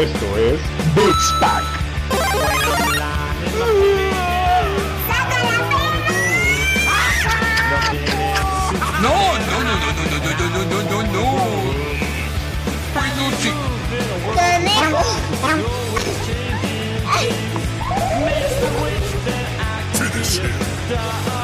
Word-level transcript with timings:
Esto 0.00 0.36
es 0.38 0.58
Beats 0.94 1.32
Pack. 1.40 1.62
No, 9.02 9.14
no, 9.38 9.56
no, 9.60 9.74
no, 9.76 9.92
no, 9.92 10.16
no, 10.16 10.32
no, 10.38 10.46
no, 10.48 10.62
no, 10.64 10.78
no, 10.88 10.98
no. 11.02 11.24
Finish 19.92 20.38
him. 20.40 21.39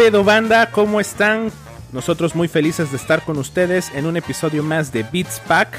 Pedo 0.00 0.24
banda? 0.24 0.70
¿Cómo 0.70 0.98
están? 0.98 1.52
Nosotros 1.92 2.34
muy 2.34 2.48
felices 2.48 2.90
de 2.90 2.96
estar 2.96 3.22
con 3.22 3.36
ustedes 3.36 3.92
en 3.94 4.06
un 4.06 4.16
episodio 4.16 4.62
más 4.62 4.92
de 4.92 5.02
Beats 5.02 5.42
Pack. 5.46 5.76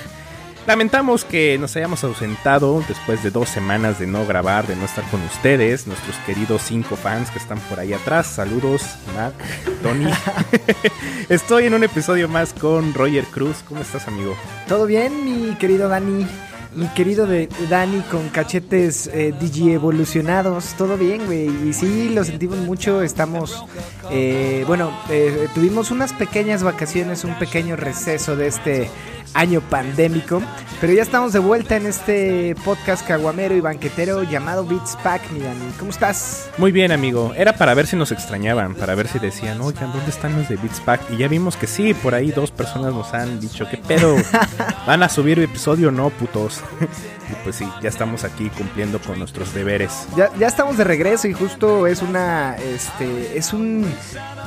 Lamentamos 0.68 1.26
que 1.26 1.58
nos 1.58 1.76
hayamos 1.76 2.04
ausentado 2.04 2.84
después 2.88 3.24
de 3.24 3.32
dos 3.32 3.50
semanas 3.50 3.98
de 3.98 4.06
no 4.06 4.24
grabar, 4.28 4.68
de 4.68 4.76
no 4.76 4.86
estar 4.86 5.04
con 5.06 5.24
ustedes, 5.24 5.88
nuestros 5.88 6.16
queridos 6.18 6.62
cinco 6.62 6.98
fans 6.98 7.32
que 7.32 7.40
están 7.40 7.58
por 7.62 7.80
ahí 7.80 7.94
atrás. 7.94 8.28
Saludos, 8.28 8.84
Mac, 9.16 9.34
Tony. 9.82 10.12
Estoy 11.30 11.66
en 11.66 11.74
un 11.74 11.84
episodio 11.84 12.30
más 12.30 12.54
con 12.54 12.94
Roger 12.94 13.26
Cruz. 13.26 13.64
¿Cómo 13.68 13.82
estás, 13.82 14.08
amigo? 14.08 14.36
¿Todo 14.68 14.86
bien, 14.86 15.26
mi 15.26 15.56
querido 15.56 15.90
Dani? 15.90 16.28
Mi 16.74 16.88
querido 16.88 17.28
de 17.28 17.50
Dani 17.70 18.00
con 18.10 18.30
cachetes 18.30 19.08
eh, 19.08 19.34
digi 19.38 19.72
evolucionados, 19.72 20.74
todo 20.78 20.98
bien, 20.98 21.26
güey. 21.26 21.50
Y 21.68 21.74
sí, 21.74 22.10
lo 22.10 22.24
sentimos 22.24 22.60
mucho. 22.60 23.02
Estamos, 23.02 23.66
eh, 24.10 24.64
bueno, 24.68 24.98
eh, 25.10 25.50
tuvimos 25.54 25.92
unas 25.92 26.14
pequeñas 26.14 26.64
vacaciones, 26.64 27.26
un 27.26 27.38
pequeño 27.38 27.76
receso 27.76 28.38
de 28.38 28.48
este 28.48 28.90
año 29.34 29.62
pandémico. 29.62 30.42
Pero 30.80 30.94
ya 30.94 31.04
estamos 31.04 31.32
de 31.32 31.38
vuelta 31.38 31.76
en 31.76 31.86
este 31.86 32.56
podcast 32.66 33.08
caguamero 33.08 33.56
y 33.56 33.62
banquetero 33.62 34.24
llamado 34.24 34.66
Beats 34.66 34.98
Pack, 35.04 35.30
mi 35.32 35.40
Dani. 35.40 35.72
¿Cómo 35.78 35.92
estás? 35.92 36.50
Muy 36.58 36.72
bien, 36.72 36.92
amigo. 36.92 37.34
Era 37.36 37.54
para 37.54 37.76
ver 37.76 37.86
si 37.86 37.96
nos 37.96 38.12
extrañaban, 38.12 38.74
para 38.74 38.96
ver 38.96 39.08
si 39.08 39.20
decían, 39.20 39.62
oigan, 39.62 39.92
¿dónde 39.92 40.10
están 40.10 40.36
los 40.36 40.50
de 40.50 40.56
Beats 40.56 40.80
Pack? 40.80 41.02
Y 41.12 41.18
ya 41.18 41.28
vimos 41.28 41.56
que 41.56 41.68
sí, 41.68 41.94
por 41.94 42.16
ahí 42.16 42.32
dos 42.32 42.50
personas 42.50 42.96
nos 42.96 43.14
han 43.14 43.40
dicho, 43.40 43.68
¿qué 43.70 43.78
pedo? 43.78 44.16
¿Van 44.88 45.04
a 45.04 45.10
subir 45.10 45.38
episodio 45.38 45.90
o 45.90 45.92
no, 45.92 46.10
putos? 46.10 46.62
y 46.82 47.44
pues 47.44 47.58
sí, 47.58 47.68
ya 47.82 47.90
estamos 47.90 48.24
aquí 48.24 48.50
cumpliendo 48.50 49.00
con 49.00 49.20
nuestros 49.20 49.54
deberes. 49.54 50.08
Ya, 50.16 50.32
ya 50.40 50.48
estamos 50.48 50.78
de 50.78 50.84
regreso 50.84 51.28
y 51.28 51.34
justo 51.34 51.86
es 51.86 52.02
una, 52.02 52.56
este, 52.56 53.38
es 53.38 53.54
un 53.54 53.86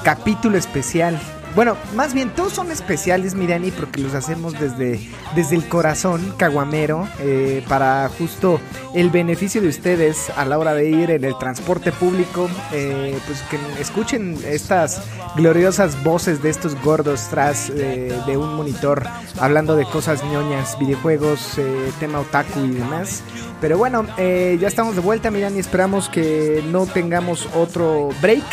capítulo 0.02 0.58
especial. 0.58 1.20
Bueno, 1.54 1.76
más 1.94 2.14
bien 2.14 2.30
todos 2.30 2.52
son 2.52 2.72
especiales, 2.72 3.34
mi 3.34 3.46
Dani, 3.46 3.70
porque 3.70 4.00
los 4.00 4.14
hacemos 4.14 4.58
desde, 4.58 5.00
desde 5.36 5.54
el 5.54 5.68
corazón 5.68 6.34
caguamero 6.36 7.08
eh, 7.20 7.64
para 7.68 8.10
justo 8.18 8.60
el 8.94 9.10
beneficio 9.10 9.60
de 9.60 9.68
ustedes 9.68 10.30
a 10.36 10.44
la 10.44 10.58
hora 10.58 10.74
de 10.74 10.88
ir 10.88 11.10
en 11.10 11.24
el 11.24 11.38
transporte 11.38 11.92
público, 11.92 12.48
eh, 12.72 13.18
pues 13.26 13.42
que 13.42 13.58
escuchen 13.80 14.38
estas 14.44 15.02
gloriosas 15.36 16.02
voces 16.02 16.42
de 16.42 16.50
estos 16.50 16.80
gordos 16.82 17.28
tras 17.28 17.70
eh, 17.70 18.16
de 18.26 18.36
un 18.36 18.54
monitor 18.54 19.04
hablando 19.40 19.76
de 19.76 19.84
cosas 19.84 20.24
ñoñas, 20.24 20.78
videojuegos, 20.78 21.58
eh, 21.58 21.92
tema 22.00 22.20
otaku 22.20 22.64
y 22.64 22.70
demás. 22.70 23.22
Pero 23.60 23.78
bueno, 23.78 24.06
ya 24.16 24.68
estamos 24.68 24.94
de 24.94 25.00
vuelta, 25.00 25.30
mi 25.30 25.40
Dani, 25.40 25.58
esperamos 25.58 26.08
que 26.08 26.62
no 26.70 26.86
tengamos 26.86 27.48
otro 27.54 28.10
break. 28.20 28.44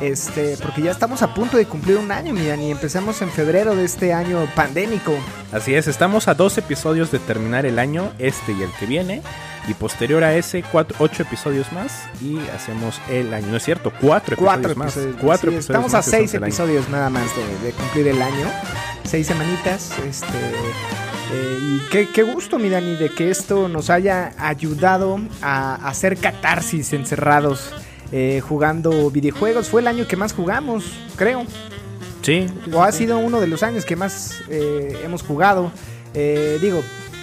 Este, 0.00 0.56
porque 0.60 0.82
ya 0.82 0.90
estamos 0.90 1.22
a 1.22 1.32
punto 1.34 1.56
de 1.56 1.64
cumplir 1.66 1.96
un 1.96 2.12
año, 2.12 2.34
miran, 2.34 2.60
y 2.60 2.70
empezamos 2.70 3.22
en 3.22 3.30
febrero 3.30 3.74
de 3.74 3.84
este 3.84 4.12
año 4.12 4.46
pandémico. 4.54 5.14
Así 5.52 5.74
es, 5.74 5.88
estamos 5.88 6.28
a 6.28 6.34
dos 6.34 6.58
episodios 6.58 7.10
de 7.10 7.18
terminar 7.18 7.64
el 7.66 7.78
año, 7.78 8.12
este 8.18 8.52
y 8.52 8.62
el 8.62 8.70
que 8.78 8.86
viene. 8.86 9.22
Y 9.68 9.74
posterior 9.74 10.22
a 10.22 10.32
ese, 10.36 10.62
cuatro, 10.70 10.96
ocho 11.00 11.22
episodios 11.24 11.72
más 11.72 12.04
y 12.22 12.38
hacemos 12.54 13.00
el 13.08 13.34
año. 13.34 13.48
No 13.48 13.56
es 13.56 13.64
cierto, 13.64 13.92
cuatro 14.00 14.34
episodios 14.34 14.54
Cuatro 14.62 14.76
más. 14.76 14.96
episodios. 14.96 15.16
Cuatro 15.20 15.50
Sí, 15.50 15.56
episodios 15.56 15.64
estamos 15.64 15.94
a 15.94 15.96
más 15.96 16.04
seis 16.06 16.34
episodios 16.34 16.88
nada 16.88 17.10
más 17.10 17.24
de, 17.34 17.66
de 17.66 17.72
cumplir 17.72 18.06
el 18.06 18.22
año. 18.22 18.46
Seis 19.02 19.26
semanitas. 19.26 19.90
Este. 20.08 20.26
eh, 21.32 21.58
y 21.60 21.80
qué, 21.90 22.08
qué 22.12 22.22
gusto, 22.22 22.60
mi 22.60 22.68
Dani, 22.68 22.94
de 22.94 23.08
que 23.08 23.28
esto 23.28 23.66
nos 23.68 23.90
haya 23.90 24.34
ayudado 24.38 25.18
a 25.42 25.74
hacer 25.88 26.16
catarsis 26.18 26.92
encerrados 26.92 27.72
eh, 28.12 28.40
jugando 28.46 29.10
videojuegos. 29.10 29.68
Fue 29.68 29.80
el 29.80 29.86
año 29.86 30.06
que 30.06 30.16
más 30.16 30.32
jugamos, 30.32 30.84
creo. 31.16 31.44
Sí, 32.22 32.46
o 32.72 32.82
ha 32.82 32.90
sido 32.90 33.18
uno 33.18 33.40
de 33.40 33.46
los 33.46 33.62
años 33.62 33.84
que 33.84 33.94
más 33.94 34.42
eh, 34.48 35.00
hemos 35.04 35.22
jugado. 35.22 35.70
Eh, 36.12 36.58
digo, 36.60 36.82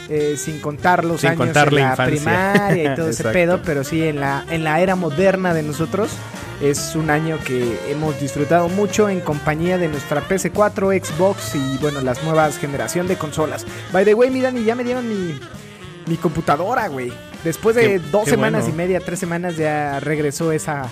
eh, 0.09 0.35
sin 0.37 0.59
contar 0.59 1.03
los 1.05 1.21
Sin 1.21 1.31
años 1.31 1.39
contar 1.39 1.69
en 1.69 1.75
la 1.75 1.95
primaria 1.95 2.93
y 2.93 2.95
todo 2.95 3.09
ese 3.09 3.23
pedo, 3.25 3.61
pero 3.63 3.83
sí 3.83 4.03
en 4.03 4.19
la, 4.19 4.45
en 4.49 4.63
la 4.63 4.79
era 4.81 4.95
moderna 4.95 5.53
de 5.53 5.63
nosotros. 5.63 6.11
Es 6.61 6.95
un 6.95 7.09
año 7.09 7.39
que 7.45 7.77
hemos 7.89 8.19
disfrutado 8.19 8.69
mucho 8.69 9.09
en 9.09 9.19
compañía 9.19 9.77
de 9.77 9.89
nuestra 9.89 10.25
PC4, 10.25 11.03
Xbox 11.03 11.55
y 11.55 11.77
bueno, 11.81 11.99
las 12.01 12.23
nuevas 12.23 12.57
generación 12.57 13.07
de 13.07 13.17
consolas. 13.17 13.65
By 13.91 14.05
the 14.05 14.13
way, 14.13 14.29
miran, 14.29 14.57
y 14.57 14.63
ya 14.63 14.75
me 14.75 14.83
dieron 14.83 15.09
mi, 15.09 15.37
mi 16.05 16.15
computadora, 16.15 16.87
güey. 16.87 17.11
Después 17.43 17.75
de 17.75 17.81
Qué- 17.83 17.99
dos 17.99 18.25
qué 18.25 18.31
semanas 18.31 18.61
bueno. 18.63 18.75
y 18.75 18.77
media, 18.77 18.99
tres 18.99 19.19
semanas 19.19 19.57
ya 19.57 19.99
regresó 19.99 20.51
esa 20.51 20.83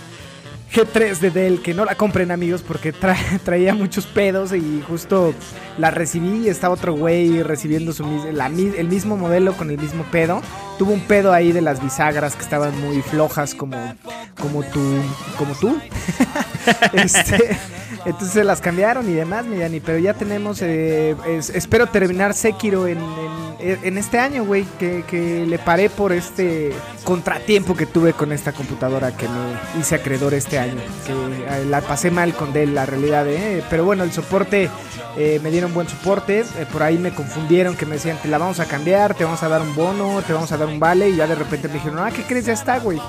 G3 0.73 1.19
de 1.19 1.31
Dell, 1.31 1.61
que 1.61 1.73
no 1.73 1.83
la 1.83 1.95
compren 1.95 2.31
amigos 2.31 2.63
porque 2.65 2.93
tra- 2.93 3.15
traía 3.43 3.73
muchos 3.73 4.05
pedos 4.05 4.53
y 4.53 4.81
justo 4.87 5.33
la 5.77 5.91
recibí 5.91 6.45
y 6.45 6.49
estaba 6.49 6.73
otro 6.73 6.93
güey 6.93 7.43
recibiendo 7.43 7.91
su, 7.93 8.05
mis- 8.05 8.33
la 8.33 8.47
mi- 8.49 8.73
el 8.77 8.87
mismo 8.87 9.17
modelo 9.17 9.53
con 9.53 9.69
el 9.69 9.77
mismo 9.77 10.03
pedo. 10.11 10.41
Tuvo 10.81 10.93
un 10.93 11.01
pedo 11.01 11.31
ahí 11.31 11.51
de 11.51 11.61
las 11.61 11.79
bisagras 11.79 12.35
que 12.35 12.41
estaban 12.41 12.75
muy 12.81 13.03
flojas 13.03 13.53
como, 13.53 13.77
como 14.41 14.63
tú, 14.63 14.95
como 15.37 15.53
tú. 15.53 15.77
Este, 16.93 17.57
entonces 18.05 18.45
las 18.45 18.61
cambiaron 18.61 19.09
y 19.09 19.13
demás, 19.13 19.45
mi 19.45 19.57
Dani, 19.57 19.79
pero 19.79 19.97
ya 19.97 20.13
tenemos, 20.13 20.61
eh, 20.61 21.15
es- 21.27 21.49
espero 21.49 21.87
terminar 21.87 22.33
Sekiro 22.35 22.85
en, 22.87 22.99
en- 23.59 23.97
este 23.97 24.19
año, 24.19 24.43
güey, 24.45 24.63
que, 24.79 25.03
que 25.07 25.45
le 25.47 25.57
paré 25.57 25.89
por 25.89 26.11
este 26.13 26.71
contratiempo 27.03 27.75
que 27.75 27.87
tuve 27.87 28.13
con 28.13 28.31
esta 28.31 28.51
computadora 28.53 29.15
que 29.17 29.27
me 29.27 29.79
hice 29.79 29.95
acreedor 29.95 30.33
este 30.35 30.59
año, 30.59 30.75
que 31.05 31.13
eh, 31.13 31.65
la 31.65 31.81
pasé 31.81 32.11
mal 32.11 32.33
con 32.35 32.53
Dell, 32.53 32.75
la 32.75 32.85
realidad, 32.85 33.27
eh, 33.27 33.63
pero 33.69 33.83
bueno, 33.83 34.03
el 34.03 34.11
soporte, 34.11 34.69
eh, 35.17 35.39
me 35.43 35.49
dieron 35.49 35.73
buen 35.73 35.89
soporte, 35.89 36.43
por 36.71 36.83
ahí 36.83 36.97
me 36.99 37.11
confundieron 37.11 37.75
que 37.75 37.87
me 37.87 37.95
decían, 37.95 38.17
te 38.21 38.27
la 38.27 38.37
vamos 38.37 38.59
a 38.59 38.65
cambiar, 38.65 39.15
te 39.15 39.23
vamos 39.23 39.41
a 39.41 39.49
dar 39.49 39.61
un 39.61 39.73
bono, 39.75 40.21
te 40.25 40.33
vamos 40.33 40.51
a 40.51 40.57
dar 40.57 40.67
vale, 40.79 41.09
y 41.09 41.15
ya 41.15 41.27
de 41.27 41.35
repente 41.35 41.67
me 41.67 41.75
dijeron, 41.75 41.99
ah, 41.99 42.11
¿qué 42.11 42.23
crees? 42.23 42.45
Ya 42.45 42.53
está, 42.53 42.79
güey. 42.79 42.99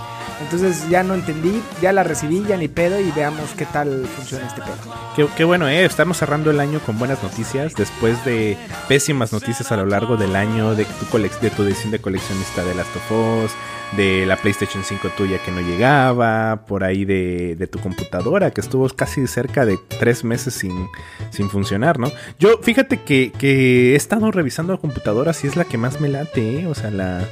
Entonces 0.42 0.88
ya 0.88 1.02
no 1.02 1.14
entendí, 1.14 1.62
ya 1.80 1.92
la 1.92 2.02
recibí, 2.02 2.42
ya 2.46 2.56
ni 2.56 2.68
pedo 2.68 3.00
y 3.00 3.10
veamos 3.12 3.50
qué 3.56 3.64
tal 3.64 4.06
funciona 4.06 4.46
este 4.46 4.60
pedo. 4.60 4.74
Qué, 5.14 5.26
qué 5.36 5.44
bueno, 5.44 5.68
¿eh? 5.68 5.84
Estamos 5.84 6.16
cerrando 6.16 6.50
el 6.50 6.58
año 6.58 6.80
con 6.80 6.98
buenas 6.98 7.22
noticias 7.22 7.74
después 7.74 8.24
de 8.24 8.56
pésimas 8.88 9.32
noticias 9.32 9.70
a 9.70 9.76
lo 9.76 9.86
largo 9.86 10.16
del 10.16 10.34
año 10.34 10.74
de 10.74 10.84
tu, 10.84 11.18
de 11.18 11.50
tu 11.50 11.62
edición 11.62 11.92
de 11.92 12.00
coleccionista 12.00 12.64
de 12.64 12.74
Last 12.74 12.96
of 12.96 13.12
Us, 13.12 13.52
de 13.96 14.26
la 14.26 14.36
PlayStation 14.36 14.82
5 14.82 15.10
tuya 15.16 15.38
que 15.44 15.52
no 15.52 15.60
llegaba, 15.60 16.64
por 16.66 16.82
ahí 16.82 17.04
de, 17.04 17.54
de 17.56 17.66
tu 17.66 17.78
computadora 17.78 18.50
que 18.50 18.62
estuvo 18.62 18.88
casi 18.88 19.26
cerca 19.26 19.64
de 19.64 19.78
tres 20.00 20.24
meses 20.24 20.54
sin, 20.54 20.88
sin 21.30 21.50
funcionar, 21.50 21.98
¿no? 21.98 22.10
Yo, 22.38 22.58
fíjate 22.62 23.02
que, 23.02 23.32
que 23.38 23.92
he 23.92 23.96
estado 23.96 24.30
revisando 24.30 24.78
computadoras 24.80 25.44
y 25.44 25.46
es 25.46 25.56
la 25.56 25.64
que 25.64 25.78
más 25.78 26.00
me 26.00 26.08
late, 26.08 26.60
¿eh? 26.60 26.66
O 26.66 26.74
sea, 26.74 26.90
la, 26.90 27.24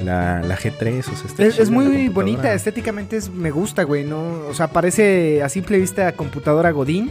la, 0.00 0.40
la 0.42 0.56
G3, 0.56 1.00
o 1.00 1.02
sea, 1.02 1.26
está 1.26 1.44
Es, 1.44 1.70
muy 1.70 2.08
bonita, 2.08 2.52
estéticamente 2.54 3.16
es, 3.16 3.30
me 3.30 3.50
gusta, 3.50 3.82
güey, 3.84 4.04
¿no? 4.04 4.20
O 4.48 4.54
sea, 4.54 4.68
parece 4.68 5.42
a 5.42 5.48
simple 5.48 5.78
vista 5.78 6.12
computadora 6.12 6.70
Godín, 6.70 7.10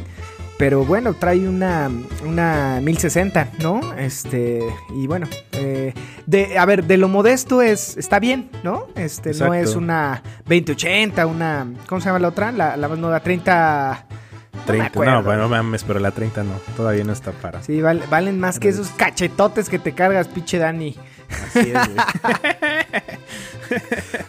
pero 0.57 0.83
bueno, 0.85 1.13
trae 1.13 1.47
una, 1.47 1.91
una 2.25 2.79
1060, 2.81 3.49
¿no? 3.59 3.93
Este, 3.95 4.61
y 4.95 5.05
bueno, 5.05 5.27
eh, 5.51 5.93
de, 6.25 6.57
a 6.57 6.65
ver, 6.65 6.85
de 6.85 6.97
lo 6.97 7.07
modesto 7.09 7.61
es, 7.61 7.95
está 7.97 8.19
bien, 8.19 8.49
¿no? 8.63 8.87
Este, 8.95 9.33
no 9.33 9.53
es 9.53 9.75
una 9.75 10.23
2080, 10.45 11.27
una, 11.27 11.67
¿cómo 11.87 12.01
se 12.01 12.07
llama 12.07 12.19
la 12.19 12.29
otra? 12.29 12.51
La, 12.51 12.75
la 12.77 12.87
más 12.87 12.97
nueva, 12.97 13.19
30... 13.19 14.05
me 14.53 14.63
30, 14.65 14.85
acuerdo. 14.87 15.13
no, 15.13 15.23
bueno, 15.23 15.47
mames, 15.47 15.83
pero 15.83 15.99
la 15.99 16.11
30 16.11 16.43
no, 16.43 16.53
todavía 16.75 17.03
no 17.03 17.13
está 17.13 17.31
para. 17.33 17.61
Sí, 17.61 17.79
val- 17.81 18.03
valen 18.09 18.39
más 18.39 18.59
que 18.59 18.69
esos 18.69 18.89
cachetotes 18.89 19.69
que 19.69 19.77
te 19.79 19.91
cargas, 19.93 20.27
pinche 20.27 20.57
Dani. 20.57 20.95
Así 21.29 21.71
es. 21.71 21.89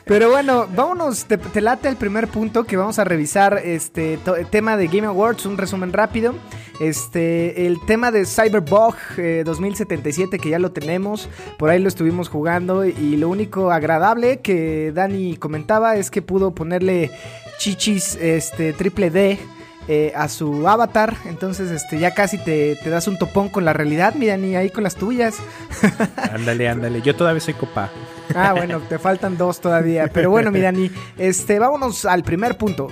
Pero 0.05 0.31
bueno, 0.31 0.67
vámonos, 0.75 1.25
te, 1.27 1.39
te 1.39 1.61
late 1.61 1.89
el 1.89 1.97
primer 1.97 2.29
punto 2.29 2.65
que 2.65 2.77
vamos 2.77 2.99
a 2.99 3.05
revisar 3.05 3.61
este 3.65 4.19
tema 4.51 4.77
de 4.77 4.89
Game 4.89 5.07
Awards, 5.07 5.47
un 5.47 5.59
resumen 5.59 5.93
rápido. 5.93 6.35
Este, 6.81 7.67
el 7.67 7.79
tema 7.87 8.13
de 8.13 8.25
Cyberbug 8.25 8.95
eh, 9.17 9.43
2077 9.45 10.39
que 10.39 10.51
ya 10.51 10.61
lo 10.61 10.71
tenemos, 10.71 11.29
por 11.59 11.71
ahí 11.71 11.81
lo 11.81 11.89
estuvimos 11.89 12.29
jugando 12.29 12.85
y 12.85 13.17
lo 13.17 13.29
único 13.29 13.73
agradable 13.73 14.41
que 14.41 14.93
Dani 14.95 15.37
comentaba 15.39 15.97
es 15.97 16.09
que 16.09 16.23
pudo 16.23 16.53
ponerle 16.53 17.11
chichis 17.59 18.15
este 18.15 18.73
triple 18.73 19.11
D 19.11 19.41
eh, 19.89 20.13
a 20.15 20.29
su 20.29 20.69
avatar. 20.69 21.17
Entonces, 21.25 21.71
este, 21.71 21.99
ya 21.99 22.13
casi 22.13 22.37
te, 22.37 22.77
te, 22.77 22.91
das 22.91 23.09
un 23.09 23.19
topón 23.19 23.49
con 23.49 23.65
la 23.65 23.73
realidad, 23.73 24.15
mi 24.15 24.27
Dani, 24.27 24.55
ahí 24.55 24.69
con 24.69 24.85
las 24.85 24.97
tuyas. 24.97 25.37
ándale, 26.33 26.69
ándale. 26.69 27.01
Yo 27.01 27.17
todavía 27.17 27.41
soy 27.41 27.55
copa. 27.55 27.91
Ah, 28.35 28.53
bueno, 28.53 28.81
te 28.81 28.99
faltan 28.99 29.39
dos 29.39 29.61
todavía. 29.61 30.09
Pero 30.13 30.31
bueno, 30.31 30.51
mi 30.51 30.61
Dani, 30.61 30.91
este, 31.17 31.59
vámonos 31.59 32.05
al 32.05 32.23
primer 32.23 32.59
punto. 32.59 32.89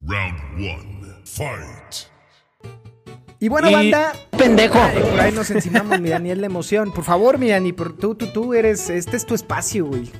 Round 0.00 0.40
one, 0.56 1.22
fight. 1.24 2.10
Y 3.38 3.48
bueno, 3.48 3.70
y... 3.70 3.74
banda. 3.74 4.12
Pendejo. 4.36 4.80
Ay, 4.80 5.00
por 5.00 5.20
ahí 5.20 5.32
nos 5.32 5.50
encimamos, 5.50 6.00
mi 6.00 6.08
Dani, 6.08 6.32
es 6.32 6.38
la 6.38 6.46
emoción. 6.46 6.92
Por 6.92 7.04
favor, 7.04 7.38
mi 7.38 7.50
Dani, 7.50 7.72
por, 7.72 7.96
tú, 7.96 8.16
tú, 8.16 8.26
tú 8.26 8.54
eres. 8.54 8.90
Este 8.90 9.16
es 9.16 9.26
tu 9.26 9.34
espacio, 9.34 9.86
güey. 9.86 10.10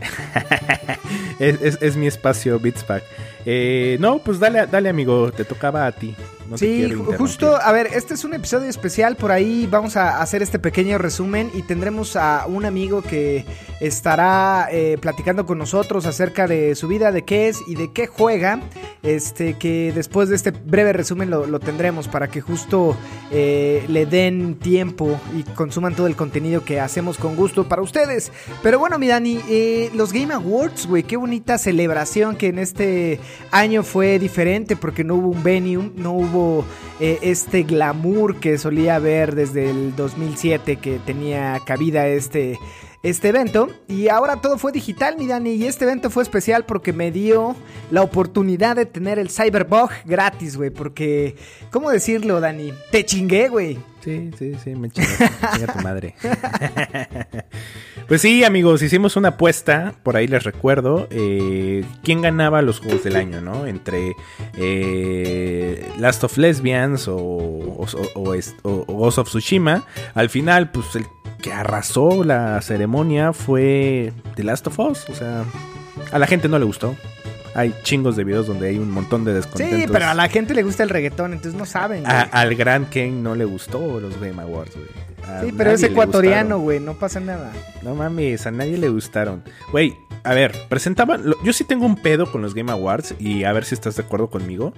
es, 1.40 1.60
es, 1.60 1.78
es, 1.80 1.96
mi 1.96 2.06
espacio, 2.06 2.58
Beatspack. 2.60 3.02
Eh, 3.44 3.96
no, 4.00 4.18
pues 4.18 4.38
dale, 4.38 4.66
dale, 4.66 4.88
amigo, 4.88 5.30
te 5.32 5.44
tocaba 5.44 5.86
a 5.86 5.92
ti. 5.92 6.14
No 6.52 6.58
sí, 6.58 6.92
justo, 7.16 7.56
a 7.56 7.72
ver, 7.72 7.86
este 7.94 8.12
es 8.12 8.24
un 8.24 8.34
episodio 8.34 8.68
especial, 8.68 9.16
por 9.16 9.32
ahí 9.32 9.66
vamos 9.70 9.96
a 9.96 10.20
hacer 10.20 10.42
este 10.42 10.58
pequeño 10.58 10.98
resumen 10.98 11.50
y 11.54 11.62
tendremos 11.62 12.14
a 12.14 12.44
un 12.46 12.66
amigo 12.66 13.00
que 13.00 13.46
estará 13.80 14.68
eh, 14.70 14.98
platicando 15.00 15.46
con 15.46 15.56
nosotros 15.56 16.04
acerca 16.04 16.46
de 16.46 16.74
su 16.74 16.88
vida, 16.88 17.10
de 17.10 17.24
qué 17.24 17.48
es 17.48 17.62
y 17.66 17.74
de 17.74 17.90
qué 17.90 18.06
juega, 18.06 18.60
este, 19.02 19.54
que 19.54 19.92
después 19.94 20.28
de 20.28 20.36
este 20.36 20.50
breve 20.50 20.92
resumen 20.92 21.30
lo, 21.30 21.46
lo 21.46 21.58
tendremos 21.58 22.06
para 22.06 22.28
que 22.28 22.42
justo 22.42 22.98
eh, 23.30 23.86
le 23.88 24.04
den 24.04 24.56
tiempo 24.56 25.18
y 25.34 25.44
consuman 25.54 25.94
todo 25.94 26.06
el 26.06 26.16
contenido 26.16 26.66
que 26.66 26.80
hacemos 26.80 27.16
con 27.16 27.34
gusto 27.34 27.66
para 27.66 27.80
ustedes. 27.80 28.30
Pero 28.62 28.78
bueno, 28.78 28.98
mi 28.98 29.08
Dani, 29.08 29.40
eh, 29.48 29.90
los 29.94 30.12
Game 30.12 30.34
Awards, 30.34 30.86
güey, 30.86 31.02
qué 31.02 31.16
bonita 31.16 31.56
celebración 31.56 32.36
que 32.36 32.48
en 32.48 32.58
este 32.58 33.20
año 33.50 33.84
fue 33.84 34.18
diferente 34.18 34.76
porque 34.76 35.02
no 35.02 35.14
hubo 35.14 35.28
un 35.28 35.42
venue, 35.42 35.92
no 35.96 36.12
hubo 36.12 36.41
eh, 37.00 37.18
este 37.22 37.62
glamour 37.62 38.40
que 38.40 38.58
solía 38.58 38.96
haber 38.96 39.34
desde 39.34 39.70
el 39.70 39.96
2007 39.96 40.76
que 40.76 40.98
tenía 40.98 41.58
cabida 41.64 42.06
este, 42.08 42.58
este 43.02 43.28
evento. 43.28 43.68
Y 43.88 44.08
ahora 44.08 44.40
todo 44.40 44.58
fue 44.58 44.72
digital, 44.72 45.16
mi 45.18 45.26
Dani. 45.26 45.54
Y 45.54 45.66
este 45.66 45.84
evento 45.84 46.10
fue 46.10 46.22
especial 46.22 46.64
porque 46.64 46.92
me 46.92 47.10
dio 47.10 47.56
la 47.90 48.02
oportunidad 48.02 48.76
de 48.76 48.86
tener 48.86 49.18
el 49.18 49.30
Cyberbug 49.30 49.90
gratis, 50.04 50.56
güey. 50.56 50.70
Porque, 50.70 51.36
¿cómo 51.70 51.90
decirlo, 51.90 52.40
Dani? 52.40 52.72
Te 52.90 53.04
chingué, 53.04 53.48
güey. 53.48 53.78
Sí, 54.02 54.30
sí, 54.36 54.54
sí, 54.62 54.74
me. 54.74 54.90
Chinga 54.90 55.72
tu 55.72 55.82
madre. 55.82 56.14
Pues 58.08 58.20
sí, 58.20 58.44
amigos, 58.44 58.82
hicimos 58.82 59.16
una 59.16 59.28
apuesta, 59.28 59.94
por 60.02 60.16
ahí 60.16 60.26
les 60.26 60.42
recuerdo, 60.42 61.08
eh, 61.10 61.82
quién 62.02 62.20
ganaba 62.20 62.60
los 62.60 62.80
juegos 62.80 63.04
del 63.04 63.16
año, 63.16 63.40
¿no? 63.40 63.64
Entre 63.64 64.14
eh, 64.58 65.88
Last 65.98 66.22
of 66.24 66.36
Lesbians 66.36 67.08
o, 67.08 67.16
o, 67.16 67.86
o, 68.14 68.34
o, 68.64 68.84
Ghost 68.84 69.18
of 69.18 69.28
Tsushima. 69.28 69.84
Al 70.14 70.28
final, 70.28 70.72
pues 70.72 70.94
el 70.96 71.06
que 71.40 71.52
arrasó 71.52 72.22
la 72.24 72.60
ceremonia 72.60 73.32
fue 73.32 74.12
The 74.34 74.44
Last 74.44 74.66
of 74.66 74.78
Us, 74.78 75.08
o 75.08 75.14
sea, 75.14 75.44
a 76.10 76.18
la 76.18 76.26
gente 76.26 76.48
no 76.48 76.58
le 76.58 76.66
gustó. 76.66 76.94
Hay 77.54 77.74
chingos 77.82 78.16
de 78.16 78.24
videos 78.24 78.46
donde 78.46 78.68
hay 78.68 78.78
un 78.78 78.90
montón 78.90 79.24
de 79.24 79.34
descontentos. 79.34 79.78
Sí, 79.78 79.86
pero 79.90 80.06
a 80.06 80.14
la 80.14 80.28
gente 80.28 80.54
le 80.54 80.62
gusta 80.62 80.82
el 80.82 80.88
reggaetón, 80.88 81.32
entonces 81.32 81.58
no 81.58 81.66
saben. 81.66 82.06
A, 82.06 82.22
al 82.22 82.54
gran 82.54 82.86
Ken 82.86 83.22
no 83.22 83.34
le 83.34 83.44
gustó 83.44 84.00
los 84.00 84.18
Game 84.20 84.40
Awards, 84.40 84.74
güey. 84.74 84.88
Sí, 85.42 85.54
pero 85.56 85.70
es 85.70 85.82
ecuatoriano, 85.82 86.58
güey, 86.58 86.80
no 86.80 86.94
pasa 86.94 87.20
nada. 87.20 87.52
No 87.82 87.94
mames, 87.94 88.46
a 88.46 88.50
nadie 88.50 88.76
le 88.76 88.88
gustaron. 88.88 89.42
Güey, 89.70 89.94
a 90.24 90.34
ver, 90.34 90.52
presentaban. 90.68 91.22
Yo 91.44 91.52
sí 91.52 91.64
tengo 91.64 91.86
un 91.86 91.96
pedo 91.96 92.30
con 92.30 92.42
los 92.42 92.54
Game 92.54 92.72
Awards 92.72 93.14
y 93.18 93.44
a 93.44 93.52
ver 93.52 93.64
si 93.64 93.74
estás 93.74 93.96
de 93.96 94.02
acuerdo 94.02 94.30
conmigo. 94.30 94.72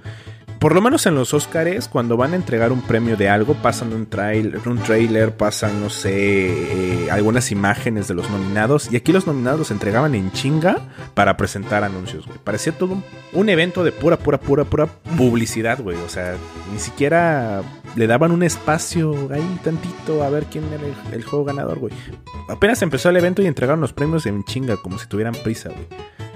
Por 0.65 0.73
lo 0.73 0.81
menos 0.81 1.05
en 1.05 1.13
los 1.13 1.31
Oscars, 1.35 1.87
cuando 1.87 2.17
van 2.17 2.33
a 2.33 2.37
entregar 2.37 2.71
un 2.71 2.81
premio 2.81 3.15
de 3.15 3.29
algo, 3.29 3.53
pasan 3.53 3.89
un, 3.89 4.07
un 4.65 4.77
trailer, 4.79 5.37
pasan, 5.37 5.79
no 5.79 5.91
sé, 5.91 7.03
eh, 7.05 7.11
algunas 7.11 7.51
imágenes 7.51 8.07
de 8.07 8.15
los 8.15 8.31
nominados. 8.31 8.91
Y 8.91 8.95
aquí 8.95 9.11
los 9.11 9.27
nominados 9.27 9.59
los 9.59 9.69
entregaban 9.69 10.15
en 10.15 10.31
chinga 10.31 10.79
para 11.13 11.37
presentar 11.37 11.83
anuncios, 11.83 12.25
güey. 12.25 12.39
Parecía 12.43 12.75
todo 12.75 12.97
un 13.31 13.49
evento 13.49 13.83
de 13.83 13.91
pura, 13.91 14.17
pura, 14.17 14.39
pura, 14.39 14.63
pura 14.63 14.87
publicidad, 15.15 15.79
güey. 15.83 15.97
O 15.97 16.09
sea, 16.09 16.35
ni 16.73 16.79
siquiera 16.79 17.61
le 17.95 18.07
daban 18.07 18.31
un 18.31 18.43
espacio 18.43 19.29
ahí 19.31 19.59
tantito 19.63 20.23
a 20.23 20.29
ver 20.29 20.45
quién 20.45 20.65
era 20.65 20.83
el, 20.83 21.13
el 21.13 21.23
juego 21.23 21.45
ganador, 21.45 21.79
güey. 21.79 21.93
Apenas 22.49 22.81
empezó 22.81 23.09
el 23.09 23.17
evento 23.17 23.41
y 23.41 23.47
entregaron 23.47 23.81
los 23.81 23.93
premios 23.93 24.25
en 24.25 24.43
chinga, 24.43 24.77
como 24.77 24.99
si 24.99 25.07
tuvieran 25.07 25.33
prisa, 25.43 25.69
güey. 25.69 25.87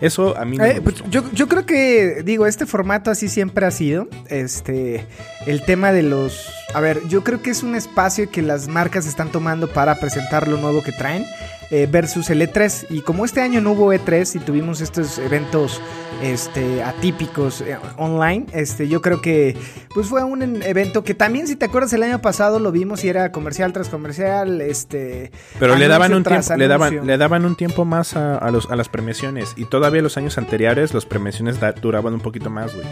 Eso 0.01 0.38
a 0.38 0.46
mí 0.46 0.57
no 0.57 0.66
eh, 0.66 0.75
me 0.75 0.81
pues 0.81 1.04
yo, 1.10 1.30
yo, 1.34 1.48
creo 1.48 1.66
que, 1.66 2.24
digo, 2.24 2.46
este 2.48 2.66
formato 2.66 3.12
así 3.12 3.28
siempre 3.28 3.66
ha 3.66 3.72
sido. 3.72 4.07
Este, 4.28 5.06
el 5.46 5.63
tema 5.63 5.92
de 5.92 6.04
los. 6.04 6.50
A 6.74 6.80
ver, 6.80 7.06
yo 7.10 7.24
creo 7.24 7.42
que 7.42 7.50
es 7.50 7.63
un 7.63 7.75
espacio 7.75 8.30
que 8.30 8.42
las 8.42 8.68
marcas 8.68 9.06
están 9.06 9.30
tomando 9.30 9.68
para 9.68 10.00
presentar 10.00 10.48
lo 10.48 10.57
nuevo 10.57 10.81
que 10.84 10.94
traen. 10.94 11.25
Eh, 11.71 11.88
versus 11.89 12.31
el 12.31 12.42
E3. 12.42 12.88
Y 12.89 13.01
como 13.01 13.25
este 13.25 13.42
año 13.42 13.62
no 13.62 13.74
hubo 13.74 13.94
E3 13.94 14.38
y 14.38 14.39
tuvimos 14.39 14.81
estos 14.81 15.19
eventos 15.19 15.80
este, 16.24 16.81
atípicos 16.81 17.62
eh, 17.62 17.77
online, 17.95 18.48
este, 18.54 18.88
yo 18.88 19.04
creo 19.04 19.21
que 19.21 19.56
pues 19.94 20.07
fue 20.07 20.24
un 20.24 20.63
evento 20.63 21.04
que 21.04 21.13
también, 21.13 21.45
si 21.45 21.56
te 21.56 21.66
acuerdas, 21.66 21.94
el 21.94 22.01
año 22.01 22.21
pasado 22.24 22.57
lo 22.60 22.71
vimos 22.71 23.04
y 23.04 23.10
era 23.10 23.31
comercial 23.31 23.71
tras 23.71 23.89
comercial. 23.89 24.62
Este, 24.62 25.31
Pero 25.60 25.75
le 25.75 25.88
daban, 25.88 26.16
un 26.16 26.24
tiempo, 26.24 26.56
le, 26.56 26.68
daban, 26.68 27.06
le 27.06 27.18
daban 27.18 27.45
un 27.45 27.56
tiempo 27.56 27.86
más 27.86 28.15
a, 28.15 28.39
a, 28.39 28.50
los, 28.50 28.72
a 28.72 28.75
las 28.75 28.89
premiaciones. 28.89 29.54
Y 29.56 29.65
todavía 29.65 30.01
los 30.01 30.18
años 30.18 30.39
anteriores, 30.39 30.95
las 30.95 31.06
premiaciones 31.06 31.60
da, 31.60 31.74
duraban 31.74 32.15
un 32.15 32.22
poquito 32.22 32.50
más, 32.50 32.74
güey. 32.74 32.88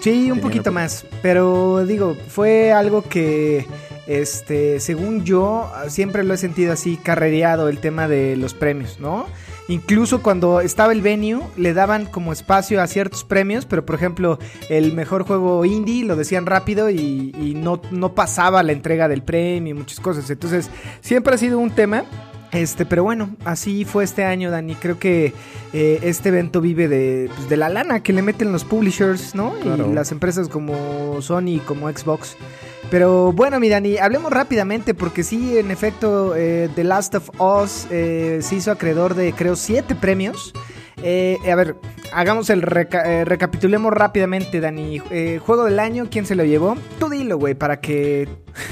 Sí, 0.00 0.32
un 0.32 0.40
poquito 0.40 0.72
más. 0.72 1.06
Pero 1.22 1.86
digo, 1.86 2.16
fue 2.28 2.72
algo 2.72 3.02
que 3.02 3.66
este, 4.06 4.80
según 4.80 5.24
yo, 5.24 5.70
siempre 5.88 6.24
lo 6.24 6.34
he 6.34 6.36
sentido 6.36 6.72
así 6.72 6.96
carrereado 6.96 7.68
el 7.68 7.78
tema 7.78 8.08
de 8.08 8.36
los 8.36 8.54
premios, 8.54 9.00
¿no? 9.00 9.26
Incluso 9.68 10.22
cuando 10.22 10.60
estaba 10.60 10.92
el 10.92 11.02
venue, 11.02 11.42
le 11.56 11.74
daban 11.74 12.06
como 12.06 12.32
espacio 12.32 12.80
a 12.80 12.86
ciertos 12.86 13.24
premios, 13.24 13.66
pero 13.66 13.84
por 13.84 13.96
ejemplo, 13.96 14.38
el 14.68 14.92
mejor 14.92 15.24
juego 15.24 15.64
indie 15.64 16.04
lo 16.04 16.14
decían 16.14 16.46
rápido 16.46 16.88
y, 16.88 17.34
y 17.36 17.54
no, 17.54 17.82
no 17.90 18.14
pasaba 18.14 18.62
la 18.62 18.72
entrega 18.72 19.08
del 19.08 19.22
premio 19.22 19.74
y 19.74 19.78
muchas 19.78 19.98
cosas. 19.98 20.30
Entonces, 20.30 20.70
siempre 21.00 21.34
ha 21.34 21.38
sido 21.38 21.58
un 21.58 21.70
tema. 21.70 22.04
Este, 22.52 22.86
pero 22.86 23.02
bueno, 23.02 23.30
así 23.44 23.84
fue 23.84 24.04
este 24.04 24.24
año, 24.24 24.50
Dani. 24.50 24.74
Creo 24.76 24.98
que 24.98 25.32
eh, 25.72 26.00
este 26.02 26.28
evento 26.30 26.60
vive 26.60 26.88
de, 26.88 27.30
pues, 27.34 27.48
de, 27.48 27.56
la 27.56 27.68
lana 27.68 28.00
que 28.02 28.12
le 28.12 28.22
meten 28.22 28.52
los 28.52 28.64
publishers, 28.64 29.34
¿no? 29.34 29.52
Claro. 29.60 29.90
Y 29.90 29.94
las 29.94 30.12
empresas 30.12 30.48
como 30.48 31.20
Sony, 31.22 31.60
como 31.66 31.90
Xbox. 31.90 32.36
Pero 32.90 33.32
bueno, 33.32 33.58
mi 33.58 33.68
Dani, 33.68 33.98
hablemos 33.98 34.32
rápidamente 34.32 34.94
porque 34.94 35.24
sí, 35.24 35.58
en 35.58 35.70
efecto, 35.70 36.34
eh, 36.36 36.68
The 36.74 36.84
Last 36.84 37.16
of 37.16 37.30
Us 37.40 37.86
eh, 37.90 38.38
se 38.42 38.56
hizo 38.56 38.70
acreedor 38.70 39.14
de, 39.14 39.32
creo, 39.32 39.56
siete 39.56 39.94
premios. 39.94 40.52
Eh, 41.02 41.38
a 41.50 41.54
ver, 41.54 41.76
hagamos 42.12 42.48
el 42.48 42.62
reca 42.62 43.20
eh, 43.20 43.24
recapitulemos 43.24 43.92
rápidamente, 43.92 44.60
Dani. 44.60 45.02
Eh, 45.10 45.40
juego 45.44 45.64
del 45.64 45.78
año, 45.78 46.08
¿quién 46.10 46.24
se 46.26 46.34
lo 46.34 46.44
llevó? 46.44 46.76
Tú 46.98 47.10
dilo, 47.10 47.38
güey, 47.38 47.54
para 47.54 47.80
que 47.80 48.28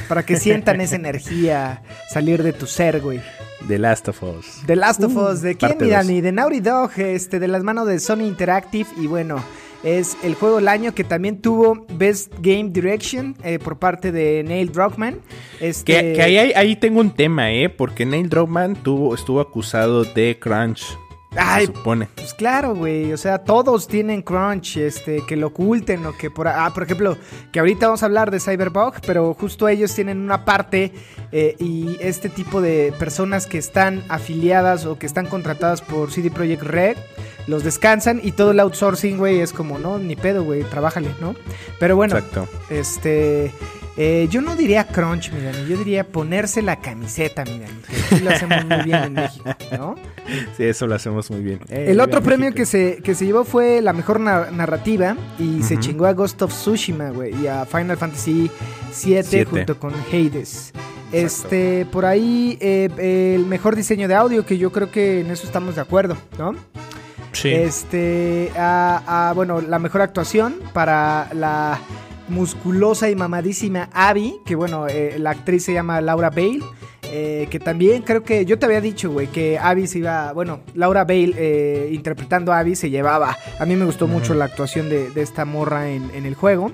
para 0.08 0.24
que 0.24 0.38
sientan 0.38 0.80
esa 0.80 0.96
energía 0.96 1.82
salir 2.10 2.42
de 2.42 2.52
tu 2.52 2.66
ser, 2.66 3.00
güey. 3.00 3.20
The 3.68 3.78
Last 3.78 4.08
of 4.08 4.22
Us. 4.22 4.62
The 4.66 4.76
Last 4.76 5.02
of 5.02 5.16
Us, 5.16 5.40
¿de 5.40 5.56
quién, 5.56 5.76
mi 5.80 5.88
Dani? 5.88 6.20
De 6.20 6.32
Naughty 6.32 6.60
Dog, 6.60 6.90
este, 6.96 7.38
de 7.38 7.48
las 7.48 7.62
manos 7.62 7.86
de 7.86 7.98
Sony 7.98 8.22
Interactive 8.22 8.88
y 8.98 9.06
bueno, 9.06 9.42
es 9.82 10.16
el 10.22 10.34
juego 10.34 10.56
del 10.56 10.68
año 10.68 10.94
que 10.94 11.04
también 11.04 11.40
tuvo 11.40 11.86
Best 11.94 12.32
Game 12.40 12.70
Direction 12.70 13.36
eh, 13.44 13.58
por 13.58 13.78
parte 13.78 14.12
de 14.12 14.42
Neil 14.42 14.72
Druckmann. 14.72 15.20
Este... 15.60 15.92
Que, 15.92 16.12
que 16.14 16.22
ahí, 16.22 16.36
ahí, 16.36 16.76
tengo 16.76 17.00
un 17.00 17.10
tema, 17.10 17.52
¿eh? 17.52 17.68
Porque 17.68 18.06
Neil 18.06 18.28
Druckmann 18.28 18.76
tuvo, 18.76 19.14
estuvo 19.14 19.40
acusado 19.40 20.04
de 20.04 20.38
crunch. 20.38 20.84
Ay, 21.36 21.66
se 21.66 21.72
supone. 21.72 22.08
Pues 22.14 22.34
claro, 22.34 22.74
güey. 22.74 23.12
O 23.12 23.16
sea, 23.16 23.38
todos 23.38 23.88
tienen 23.88 24.22
crunch, 24.22 24.76
este, 24.76 25.22
que 25.26 25.36
lo 25.36 25.48
oculten 25.48 26.04
o 26.06 26.16
que 26.16 26.30
por. 26.30 26.48
Ah, 26.48 26.70
por 26.74 26.84
ejemplo, 26.84 27.16
que 27.52 27.60
ahorita 27.60 27.86
vamos 27.86 28.02
a 28.02 28.06
hablar 28.06 28.30
de 28.30 28.40
Cyberbug, 28.40 28.94
pero 29.06 29.34
justo 29.34 29.68
ellos 29.68 29.94
tienen 29.94 30.20
una 30.20 30.44
parte 30.44 30.92
eh, 31.32 31.56
y 31.58 31.96
este 32.00 32.28
tipo 32.28 32.60
de 32.60 32.92
personas 32.98 33.46
que 33.46 33.58
están 33.58 34.02
afiliadas 34.08 34.86
o 34.86 34.98
que 34.98 35.06
están 35.06 35.26
contratadas 35.26 35.80
por 35.80 36.10
CD 36.10 36.30
Projekt 36.30 36.62
Red 36.62 36.96
los 37.46 37.62
descansan 37.62 38.20
y 38.22 38.32
todo 38.32 38.52
el 38.52 38.60
outsourcing, 38.60 39.18
güey, 39.18 39.40
es 39.40 39.52
como, 39.52 39.78
no, 39.78 39.98
ni 39.98 40.16
pedo, 40.16 40.44
güey, 40.44 40.62
trabájale, 40.64 41.10
¿no? 41.20 41.34
Pero 41.78 41.96
bueno, 41.96 42.16
Exacto. 42.16 42.48
este. 42.70 43.52
Eh, 43.96 44.26
yo 44.28 44.40
no 44.40 44.56
diría 44.56 44.88
crunch, 44.88 45.30
mi 45.30 45.40
Dani, 45.40 45.68
yo 45.68 45.76
diría 45.76 46.04
ponerse 46.04 46.62
la 46.62 46.80
camiseta, 46.80 47.44
mi 47.44 47.60
Dani. 47.60 47.80
Que 47.86 48.16
sí 48.16 48.24
lo 48.24 48.30
hacemos 48.30 48.64
muy 48.64 48.82
bien 48.84 49.04
en 49.04 49.12
México, 49.12 49.50
¿no? 49.78 49.94
Sí, 50.56 50.64
eso 50.64 50.86
lo 50.86 50.96
hacemos 50.96 51.30
muy 51.30 51.42
bien. 51.42 51.60
Eh, 51.68 51.86
el 51.90 52.00
otro 52.00 52.20
premio 52.20 52.52
que 52.52 52.66
se, 52.66 53.00
que 53.04 53.14
se 53.14 53.26
llevó 53.26 53.44
fue 53.44 53.80
la 53.82 53.92
mejor 53.92 54.18
narrativa 54.18 55.16
y 55.38 55.62
se 55.62 55.78
chingó 55.78 56.06
a 56.06 56.12
Ghost 56.12 56.42
of 56.42 56.52
Tsushima, 56.52 57.10
güey, 57.10 57.40
y 57.40 57.46
a 57.46 57.64
Final 57.66 57.96
Fantasy 57.96 58.50
VII 59.04 59.44
junto 59.44 59.78
con 59.78 59.92
Hades. 60.12 60.72
Este, 61.12 61.86
por 61.92 62.04
ahí, 62.04 62.58
eh, 62.60 63.34
el 63.36 63.46
mejor 63.46 63.76
diseño 63.76 64.08
de 64.08 64.16
audio, 64.16 64.44
que 64.44 64.58
yo 64.58 64.72
creo 64.72 64.90
que 64.90 65.20
en 65.20 65.30
eso 65.30 65.46
estamos 65.46 65.76
de 65.76 65.82
acuerdo, 65.82 66.16
¿no? 66.36 66.56
Sí. 67.30 67.50
Este, 67.50 68.50
bueno, 69.36 69.60
la 69.60 69.78
mejor 69.78 70.02
actuación 70.02 70.56
para 70.72 71.28
la 71.32 71.78
musculosa 72.28 73.10
y 73.10 73.14
mamadísima 73.14 73.88
Abby, 73.92 74.40
que 74.44 74.54
bueno, 74.54 74.86
eh, 74.88 75.16
la 75.18 75.30
actriz 75.30 75.64
se 75.64 75.72
llama 75.72 76.00
Laura 76.00 76.30
Bale. 76.30 76.60
Eh, 77.16 77.48
que 77.50 77.60
también 77.60 78.02
creo 78.02 78.24
que 78.24 78.46
yo 78.46 78.58
te 78.58 78.64
había 78.64 78.80
dicho, 78.80 79.10
güey, 79.10 79.28
que 79.28 79.58
Abby 79.58 79.86
se 79.86 79.98
iba, 79.98 80.32
bueno, 80.32 80.60
Laura 80.74 81.04
Bale 81.04 81.34
eh, 81.36 81.90
interpretando 81.92 82.52
a 82.52 82.58
Abby 82.58 82.74
se 82.74 82.88
llevaba. 82.88 83.36
A 83.60 83.66
mí 83.66 83.76
me 83.76 83.84
gustó 83.84 84.08
mucho 84.08 84.34
la 84.34 84.46
actuación 84.46 84.88
de, 84.88 85.12
esta 85.14 85.44
morra 85.44 85.90
en, 85.90 86.10
el 86.26 86.34
juego. 86.34 86.72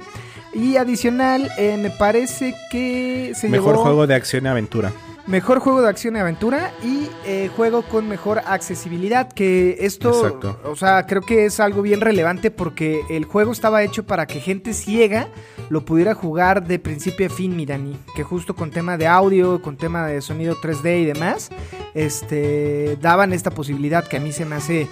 Y 0.54 0.76
adicional, 0.76 1.50
me 1.58 1.90
parece 1.90 2.54
que 2.70 3.32
se 3.34 3.48
Mejor 3.48 3.76
juego 3.76 4.06
de 4.06 4.14
acción 4.14 4.44
y 4.46 4.48
aventura. 4.48 4.92
Mejor 5.30 5.60
juego 5.60 5.80
de 5.80 5.88
acción 5.88 6.16
y 6.16 6.18
aventura 6.18 6.72
y 6.82 7.08
eh, 7.24 7.48
juego 7.54 7.82
con 7.82 8.08
mejor 8.08 8.40
accesibilidad. 8.46 9.30
Que 9.32 9.76
esto, 9.78 10.40
o 10.64 10.74
sea, 10.74 11.06
creo 11.06 11.22
que 11.22 11.44
es 11.44 11.60
algo 11.60 11.82
bien 11.82 12.00
relevante 12.00 12.50
porque 12.50 13.02
el 13.08 13.26
juego 13.26 13.52
estaba 13.52 13.84
hecho 13.84 14.04
para 14.04 14.26
que 14.26 14.40
gente 14.40 14.74
ciega 14.74 15.28
lo 15.68 15.84
pudiera 15.84 16.14
jugar 16.14 16.66
de 16.66 16.80
principio 16.80 17.28
a 17.28 17.30
fin, 17.30 17.54
Mirani. 17.54 17.96
Que 18.16 18.24
justo 18.24 18.56
con 18.56 18.72
tema 18.72 18.96
de 18.96 19.06
audio, 19.06 19.62
con 19.62 19.76
tema 19.76 20.04
de 20.04 20.20
sonido 20.20 20.56
3D 20.56 21.02
y 21.02 21.04
demás, 21.04 21.50
este, 21.94 22.98
daban 23.00 23.32
esta 23.32 23.52
posibilidad 23.52 24.04
que 24.04 24.16
a 24.16 24.20
mí 24.20 24.32
se 24.32 24.44
me 24.44 24.56
hace 24.56 24.88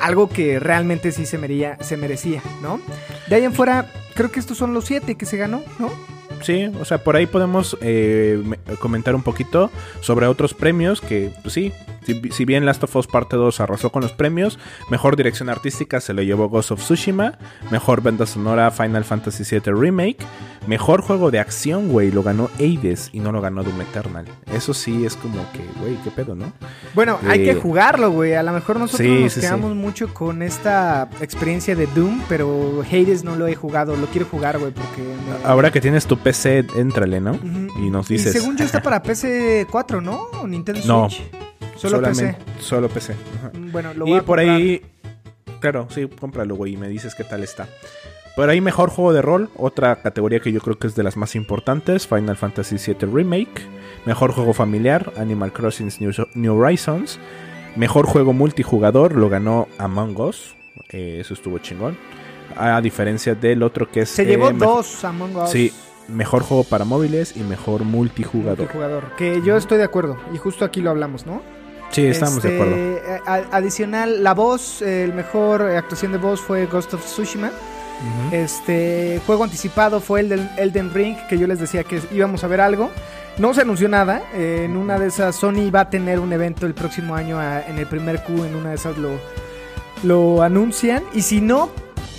algo 0.00 0.28
que 0.28 0.60
realmente 0.60 1.10
sí 1.10 1.26
se, 1.26 1.76
se 1.80 1.96
merecía, 1.96 2.42
¿no? 2.62 2.78
De 3.26 3.34
ahí 3.34 3.42
en 3.42 3.52
fuera, 3.52 3.90
creo 4.14 4.30
que 4.30 4.38
estos 4.38 4.56
son 4.56 4.72
los 4.72 4.84
siete 4.84 5.16
que 5.16 5.26
se 5.26 5.36
ganó, 5.36 5.64
¿no? 5.80 6.13
Sí, 6.44 6.70
o 6.78 6.84
sea, 6.84 7.02
por 7.02 7.16
ahí 7.16 7.24
podemos 7.24 7.74
eh, 7.80 8.42
comentar 8.78 9.14
un 9.14 9.22
poquito 9.22 9.70
sobre 10.02 10.26
otros 10.26 10.52
premios 10.52 11.00
que, 11.00 11.32
pues 11.40 11.54
sí, 11.54 11.72
si, 12.04 12.44
bien 12.44 12.66
Last 12.66 12.84
of 12.84 12.94
Us 12.96 13.06
Parte 13.06 13.36
2 13.36 13.60
arrasó 13.60 13.90
con 13.90 14.02
los 14.02 14.12
premios, 14.12 14.58
mejor 14.90 15.16
dirección 15.16 15.48
artística 15.48 16.02
se 16.02 16.12
lo 16.12 16.20
llevó 16.20 16.50
Ghost 16.50 16.72
of 16.72 16.80
Tsushima, 16.80 17.38
mejor 17.70 18.02
banda 18.02 18.26
sonora 18.26 18.70
Final 18.70 19.04
Fantasy 19.04 19.42
VII 19.50 19.72
Remake, 19.72 20.18
mejor 20.66 21.02
juego 21.02 21.30
de 21.30 21.38
acción, 21.38 21.88
güey, 21.88 22.10
lo 22.10 22.22
ganó 22.22 22.50
Hades 22.58 23.10
y 23.12 23.20
no 23.20 23.32
lo 23.32 23.40
ganó 23.40 23.62
Doom 23.62 23.80
Eternal. 23.80 24.26
Eso 24.52 24.74
sí 24.74 25.04
es 25.04 25.16
como 25.16 25.44
que, 25.52 25.60
güey, 25.80 25.96
qué 26.02 26.10
pedo, 26.10 26.34
¿no? 26.34 26.52
Bueno, 26.94 27.18
hay 27.26 27.44
que 27.44 27.54
jugarlo, 27.54 28.10
güey. 28.10 28.34
A 28.34 28.42
lo 28.42 28.52
mejor 28.52 28.78
nosotros 28.78 29.08
nos 29.08 29.34
quedamos 29.34 29.74
mucho 29.74 30.12
con 30.12 30.42
esta 30.42 31.08
experiencia 31.20 31.74
de 31.74 31.86
Doom, 31.88 32.22
pero 32.28 32.82
Hades 32.82 33.24
no 33.24 33.36
lo 33.36 33.46
he 33.46 33.54
jugado, 33.54 33.96
lo 33.96 34.06
quiero 34.06 34.26
jugar, 34.26 34.58
güey, 34.58 34.72
porque... 34.72 35.02
Ahora 35.44 35.70
que 35.70 35.80
tienes 35.80 36.06
tu 36.06 36.18
PC, 36.18 36.66
éntrale, 36.76 37.20
¿no? 37.20 37.38
Y 37.78 37.90
nos 37.90 38.08
dices... 38.08 38.34
Y 38.34 38.38
según 38.38 38.56
yo 38.56 38.64
está 38.64 38.82
para 38.82 39.02
PC 39.02 39.66
4, 39.70 40.00
¿no? 40.00 40.28
¿O 40.40 40.46
Nintendo 40.46 40.80
Switch. 40.80 41.32
No. 41.32 41.44
Solo 41.76 42.00
PC. 42.00 42.36
Solo 42.60 42.88
PC. 42.88 43.14
Bueno, 43.72 43.92
lo 43.94 44.06
voy 44.06 44.18
y 44.18 44.20
por 44.22 44.38
ahí. 44.38 44.82
Claro, 45.60 45.88
sí, 45.90 46.08
cómpralo, 46.20 46.54
güey, 46.56 46.74
y 46.74 46.76
me 46.76 46.88
dices 46.88 47.14
qué 47.14 47.24
tal 47.24 47.42
está. 47.42 47.66
Por 48.34 48.50
ahí, 48.50 48.60
mejor 48.60 48.90
juego 48.90 49.12
de 49.12 49.22
rol, 49.22 49.48
otra 49.56 49.96
categoría 50.02 50.40
que 50.40 50.50
yo 50.50 50.60
creo 50.60 50.76
que 50.76 50.88
es 50.88 50.96
de 50.96 51.04
las 51.04 51.16
más 51.16 51.36
importantes: 51.36 52.06
Final 52.06 52.36
Fantasy 52.36 52.76
VII 52.76 53.08
Remake. 53.12 53.62
Mejor 54.06 54.32
juego 54.32 54.52
familiar: 54.52 55.12
Animal 55.16 55.52
Crossing 55.52 55.90
New, 56.34 56.60
Horizons. 56.60 57.20
Mejor 57.76 58.06
juego 58.06 58.32
multijugador 58.32 59.14
lo 59.14 59.28
ganó 59.28 59.68
Among 59.78 60.20
Us. 60.20 60.56
Eh, 60.90 61.18
eso 61.20 61.34
estuvo 61.34 61.58
chingón. 61.58 61.96
A 62.56 62.80
diferencia 62.80 63.36
del 63.36 63.62
otro 63.62 63.88
que 63.90 64.00
es. 64.00 64.08
Se 64.08 64.24
llevó 64.24 64.50
eh, 64.50 64.54
dos 64.56 65.04
Among 65.04 65.36
Us. 65.36 65.50
Sí, 65.50 65.72
mejor 66.08 66.42
juego 66.42 66.64
para 66.64 66.84
móviles 66.84 67.36
y 67.36 67.40
mejor 67.40 67.84
multijugador. 67.84 68.58
Multijugador, 68.58 69.16
que 69.16 69.42
yo 69.42 69.56
estoy 69.56 69.78
de 69.78 69.84
acuerdo. 69.84 70.16
Y 70.32 70.38
justo 70.38 70.64
aquí 70.64 70.80
lo 70.80 70.90
hablamos, 70.90 71.24
¿no? 71.24 71.40
Sí, 71.90 72.04
estamos 72.06 72.42
de 72.42 72.54
acuerdo. 72.54 72.74
Este, 72.74 73.20
adicional, 73.52 74.24
la 74.24 74.34
voz, 74.34 74.82
el 74.82 75.14
mejor 75.14 75.62
actuación 75.62 76.10
de 76.10 76.18
voz 76.18 76.40
fue 76.40 76.66
Ghost 76.66 76.94
of 76.94 77.04
Tsushima. 77.04 77.52
Este 78.32 79.20
juego 79.26 79.44
anticipado 79.44 80.00
fue 80.00 80.20
el 80.20 80.28
del 80.28 80.50
Elden 80.56 80.92
Ring, 80.92 81.16
que 81.28 81.38
yo 81.38 81.46
les 81.46 81.58
decía 81.58 81.84
que 81.84 82.00
íbamos 82.12 82.44
a 82.44 82.48
ver 82.48 82.60
algo. 82.60 82.90
No 83.38 83.54
se 83.54 83.62
anunció 83.62 83.88
nada. 83.88 84.22
en 84.34 84.76
una 84.76 84.98
de 84.98 85.08
esas, 85.08 85.36
Sony 85.36 85.70
va 85.74 85.80
a 85.80 85.90
tener 85.90 86.20
un 86.20 86.32
evento 86.32 86.66
el 86.66 86.74
próximo 86.74 87.14
año 87.14 87.40
en 87.42 87.78
el 87.78 87.86
primer 87.86 88.22
Q. 88.22 88.44
En 88.44 88.54
una 88.56 88.70
de 88.70 88.74
esas 88.76 88.96
lo, 88.98 89.10
lo 90.02 90.42
anuncian. 90.42 91.02
Y 91.14 91.22
si 91.22 91.40
no, 91.40 91.70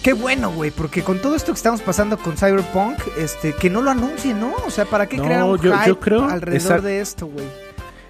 qué 0.04 0.14
bueno, 0.14 0.52
güey. 0.52 0.72
Porque 0.72 1.04
con 1.04 1.20
todo 1.20 1.36
esto 1.36 1.52
que 1.52 1.58
estamos 1.58 1.82
pasando 1.82 2.18
con 2.18 2.38
Cyberpunk, 2.38 2.98
este, 3.18 3.54
que 3.54 3.70
no 3.70 3.82
lo 3.82 3.92
anuncien, 3.92 4.40
¿no? 4.40 4.54
O 4.66 4.72
sea, 4.72 4.86
¿para 4.86 5.08
qué 5.08 5.18
crear 5.18 5.44
un 5.44 5.60
hype 5.60 6.00
creo, 6.00 6.26
alrededor 6.26 6.82
de 6.82 7.02
esto, 7.02 7.28
güey? 7.28 7.65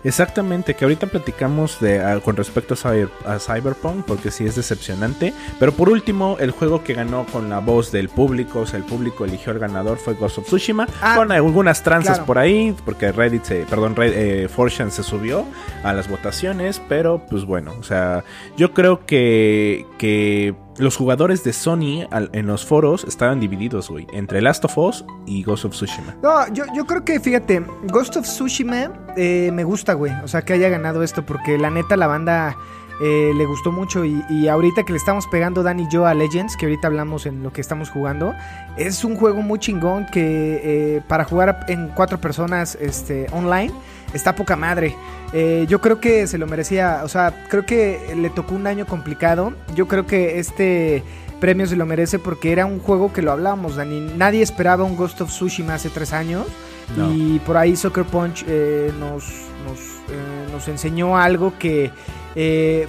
Exactamente, 0.06 0.76
que 0.76 0.86
ahorita 0.86 1.08
platicamos 1.08 1.80
de, 1.80 2.00
ah, 2.00 2.20
con 2.24 2.36
respecto 2.36 2.76
a, 2.76 3.40
Cyberpunk, 3.40 4.06
porque 4.06 4.30
sí 4.30 4.46
es 4.46 4.56
decepcionante. 4.56 5.34
Pero 5.60 5.72
por 5.72 5.90
último, 5.90 6.38
el 6.40 6.52
juego 6.52 6.84
que 6.84 6.94
ganó 6.94 7.26
con 7.26 7.50
la 7.50 7.60
voz 7.60 7.92
del 7.92 8.10
público, 8.10 8.62
o 8.62 8.66
sea, 8.68 8.78
el 8.78 8.86
público 8.86 9.26
eligió 9.26 9.52
al 9.52 9.58
ganador, 9.58 9.98
fue 9.98 10.14
Ghost 10.14 10.38
of 10.38 10.46
Tsushima. 10.46 10.88
Ah, 11.02 11.16
con 11.18 11.32
algunas 11.32 11.82
tranzas 11.82 12.20
por 12.20 12.38
ahí, 12.38 12.76
porque 12.86 13.12
Reddit, 13.12 13.44
se, 13.46 13.66
perdón, 13.66 13.96
Red, 13.96 14.14
eh, 14.16 14.50
se 14.90 15.04
subió 15.04 15.44
a 15.84 15.92
las 15.94 16.08
votaciones. 16.08 16.80
Pero 16.88 17.26
pues 17.28 17.44
bueno, 17.46 17.74
o 17.80 17.84
sea, 17.84 18.24
yo 18.58 18.74
creo 18.74 19.08
que, 19.08 19.88
que 19.98 20.54
los 20.78 20.98
jugadores 20.98 21.44
de 21.44 21.54
Sony 21.54 22.08
en 22.12 22.48
los 22.48 22.66
foros 22.66 23.04
estaban 23.06 23.40
divididos, 23.40 23.90
güey, 23.90 24.08
entre 24.14 24.42
Last 24.42 24.66
of 24.66 24.78
Us 24.78 25.06
y 25.26 25.44
Ghost 25.44 25.66
of 25.66 25.72
Tsushima. 25.72 26.16
No, 26.22 26.52
yo, 26.54 26.66
yo 26.76 26.86
creo 26.86 27.04
que, 27.06 27.20
fíjate, 27.20 27.64
Ghost 27.92 28.18
of 28.18 28.26
Tsushima 28.26 28.92
eh, 29.16 29.52
me 29.54 29.64
gusta, 29.64 29.94
güey. 29.94 30.12
O 30.24 30.28
sea, 30.28 30.42
que 30.42 30.54
haya 30.54 30.70
ganado 30.70 31.04
esto, 31.04 31.26
porque 31.26 31.58
la 31.58 31.70
neta 31.70 31.96
la 31.96 32.08
banda 32.08 32.58
eh, 33.02 33.32
le 33.36 33.46
gustó 33.46 33.72
mucho. 33.72 34.04
Y, 34.06 34.48
ahorita 34.48 34.84
que 34.84 34.94
le 34.94 34.98
estamos 34.98 35.28
pegando 35.28 35.64
Dan 35.64 35.80
y 35.80 35.90
yo 35.90 36.06
a 36.06 36.14
Legends, 36.14 36.56
que 36.58 36.66
ahorita 36.66 36.88
hablamos 36.88 37.26
en 37.26 37.44
lo 37.44 37.52
que 37.52 37.62
estamos 37.62 37.90
jugando, 37.90 38.34
es 38.78 39.04
un 39.04 39.16
juego 39.16 39.42
muy 39.42 39.60
chingón 39.60 40.06
que 40.08 40.62
eh, 40.64 41.02
para 41.08 41.24
jugar 41.24 41.66
en 41.68 41.90
cuatro 41.90 42.20
personas 42.20 42.78
este, 42.80 43.28
online 43.32 43.74
está 44.16 44.36
poca 44.36 44.56
madre. 44.56 44.96
Eh, 45.34 45.66
yo 45.68 45.82
creo 45.82 46.00
que 46.00 46.28
se 46.28 46.38
lo 46.38 46.48
merecía, 46.48 47.02
o 47.04 47.08
sea, 47.08 47.46
creo 47.50 47.66
que 47.66 48.16
le 48.16 48.30
tocó 48.30 48.56
un 48.56 48.68
año 48.68 48.86
complicado. 48.86 49.54
Yo 49.76 49.88
creo 49.88 50.08
que 50.08 50.40
este 50.40 51.04
premio 51.40 51.68
se 51.68 51.76
lo 51.76 51.86
merece 51.86 52.18
porque 52.18 52.52
era 52.52 52.66
un 52.66 52.80
juego 52.80 53.12
que 53.12 53.22
lo 53.22 53.32
hablábamos, 53.32 53.76
Dani. 53.76 54.00
Nadie 54.18 54.42
esperaba 54.42 54.84
un 54.84 54.96
Ghost 54.96 55.22
of 55.22 55.30
Tsushima 55.30 55.76
hace 55.76 55.90
tres 55.90 56.14
años. 56.14 56.46
Y 57.12 57.40
por 57.40 57.58
ahí 57.58 57.76
Soccer 57.76 58.06
Punch 58.06 58.46
eh, 58.48 58.94
nos, 59.00 59.26
nos, 59.68 59.80
eh, 60.08 60.52
nos, 60.52 60.68
enseñó 60.68 61.18
algo 61.18 61.54
que 61.58 61.92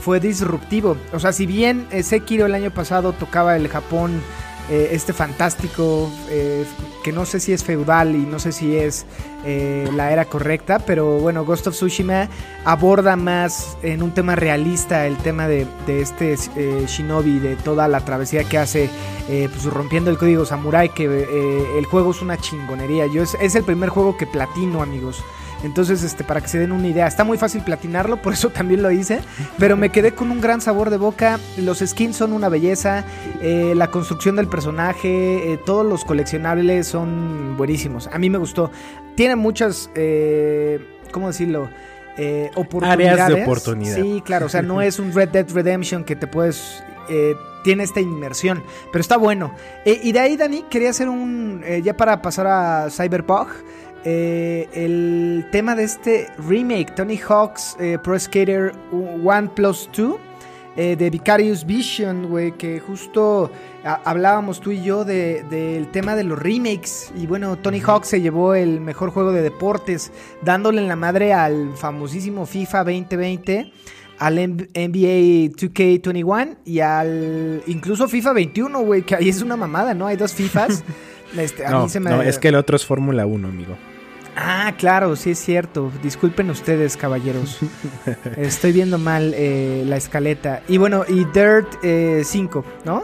fue 0.01 0.21
disruptivo. 0.21 0.99
O 1.15 1.19
sea, 1.19 1.33
si 1.33 1.47
bien 1.47 1.87
Sekiro 2.03 2.45
el 2.45 2.55
año 2.55 2.71
pasado 2.71 3.15
tocaba 3.15 3.57
el 3.57 3.69
Japón 3.69 4.21
eh, 4.69 4.89
este 4.91 5.13
fantástico, 5.13 6.11
eh, 6.29 6.65
que 7.05 7.13
no 7.13 7.25
sé 7.25 7.39
si 7.39 7.53
es 7.53 7.63
feudal 7.63 8.17
y 8.17 8.27
no 8.27 8.41
sé 8.41 8.51
si 8.51 8.77
es 8.77 9.07
eh, 9.45 9.89
la 9.95 10.11
era 10.11 10.25
correcta, 10.25 10.81
pero 10.81 11.19
bueno, 11.19 11.45
Ghost 11.45 11.69
of 11.69 11.75
Tsushima 11.75 12.29
aborda 12.65 13.15
más 13.15 13.77
en 13.85 14.03
un 14.03 14.13
tema 14.13 14.35
realista 14.35 15.07
el 15.07 15.17
tema 15.19 15.47
de, 15.47 15.69
este 15.87 16.35
shinobi, 16.87 17.39
de 17.39 17.55
toda 17.55 17.87
la 17.87 18.01
travesía 18.01 18.43
que 18.43 18.59
hace, 18.59 18.91
pues 19.29 19.65
rompiendo 19.65 20.11
el 20.11 20.19
código 20.19 20.45
samurai, 20.45 20.93
que 20.93 21.05
el 21.79 21.85
juego 21.85 22.11
es 22.11 22.21
una 22.21 22.37
chingonería. 22.37 23.07
Yo 23.07 23.23
es 23.23 23.55
el 23.55 23.63
primer 23.63 23.91
juego 23.91 24.17
que 24.17 24.27
platino, 24.27 24.83
amigos. 24.83 25.23
Entonces, 25.63 26.03
este, 26.03 26.25
para 26.25 26.41
que 26.41 26.49
se 26.49 26.59
den 26.59 26.73
una 26.73 26.87
idea, 26.87 27.07
está 27.07 27.25
muy 27.25 27.39
fácil 27.39 27.63
platinarlo, 27.63 28.17
por 28.23 28.33
eso 28.33 28.51
también 28.51 28.83
lo 28.83 28.91
hice. 28.91 29.21
Pero 29.59 29.77
me 29.77 29.91
quedé 29.91 30.13
con 30.13 30.31
un 30.31 30.41
gran 30.41 30.61
sabor 30.61 30.91
de 30.91 30.97
boca. 30.97 31.39
Los 31.57 31.79
skins 31.79 32.17
son 32.17 32.33
una 32.33 32.49
belleza. 32.49 33.05
Eh, 33.41 33.75
la 33.77 33.91
construcción 33.91 34.37
del 34.37 34.49
personaje, 34.49 35.53
eh, 35.53 35.59
todos 35.65 35.85
los 35.85 36.05
coleccionables 36.05 36.87
son 36.87 37.57
buenísimos. 37.57 38.09
A 38.13 38.19
mí 38.19 38.31
me 38.31 38.39
gustó. 38.39 38.71
Tiene 39.15 39.37
muchas, 39.37 39.91
eh, 39.95 40.81
¿cómo 41.13 41.29
decirlo? 41.29 41.69
oportunidades. 42.55 43.13
Áreas 43.13 43.29
de 43.29 43.43
oportunidad. 43.43 43.97
Sí, 43.97 44.23
claro. 44.25 44.47
O 44.47 44.49
sea, 44.49 44.63
no 44.63 44.81
es 44.81 44.99
un 44.99 45.13
Red 45.13 45.29
Dead 45.29 45.51
Redemption 45.53 46.03
que 46.03 46.17
te 46.17 46.27
puedes 46.27 46.83
tiene 47.63 47.83
esta 47.83 48.01
inmersión. 48.01 48.63
Pero 48.91 49.03
está 49.03 49.19
bueno. 49.19 49.53
y 49.85 50.13
de 50.13 50.21
ahí, 50.21 50.37
Dani, 50.39 50.63
quería 50.71 50.91
hacer 50.91 51.11
un. 51.11 51.63
ya 51.83 51.95
para 51.95 52.23
pasar 52.23 52.47
a 52.47 52.89
Cyberpunk. 52.91 53.49
Eh, 54.09 54.69
el 54.73 55.49
tema 55.51 55.75
de 55.75 55.83
este 55.83 56.29
remake, 56.39 56.95
Tony 56.95 57.17
Hawk's 57.17 57.77
eh, 57.81 57.99
Pro 58.01 58.17
Skater 58.17 58.73
1 58.93 59.55
Plus 59.57 59.91
2. 59.97 60.15
eh, 60.77 60.95
de 60.95 61.11
Vicarious 61.11 61.67
Vision, 61.67 62.29
güey, 62.29 62.53
que 62.53 62.79
justo 62.79 63.51
hablábamos 64.05 64.61
tú 64.61 64.71
y 64.71 64.81
yo 64.81 65.05
del 65.05 65.89
tema 65.91 66.15
de 66.15 66.23
los 66.23 66.39
remakes. 66.39 67.11
Y 67.17 67.27
bueno, 67.27 67.57
Tony 67.57 67.81
Hawk 67.81 68.05
se 68.05 68.21
llevó 68.21 68.55
el 68.55 68.81
mejor 68.81 69.11
juego 69.11 69.33
de 69.33 69.43
deportes, 69.43 70.13
dándole 70.43 70.83
en 70.83 70.87
la 70.87 70.97
madre 70.97 71.33
al 71.33 71.77
famosísimo 71.77 72.47
FIFA 72.47 72.85
2020 72.85 73.73
al 74.19 74.37
NBA 74.37 75.51
2K21 75.57 76.59
y 76.65 76.81
al 76.81 77.63
incluso 77.67 78.07
FIFA 78.07 78.35
21, 78.35 78.81
güey, 78.83 79.03
que 79.03 79.17
ahí 79.17 79.29
es 79.29 79.43
una 79.43 79.57
mamada, 79.57 79.95
¿no? 79.95 80.07
Hay 80.07 80.17
dos 80.17 80.33
FIFAs. 80.33 80.85
Este, 81.37 81.65
no, 81.69 81.89
no, 81.89 82.23
es 82.23 82.39
que 82.39 82.49
el 82.49 82.55
otro 82.55 82.77
es 82.77 82.87
Fórmula 82.87 83.27
1, 83.27 83.49
amigo. 83.49 83.77
Ah, 84.37 84.75
claro, 84.77 85.17
sí 85.17 85.31
es 85.31 85.39
cierto. 85.39 85.91
Disculpen 86.03 86.51
ustedes, 86.51 86.97
caballeros. 86.99 87.59
Estoy 88.37 88.73
viendo 88.73 88.99
mal 88.99 89.33
eh, 89.35 89.83
la 89.87 89.97
escaleta. 89.97 90.61
Y 90.69 90.77
bueno, 90.77 91.05
y 91.09 91.25
Dirt 91.25 91.67
5, 91.83 91.83
eh, 91.83 92.23
¿no? 92.85 93.03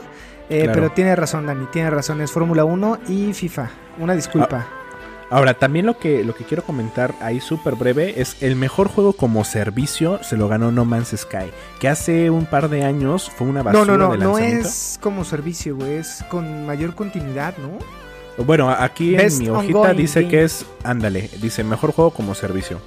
Eh, 0.51 0.69
pero 0.73 0.91
tiene 0.91 1.17
razón, 1.17 1.47
Dani, 1.47 1.65
tiene 1.73 1.89
razón. 1.89 2.21
Es 2.21 2.31
Fórmula 2.31 2.67
1 2.67 2.99
y 3.09 3.33
FIFA. 3.33 3.71
Una 3.99 4.15
disculpa. 4.15 4.67
Ah, 4.69 5.27
ahora, 5.31 5.55
también 5.55 5.87
lo 5.87 5.99
que, 5.99 6.23
lo 6.23 6.35
que 6.35 6.45
quiero 6.45 6.65
comentar 6.65 7.15
ahí 7.23 7.41
súper 7.41 7.77
breve 7.77 8.21
es 8.21 8.43
el 8.43 8.55
mejor 8.55 8.89
juego 8.89 9.15
como 9.15 9.43
servicio 9.45 10.23
se 10.23 10.37
lo 10.37 10.49
ganó 10.49 10.71
No 10.71 10.85
Man's 10.85 11.15
Sky, 11.17 11.51
que 11.81 11.89
hace 11.89 12.29
un 12.29 12.45
par 12.45 12.69
de 12.69 12.85
años 12.85 13.31
fue 13.31 13.47
una 13.47 13.63
basura 13.63 13.87
No, 13.87 13.97
no, 13.97 14.17
no, 14.17 14.17
no 14.17 14.39
es 14.39 14.99
como 15.01 15.25
servicio, 15.25 15.77
güey, 15.77 15.95
es 15.95 16.23
con 16.29 16.67
mayor 16.67 16.95
continuidad, 16.95 17.55
¿no? 17.57 18.02
Bueno, 18.39 18.71
aquí 18.71 19.15
en 19.17 19.39
mi 19.39 19.49
hojita 19.49 19.95
dice 19.95 20.29
que 20.29 20.45
es, 20.45 20.67
ándale, 20.85 21.31
dice 21.41 21.65
mejor 21.65 21.93
juego 21.93 22.11
como 22.11 22.35
servicio. 22.35 22.81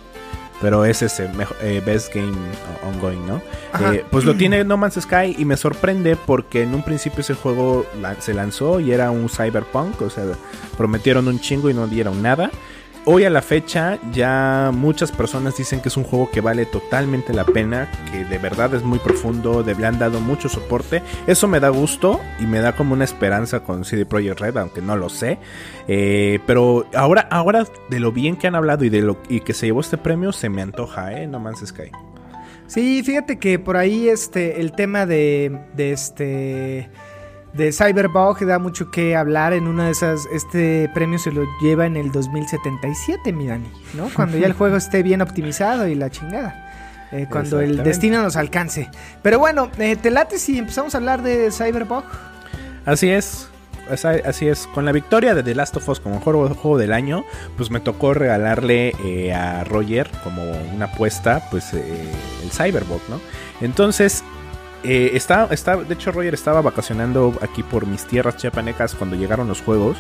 Pero 0.62 0.86
es 0.86 1.02
ese, 1.02 1.30
eh, 1.62 1.82
Best 1.86 2.16
Game 2.16 2.32
Ongoing, 2.86 3.28
¿no? 3.28 3.42
Eh, 3.92 4.06
pues 4.10 4.24
lo 4.24 4.36
tiene 4.38 4.64
No 4.64 4.78
Man's 4.78 4.96
Sky 5.02 5.36
y 5.38 5.44
me 5.44 5.58
sorprende 5.58 6.16
porque 6.16 6.64
en 6.64 6.74
un 6.74 6.82
principio 6.82 7.20
ese 7.20 7.34
juego 7.34 7.86
se 8.20 8.34
lanzó 8.34 8.80
y 8.80 8.94
era 8.94 9.12
un 9.12 9.28
cyberpunk, 9.28 10.02
o 10.02 10.10
sea, 10.10 10.24
prometieron 10.78 11.28
un 11.28 11.40
chingo 11.40 11.70
y 11.70 11.74
no 11.74 11.88
dieron 11.88 12.22
nada. 12.22 12.52
Hoy 13.08 13.24
a 13.24 13.30
la 13.30 13.44
fecha 13.44 14.00
ya 14.12 14.72
muchas 14.74 15.12
personas 15.12 15.56
dicen 15.56 15.80
que 15.80 15.90
es 15.90 15.98
un 15.98 16.04
juego 16.04 16.32
que 16.32 16.42
vale 16.42 16.66
totalmente 16.66 17.34
la 17.34 17.46
pena, 17.46 17.92
que 18.12 18.26
de 18.26 18.40
verdad 18.40 18.74
es 18.74 18.82
muy 18.82 18.98
profundo, 18.98 19.64
le 19.64 19.86
han 19.86 20.00
dado 20.00 20.20
mucho 20.20 20.50
soporte. 20.50 21.04
Eso 21.28 21.48
me 21.48 21.60
da 21.60 21.70
gusto 21.70 22.20
y 22.40 22.48
me 22.48 22.62
da 22.62 22.76
como 22.76 22.94
una 22.94 23.04
esperanza 23.04 23.60
con 23.60 23.86
CD 23.86 24.08
Projekt 24.08 24.40
Red, 24.40 24.58
aunque 24.58 24.82
no 24.82 24.98
lo 24.98 25.10
sé. 25.10 25.38
Eh, 25.88 26.40
pero 26.48 26.88
ahora, 26.96 27.28
ahora 27.30 27.68
de 27.92 28.00
lo 28.00 28.12
bien 28.12 28.38
que 28.38 28.48
han 28.48 28.56
hablado 28.56 28.84
y 28.86 28.90
de 28.90 29.04
lo 29.04 29.20
y 29.30 29.42
que 29.42 29.54
se 29.54 29.68
llevó 29.68 29.82
este 29.82 30.00
premio, 30.00 30.32
se 30.32 30.50
me 30.50 30.64
antoja, 30.64 31.14
¿eh? 31.14 31.28
No 31.28 31.40
Man's 31.40 31.64
Sky. 31.64 31.92
Sí, 32.66 33.04
fíjate 33.04 33.38
que 33.38 33.60
por 33.60 33.78
ahí 33.78 34.10
este, 34.10 34.60
el 34.62 34.72
tema 34.72 35.06
de, 35.06 35.62
de 35.76 35.92
este 35.92 36.90
de 37.56 37.72
Cyberbug 37.72 38.46
da 38.46 38.60
mucho 38.60 38.92
que 38.92 39.16
hablar. 39.16 39.54
En 39.54 39.68
una 39.68 39.86
de 39.86 39.92
esas, 39.92 40.26
este 40.32 40.90
premio 40.94 41.18
se 41.20 41.32
lo 41.32 41.46
lleva 41.62 41.86
en 41.86 41.96
el 41.96 42.12
2077, 42.12 43.32
mi 43.32 43.48
Dani, 43.48 43.72
¿no? 43.94 44.10
Cuando 44.14 44.38
ya 44.38 44.48
el 44.48 44.54
juego 44.54 44.76
esté 44.76 45.04
bien 45.04 45.22
optimizado 45.22 45.88
y 45.88 45.96
la 45.96 46.10
chingada. 46.10 46.62
Eh, 47.12 47.28
cuando 47.30 47.62
el 47.62 47.84
destino 47.84 48.22
nos 48.22 48.36
alcance. 48.36 48.90
Pero 49.22 49.40
bueno, 49.40 49.70
eh, 49.78 49.96
te 49.96 50.12
late 50.12 50.38
si 50.38 50.58
empezamos 50.58 50.96
a 50.96 50.98
hablar 50.98 51.22
de 51.22 51.52
Cyberbug. 51.52 52.04
Así 52.86 53.10
es. 53.10 53.48
Así 53.88 54.48
es, 54.48 54.66
con 54.74 54.84
la 54.84 54.92
victoria 54.92 55.36
de 55.36 55.44
The 55.44 55.54
Last 55.54 55.78
of 55.78 55.88
Us 55.88 56.00
como 56.00 56.20
juego, 56.20 56.50
juego 56.56 56.80
del 56.80 56.92
año, 56.92 57.24
pues 57.56 57.70
me 57.70 57.80
tocó 57.80 58.16
regalarle 58.16 58.96
eh, 59.06 59.32
a 59.32 59.64
Roger 59.64 60.10
como 60.24 60.42
una 60.74 60.86
apuesta, 60.86 61.48
pues 61.52 61.72
el 61.74 62.52
Cyberbug, 62.52 63.02
¿no? 63.10 63.22
Entonces, 63.62 64.24
eh, 64.86 65.12
está, 65.14 65.48
de 65.48 65.94
hecho, 65.94 66.12
Roger 66.12 66.34
estaba 66.34 66.62
vacacionando 66.62 67.38
aquí 67.42 67.64
por 67.64 67.86
mis 67.86 68.06
tierras 68.06 68.38
chiapanecas 68.38 68.96
cuando 68.96 69.16
llegaron 69.16 69.48
los 69.48 69.62
juegos. 69.62 69.98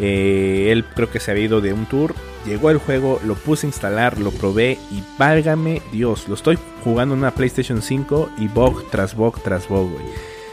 Eh, 0.00 0.68
él 0.70 0.84
creo 0.84 1.10
que 1.10 1.20
se 1.20 1.30
había 1.30 1.44
ido 1.44 1.60
de 1.60 1.72
un 1.72 1.86
tour. 1.86 2.14
Llegó 2.46 2.70
el 2.70 2.78
juego, 2.78 3.20
lo 3.24 3.34
puse 3.34 3.66
a 3.66 3.68
instalar, 3.68 4.18
lo 4.18 4.30
probé 4.30 4.78
y 4.90 5.02
válgame 5.18 5.82
Dios, 5.92 6.28
lo 6.28 6.34
estoy 6.34 6.58
jugando 6.84 7.14
en 7.14 7.20
una 7.20 7.32
PlayStation 7.32 7.82
5 7.82 8.30
y 8.38 8.48
bug 8.48 8.88
tras 8.90 9.14
bug 9.14 9.40
tras 9.42 9.68
bug, 9.68 9.90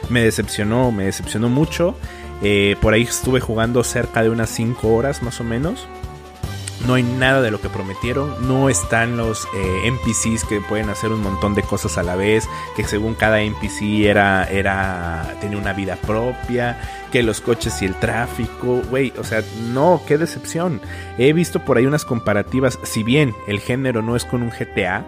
Me 0.10 0.22
decepcionó, 0.22 0.92
me 0.92 1.06
decepcionó 1.06 1.50
mucho. 1.50 1.96
Eh, 2.42 2.76
por 2.82 2.94
ahí 2.94 3.04
estuve 3.04 3.40
jugando 3.40 3.84
cerca 3.84 4.24
de 4.24 4.30
unas 4.30 4.50
5 4.50 4.94
horas 4.94 5.24
más 5.24 5.40
o 5.40 5.44
menos. 5.44 5.88
No 6.88 6.94
hay 6.94 7.04
nada 7.04 7.42
de 7.42 7.52
lo 7.52 7.60
que 7.60 7.70
prometieron. 7.70 8.48
No 8.48 8.70
están 8.70 9.18
los 9.18 9.46
eh, 9.56 9.88
NPCs 9.88 10.44
que 10.46 10.62
pueden 10.62 10.90
hacer 10.90 11.12
un 11.12 11.22
montón 11.22 11.56
de 11.56 11.64
cosas 11.64 11.98
a 11.98 12.04
la 12.04 12.16
vez. 12.16 12.48
Que 12.76 12.84
según 12.84 13.16
cada 13.16 13.42
NPC 13.42 14.06
era, 14.06 14.44
era, 14.46 15.36
tenía 15.42 15.58
una 15.58 15.74
vida 15.74 15.96
propia. 15.96 16.80
Que 17.12 17.24
los 17.24 17.42
coches 17.42 17.82
y 17.82 17.86
el 17.86 17.96
tráfico. 17.96 18.82
Güey, 18.90 19.14
o 19.18 19.24
sea, 19.24 19.44
no, 19.74 20.02
qué 20.08 20.18
decepción. 20.18 20.82
He 21.18 21.34
visto 21.34 21.66
por 21.66 21.78
ahí 21.78 21.86
unas 21.86 22.06
comparativas. 22.06 22.78
Si 22.84 23.04
bien 23.04 23.34
el 23.48 23.60
género 23.60 24.02
no 24.02 24.16
es 24.16 24.26
con 24.26 24.44
un 24.44 24.50
GTA. 24.50 25.04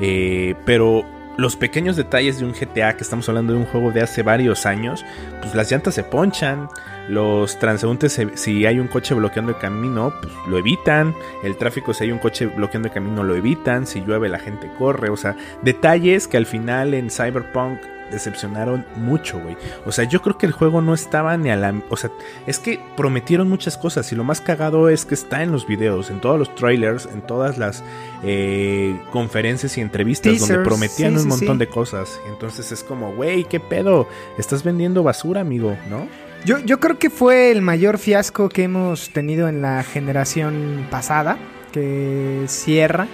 Eh, 0.00 0.54
pero 0.64 1.04
los 1.38 1.54
pequeños 1.54 1.94
detalles 1.96 2.40
de 2.40 2.44
un 2.44 2.52
GTA, 2.52 2.96
que 2.96 3.04
estamos 3.04 3.28
hablando 3.28 3.52
de 3.52 3.60
un 3.60 3.64
juego 3.64 3.92
de 3.92 4.02
hace 4.02 4.24
varios 4.24 4.66
años, 4.66 5.04
pues 5.40 5.54
las 5.54 5.70
llantas 5.70 5.94
se 5.94 6.02
ponchan, 6.02 6.68
los 7.08 7.60
transeúntes, 7.60 8.20
si 8.34 8.66
hay 8.66 8.80
un 8.80 8.88
coche 8.88 9.14
bloqueando 9.14 9.52
el 9.52 9.58
camino, 9.58 10.12
pues 10.20 10.34
lo 10.48 10.58
evitan, 10.58 11.14
el 11.44 11.56
tráfico, 11.56 11.94
si 11.94 12.04
hay 12.04 12.10
un 12.10 12.18
coche 12.18 12.46
bloqueando 12.46 12.88
el 12.88 12.94
camino, 12.94 13.22
lo 13.22 13.36
evitan, 13.36 13.86
si 13.86 14.00
llueve 14.00 14.28
la 14.28 14.40
gente 14.40 14.68
corre, 14.78 15.10
o 15.10 15.16
sea, 15.16 15.36
detalles 15.62 16.26
que 16.26 16.36
al 16.38 16.44
final 16.44 16.92
en 16.92 17.08
Cyberpunk 17.08 17.78
decepcionaron 18.10 18.84
mucho, 18.96 19.38
güey. 19.38 19.56
O 19.86 19.92
sea, 19.92 20.04
yo 20.04 20.22
creo 20.22 20.38
que 20.38 20.46
el 20.46 20.52
juego 20.52 20.80
no 20.82 20.94
estaba 20.94 21.36
ni 21.36 21.50
a 21.50 21.56
la... 21.56 21.74
O 21.90 21.96
sea, 21.96 22.10
es 22.46 22.58
que 22.58 22.80
prometieron 22.96 23.48
muchas 23.48 23.76
cosas 23.76 24.10
y 24.12 24.16
lo 24.16 24.24
más 24.24 24.40
cagado 24.40 24.88
es 24.88 25.04
que 25.04 25.14
está 25.14 25.42
en 25.42 25.52
los 25.52 25.66
videos, 25.66 26.10
en 26.10 26.20
todos 26.20 26.38
los 26.38 26.54
trailers, 26.54 27.06
en 27.06 27.22
todas 27.22 27.58
las 27.58 27.82
eh, 28.22 28.98
conferencias 29.12 29.78
y 29.78 29.80
entrevistas 29.80 30.38
donde 30.40 30.58
prometían 30.60 31.16
un 31.16 31.28
montón 31.28 31.58
de 31.58 31.68
cosas. 31.68 32.20
Entonces 32.28 32.72
es 32.72 32.82
como, 32.82 33.14
güey, 33.14 33.44
¿qué 33.44 33.60
pedo? 33.60 34.08
Estás 34.38 34.62
vendiendo 34.64 35.02
basura, 35.02 35.40
amigo, 35.40 35.76
¿no? 35.88 36.06
Yo, 36.44 36.58
yo 36.60 36.78
creo 36.78 36.98
que 36.98 37.10
fue 37.10 37.50
el 37.50 37.62
mayor 37.62 37.98
fiasco 37.98 38.48
que 38.48 38.62
hemos 38.64 39.10
tenido 39.10 39.48
en 39.48 39.60
la 39.60 39.82
generación 39.82 40.86
pasada, 40.90 41.36
que 41.72 42.44
cierra 42.46 43.08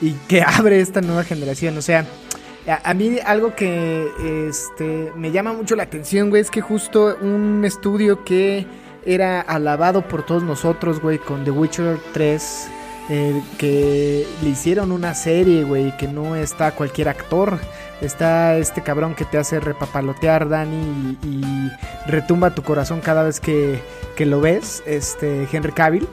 y 0.00 0.12
que 0.28 0.42
abre 0.46 0.80
esta 0.80 1.00
nueva 1.00 1.24
generación. 1.24 1.76
O 1.78 1.82
sea, 1.82 2.04
a, 2.66 2.94
mí 2.94 3.18
algo 3.24 3.54
que 3.54 4.08
este, 4.48 5.12
me 5.16 5.30
llama 5.30 5.52
mucho 5.52 5.76
la 5.76 5.84
atención, 5.84 6.30
güey, 6.30 6.42
es 6.42 6.50
que 6.50 6.60
justo 6.60 7.16
un 7.20 7.64
estudio 7.64 8.24
que 8.24 8.66
era 9.04 9.40
alabado 9.40 10.02
por 10.02 10.26
todos 10.26 10.42
nosotros, 10.42 11.00
güey, 11.00 11.18
con 11.18 11.44
The 11.44 11.52
Witcher 11.52 11.98
3, 12.12 12.68
eh, 13.08 13.42
que 13.56 14.26
le 14.42 14.48
hicieron 14.48 14.90
una 14.90 15.14
serie, 15.14 15.62
güey, 15.62 15.96
que 15.96 16.08
no 16.08 16.34
está 16.34 16.72
cualquier 16.72 17.08
actor. 17.08 17.58
Está 18.00 18.58
este 18.58 18.82
cabrón 18.82 19.14
que 19.14 19.24
te 19.24 19.38
hace 19.38 19.58
repapalotear, 19.60 20.48
Dani, 20.48 21.16
y, 21.22 21.28
y 21.28 21.70
retumba 22.06 22.54
tu 22.54 22.62
corazón 22.62 23.00
cada 23.00 23.22
vez 23.22 23.40
que, 23.40 23.80
que, 24.16 24.26
lo 24.26 24.40
ves, 24.40 24.82
este 24.86 25.48
Henry 25.50 25.72
Cavill. 25.72 26.08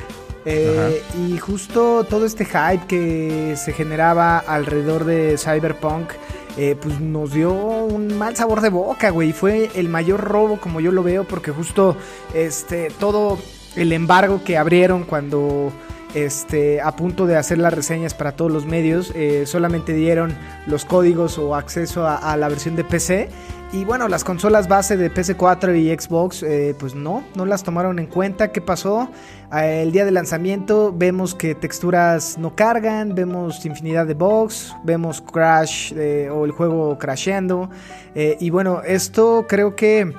Eh, 0.45 1.01
y 1.17 1.37
justo 1.37 2.03
todo 2.03 2.25
este 2.25 2.45
hype 2.45 2.85
que 2.87 3.55
se 3.55 3.71
generaba 3.71 4.39
alrededor 4.39 5.05
de 5.05 5.37
Cyberpunk 5.37 6.11
eh, 6.57 6.75
pues 6.79 6.99
nos 6.99 7.33
dio 7.33 7.53
un 7.53 8.17
mal 8.17 8.35
sabor 8.35 8.61
de 8.61 8.69
boca, 8.69 9.09
güey. 9.09 9.33
Fue 9.33 9.69
el 9.75 9.89
mayor 9.89 10.21
robo 10.21 10.59
como 10.59 10.79
yo 10.79 10.91
lo 10.91 11.03
veo 11.03 11.23
porque 11.23 11.51
justo 11.51 11.95
este 12.33 12.89
todo 12.99 13.39
el 13.75 13.91
embargo 13.91 14.41
que 14.43 14.57
abrieron 14.57 15.03
cuando 15.03 15.71
este, 16.13 16.79
a 16.81 16.95
punto 16.95 17.25
de 17.25 17.37
hacer 17.37 17.57
las 17.57 17.73
reseñas 17.73 18.13
para 18.13 18.33
todos 18.33 18.51
los 18.51 18.65
medios, 18.65 19.11
eh, 19.15 19.45
solamente 19.45 19.93
dieron 19.93 20.35
los 20.67 20.85
códigos 20.85 21.37
o 21.37 21.55
acceso 21.55 22.07
a, 22.07 22.37
la 22.37 22.49
versión 22.49 22.75
de 22.75 22.83
PC. 22.83 23.29
Y 23.71 23.85
bueno, 23.85 24.07
las 24.07 24.23
consolas 24.23 24.67
base 24.67 24.97
de 24.97 25.11
PC4 25.11 25.75
y 25.75 25.89
Xbox, 25.99 26.43
eh, 26.43 26.75
pues 26.77 26.93
no, 26.93 27.23
no 27.35 27.45
las 27.45 27.63
tomaron 27.63 27.97
en 27.97 28.05
cuenta. 28.05 28.51
¿Qué 28.51 28.61
pasó? 28.61 29.09
Eh, 29.51 29.81
el 29.81 29.91
día 29.91 30.05
de 30.05 30.11
lanzamiento 30.11 30.93
vemos 30.95 31.33
que 31.33 31.55
texturas 31.55 32.37
no 32.37 32.55
cargan, 32.55 33.15
vemos 33.15 33.65
infinidad 33.65 34.05
de 34.05 34.13
bugs, 34.13 34.75
vemos 34.83 35.21
crash 35.21 35.93
o 36.31 36.45
el 36.45 36.51
juego 36.51 36.99
crasheando. 36.99 37.71
y 38.15 38.49
bueno, 38.51 38.83
esto 38.85 39.45
creo 39.49 39.75
que 39.75 40.13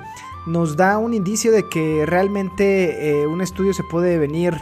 nos 0.45 0.75
da 0.75 0.97
un 0.97 1.13
indicio 1.13 1.53
de 1.53 1.63
que 1.69 2.05
realmente 2.05 3.25
un 3.25 3.41
estudio 3.41 3.73
se 3.73 3.83
puede 3.89 4.17
venir 4.17 4.53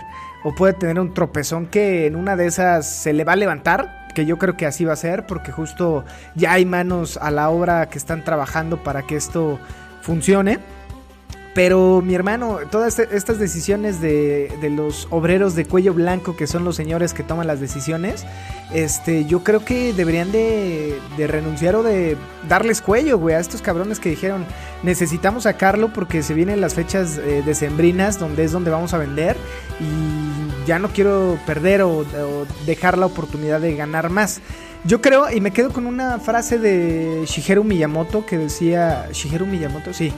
o 0.44 0.54
puede 0.54 0.74
tener 0.74 1.00
un 1.00 1.14
tropezón 1.14 1.68
que 1.68 2.06
en 2.06 2.16
una 2.16 2.36
de 2.36 2.48
esas 2.48 2.88
se 2.88 3.14
le 3.14 3.24
va 3.24 3.34
a 3.34 3.38
levantar, 3.38 4.08
que 4.14 4.26
yo 4.26 4.38
creo 4.38 4.56
que 4.58 4.66
así 4.66 4.86
va 4.86 4.94
a 4.94 4.98
ser, 4.98 5.26
porque 5.26 5.52
justo 5.52 6.06
ya 6.36 6.54
hay 6.54 6.66
manos 6.66 7.18
a 7.18 7.32
la 7.32 7.50
obra 7.50 7.88
que 7.90 7.98
están 7.98 8.24
trabajando 8.24 8.84
para 8.84 9.04
que 9.04 9.16
esto 9.16 9.60
funcione. 10.02 10.60
Pero 11.54 12.02
mi 12.02 12.16
hermano, 12.16 12.60
todas 12.72 12.98
este, 12.98 13.16
estas 13.16 13.38
decisiones 13.38 14.02
de, 14.02 14.52
de, 14.60 14.70
los 14.72 15.08
obreros 15.12 15.54
de 15.56 15.66
cuello 15.66 15.94
blanco, 15.94 16.36
que 16.36 16.48
son 16.48 16.64
los 16.64 16.76
señores 16.76 17.14
que 17.14 17.22
toman 17.22 17.46
las 17.46 17.60
decisiones, 17.60 18.26
este, 18.74 19.26
yo 19.26 19.44
creo 19.44 19.64
que 19.64 19.94
deberían 19.94 20.32
de, 20.32 21.00
de 21.16 21.28
renunciar 21.28 21.76
o 21.76 21.84
de 21.84 22.18
darles 22.50 22.82
cuello, 22.82 23.20
güey, 23.20 23.36
a 23.36 23.40
estos 23.40 23.62
cabrones 23.62 24.00
que 24.00 24.10
dijeron, 24.10 24.46
necesitamos 24.82 25.44
sacarlo 25.44 25.94
porque 25.94 26.24
se 26.24 26.34
vienen 26.34 26.60
las 26.60 26.74
fechas 26.74 27.20
eh, 27.20 27.44
decembrinas, 27.46 28.18
donde 28.18 28.46
es 28.46 28.52
donde 28.52 28.72
vamos 28.72 28.96
a 28.96 28.98
vender, 28.98 29.38
y 29.80 30.66
ya 30.68 30.80
no 30.80 30.88
quiero 30.88 31.38
perder 31.46 31.84
o, 31.84 32.00
o 32.00 32.48
dejar 32.66 32.98
la 32.98 33.06
oportunidad 33.06 33.62
de 33.62 33.76
ganar 33.76 34.10
más. 34.10 34.42
Yo 34.86 35.02
creo, 35.02 35.32
y 35.32 35.40
me 35.40 35.52
quedo 35.52 35.72
con 35.72 35.86
una 35.86 36.20
frase 36.20 36.58
de 36.58 37.24
Shigeru 37.26 37.64
Miyamoto 37.64 38.26
que 38.26 38.38
decía, 38.38 39.08
Shigeru 39.14 39.46
Miyamoto, 39.46 39.94
sí, 39.94 40.12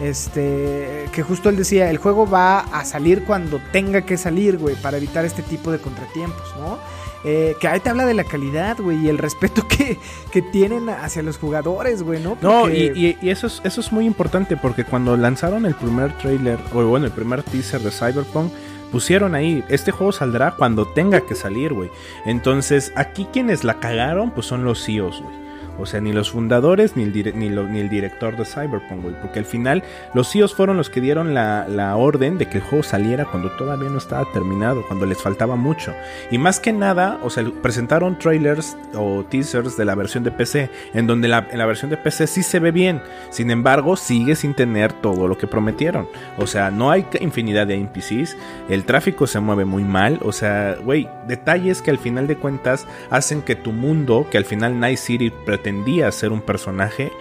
este, 0.00 1.08
que 1.12 1.22
justo 1.22 1.48
él 1.48 1.56
decía, 1.56 1.90
el 1.90 1.98
juego 1.98 2.28
va 2.28 2.60
a 2.60 2.84
salir 2.84 3.24
cuando 3.24 3.60
tenga 3.72 4.02
que 4.02 4.16
salir, 4.16 4.58
güey, 4.58 4.74
para 4.76 4.96
evitar 4.96 5.24
este 5.24 5.42
tipo 5.42 5.70
de 5.70 5.78
contratiempos, 5.78 6.54
¿no? 6.58 6.78
Eh, 7.22 7.54
que 7.60 7.68
ahí 7.68 7.80
te 7.80 7.90
habla 7.90 8.06
de 8.06 8.14
la 8.14 8.24
calidad, 8.24 8.78
güey, 8.78 9.04
y 9.04 9.08
el 9.08 9.18
respeto 9.18 9.66
que, 9.68 9.98
que 10.32 10.40
tienen 10.40 10.88
hacia 10.88 11.22
los 11.22 11.36
jugadores, 11.36 12.02
güey, 12.02 12.22
¿no? 12.22 12.30
Porque... 12.30 12.46
No, 12.46 12.70
y, 12.70 13.18
y, 13.20 13.30
eso, 13.30 13.46
es, 13.46 13.60
eso 13.62 13.80
es 13.80 13.92
muy 13.92 14.06
importante 14.06 14.56
porque 14.56 14.84
cuando 14.84 15.16
lanzaron 15.16 15.66
el 15.66 15.74
primer 15.74 16.16
trailer, 16.16 16.58
o 16.72 16.82
bueno, 16.84 17.06
el 17.06 17.12
primer 17.12 17.42
teaser 17.42 17.82
de 17.82 17.90
Cyberpunk, 17.90 18.50
pusieron 18.90 19.34
ahí, 19.34 19.62
este 19.68 19.92
juego 19.92 20.12
saldrá 20.12 20.52
cuando 20.52 20.86
tenga 20.86 21.20
que 21.20 21.34
salir, 21.34 21.74
güey. 21.74 21.90
Entonces, 22.24 22.92
aquí 22.96 23.26
quienes 23.32 23.64
la 23.64 23.80
cagaron, 23.80 24.30
pues 24.30 24.46
son 24.46 24.64
los 24.64 24.84
CEOs, 24.84 25.22
güey. 25.22 25.49
O 25.80 25.86
sea, 25.86 26.00
ni 26.00 26.12
los 26.12 26.30
fundadores 26.30 26.96
ni 26.96 27.04
el, 27.04 27.38
ni, 27.38 27.80
el 27.80 27.88
director 27.88 28.36
de 28.36 28.44
Cyberpunk, 28.44 29.02
güey. 29.02 29.14
Porque 29.20 29.38
al 29.38 29.44
final 29.44 29.82
los 30.14 30.30
CEOs 30.30 30.54
fueron 30.54 30.76
los 30.76 30.90
que 30.90 31.00
dieron 31.00 31.34
la, 31.34 31.66
la, 31.68 31.96
orden 31.96 32.38
de 32.38 32.46
que 32.48 32.58
el 32.58 32.64
juego 32.64 32.82
saliera 32.82 33.24
cuando 33.24 33.50
todavía 33.56 33.88
no 33.88 33.98
estaba 33.98 34.30
terminado, 34.32 34.86
cuando 34.86 35.06
les 35.06 35.22
faltaba 35.22 35.56
mucho. 35.56 35.94
Y 36.30 36.38
más 36.38 36.60
que 36.60 36.72
nada, 36.72 37.18
o 37.22 37.30
sea, 37.30 37.44
presentaron 37.62 38.18
trailers 38.18 38.76
o 38.94 39.24
teasers 39.24 39.76
de 39.76 39.84
la 39.84 39.94
versión 39.94 40.24
de 40.24 40.30
PC, 40.30 40.70
en 40.94 41.06
donde 41.06 41.28
la, 41.28 41.48
en 41.50 41.58
la 41.58 41.66
versión 41.66 41.90
de 41.90 41.96
PC 41.96 42.26
sí 42.26 42.42
se 42.42 42.60
ve 42.60 42.70
bien. 42.70 43.02
Sin 43.30 43.50
embargo, 43.50 43.96
sigue 43.96 44.36
sin 44.36 44.54
tener 44.54 44.92
todo 44.92 45.28
lo 45.28 45.38
que 45.38 45.46
prometieron. 45.46 46.08
O 46.38 46.46
sea, 46.46 46.70
no 46.70 46.90
hay 46.90 47.06
infinidad 47.20 47.66
de 47.66 47.74
NPCs, 47.74 48.36
el 48.68 48.84
tráfico 48.84 49.26
se 49.26 49.40
mueve 49.40 49.64
muy 49.64 49.84
mal. 49.84 50.18
O 50.22 50.32
sea, 50.32 50.76
güey, 50.84 51.08
detalles 51.26 51.82
que 51.82 51.90
al 51.90 51.98
final 51.98 52.26
de 52.26 52.36
cuentas 52.36 52.86
hacen 53.10 53.42
que 53.42 53.56
tu 53.56 53.72
mundo, 53.72 54.26
que 54.30 54.38
al 54.38 54.44
final 54.44 54.78
Night 54.78 54.98
City 54.98 55.30
pretende 55.30 55.69
pretendía 55.70 56.10
ser 56.10 56.32
un 56.32 56.40
personaje 56.40 57.12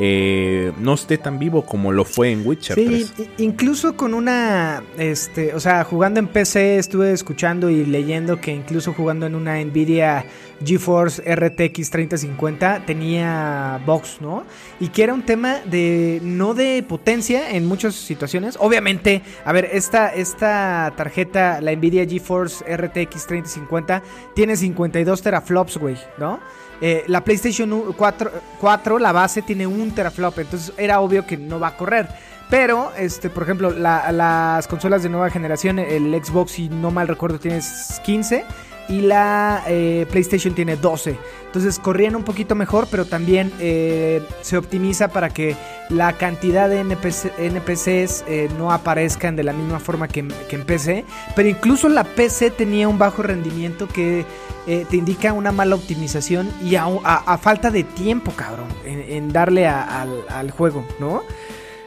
eh, 0.00 0.72
no 0.78 0.94
esté 0.94 1.18
tan 1.18 1.38
vivo 1.38 1.66
como 1.66 1.90
lo 1.90 2.04
fue 2.04 2.30
en 2.30 2.46
Witcher 2.46 2.76
sí, 2.76 3.10
3. 3.16 3.28
incluso 3.38 3.96
con 3.96 4.14
una, 4.14 4.82
este, 4.96 5.54
o 5.54 5.60
sea, 5.60 5.82
jugando 5.82 6.20
en 6.20 6.28
PC 6.28 6.78
estuve 6.78 7.12
escuchando 7.12 7.68
y 7.68 7.84
leyendo 7.84 8.40
que 8.40 8.52
incluso 8.52 8.94
jugando 8.94 9.26
en 9.26 9.34
una 9.34 9.62
Nvidia 9.62 10.24
GeForce 10.64 11.22
RTX 11.34 11.90
3050 11.90 12.84
tenía 12.86 13.80
box, 13.84 14.18
¿no? 14.20 14.44
Y 14.78 14.88
que 14.88 15.02
era 15.02 15.14
un 15.14 15.22
tema 15.22 15.58
de 15.64 16.20
no 16.22 16.54
de 16.54 16.84
potencia 16.88 17.50
en 17.50 17.66
muchas 17.66 17.96
situaciones. 17.96 18.56
Obviamente, 18.60 19.22
a 19.44 19.52
ver, 19.52 19.68
esta, 19.72 20.14
esta 20.14 20.92
tarjeta, 20.96 21.60
la 21.60 21.74
Nvidia 21.74 22.06
GeForce 22.06 22.64
RTX 22.64 23.26
3050 23.26 24.02
tiene 24.34 24.56
52 24.56 25.22
teraflops, 25.22 25.76
güey, 25.76 25.96
¿no? 26.18 26.38
Eh, 26.80 27.04
la 27.08 27.24
PlayStation 27.24 27.92
4, 27.92 28.30
4, 28.60 28.98
la 28.98 29.12
base 29.12 29.42
tiene 29.42 29.66
un 29.66 29.90
teraflop, 29.90 30.38
entonces 30.38 30.72
era 30.76 31.00
obvio 31.00 31.26
que 31.26 31.36
no 31.36 31.58
va 31.58 31.68
a 31.68 31.76
correr. 31.76 32.08
Pero, 32.48 32.92
este, 32.96 33.28
por 33.28 33.42
ejemplo, 33.42 33.70
la, 33.70 34.10
las 34.10 34.66
consolas 34.68 35.02
de 35.02 35.10
nueva 35.10 35.28
generación, 35.28 35.78
el 35.78 36.14
Xbox, 36.24 36.52
si 36.52 36.68
no 36.68 36.90
mal 36.90 37.08
recuerdo, 37.08 37.38
tiene 37.38 37.60
15 38.04 38.44
y 38.88 39.02
la 39.02 39.62
eh, 39.66 40.06
PlayStation 40.10 40.54
tiene 40.54 40.76
12. 40.76 41.16
Entonces 41.46 41.78
corrían 41.78 42.16
un 42.16 42.24
poquito 42.24 42.54
mejor, 42.54 42.88
pero 42.90 43.04
también 43.04 43.52
eh, 43.58 44.22
se 44.42 44.56
optimiza 44.56 45.08
para 45.08 45.30
que 45.30 45.56
la 45.88 46.14
cantidad 46.14 46.68
de 46.68 46.80
NPC, 46.80 47.32
NPCs 47.38 48.24
eh, 48.26 48.48
no 48.58 48.72
aparezcan 48.72 49.36
de 49.36 49.44
la 49.44 49.52
misma 49.52 49.78
forma 49.78 50.08
que, 50.08 50.20
en 50.20 50.64
PC. 50.64 51.04
Pero 51.34 51.48
incluso 51.48 51.88
la 51.88 52.04
PC 52.04 52.50
tenía 52.50 52.88
un 52.88 52.98
bajo 52.98 53.22
rendimiento 53.22 53.88
que 53.88 54.24
te 54.66 54.98
indica 54.98 55.32
una 55.32 55.50
mala 55.50 55.76
optimización 55.76 56.50
y 56.62 56.74
a, 56.74 56.84
a, 56.84 57.38
falta 57.38 57.70
de 57.70 57.84
tiempo, 57.84 58.32
cabrón, 58.36 58.68
en, 58.84 59.32
darle 59.32 59.66
al 59.66 60.50
juego, 60.50 60.84
¿no? 61.00 61.22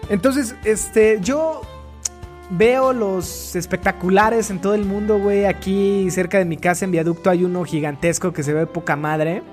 Entonces, 0.10 0.56
este, 0.66 1.20
yo 1.22 1.62
veo 2.52 2.94
los 2.94 3.56
espectaculares 3.56 4.50
en 4.52 4.60
todo 4.60 4.74
el 4.74 4.86
mundo, 4.86 5.20
güey. 5.20 5.46
Aquí 5.46 6.10
cerca 6.12 6.38
de 6.38 6.46
mi 6.46 6.58
casa 6.58 6.86
en 6.86 6.92
viaducto 6.92 7.30
hay 7.30 7.44
uno 7.44 7.64
gigantesco 7.64 8.34
que 8.34 8.44
se 8.44 8.54
ve 8.54 8.68
poca 8.68 8.96
madre. 8.96 9.44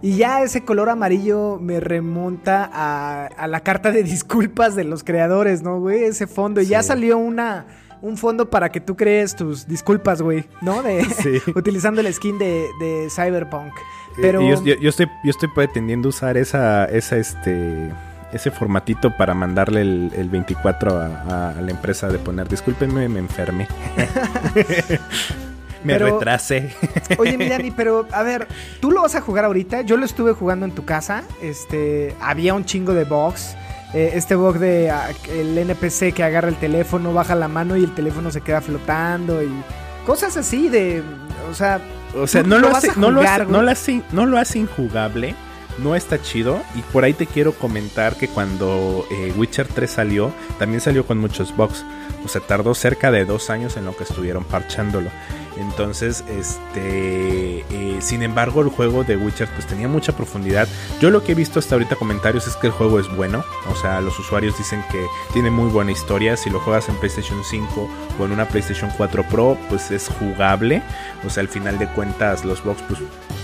Y 0.00 0.16
ya 0.16 0.42
ese 0.42 0.64
color 0.64 0.90
amarillo 0.90 1.58
me 1.60 1.80
remonta 1.80 2.70
a, 2.72 3.26
a 3.26 3.48
la 3.48 3.60
carta 3.60 3.90
de 3.90 4.02
disculpas 4.04 4.76
de 4.76 4.84
los 4.84 5.02
creadores, 5.02 5.62
¿no, 5.62 5.80
güey? 5.80 6.04
Ese 6.04 6.26
fondo. 6.26 6.60
Y 6.60 6.66
ya 6.66 6.82
salió 6.82 7.18
una 7.18 7.66
un 8.00 8.16
fondo 8.16 8.48
para 8.48 8.70
que 8.70 8.80
tú 8.80 8.96
crees 8.96 9.34
tus 9.34 9.66
disculpas, 9.66 10.22
güey, 10.22 10.44
¿no? 10.60 10.82
De, 10.82 11.04
sí. 11.22 11.40
utilizando 11.54 12.00
el 12.00 12.12
skin 12.12 12.38
de, 12.38 12.66
de 12.80 13.08
Cyberpunk. 13.10 13.72
Pero... 14.20 14.42
Yo, 14.42 14.64
yo, 14.64 14.74
yo, 14.80 14.88
estoy, 14.88 15.06
yo 15.24 15.30
estoy 15.30 15.48
pretendiendo 15.54 16.08
usar 16.08 16.36
esa, 16.36 16.84
esa, 16.86 17.16
este 17.16 17.90
ese 18.32 18.50
formatito 18.50 19.16
para 19.16 19.34
mandarle 19.34 19.82
el, 19.82 20.12
el 20.14 20.28
24 20.28 20.98
a, 20.98 21.06
a, 21.06 21.50
a, 21.50 21.60
la 21.60 21.70
empresa 21.70 22.08
de 22.08 22.18
poner, 22.18 22.48
discúlpenme, 22.48 23.08
me 23.08 23.20
enfermé. 23.20 23.68
me 25.84 25.94
pero, 25.94 26.06
retrasé. 26.06 26.74
oye, 27.18 27.38
Milani, 27.38 27.70
pero 27.76 28.06
a 28.12 28.22
ver, 28.22 28.46
tú 28.80 28.90
lo 28.90 29.02
vas 29.02 29.14
a 29.14 29.20
jugar 29.20 29.44
ahorita. 29.44 29.82
Yo 29.82 29.96
lo 29.96 30.04
estuve 30.04 30.32
jugando 30.32 30.66
en 30.66 30.72
tu 30.72 30.84
casa. 30.84 31.24
Este, 31.42 32.14
había 32.20 32.54
un 32.54 32.64
chingo 32.64 32.94
de 32.94 33.04
bugs. 33.04 33.56
Eh, 33.94 34.12
este 34.14 34.34
bug 34.34 34.58
de 34.58 34.92
uh, 34.92 35.32
el 35.32 35.56
NPC 35.56 36.12
que 36.12 36.22
agarra 36.22 36.48
el 36.48 36.56
teléfono, 36.56 37.14
baja 37.14 37.34
la 37.34 37.48
mano 37.48 37.74
y 37.74 37.84
el 37.84 37.94
teléfono 37.94 38.30
se 38.30 38.42
queda 38.42 38.60
flotando 38.60 39.42
y 39.42 39.48
cosas 40.04 40.36
así 40.36 40.68
de, 40.68 41.02
o 41.50 41.54
sea, 41.54 41.80
o 42.14 42.26
sea, 42.26 42.42
no 42.42 42.58
lo, 42.58 42.68
hace, 42.68 42.92
no, 42.96 43.10
lo 43.10 43.22
hace, 43.22 43.46
no 43.46 43.62
lo 43.62 43.70
hace, 43.70 44.02
no 44.12 44.26
lo 44.26 44.36
hace 44.36 44.58
injugable 44.58 45.34
no 45.78 45.94
está 45.94 46.20
chido. 46.20 46.60
Y 46.74 46.82
por 46.92 47.04
ahí 47.04 47.14
te 47.14 47.26
quiero 47.26 47.52
comentar 47.52 48.16
que 48.16 48.28
cuando 48.28 49.06
eh, 49.10 49.32
Witcher 49.36 49.68
3 49.68 49.90
salió, 49.90 50.32
también 50.58 50.80
salió 50.80 51.06
con 51.06 51.18
muchos 51.18 51.56
bugs. 51.56 51.84
O 52.24 52.28
sea, 52.28 52.40
tardó 52.40 52.74
cerca 52.74 53.10
de 53.10 53.24
dos 53.24 53.50
años 53.50 53.76
en 53.76 53.84
lo 53.84 53.96
que 53.96 54.04
estuvieron 54.04 54.44
parchándolo. 54.44 55.10
Entonces, 55.58 56.24
este, 56.28 57.60
eh, 57.70 57.96
sin 58.00 58.22
embargo, 58.22 58.62
el 58.62 58.68
juego 58.68 59.02
de 59.02 59.16
Witcher 59.16 59.48
pues 59.48 59.66
tenía 59.66 59.88
mucha 59.88 60.16
profundidad. 60.16 60.68
Yo 61.00 61.10
lo 61.10 61.24
que 61.24 61.32
he 61.32 61.34
visto 61.34 61.58
hasta 61.58 61.74
ahorita 61.74 61.96
comentarios 61.96 62.46
es 62.46 62.54
que 62.56 62.68
el 62.68 62.72
juego 62.72 63.00
es 63.00 63.08
bueno. 63.16 63.44
O 63.70 63.74
sea, 63.74 64.00
los 64.00 64.18
usuarios 64.18 64.56
dicen 64.56 64.84
que 64.90 65.04
tiene 65.32 65.50
muy 65.50 65.68
buena 65.70 65.90
historia. 65.90 66.36
Si 66.36 66.48
lo 66.48 66.60
juegas 66.60 66.88
en 66.88 66.96
PlayStation 66.96 67.42
5 67.42 67.90
o 68.18 68.24
en 68.24 68.32
una 68.32 68.46
PlayStation 68.46 68.90
4 68.96 69.24
Pro, 69.24 69.58
pues 69.68 69.90
es 69.90 70.08
jugable. 70.08 70.82
O 71.26 71.30
sea, 71.30 71.40
al 71.40 71.48
final 71.48 71.78
de 71.78 71.88
cuentas, 71.88 72.44
los 72.44 72.62
bugs 72.62 72.82
pues 72.86 73.00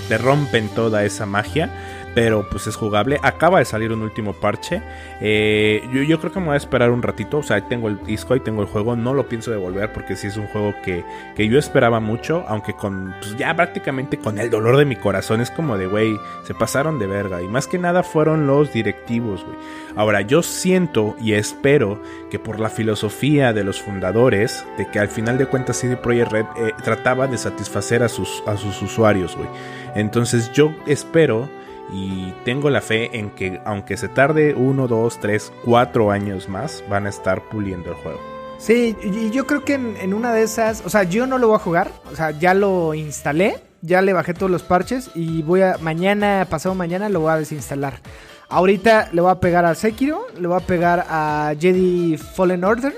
te 0.09 0.19
rompen 0.19 0.69
toda 0.69 1.05
esa 1.05 1.27
magia 1.27 1.71
pero 2.15 2.49
pues 2.49 2.67
es 2.67 2.77
jugable. 2.77 3.19
Acaba 3.23 3.59
de 3.59 3.65
salir 3.65 3.93
un 3.93 4.03
último 4.03 4.33
parche. 4.33 4.81
Eh, 5.21 5.83
yo, 5.93 6.03
yo, 6.03 6.21
creo 6.21 6.33
que 6.33 6.41
me 6.41 6.47
voy 6.47 6.55
a 6.55 6.59
esperar 6.59 6.91
un 6.91 7.03
ratito. 7.03 7.39
O 7.39 7.43
sea, 7.43 7.61
tengo 7.69 7.89
el 7.89 8.03
disco 8.05 8.37
y 8.37 8.41
tengo 8.41 8.63
el 8.63 8.69
juego. 8.69 8.95
No 8.97 9.15
lo 9.15 9.29
pienso 9.29 9.51
devolver 9.51 9.93
porque 9.93 10.17
sí 10.17 10.29
es 10.29 10.37
un 10.37 10.47
juego 10.47 10.75
que, 10.85 11.05
que 11.35 11.49
yo 11.49 11.59
esperaba 11.59 12.01
mucho. 12.01 12.45
Aunque 12.49 12.75
con, 12.75 13.15
pues 13.21 13.37
ya 13.37 13.55
prácticamente 13.55 14.19
con 14.19 14.39
el 14.39 14.49
dolor 14.51 14.77
de 14.77 14.85
mi 14.85 14.97
corazón. 14.97 15.41
Es 15.41 15.51
como 15.51 15.77
de, 15.77 15.87
güey, 15.87 16.17
se 16.45 16.55
pasaron 16.55 16.99
de 16.99 17.07
verga. 17.07 17.43
Y 17.43 17.49
más 17.49 17.67
que 17.67 17.79
nada 17.79 18.03
fueron 18.03 18.47
los 18.47 18.73
directivos, 18.73 19.45
güey. 19.45 19.57
Ahora, 19.97 20.23
yo 20.23 20.43
siento 20.43 21.17
y 21.21 21.33
espero 21.35 22.01
que 22.31 22.39
por 22.39 22.59
la 22.61 22.69
filosofía 22.69 23.53
de 23.53 23.65
los 23.65 23.81
fundadores, 23.81 24.67
de 24.77 24.89
que 24.91 24.99
al 24.99 25.09
final 25.09 25.39
de 25.39 25.47
cuentas 25.47 25.77
CD 25.77 25.97
Projekt 25.97 26.33
Red 26.33 26.47
eh, 26.57 26.73
trataba 26.83 27.27
de 27.27 27.39
satisfacer 27.39 28.03
a 28.03 28.09
sus, 28.09 28.43
a 28.47 28.57
sus 28.57 28.81
usuarios, 28.83 29.37
güey. 29.37 29.49
Entonces 29.95 30.51
yo 30.53 30.75
espero 30.87 31.49
y 31.93 32.33
tengo 32.45 32.71
la 32.71 32.81
fe 32.81 33.19
en 33.19 33.31
que 33.31 33.61
aunque 33.65 33.97
se 33.97 34.09
tarde 34.09 34.55
uno, 34.55 34.89
dos, 34.89 35.19
tres, 35.21 35.53
cuatro 35.65 36.11
años 36.11 36.49
más, 36.49 36.85
van 36.89 37.07
a 37.07 37.11
estar 37.11 37.43
puliendo 37.49 37.91
el 37.91 37.97
juego. 37.97 38.21
Sí, 38.59 38.97
y 39.03 39.31
yo 39.31 39.47
creo 39.47 39.65
que 39.65 39.75
en, 39.75 39.97
en, 39.99 40.15
una 40.15 40.33
de 40.33 40.43
esas, 40.43 40.83
o 40.87 40.89
sea, 40.89 41.03
yo 41.03 41.27
no 41.27 41.39
lo 41.39 41.49
voy 41.49 41.57
a 41.57 41.61
jugar, 41.61 41.91
o 42.11 42.17
sea, 42.17 42.31
ya 42.31 42.55
lo 42.55 42.95
instalé, 42.95 43.61
ya 43.83 44.01
le 44.01 44.13
bajé 44.13 44.33
todos 44.33 44.51
los 44.51 44.63
parches 44.63 45.11
y 45.15 45.43
voy 45.43 45.61
a, 45.63 45.77
mañana, 45.79 46.47
pasado 46.49 46.75
mañana, 46.75 47.09
lo 47.09 47.21
voy 47.21 47.33
a 47.33 47.37
desinstalar. 47.37 48.01
Ahorita 48.49 49.09
le 49.13 49.21
voy 49.21 49.31
a 49.31 49.41
pegar 49.41 49.65
a 49.65 49.75
Sekiro, 49.75 50.27
le 50.39 50.47
voy 50.47 50.57
a 50.57 50.67
pegar 50.67 51.05
a 51.09 51.55
Jedi 51.59 52.17
Fallen 52.17 52.65
Order 52.65 52.95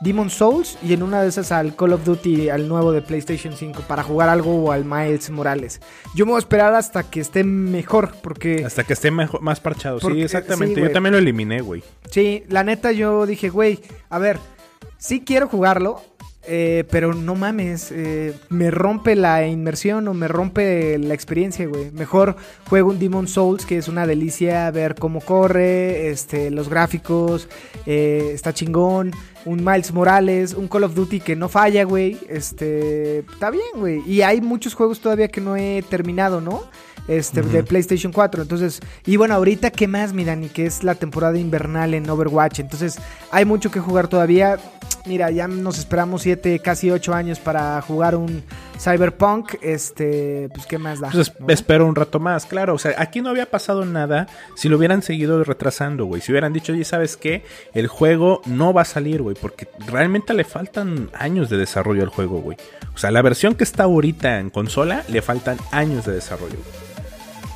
Demon 0.00 0.30
Souls 0.30 0.78
y 0.82 0.94
en 0.94 1.02
una 1.02 1.22
de 1.22 1.28
esas 1.28 1.52
al 1.52 1.76
Call 1.76 1.92
of 1.92 2.04
Duty, 2.04 2.48
al 2.48 2.68
nuevo 2.68 2.90
de 2.92 3.02
PlayStation 3.02 3.54
5, 3.54 3.82
para 3.86 4.02
jugar 4.02 4.28
algo 4.28 4.64
o 4.64 4.72
al 4.72 4.84
Miles 4.84 5.28
Morales. 5.30 5.80
Yo 6.14 6.24
me 6.24 6.32
voy 6.32 6.38
a 6.38 6.40
esperar 6.40 6.74
hasta 6.74 7.02
que 7.02 7.20
esté 7.20 7.44
mejor, 7.44 8.14
porque... 8.22 8.64
Hasta 8.64 8.84
que 8.84 8.94
esté 8.94 9.10
mejor, 9.10 9.42
más 9.42 9.60
parchado. 9.60 9.98
Porque- 10.00 10.18
sí, 10.18 10.22
exactamente. 10.24 10.74
sí, 10.76 10.80
Yo 10.80 10.90
también 10.92 11.12
lo 11.12 11.18
eliminé, 11.18 11.60
güey. 11.60 11.82
Sí, 12.10 12.44
la 12.48 12.64
neta 12.64 12.92
yo 12.92 13.26
dije, 13.26 13.50
güey, 13.50 13.80
a 14.08 14.18
ver, 14.18 14.38
sí 14.96 15.22
quiero 15.24 15.48
jugarlo, 15.48 16.02
eh, 16.52 16.84
pero 16.90 17.14
no 17.14 17.36
mames, 17.36 17.92
eh, 17.92 18.34
me 18.48 18.72
rompe 18.72 19.14
la 19.14 19.46
inmersión 19.46 20.08
o 20.08 20.14
me 20.14 20.26
rompe 20.26 20.98
la 20.98 21.14
experiencia, 21.14 21.64
güey. 21.68 21.92
Mejor 21.92 22.34
juego 22.68 22.90
un 22.90 22.98
Demon 22.98 23.28
Souls, 23.28 23.64
que 23.64 23.78
es 23.78 23.86
una 23.86 24.04
delicia 24.04 24.68
ver 24.72 24.96
cómo 24.96 25.20
corre, 25.20 26.08
este, 26.08 26.50
los 26.50 26.68
gráficos, 26.68 27.48
eh, 27.86 28.32
está 28.34 28.52
chingón. 28.52 29.12
Un 29.44 29.64
Miles 29.64 29.92
Morales, 29.92 30.52
un 30.52 30.66
Call 30.66 30.82
of 30.84 30.94
Duty 30.94 31.20
que 31.20 31.36
no 31.36 31.48
falla, 31.48 31.84
güey. 31.84 32.18
Este, 32.28 33.20
está 33.20 33.50
bien, 33.50 33.70
güey. 33.76 34.02
Y 34.04 34.22
hay 34.22 34.40
muchos 34.40 34.74
juegos 34.74 35.00
todavía 35.00 35.28
que 35.28 35.40
no 35.40 35.56
he 35.56 35.84
terminado, 35.88 36.40
¿no? 36.40 36.64
Este, 37.06 37.42
de 37.42 37.62
PlayStation 37.62 38.12
4. 38.12 38.42
Entonces, 38.42 38.80
y 39.06 39.16
bueno, 39.16 39.34
ahorita, 39.34 39.70
¿qué 39.70 39.86
más, 39.86 40.12
mi 40.12 40.24
Dani? 40.24 40.48
Que 40.48 40.66
es 40.66 40.82
la 40.82 40.96
temporada 40.96 41.38
invernal 41.38 41.94
en 41.94 42.10
Overwatch. 42.10 42.58
Entonces, 42.58 42.98
hay 43.30 43.44
mucho 43.44 43.70
que 43.70 43.78
jugar 43.78 44.08
todavía. 44.08 44.58
Mira, 45.06 45.30
ya 45.30 45.48
nos 45.48 45.78
esperamos 45.78 46.22
7, 46.22 46.58
casi 46.58 46.90
8 46.90 47.14
años 47.14 47.38
para 47.38 47.80
jugar 47.82 48.14
un 48.14 48.42
Cyberpunk. 48.78 49.54
Este, 49.62 50.48
pues, 50.54 50.66
¿qué 50.66 50.78
más 50.78 51.00
da? 51.00 51.10
Pues 51.10 51.32
espero 51.48 51.86
un 51.86 51.94
rato 51.94 52.20
más, 52.20 52.46
claro. 52.46 52.74
O 52.74 52.78
sea, 52.78 52.94
aquí 52.98 53.20
no 53.20 53.30
había 53.30 53.50
pasado 53.50 53.84
nada 53.84 54.26
si 54.56 54.68
lo 54.68 54.76
hubieran 54.76 55.02
seguido 55.02 55.42
retrasando, 55.42 56.04
güey. 56.04 56.20
Si 56.20 56.32
hubieran 56.32 56.52
dicho, 56.52 56.72
oye, 56.72 56.84
¿sabes 56.84 57.16
qué? 57.16 57.44
El 57.72 57.86
juego 57.86 58.42
no 58.44 58.72
va 58.72 58.82
a 58.82 58.86
salir, 58.86 59.22
güey. 59.22 59.36
Porque 59.40 59.68
realmente 59.86 60.34
le 60.34 60.44
faltan 60.44 61.10
años 61.14 61.48
de 61.48 61.56
desarrollo 61.56 62.02
al 62.02 62.08
juego, 62.10 62.40
güey. 62.40 62.58
O 62.94 62.98
sea, 62.98 63.10
la 63.10 63.22
versión 63.22 63.54
que 63.54 63.64
está 63.64 63.84
ahorita 63.84 64.38
en 64.38 64.50
consola 64.50 65.04
le 65.08 65.22
faltan 65.22 65.56
años 65.72 66.04
de 66.04 66.12
desarrollo. 66.12 66.58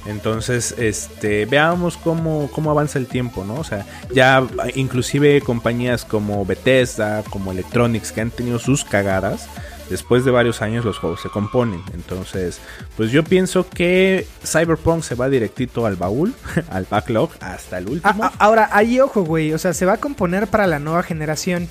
Entonces, 0.07 0.75
este, 0.79 1.47
veamos 1.47 1.97
cómo, 1.97 2.51
cómo 2.53 2.71
avanza 2.71 2.99
el 2.99 3.07
tiempo, 3.07 3.45
¿no? 3.45 3.55
O 3.55 3.65
sea, 3.65 3.87
ya 4.15 4.47
inclusive 4.75 5.41
compañías 5.41 6.05
como 6.05 6.45
Bethesda, 6.45 7.23
como 7.25 7.53
Electronics, 7.53 8.13
que 8.13 8.21
han 8.21 8.31
tenido 8.31 8.59
sus 8.59 8.85
cagadas, 8.85 9.49
después 9.89 10.25
de 10.25 10.31
varios 10.31 10.63
años 10.63 10.85
los 10.85 10.99
juegos 10.99 11.23
se 11.23 11.29
componen. 11.29 11.83
Entonces, 11.95 12.61
pues 12.97 13.11
yo 13.11 13.25
pienso 13.25 13.69
que 13.69 14.27
Cyberpunk 14.45 15.03
se 15.03 15.15
va 15.15 15.29
directito 15.29 15.87
al 15.87 15.97
baúl, 15.97 16.35
al 16.71 16.87
backlog, 16.89 17.31
hasta 17.41 17.79
el 17.79 17.89
último. 17.89 18.25
ah, 18.25 18.33
ahora, 18.39 18.69
ahí 18.73 19.01
ojo, 19.01 19.23
güey. 19.23 19.53
O 19.53 19.59
sea, 19.59 19.73
se 19.73 19.87
va 19.87 19.95
a 19.95 19.99
componer 19.99 20.47
para 20.49 20.67
la 20.67 20.79
nueva 20.79 21.03
generación. 21.03 21.69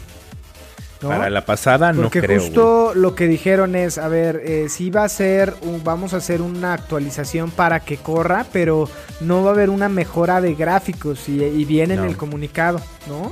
¿No? 1.03 1.09
Para 1.09 1.29
la 1.29 1.45
pasada 1.45 1.93
no 1.93 2.03
Porque 2.03 2.21
creo. 2.21 2.37
güey. 2.39 2.47
justo 2.49 2.93
lo 2.95 3.13
que 3.13 3.27
dijeron 3.27 3.75
es, 3.75 3.97
a 3.99 4.07
ver, 4.07 4.41
eh, 4.45 4.67
sí 4.69 4.89
va 4.89 5.03
a 5.03 5.09
ser, 5.09 5.53
un- 5.61 5.83
vamos 5.83 6.13
a 6.13 6.17
hacer 6.17 6.41
una 6.41 6.73
actualización 6.73 7.51
para 7.51 7.81
que 7.81 7.97
corra, 7.97 8.45
pero 8.51 8.89
no 9.21 9.43
va 9.43 9.51
a 9.51 9.53
haber 9.53 9.69
una 9.69 9.89
mejora 9.89 10.41
de 10.41 10.55
gráficos 10.55 11.29
y, 11.29 11.43
y 11.43 11.65
viene 11.65 11.95
No. 11.95 12.03
en 12.03 12.09
el 12.09 12.17
comunicado, 12.17 12.81
¿no? 13.07 13.31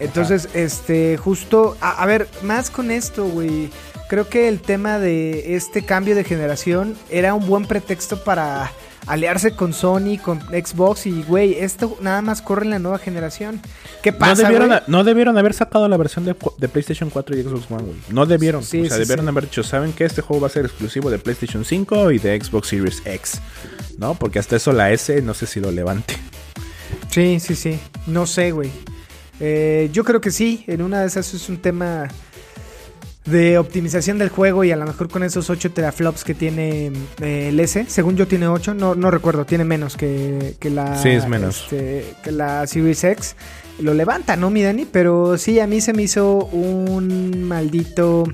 Entonces, 0.00 0.48
este, 0.54 1.16
justo, 1.16 1.76
a, 1.80 2.02
a 2.02 2.06
ver, 2.06 2.26
más 2.42 2.70
con 2.70 2.90
esto, 2.90 3.24
güey. 3.26 3.70
Creo 4.08 4.28
que 4.28 4.48
el 4.48 4.60
tema 4.60 4.98
de 4.98 5.54
este 5.54 5.84
cambio 5.84 6.14
de 6.14 6.24
generación 6.24 6.96
era 7.08 7.34
un 7.34 7.46
buen 7.46 7.64
pretexto 7.66 8.22
para 8.24 8.70
aliarse 9.06 9.52
con 9.52 9.72
Sony, 9.72 10.18
con 10.22 10.40
Xbox 10.40 11.06
y, 11.06 11.22
güey, 11.22 11.54
esto 11.54 11.96
nada 12.00 12.22
más 12.22 12.40
corre 12.42 12.64
en 12.64 12.70
la 12.70 12.78
nueva 12.78 12.98
generación. 12.98 13.60
¿Qué 14.02 14.12
No 14.12 14.18
pasa, 14.18 14.42
debieron, 14.44 14.68
güey? 14.68 14.78
a- 14.78 14.84
no 14.86 15.04
debieron 15.04 15.36
haber 15.38 15.54
sacado 15.54 15.88
la 15.88 15.96
versión 15.96 16.24
de, 16.24 16.36
de 16.58 16.68
PlayStation 16.68 17.10
4 17.10 17.36
y 17.36 17.42
Xbox 17.42 17.70
One, 17.70 17.82
güey. 17.82 17.96
No 18.10 18.26
debieron. 18.26 18.62
Sí, 18.62 18.80
o 18.82 18.84
sea, 18.86 18.94
sí, 18.96 19.00
debieron 19.02 19.24
sí. 19.26 19.28
haber 19.30 19.44
dicho, 19.44 19.62
¿saben 19.62 19.92
qué? 19.92 20.04
Este 20.04 20.22
juego 20.22 20.40
va 20.42 20.46
a 20.46 20.50
ser 20.50 20.64
exclusivo 20.66 21.10
de 21.10 21.18
PlayStation 21.18 21.64
5 21.64 22.10
y 22.12 22.18
de 22.18 22.40
Xbox 22.40 22.68
Series 22.68 23.02
X. 23.04 23.40
¿No? 23.98 24.14
Porque 24.14 24.38
hasta 24.38 24.56
eso 24.56 24.72
la 24.72 24.90
S 24.92 25.20
no 25.22 25.34
sé 25.34 25.46
si 25.46 25.60
lo 25.60 25.70
levante. 25.70 26.16
Sí, 27.10 27.40
sí, 27.40 27.54
sí. 27.54 27.78
No 28.06 28.26
sé, 28.26 28.52
güey. 28.52 28.70
Eh, 29.40 29.90
yo 29.92 30.04
creo 30.04 30.20
que 30.20 30.30
sí. 30.30 30.64
En 30.66 30.82
una 30.82 31.00
de 31.00 31.06
esas 31.08 31.32
es 31.34 31.48
un 31.48 31.58
tema 31.58 32.08
de 33.24 33.58
optimización 33.58 34.18
del 34.18 34.30
juego 34.30 34.64
y 34.64 34.72
a 34.72 34.76
lo 34.76 34.84
mejor 34.84 35.08
con 35.08 35.22
esos 35.22 35.48
8 35.48 35.70
teraflops 35.72 36.24
que 36.24 36.34
tiene 36.34 36.92
eh, 37.20 37.48
el 37.48 37.60
S. 37.60 37.86
Según 37.88 38.16
yo 38.16 38.26
tiene 38.26 38.48
8, 38.48 38.74
no, 38.74 38.94
no 38.94 39.10
recuerdo, 39.10 39.44
tiene 39.44 39.64
menos 39.64 39.96
que, 39.96 40.56
que 40.58 40.70
la... 40.70 41.00
Sí, 41.00 41.10
es 41.10 41.28
menos. 41.28 41.62
este, 41.64 42.14
que 42.22 42.32
la 42.32 42.66
Series 42.66 43.04
X. 43.04 43.36
Lo 43.78 43.94
levanta, 43.94 44.36
¿no, 44.36 44.50
mi 44.50 44.62
Dani? 44.62 44.86
Pero 44.86 45.38
sí, 45.38 45.60
a 45.60 45.66
mí 45.66 45.80
se 45.80 45.92
me 45.92 46.02
hizo 46.02 46.46
un 46.46 47.44
maldito 47.44 48.24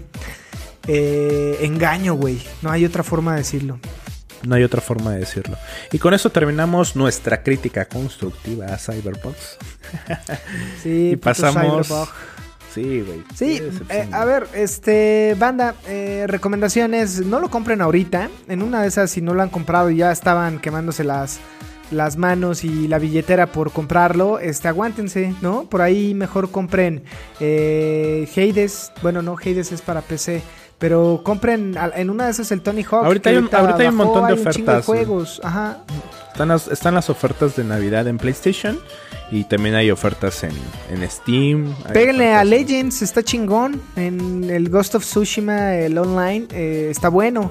eh, 0.87 1.59
engaño, 1.61 2.15
güey. 2.15 2.43
No 2.63 2.71
hay 2.71 2.85
otra 2.85 3.03
forma 3.03 3.33
de 3.33 3.39
decirlo. 3.39 3.79
No 4.43 4.55
hay 4.55 4.65
otra 4.65 4.81
forma 4.81 5.13
de 5.13 5.21
decirlo. 5.21 5.57
Y 5.93 5.99
con 5.99 6.15
eso 6.15 6.31
terminamos 6.31 6.97
nuestra 6.97 7.43
crítica 7.43 7.87
constructiva 7.87 8.67
a 8.67 8.79
Cyberpunk. 8.79 9.37
Sí, 10.83 11.11
y 11.13 11.17
pasamos. 11.17 11.87
Cyberbug. 11.87 12.09
Sí, 12.73 13.01
güey. 13.01 13.25
Sí, 13.35 13.61
eh, 13.89 14.09
a 14.13 14.25
ver, 14.25 14.47
este, 14.55 15.35
banda, 15.39 15.75
eh, 15.87 16.27
recomendaciones, 16.29 17.25
no 17.25 17.41
lo 17.41 17.51
compren 17.51 17.81
ahorita, 17.81 18.29
en 18.49 18.63
una 18.63 18.83
de 18.83 18.89
esas 18.89 19.11
si 19.11 19.23
no 19.23 19.35
lo 19.35 19.43
han 19.43 19.49
comprado 19.49 19.91
y 19.91 19.97
ya 19.97 20.13
estaban 20.13 20.59
quemándose 20.59 21.03
las, 21.03 21.41
las 21.91 22.17
manos 22.17 22.65
y 22.65 22.87
la 22.89 22.99
billetera 22.99 23.47
por 23.47 23.73
comprarlo, 23.73 24.39
este, 24.39 24.69
aguántense, 24.69 25.35
¿no? 25.41 25.65
Por 25.65 25.83
ahí 25.83 26.15
mejor 26.15 26.51
compren 26.51 27.03
eh, 27.41 28.29
Hades, 28.37 28.93
bueno, 29.03 29.23
no, 29.23 29.37
Hades 29.37 29.73
es 29.73 29.81
para 29.81 30.03
PC, 30.03 30.43
pero 30.79 31.21
compren 31.25 31.75
en 31.97 32.11
una 32.11 32.27
de 32.27 32.31
esas 32.31 32.51
el 32.53 32.61
Tony 32.61 32.83
Hawk. 32.83 33.05
Ahorita 33.05 33.31
hay 33.31 33.37
un- 33.37 33.49
ahorita 33.53 33.79
hay 33.79 33.89
un 33.89 33.97
montón 33.97 34.27
de 34.27 34.33
ofertas, 34.35 34.85
juegos, 34.85 35.41
ajá. 35.45 35.79
Están 36.33 36.49
las, 36.49 36.69
están 36.69 36.95
las 36.95 37.11
ofertas 37.11 37.57
de 37.57 37.65
Navidad 37.65 38.07
en 38.07 38.17
PlayStation. 38.19 38.79
Y 39.31 39.45
también 39.45 39.75
hay 39.75 39.91
ofertas 39.91 40.43
en, 40.43 40.53
en 40.91 41.07
Steam. 41.11 41.75
Péguenle 41.93 42.33
a 42.33 42.41
en- 42.43 42.49
Legends, 42.51 43.03
está 43.03 43.23
chingón. 43.23 43.83
En 43.97 44.49
el 44.49 44.71
Ghost 44.71 44.95
of 44.95 45.05
Tsushima, 45.05 45.75
el 45.75 45.99
online, 45.99 46.47
eh, 46.53 46.89
está 46.91 47.11
bueno. 47.11 47.51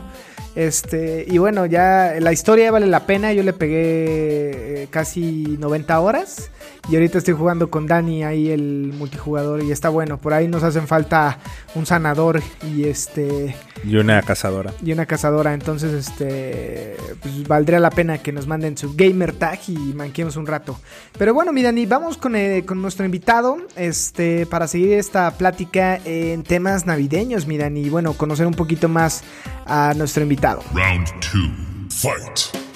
Este, 0.56 1.24
y 1.28 1.38
bueno, 1.38 1.68
ya 1.68 2.16
la 2.20 2.34
historia 2.34 2.72
vale 2.72 2.88
la 2.88 3.06
pena. 3.06 3.32
Yo 3.34 3.44
le 3.44 3.54
pegué 3.54 4.84
eh, 4.84 4.88
casi 4.90 5.56
90 5.60 6.00
horas. 6.00 6.50
Y 6.90 6.96
ahorita 6.96 7.18
estoy 7.18 7.34
jugando 7.34 7.70
con 7.70 7.86
Dani 7.86 8.24
ahí 8.24 8.50
el 8.50 8.94
multijugador 8.98 9.62
y 9.62 9.72
está 9.72 9.90
bueno. 9.90 10.18
Por 10.18 10.34
ahí 10.34 10.48
nos 10.48 10.64
hacen 10.64 10.88
falta 10.88 11.38
un 11.76 11.86
sanador 11.86 12.42
y 12.64 12.86
este 12.86 13.56
Y 13.84 13.98
una 13.98 14.22
cazadora. 14.22 14.74
y 14.82 14.94
una 14.94 15.06
cazadora. 15.06 15.54
Entonces, 15.54 15.92
este, 15.94 16.96
pues 17.22 17.46
valdría 17.46 17.80
la 17.80 17.90
pena 17.90 18.20
que 18.20 18.32
nos 18.32 18.48
manden 18.48 18.78
su 18.78 18.96
gamer 18.96 19.34
tag 19.34 19.60
y 19.68 19.76
manquemos 19.94 20.38
un 20.38 20.48
rato. 20.48 20.80
Pero 21.18 21.34
bueno, 21.34 21.52
mi 21.52 21.62
Dani, 21.62 21.86
vamos 21.86 22.18
con, 22.18 22.36
eh, 22.38 22.64
con 22.66 22.82
nuestro 22.82 23.06
invitado, 23.06 23.58
este, 23.76 24.46
para 24.46 24.68
seguir 24.68 24.94
esta 24.94 25.32
plática 25.32 26.00
en 26.06 26.44
temas 26.44 26.86
navideños, 26.86 27.48
mi 27.48 27.58
Dani. 27.58 27.82
Y 27.82 27.90
bueno, 27.90 28.14
conocer 28.14 28.48
un 28.48 28.54
poquito 28.54 28.88
más 28.88 29.24
a 29.66 29.94
nuestro 29.98 30.24
invitado. 30.24 30.62
Round 30.74 31.08
two. 31.20 31.52
Fight. 31.90 32.67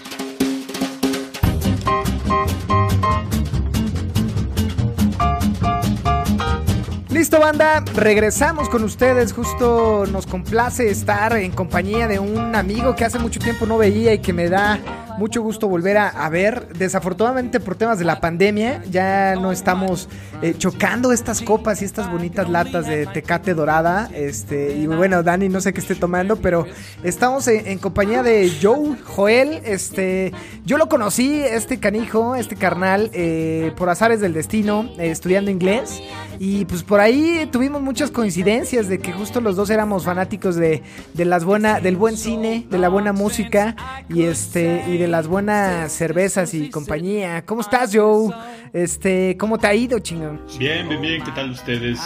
Listo, 7.22 7.40
banda, 7.40 7.84
regresamos 7.94 8.68
con 8.68 8.84
ustedes. 8.84 9.32
Justo 9.32 10.08
nos 10.08 10.26
complace 10.26 10.90
estar 10.90 11.38
en 11.38 11.52
compañía 11.52 12.08
de 12.08 12.18
un 12.18 12.56
amigo 12.56 12.96
que 12.96 13.06
hace 13.06 13.20
mucho 13.20 13.40
tiempo 13.40 13.68
no 13.68 13.78
veía 13.78 14.12
y 14.16 14.18
que 14.18 14.34
me 14.34 14.50
da 14.50 14.80
mucho 15.22 15.44
gusto 15.44 15.70
volver 15.70 15.98
a, 15.98 16.30
ver. 16.30 16.70
Desafortunadamente, 16.74 17.60
por 17.60 17.76
temas 17.76 18.00
de 18.00 18.06
la 18.06 18.20
pandemia, 18.20 18.84
ya 18.90 19.36
no 19.36 19.52
estamos 19.52 20.10
eh, 20.42 20.56
chocando 20.58 21.12
estas 21.12 21.44
copas 21.44 21.84
y 21.84 21.86
estas 21.86 22.12
bonitas 22.12 22.50
latas 22.50 22.88
de 22.88 23.06
tecate 23.06 23.54
dorada. 23.54 24.10
Este, 24.16 24.76
y 24.76 24.88
bueno, 24.88 25.22
Dani, 25.22 25.48
no 25.48 25.62
sé 25.62 25.74
qué 25.74 25.80
esté 25.80 25.94
tomando, 25.94 26.38
pero 26.38 26.66
estamos 27.04 27.48
en, 27.48 27.68
en 27.68 27.78
compañía 27.78 28.24
de 28.24 28.52
Joe, 28.60 28.98
Joel. 29.06 29.62
Este, 29.64 30.34
yo 30.66 30.80
lo 30.80 30.90
conocí, 30.90 31.40
este 31.40 31.80
canijo, 31.80 32.36
este 32.36 32.56
carnal, 32.56 33.12
eh, 33.14 33.74
por 33.78 33.90
azares 33.90 34.22
del 34.22 34.34
destino, 34.34 34.90
eh, 34.98 35.12
estudiando 35.12 35.52
inglés. 35.52 36.02
Y 36.40 36.66
pues 36.66 36.82
por 36.82 37.00
ahí 37.00 37.48
tuvimos 37.52 37.84
muchas 37.84 38.10
coincidencias 38.10 38.88
de 38.88 38.98
que 38.98 39.14
justo 39.14 39.40
los 39.40 39.56
dos 39.56 39.70
éramos 39.70 40.06
fanáticos 40.06 40.56
de, 40.56 40.82
de 41.14 41.26
las 41.26 41.46
buena, 41.46 41.80
del 41.80 41.96
buen 41.96 42.18
cine, 42.18 42.66
de 42.72 42.80
la 42.80 42.90
buena 42.90 43.14
música 43.14 43.76
y 44.10 44.24
este 44.24 44.84
y 44.88 44.98
de 44.98 45.11
las 45.12 45.28
buenas 45.28 45.92
cervezas 45.92 46.54
y 46.54 46.70
compañía. 46.70 47.46
¿Cómo 47.46 47.62
estás, 47.62 47.92
Joe? 47.94 48.34
Este, 48.72 49.36
¿cómo 49.38 49.60
te 49.60 49.68
ha 49.68 49.76
ido, 49.76 50.00
chingón? 50.00 50.42
Bien, 50.58 50.88
bien, 50.88 51.02
bien, 51.02 51.24
¿qué 51.24 51.32
tal 51.32 51.52
ustedes? 51.52 52.00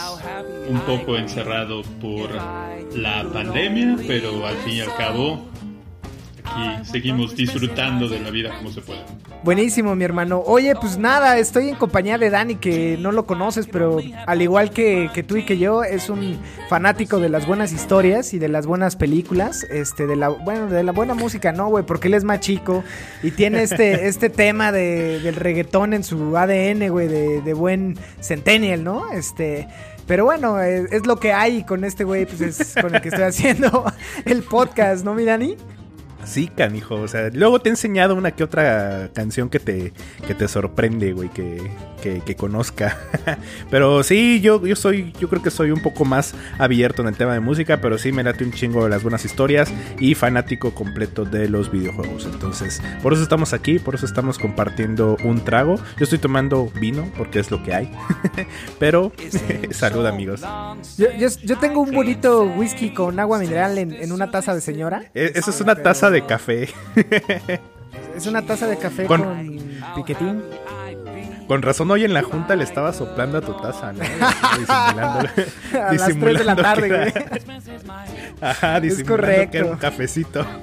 Un 0.68 0.80
poco 0.80 1.16
encerrado 1.16 1.82
por 2.00 2.28
la 2.94 3.24
pandemia, 3.32 3.96
pero 4.06 4.44
al 4.44 4.56
fin 4.56 4.74
y 4.74 4.80
al 4.80 4.94
cabo, 4.96 5.46
aquí 6.46 6.56
aquí 6.56 6.84
seguimos 6.84 7.36
disfrutando 7.36 8.08
de 8.08 8.20
la 8.20 8.30
vida 8.30 8.56
como 8.56 8.70
se 8.70 8.80
puede. 8.80 9.00
Buenísimo, 9.42 9.94
mi 9.94 10.04
hermano. 10.04 10.42
Oye, 10.44 10.74
pues 10.74 10.98
nada, 10.98 11.38
estoy 11.38 11.68
en 11.68 11.76
compañía 11.76 12.18
de 12.18 12.30
Dani, 12.30 12.56
que 12.56 12.96
no 12.98 13.12
lo 13.12 13.26
conoces, 13.26 13.68
pero 13.70 13.98
al 14.26 14.42
igual 14.42 14.70
que, 14.70 15.10
que 15.14 15.22
tú 15.22 15.36
y 15.36 15.44
que 15.44 15.58
yo, 15.58 15.84
es 15.84 16.10
un 16.10 16.38
fanático 16.68 17.20
de 17.20 17.28
las 17.28 17.46
buenas 17.46 17.72
historias 17.72 18.34
y 18.34 18.38
de 18.38 18.48
las 18.48 18.66
buenas 18.66 18.96
películas. 18.96 19.64
Este, 19.64 20.06
de 20.06 20.16
la, 20.16 20.28
bueno, 20.28 20.66
de 20.66 20.82
la 20.82 20.92
buena 20.92 21.14
música, 21.14 21.52
no, 21.52 21.68
güey, 21.68 21.84
porque 21.84 22.08
él 22.08 22.14
es 22.14 22.24
más 22.24 22.40
chico 22.40 22.82
y 23.22 23.30
tiene 23.30 23.62
este, 23.62 24.08
este 24.08 24.30
tema 24.30 24.72
de, 24.72 25.20
del 25.20 25.36
reggaetón 25.36 25.92
en 25.92 26.02
su 26.02 26.36
ADN, 26.36 26.88
güey, 26.88 27.08
de, 27.08 27.40
de 27.42 27.54
buen 27.54 27.96
centennial, 28.20 28.82
¿no? 28.82 29.12
Este. 29.12 29.68
Pero 30.06 30.24
bueno, 30.24 30.60
es, 30.60 30.92
es 30.92 31.04
lo 31.04 31.16
que 31.16 31.32
hay 31.32 31.64
con 31.64 31.82
este 31.82 32.04
güey, 32.04 32.26
pues 32.26 32.40
es 32.40 32.74
con 32.80 32.94
el 32.94 33.00
que 33.00 33.08
estoy 33.08 33.24
haciendo 33.24 33.84
el 34.24 34.44
podcast, 34.44 35.04
¿no, 35.04 35.14
mi 35.14 35.24
Dani? 35.24 35.56
Sí, 36.26 36.48
canijo. 36.48 36.96
O 36.96 37.08
sea, 37.08 37.30
luego 37.32 37.60
te 37.60 37.68
he 37.68 37.72
enseñado 37.72 38.14
una 38.16 38.32
que 38.32 38.42
otra 38.44 39.10
canción 39.14 39.48
que 39.48 39.60
te, 39.60 39.92
que 40.26 40.34
te 40.34 40.48
sorprende, 40.48 41.12
güey, 41.12 41.28
que, 41.28 41.62
que, 42.02 42.20
que 42.20 42.34
conozca. 42.34 42.98
pero 43.70 44.02
sí, 44.02 44.40
yo, 44.40 44.66
yo 44.66 44.74
soy, 44.74 45.12
yo 45.20 45.28
creo 45.28 45.40
que 45.40 45.50
soy 45.52 45.70
un 45.70 45.80
poco 45.80 46.04
más 46.04 46.34
abierto 46.58 47.02
en 47.02 47.08
el 47.08 47.16
tema 47.16 47.32
de 47.32 47.40
música, 47.40 47.80
pero 47.80 47.96
sí 47.96 48.10
me 48.10 48.24
late 48.24 48.42
un 48.44 48.50
chingo 48.52 48.82
de 48.84 48.90
las 48.90 49.02
buenas 49.04 49.24
historias 49.24 49.72
y 50.00 50.14
fanático 50.16 50.74
completo 50.74 51.24
de 51.24 51.48
los 51.48 51.70
videojuegos. 51.70 52.26
Entonces, 52.26 52.82
por 53.02 53.12
eso 53.12 53.22
estamos 53.22 53.52
aquí, 53.52 53.78
por 53.78 53.94
eso 53.94 54.04
estamos 54.04 54.38
compartiendo 54.38 55.16
un 55.22 55.44
trago. 55.44 55.76
Yo 55.96 56.04
estoy 56.04 56.18
tomando 56.18 56.70
vino 56.80 57.08
porque 57.16 57.38
es 57.38 57.50
lo 57.52 57.62
que 57.62 57.72
hay. 57.72 57.90
pero, 58.80 59.12
salud, 59.70 60.04
amigos. 60.06 60.42
Yo, 60.98 61.06
yo, 61.16 61.28
yo 61.44 61.58
tengo 61.58 61.80
un 61.82 61.92
bonito 61.92 62.42
whisky 62.44 62.90
con 62.90 63.20
agua 63.20 63.38
mineral 63.38 63.78
en, 63.78 63.92
en 63.92 64.10
una 64.10 64.30
taza 64.30 64.54
de 64.54 64.60
señora. 64.60 65.04
E- 65.14 65.32
Esa 65.36 65.50
es 65.50 65.60
una 65.60 65.76
taza 65.76 66.10
de 66.10 66.15
café. 66.22 66.68
Es 68.16 68.26
una 68.26 68.42
taza 68.42 68.66
de 68.66 68.78
café 68.78 69.04
Con- 69.06 69.22
con, 69.22 69.60
piquetín. 69.94 70.42
Con 71.48 71.62
razón 71.62 71.90
hoy 71.92 72.04
en 72.04 72.12
la 72.12 72.22
junta 72.22 72.56
le 72.56 72.64
estaba 72.64 72.92
soplando 72.92 73.38
a 73.38 73.40
tu 73.40 73.52
taza, 73.54 73.92
¿no? 73.92 74.00
Disimulando. 74.58 75.28
A 75.80 75.92
las 75.94 76.18
3 76.18 76.38
de 76.38 76.44
la 76.44 76.56
tarde, 76.56 76.88
güey. 76.88 77.12
Ajá, 78.40 78.76
Es 78.78 78.82
disimulando 78.82 79.16
correcto. 79.16 79.50
que 79.52 79.58
era 79.58 79.66
un 79.70 79.76
cafecito. 79.78 80.46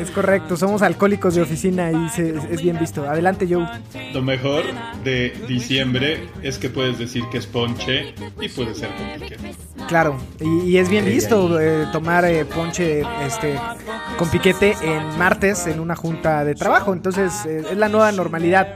Es 0.00 0.10
correcto, 0.10 0.56
somos 0.56 0.82
alcohólicos 0.82 1.34
de 1.34 1.42
oficina 1.42 1.90
y 1.90 2.08
se- 2.10 2.34
es 2.50 2.62
bien 2.62 2.78
visto. 2.78 3.08
Adelante, 3.08 3.46
Joe. 3.50 3.66
Lo 4.12 4.22
mejor 4.22 4.62
de 5.02 5.36
diciembre 5.48 6.28
es 6.42 6.58
que 6.58 6.70
puedes 6.70 6.98
decir 6.98 7.24
que 7.30 7.38
es 7.38 7.46
ponche 7.46 8.14
y 8.40 8.48
puede 8.48 8.74
ser 8.74 8.90
con 8.96 9.06
piquete. 9.20 9.54
Claro, 9.88 10.16
y, 10.40 10.60
y 10.70 10.78
es 10.78 10.88
bien 10.88 11.04
visto 11.04 11.60
eh, 11.60 11.86
tomar 11.92 12.24
eh, 12.24 12.44
ponche 12.44 13.02
este, 13.26 13.58
con 14.16 14.28
piquete 14.30 14.76
en 14.82 15.18
martes 15.18 15.66
en 15.66 15.80
una 15.80 15.96
junta 15.96 16.44
de 16.44 16.54
trabajo. 16.54 16.92
Entonces, 16.92 17.32
eh, 17.46 17.64
es 17.72 17.76
la 17.76 17.88
nueva 17.88 18.12
normalidad. 18.12 18.74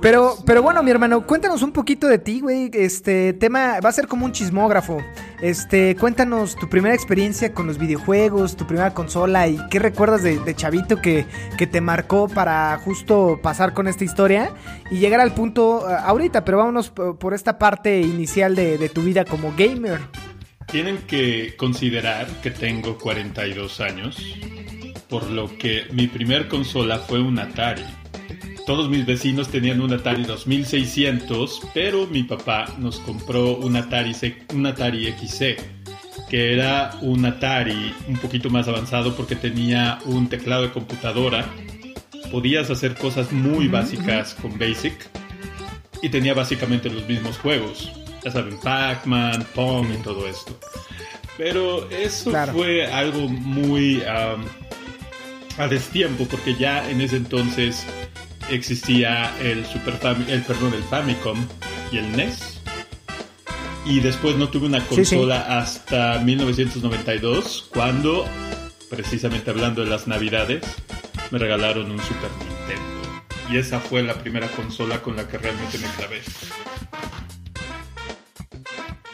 Pero, 0.00 0.36
pero 0.46 0.62
bueno, 0.62 0.82
mi 0.82 0.90
hermano, 0.90 1.26
cuéntanos 1.26 1.62
un 1.62 1.72
poquito 1.72 2.06
de 2.06 2.18
ti, 2.18 2.40
güey. 2.40 2.70
Este 2.72 3.34
tema 3.34 3.80
va 3.80 3.90
a 3.90 3.92
ser 3.92 4.06
como 4.06 4.24
un 4.24 4.32
chismógrafo. 4.32 4.98
Este, 5.42 5.94
cuéntanos 5.94 6.56
tu 6.56 6.70
primera 6.70 6.94
experiencia 6.94 7.52
con 7.52 7.66
los 7.66 7.76
videojuegos, 7.76 8.56
tu 8.56 8.66
primera 8.66 8.94
consola 8.94 9.46
y 9.46 9.58
qué 9.68 9.78
recuerdas 9.78 10.22
de, 10.22 10.54
chavito 10.54 11.02
que, 11.02 11.26
que 11.58 11.66
te 11.66 11.82
marcó 11.82 12.28
para 12.28 12.78
justo 12.78 13.40
pasar 13.42 13.74
con 13.74 13.88
esta 13.88 14.04
historia 14.04 14.50
y 14.90 14.98
llegar 14.98 15.20
al 15.20 15.34
punto 15.34 15.86
eh, 15.88 15.94
ahorita. 16.02 16.46
Pero 16.46 16.58
vámonos 16.58 16.88
por, 16.88 17.18
por 17.18 17.34
esta 17.34 17.58
parte 17.58 18.00
inicial 18.00 18.56
de, 18.56 18.78
de 18.78 18.88
tu 18.88 19.02
vida 19.02 19.26
como 19.26 19.52
gamer. 19.54 20.00
Tienen 20.64 20.96
que 20.98 21.56
considerar 21.58 22.26
que 22.42 22.50
tengo 22.50 22.96
42 22.96 23.80
años, 23.80 24.16
por 25.10 25.28
lo 25.30 25.58
que 25.58 25.84
mi 25.92 26.06
primer 26.06 26.48
consola 26.48 27.00
fue 27.00 27.20
un 27.20 27.38
Atari. 27.38 27.99
Todos 28.66 28.88
mis 28.88 29.04
vecinos 29.06 29.48
tenían 29.48 29.80
un 29.80 29.92
Atari 29.92 30.22
2600, 30.24 31.62
pero 31.74 32.06
mi 32.06 32.22
papá 32.22 32.66
nos 32.78 33.00
compró 33.00 33.56
un 33.56 33.74
Atari, 33.76 34.12
un 34.54 34.66
Atari 34.66 35.12
XC, 35.12 35.56
que 36.28 36.52
era 36.52 36.96
un 37.00 37.24
Atari 37.24 37.92
un 38.06 38.16
poquito 38.18 38.48
más 38.50 38.68
avanzado 38.68 39.16
porque 39.16 39.34
tenía 39.34 39.98
un 40.04 40.28
teclado 40.28 40.62
de 40.62 40.70
computadora. 40.70 41.46
Podías 42.30 42.70
hacer 42.70 42.94
cosas 42.94 43.32
muy 43.32 43.66
básicas 43.66 44.34
con 44.34 44.56
Basic 44.56 44.94
y 46.02 46.08
tenía 46.10 46.34
básicamente 46.34 46.88
los 46.90 47.08
mismos 47.08 47.38
juegos. 47.38 47.90
Ya 48.24 48.30
saben, 48.30 48.56
Pac-Man, 48.60 49.46
Pong 49.54 49.86
y 49.98 50.02
todo 50.02 50.28
esto. 50.28 50.56
Pero 51.36 51.88
eso 51.90 52.30
Claro. 52.30 52.52
fue 52.52 52.86
algo 52.86 53.26
muy 53.26 54.02
am, 54.04 54.44
a 55.58 55.66
destiempo 55.66 56.26
porque 56.30 56.54
ya 56.54 56.88
en 56.88 57.00
ese 57.00 57.16
entonces 57.16 57.84
existía 58.50 59.32
el 59.40 59.64
Super 59.66 59.98
Fami- 60.00 60.28
el 60.28 60.42
perdón, 60.42 60.74
el 60.74 60.82
Famicom 60.84 61.38
y 61.92 61.98
el 61.98 62.12
NES. 62.16 62.60
Y 63.86 64.00
después 64.00 64.36
no 64.36 64.48
tuve 64.50 64.66
una 64.66 64.80
Sí, 64.80 64.86
sí. 65.04 65.16
consola 65.16 65.58
hasta 65.58 66.18
1992 66.18 67.68
cuando 67.72 68.26
precisamente 68.90 69.50
hablando 69.50 69.82
de 69.84 69.90
las 69.90 70.06
Navidades 70.06 70.62
me 71.30 71.38
regalaron 71.38 71.90
un 71.90 71.98
Super 71.98 72.30
Nintendo. 72.38 73.24
Y 73.50 73.56
esa 73.58 73.80
fue 73.80 74.02
la 74.02 74.14
primera 74.14 74.48
consola 74.48 75.00
con 75.02 75.16
la 75.16 75.26
que 75.26 75.38
realmente 75.38 75.78
me 75.78 75.88
clavé. 75.96 76.20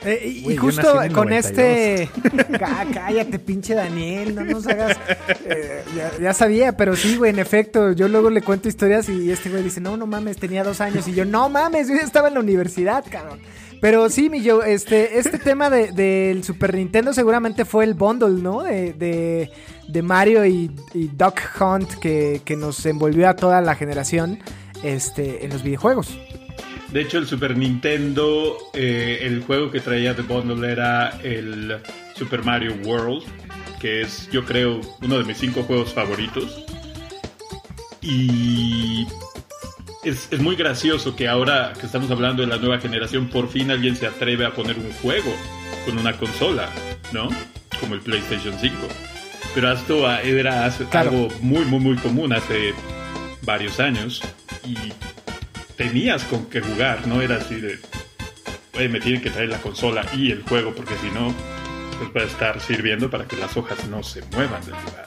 Eh, 0.06 0.42
y, 0.48 0.56
justo 0.56 0.82
con 1.12 1.28
92. 1.28 1.44
este. 1.44 2.08
Cá- 2.58 2.86
Cállate, 2.94 3.38
pinche 3.38 3.74
Daniel, 3.74 4.34
no 4.34 4.44
nos 4.44 4.66
hagas. 4.66 4.96
eh, 5.44 5.82
ya, 5.96 6.12
ya 6.20 6.32
sabía, 6.32 6.76
pero 6.76 6.94
sí, 6.96 7.16
güey, 7.16 7.30
en 7.32 7.38
efecto. 7.40 7.92
Yo 7.92 8.08
luego 8.08 8.30
le 8.30 8.40
cuento 8.42 8.68
historias 8.68 9.08
y 9.08 9.30
este 9.32 9.50
güey 9.50 9.62
dice: 9.62 9.80
No, 9.80 9.96
no 9.96 10.06
mames, 10.06 10.36
tenía 10.36 10.62
dos 10.64 10.80
años. 10.80 11.08
Y 11.08 11.12
yo, 11.14 11.24
no 11.24 11.48
mames, 11.48 11.88
yo 11.88 11.94
ya 11.96 12.02
estaba 12.02 12.28
en 12.28 12.34
la 12.34 12.40
universidad, 12.40 13.04
cabrón. 13.10 13.40
Pero 13.80 14.08
sí, 14.08 14.30
mi 14.30 14.42
yo, 14.42 14.62
este, 14.62 15.18
este 15.18 15.38
tema 15.38 15.68
de- 15.68 15.92
del 15.92 16.42
Super 16.44 16.74
Nintendo 16.74 17.12
seguramente 17.12 17.64
fue 17.66 17.84
el 17.84 17.92
bundle, 17.94 18.40
¿no? 18.42 18.62
De, 18.62 18.92
de, 18.94 19.50
de 19.88 20.02
Mario 20.02 20.46
y, 20.46 20.70
y 20.94 21.08
Duck 21.08 21.40
Hunt 21.60 21.94
que, 22.00 22.40
que 22.44 22.56
nos 22.56 22.86
envolvió 22.86 23.28
a 23.28 23.34
toda 23.36 23.60
la 23.60 23.74
generación 23.74 24.38
este, 24.82 25.44
en 25.44 25.50
los 25.50 25.62
videojuegos. 25.62 26.18
De 26.90 27.00
hecho, 27.02 27.18
el 27.18 27.26
Super 27.26 27.56
Nintendo, 27.56 28.56
eh, 28.72 29.18
el 29.22 29.42
juego 29.42 29.70
que 29.70 29.80
traía 29.80 30.14
de 30.14 30.22
bundle 30.22 30.70
era 30.70 31.10
el 31.22 31.78
Super 32.14 32.42
Mario 32.44 32.74
World, 32.84 33.24
que 33.80 34.02
es, 34.02 34.28
yo 34.30 34.44
creo, 34.44 34.80
uno 35.02 35.18
de 35.18 35.24
mis 35.24 35.36
cinco 35.38 35.62
juegos 35.64 35.92
favoritos. 35.92 36.64
Y 38.00 39.06
es, 40.04 40.28
es 40.30 40.40
muy 40.40 40.54
gracioso 40.56 41.16
que 41.16 41.28
ahora 41.28 41.72
que 41.78 41.86
estamos 41.86 42.10
hablando 42.10 42.42
de 42.42 42.48
la 42.48 42.56
nueva 42.58 42.78
generación, 42.78 43.28
por 43.28 43.48
fin 43.48 43.70
alguien 43.70 43.96
se 43.96 44.06
atreve 44.06 44.46
a 44.46 44.52
poner 44.54 44.78
un 44.78 44.92
juego 45.02 45.32
con 45.84 45.98
una 45.98 46.12
consola, 46.16 46.68
¿no? 47.12 47.28
Como 47.80 47.94
el 47.94 48.00
PlayStation 48.00 48.54
5. 48.60 48.74
Pero 49.54 49.72
esto 49.72 50.10
era 50.20 50.66
hace- 50.66 50.84
Claro. 50.84 51.10
algo 51.10 51.28
muy, 51.40 51.64
muy, 51.64 51.80
muy 51.80 51.96
común 51.96 52.32
hace 52.32 52.74
varios 53.42 53.80
años. 53.80 54.22
Y 54.64 54.76
tenías 55.76 56.24
con 56.24 56.46
qué 56.46 56.60
jugar, 56.60 57.06
no 57.06 57.20
era 57.22 57.36
así 57.36 57.60
de, 57.60 57.78
"Oye, 58.74 58.88
me 58.88 59.00
tienen 59.00 59.22
que 59.22 59.30
traer 59.30 59.48
la 59.48 59.58
consola 59.58 60.04
y 60.14 60.30
el 60.30 60.42
juego 60.42 60.74
porque 60.74 60.94
si 61.00 61.10
no, 61.10 61.34
pues 61.98 62.10
va 62.16 62.20
a 62.22 62.24
estar 62.30 62.60
sirviendo 62.60 63.10
para 63.10 63.26
que 63.26 63.36
las 63.36 63.56
hojas 63.56 63.86
no 63.88 64.02
se 64.02 64.22
muevan 64.32 64.60
del 64.64 64.74
lugar. 64.74 65.06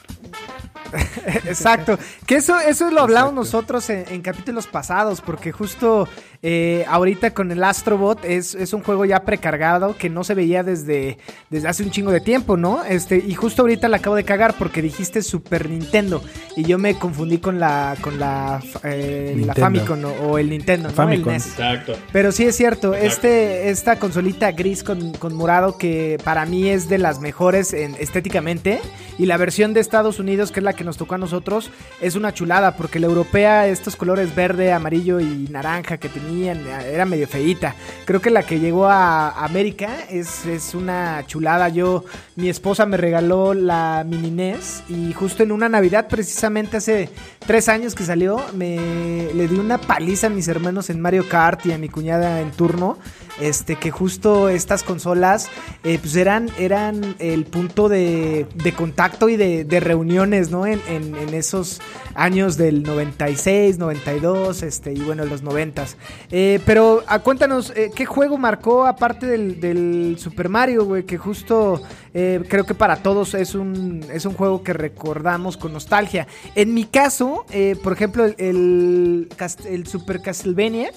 Exacto, 1.46 1.98
que 2.26 2.36
eso, 2.36 2.58
eso 2.58 2.90
lo 2.90 3.02
hablamos 3.02 3.32
nosotros 3.32 3.88
en, 3.90 4.04
en 4.08 4.22
capítulos 4.22 4.66
pasados, 4.66 5.20
porque 5.20 5.52
justo 5.52 6.08
eh, 6.42 6.86
ahorita 6.88 7.34
con 7.34 7.52
el 7.52 7.62
Astrobot 7.62 8.24
es, 8.24 8.54
es 8.54 8.72
un 8.72 8.82
juego 8.82 9.04
ya 9.04 9.24
precargado 9.24 9.96
que 9.98 10.08
no 10.08 10.24
se 10.24 10.34
veía 10.34 10.62
desde, 10.62 11.18
desde 11.50 11.68
hace 11.68 11.82
un 11.82 11.90
chingo 11.90 12.12
de 12.12 12.20
tiempo, 12.20 12.56
¿no? 12.56 12.82
Este, 12.84 13.18
y 13.18 13.34
justo 13.34 13.60
ahorita 13.60 13.88
la 13.88 13.98
acabo 13.98 14.16
de 14.16 14.24
cagar 14.24 14.54
porque 14.58 14.80
dijiste 14.80 15.20
Super 15.20 15.68
Nintendo 15.68 16.22
y 16.56 16.64
yo 16.64 16.78
me 16.78 16.98
confundí 16.98 17.38
con 17.38 17.60
la 17.60 17.94
con 18.00 18.18
la, 18.18 18.62
eh, 18.84 19.42
la. 19.44 19.54
Famicom 19.54 20.02
o, 20.04 20.08
o 20.08 20.38
el 20.38 20.48
Nintendo, 20.48 20.88
¿no? 20.88 20.94
Famicom. 20.94 21.28
El 21.28 21.34
NES. 21.34 21.46
Exacto. 21.48 21.96
Pero 22.10 22.32
sí 22.32 22.46
es 22.46 22.56
cierto, 22.56 22.94
Exacto. 22.94 23.06
este, 23.06 23.68
esta 23.68 23.98
consolita 23.98 24.50
gris 24.52 24.82
con, 24.82 25.12
con 25.12 25.34
morado 25.34 25.76
que 25.76 26.18
para 26.24 26.46
mí 26.46 26.70
es 26.70 26.88
de 26.88 26.96
las 26.96 27.20
mejores 27.20 27.74
en, 27.74 27.94
estéticamente 27.96 28.80
y 29.18 29.26
la 29.26 29.36
versión 29.36 29.74
de 29.74 29.80
Estados 29.80 30.18
Unidos, 30.18 30.50
que 30.50 30.60
es 30.60 30.64
la 30.64 30.72
que 30.72 30.84
nos 30.84 30.96
tocó 30.96 31.16
a 31.16 31.18
nosotros, 31.18 31.70
es 32.00 32.14
una 32.14 32.32
chulada 32.32 32.76
porque 32.76 32.98
la 32.98 33.06
europea, 33.06 33.66
estos 33.66 33.94
colores 33.94 34.34
verde, 34.34 34.72
amarillo 34.72 35.20
y 35.20 35.46
naranja 35.50 35.98
que 35.98 36.08
era 36.30 37.04
medio 37.04 37.26
feíta. 37.26 37.74
Creo 38.04 38.20
que 38.20 38.30
la 38.30 38.42
que 38.42 38.60
llegó 38.60 38.86
a 38.86 39.44
América 39.44 40.04
es, 40.08 40.46
es 40.46 40.74
una 40.74 41.24
chulada. 41.26 41.68
Yo, 41.68 42.04
mi 42.36 42.48
esposa 42.48 42.86
me 42.86 42.96
regaló 42.96 43.54
la 43.54 44.04
mini 44.06 44.30
NES 44.30 44.84
y 44.88 45.12
justo 45.12 45.42
en 45.42 45.52
una 45.52 45.68
Navidad, 45.68 46.08
precisamente 46.08 46.76
hace 46.78 47.08
tres 47.46 47.68
años 47.68 47.94
que 47.94 48.04
salió, 48.04 48.40
me 48.54 49.28
le 49.34 49.48
di 49.48 49.56
una 49.56 49.78
paliza 49.78 50.28
a 50.28 50.30
mis 50.30 50.48
hermanos 50.48 50.90
en 50.90 51.00
Mario 51.00 51.28
Kart 51.28 51.66
y 51.66 51.72
a 51.72 51.78
mi 51.78 51.88
cuñada 51.88 52.40
en 52.40 52.50
turno. 52.52 52.98
Este 53.40 53.76
que 53.76 53.90
justo 53.90 54.48
estas 54.48 54.82
consolas 54.82 55.48
eh, 55.84 55.98
pues 56.00 56.16
eran, 56.16 56.48
eran 56.58 57.16
el 57.18 57.44
punto 57.44 57.88
de, 57.88 58.46
contacto 58.76 59.28
y 59.28 59.36
de, 59.36 59.80
reuniones, 59.80 60.50
¿no? 60.50 60.66
En, 60.66 60.80
en- 60.88 61.14
en 61.16 61.34
esos 61.34 61.80
años 62.14 62.56
del 62.56 62.82
96, 62.82 63.78
92, 63.78 64.62
este, 64.62 64.92
y 64.92 65.00
bueno, 65.00 65.24
los 65.24 65.42
90. 65.42 65.86
Eh, 66.30 66.60
pero 66.66 67.02
ah, 67.06 67.20
cuéntanos, 67.20 67.72
eh, 67.76 67.90
¿qué 67.94 68.04
juego 68.06 68.36
marcó 68.36 68.86
aparte 68.86 69.26
del, 69.26 70.16
Super 70.18 70.48
Mario, 70.48 70.84
güey? 70.84 71.04
Que 71.04 71.16
justo 71.16 71.80
eh, 72.12 72.42
creo 72.48 72.66
que 72.66 72.74
para 72.74 72.96
todos 72.96 73.34
es 73.34 73.54
un, 73.54 74.04
es 74.12 74.26
un 74.26 74.34
juego 74.34 74.62
que 74.62 74.72
recordamos 74.72 75.56
con 75.56 75.72
nostalgia. 75.72 76.26
En 76.54 76.74
mi 76.74 76.84
caso, 76.84 77.46
por 77.82 77.92
ejemplo, 77.92 78.24
el, 78.24 79.28
el 79.64 79.86
Super 79.86 80.20
Castlevania 80.20 80.90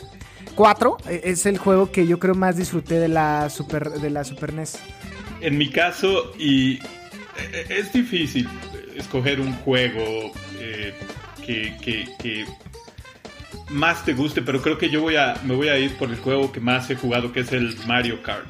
4 0.56 0.98
eh, 1.10 1.22
es 1.26 1.46
el 1.46 1.58
juego 1.58 1.92
que 1.92 2.06
yo 2.08 2.20
creo 2.20 2.36
más 2.36 2.58
disfruté 2.58 3.00
de 3.00 3.08
la 3.08 3.50
Super, 3.50 3.90
de 3.90 4.10
la 4.10 4.24
Super 4.24 4.50
E 4.52 4.54
NES. 4.54 4.80
En 5.42 5.58
mi 5.58 5.70
caso, 5.70 6.32
y 6.40 6.74
eh, 7.38 7.66
es 7.70 7.92
difícil 7.94 8.48
escoger 8.96 9.40
un 9.42 9.54
juego 9.54 10.32
eh, 10.60 10.94
que, 11.46 11.76
que- 11.82 12.08
que 12.20 12.46
más 13.70 14.06
te 14.06 14.14
guste, 14.14 14.42
pero 14.42 14.62
creo 14.62 14.78
que 14.78 14.90
yo 14.90 15.02
voy 15.02 15.16
a, 15.16 15.36
me 15.46 15.56
voy 15.56 15.70
a 15.70 15.78
ir 15.80 15.96
por 15.98 16.10
el 16.10 16.18
juego 16.18 16.52
que 16.52 16.60
más 16.60 16.90
he 16.90 16.96
jugado, 16.96 17.32
que 17.32 17.40
es 17.42 17.52
el 17.52 17.76
Mario 17.88 18.22
Kart. 18.22 18.46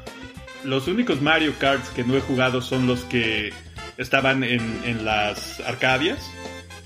Los 0.64 0.86
únicos 0.88 1.20
Mario 1.22 1.54
Karts 1.58 1.88
que 1.90 2.04
no 2.04 2.16
he 2.16 2.20
jugado 2.20 2.60
son 2.62 2.86
los 2.86 3.00
que 3.04 3.52
estaban 3.96 4.42
en, 4.44 4.60
en 4.84 5.04
las 5.04 5.60
Arcadias, 5.60 6.18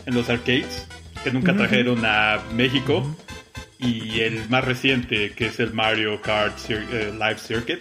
en 0.07 0.15
los 0.15 0.29
arcades, 0.31 0.87
que 1.25 1.31
nunca 1.33 1.55
trajeron 1.57 2.05
a 2.05 2.39
México. 2.55 3.05
Y 3.79 4.21
el 4.21 4.49
más 4.49 4.65
reciente, 4.65 5.33
que 5.33 5.47
es 5.47 5.61
el 5.61 5.73
Mario 5.73 6.21
Kart 6.21 6.59
Cir- 6.59 6.87
eh, 6.93 7.13
Live 7.13 7.39
Circuit. 7.39 7.79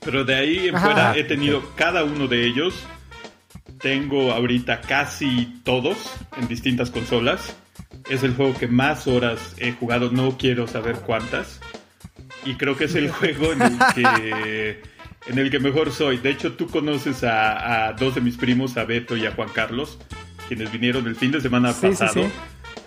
Pero 0.00 0.24
de 0.24 0.34
ahí 0.34 0.68
en 0.68 0.76
Ajá. 0.76 0.84
fuera 0.86 1.16
he 1.16 1.24
tenido 1.24 1.74
cada 1.74 2.04
uno 2.04 2.26
de 2.28 2.44
ellos. 2.46 2.74
Tengo 3.80 4.32
ahorita 4.32 4.80
casi 4.80 5.60
todos 5.64 5.96
en 6.36 6.48
distintas 6.48 6.90
consolas. 6.90 7.56
Es 8.10 8.22
el 8.22 8.34
juego 8.34 8.54
que 8.58 8.66
más 8.68 9.06
horas 9.06 9.54
he 9.58 9.72
jugado, 9.72 10.10
no 10.10 10.36
quiero 10.36 10.66
saber 10.66 10.96
cuántas. 10.96 11.60
Y 12.44 12.54
creo 12.54 12.76
que 12.76 12.84
es 12.84 12.94
el 12.94 13.10
juego 13.12 13.52
en 13.52 13.62
el 13.62 13.78
que, 13.94 14.82
en 15.26 15.38
el 15.38 15.50
que 15.50 15.60
mejor 15.60 15.92
soy. 15.92 16.18
De 16.18 16.30
hecho, 16.30 16.52
tú 16.52 16.66
conoces 16.68 17.22
a, 17.24 17.86
a 17.88 17.92
dos 17.92 18.14
de 18.14 18.20
mis 18.20 18.36
primos, 18.36 18.76
a 18.76 18.84
Beto 18.84 19.16
y 19.16 19.26
a 19.26 19.32
Juan 19.32 19.48
Carlos, 19.54 19.98
quienes 20.48 20.70
vinieron 20.72 21.06
el 21.06 21.16
fin 21.16 21.30
de 21.30 21.40
semana 21.40 21.72
Sí, 21.72 21.80
sí, 21.80 21.88
pasado. 21.90 22.12
sí. 22.24 22.28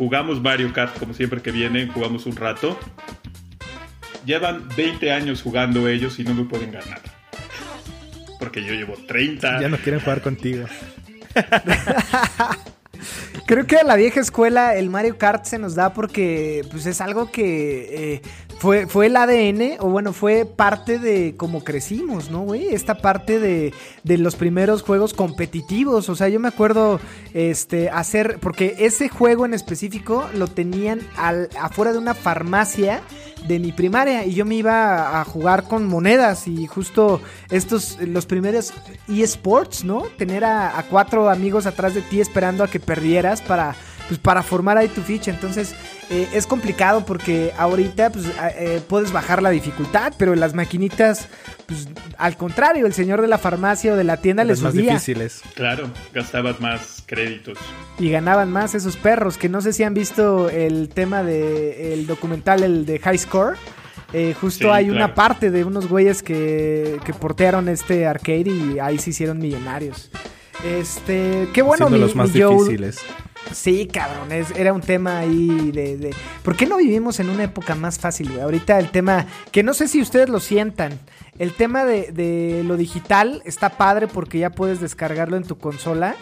Jugamos 0.01 0.41
Mario 0.41 0.73
Kart 0.73 0.97
como 0.97 1.13
siempre 1.13 1.43
que 1.43 1.51
vienen, 1.51 1.87
jugamos 1.89 2.25
un 2.25 2.35
rato. 2.35 2.75
Llevan 4.25 4.67
20 4.75 5.11
años 5.11 5.43
jugando 5.43 5.87
ellos 5.87 6.17
y 6.17 6.23
no 6.23 6.33
me 6.33 6.43
pueden 6.43 6.71
ganar. 6.71 7.01
Porque 8.39 8.63
yo 8.63 8.73
llevo 8.73 8.95
30. 8.95 9.61
Ya 9.61 9.69
no 9.69 9.77
quieren 9.77 10.01
jugar 10.01 10.23
contigo. 10.23 10.65
Creo 13.45 13.67
que 13.67 13.75
a 13.75 13.83
la 13.83 13.95
vieja 13.95 14.19
escuela 14.19 14.73
el 14.73 14.89
Mario 14.89 15.19
Kart 15.19 15.45
se 15.45 15.59
nos 15.59 15.75
da 15.75 15.93
porque 15.93 16.65
pues 16.71 16.87
es 16.87 16.99
algo 16.99 17.31
que 17.31 18.15
eh, 18.15 18.21
fue, 18.61 18.85
fue 18.85 19.07
el 19.07 19.15
ADN 19.15 19.77
o 19.79 19.89
bueno, 19.89 20.13
fue 20.13 20.45
parte 20.45 20.99
de 20.99 21.33
cómo 21.35 21.63
crecimos, 21.63 22.29
¿no, 22.29 22.41
güey? 22.41 22.67
Esta 22.67 22.93
parte 22.99 23.39
de, 23.39 23.73
de 24.03 24.17
los 24.19 24.35
primeros 24.35 24.83
juegos 24.83 25.15
competitivos. 25.15 26.09
O 26.09 26.15
sea, 26.15 26.29
yo 26.29 26.39
me 26.39 26.49
acuerdo 26.49 26.99
este, 27.33 27.89
hacer, 27.89 28.37
porque 28.39 28.75
ese 28.77 29.09
juego 29.09 29.47
en 29.47 29.55
específico 29.55 30.29
lo 30.35 30.45
tenían 30.45 30.99
al, 31.17 31.49
afuera 31.59 31.91
de 31.91 31.97
una 31.97 32.13
farmacia 32.13 33.01
de 33.47 33.57
mi 33.57 33.71
primaria 33.71 34.27
y 34.27 34.35
yo 34.35 34.45
me 34.45 34.53
iba 34.53 35.19
a 35.19 35.25
jugar 35.25 35.63
con 35.63 35.87
monedas 35.87 36.47
y 36.47 36.67
justo 36.67 37.19
estos, 37.49 37.97
los 37.99 38.27
primeros 38.27 38.75
eSports, 39.07 39.83
¿no? 39.83 40.03
Tener 40.19 40.45
a, 40.45 40.77
a 40.77 40.83
cuatro 40.83 41.31
amigos 41.31 41.65
atrás 41.65 41.95
de 41.95 42.03
ti 42.03 42.21
esperando 42.21 42.63
a 42.63 42.67
que 42.67 42.79
perdieras 42.79 43.41
para, 43.41 43.75
pues, 44.07 44.19
para 44.19 44.43
formar 44.43 44.77
ahí 44.77 44.87
tu 44.87 45.01
ficha. 45.01 45.31
Entonces 45.31 45.73
eh, 46.11 46.27
es 46.33 46.45
complicado 46.45 47.05
porque 47.05 47.53
ahorita 47.57 48.11
pues, 48.11 48.25
eh, 48.57 48.81
puedes 48.87 49.11
bajar 49.11 49.41
la 49.41 49.49
dificultad, 49.49 50.13
pero 50.17 50.33
en 50.33 50.39
las 50.41 50.53
maquinitas, 50.53 51.27
pues 51.65 51.87
al 52.17 52.35
contrario, 52.37 52.85
el 52.85 52.93
señor 52.93 53.21
de 53.21 53.27
la 53.29 53.37
farmacia 53.37 53.93
o 53.93 53.95
de 53.95 54.03
la 54.03 54.17
tienda 54.17 54.43
le 54.43 54.49
Las 54.53 54.61
más 54.61 54.73
subía 54.73 54.91
difíciles. 54.93 55.41
Claro, 55.55 55.89
gastabas 56.13 56.59
más 56.59 57.01
créditos. 57.05 57.57
y 57.97 58.09
ganaban 58.11 58.51
más 58.51 58.75
esos 58.75 58.97
perros. 58.97 59.37
Que 59.37 59.47
no 59.49 59.61
sé 59.61 59.71
si 59.73 59.83
han 59.83 59.93
visto 59.93 60.49
el 60.49 60.89
tema 60.89 61.23
de 61.23 61.93
el 61.93 62.05
documental, 62.07 62.61
el 62.63 62.85
de 62.85 62.99
High 62.99 63.17
Score. 63.17 63.55
Eh, 64.13 64.35
justo 64.39 64.65
Sí, 64.65 64.69
hay 64.69 64.85
claro. 64.87 64.97
una 65.05 65.15
parte 65.15 65.51
de 65.51 65.63
unos 65.63 65.87
güeyes 65.87 66.21
que, 66.21 66.99
que 67.05 67.13
portearon 67.13 67.69
este 67.69 68.05
arcade 68.05 68.49
y 68.49 68.77
ahí 68.79 68.97
se 68.99 69.11
hicieron 69.11 69.37
millonarios. 69.39 70.09
Este, 70.65 71.47
qué 71.53 71.61
bueno, 71.61 71.89
mi, 71.89 71.97
los 71.97 72.15
más 72.15 72.33
mi 72.33 72.41
Joel. 72.41 72.57
difíciles. 72.57 72.99
Sí, 73.53 73.87
cabrón, 73.87 74.29
era 74.55 74.71
un 74.71 74.81
tema 74.81 75.19
ahí 75.19 75.71
de, 75.71 76.15
¿Por 76.43 76.55
qué 76.55 76.65
no 76.65 76.77
vivimos 76.77 77.19
en 77.19 77.29
una 77.29 77.43
época 77.43 77.75
más 77.75 77.99
fácil, 77.99 78.29
güey? 78.29 78.41
Ahorita 78.41 78.79
el 78.79 78.91
tema, 78.91 79.25
que 79.51 79.61
no 79.63 79.73
sé 79.73 79.87
si 79.87 80.01
ustedes 80.01 80.29
lo 80.29 80.39
sientan, 80.39 80.97
el 81.37 81.53
tema 81.53 81.83
de, 81.83 82.63
lo 82.65 82.77
digital 82.77 83.41
está 83.45 83.69
padre 83.71 84.07
porque 84.07 84.39
ya 84.39 84.51
puedes 84.51 84.79
descargarlo 84.79 85.35
en 85.35 85.43
tu 85.43 85.57
consola, 85.57 86.15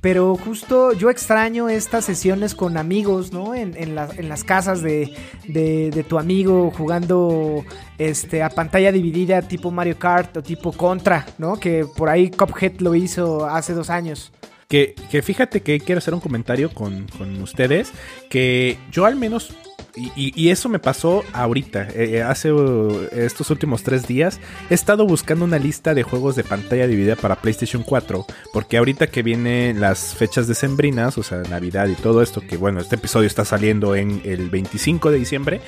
pero 0.00 0.36
justo 0.36 0.92
yo 0.92 1.10
extraño 1.10 1.68
estas 1.68 2.04
sesiones 2.04 2.54
con 2.54 2.76
amigos, 2.76 3.32
¿no? 3.32 3.54
En, 3.54 3.76
en, 3.76 3.98
en 3.98 4.28
las 4.28 4.44
casas 4.44 4.80
de, 4.80 5.12
de- 5.48 6.04
tu 6.08 6.18
amigo 6.18 6.70
jugando 6.76 7.64
este, 7.98 8.42
a 8.44 8.50
pantalla 8.50 8.92
dividida 8.92 9.42
tipo 9.42 9.72
Mario 9.72 9.98
Kart 9.98 10.36
o 10.36 10.42
tipo 10.42 10.70
Contra, 10.72 11.26
¿no? 11.38 11.56
Que 11.58 11.84
por 11.96 12.08
ahí 12.10 12.30
Cuphead 12.30 12.78
lo 12.80 12.94
hizo 12.94 13.46
hace 13.46 13.72
dos 13.72 13.90
años. 13.90 14.32
Que, 14.68 14.94
que 15.10 15.22
fíjate 15.22 15.60
que 15.62 15.78
quiero 15.80 15.98
hacer 15.98 16.12
un 16.14 16.20
comentario 16.20 16.70
con, 16.72 17.06
con 17.16 17.40
ustedes. 17.42 17.92
Que 18.30 18.78
yo 18.90 19.04
al 19.06 19.16
menos. 19.16 19.50
Y, 19.98 20.10
y- 20.36 20.50
eso 20.50 20.68
me 20.68 20.78
pasó 20.78 21.24
ahorita. 21.32 21.88
eh, 21.94 22.16
eh, 22.16 22.22
hace 22.22 22.52
uh, 22.52 23.08
estos 23.12 23.48
últimos 23.50 23.82
tres 23.82 24.06
días. 24.06 24.40
He 24.68 24.74
estado 24.74 25.06
buscando 25.06 25.44
una 25.46 25.58
lista 25.58 25.94
de 25.94 26.02
juegos 26.02 26.36
de 26.36 26.44
pantalla 26.44 26.86
dividida 26.86 27.16
para 27.16 27.36
PlayStation 27.36 27.82
4. 27.82 28.26
Porque 28.52 28.76
ahorita 28.76 29.06
que 29.06 29.22
vienen 29.22 29.80
las 29.80 30.14
fechas 30.14 30.48
decembrinas, 30.48 31.16
o 31.16 31.22
sea, 31.22 31.38
Navidad 31.48 31.88
y 31.88 31.94
todo 31.94 32.20
esto. 32.20 32.42
Que 32.42 32.58
bueno, 32.58 32.80
este 32.80 32.96
episodio 32.96 33.26
está 33.26 33.46
saliendo 33.46 33.94
en 33.96 34.20
el 34.24 34.50
25 34.50 35.10
de 35.10 35.18
diciembre. 35.18 35.60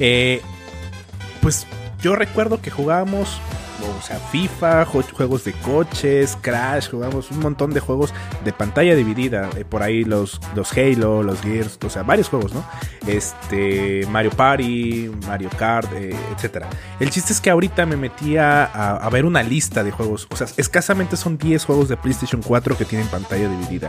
eh, 0.00 0.40
pues 1.42 1.64
yo 2.02 2.16
recuerdo 2.16 2.60
que 2.60 2.70
jugábamos, 2.70 3.40
o 3.84 4.02
sea, 4.02 4.18
FIFA, 4.18 4.84
juegos 4.86 5.44
de 5.44 5.52
coches, 5.52 6.36
Crash, 6.40 6.90
jugamos 6.90 7.30
un 7.30 7.40
montón 7.40 7.72
de 7.72 7.80
juegos 7.80 8.12
de 8.44 8.52
pantalla 8.52 8.94
dividida, 8.94 9.50
eh, 9.56 9.64
por 9.64 9.82
ahí 9.82 10.04
los, 10.04 10.40
los 10.54 10.72
Halo, 10.72 11.22
los 11.22 11.40
Gears, 11.40 11.78
o 11.84 11.90
sea, 11.90 12.02
varios 12.02 12.28
juegos, 12.28 12.52
¿no? 12.54 12.64
Este, 13.06 14.06
Mario 14.10 14.30
Party, 14.30 15.10
Mario 15.26 15.50
Kart, 15.58 15.90
eh, 15.94 16.14
etcétera. 16.34 16.68
El 17.00 17.10
chiste 17.10 17.32
es 17.32 17.40
que 17.40 17.50
ahorita 17.50 17.86
me 17.86 17.96
metí 17.96 18.36
a, 18.36 18.64
a- 18.64 18.96
a 18.96 19.10
ver 19.10 19.24
una 19.24 19.42
lista 19.42 19.82
de 19.82 19.90
juegos, 19.90 20.26
o 20.30 20.36
sea, 20.36 20.46
escasamente 20.56 21.16
son 21.16 21.38
10 21.38 21.64
juegos 21.64 21.88
de 21.88 21.96
PlayStation 21.96 22.42
4 22.42 22.76
que 22.76 22.84
tienen 22.84 23.08
pantalla 23.08 23.48
dividida. 23.48 23.88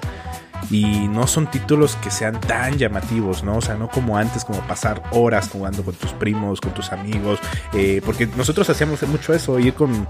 Y 0.69 1.07
no 1.07 1.27
son 1.27 1.49
títulos 1.49 1.95
que 1.97 2.11
sean 2.11 2.39
tan 2.41 2.77
llamativos, 2.77 3.43
¿no? 3.43 3.57
O 3.57 3.61
sea, 3.61 3.75
no 3.75 3.87
como 3.87 4.17
antes, 4.17 4.43
como 4.43 4.59
pasar 4.67 5.01
horas 5.11 5.49
jugando 5.49 5.83
con 5.83 5.95
tus 5.95 6.11
primos, 6.13 6.59
con 6.59 6.73
tus 6.73 6.91
amigos. 6.91 7.39
eh, 7.73 8.01
porque 8.05 8.27
nosotros 8.35 8.69
hacíamos 8.69 9.01
mucho 9.03 9.33
eso, 9.33 9.57
ir 9.59 9.73
con. 9.73 10.07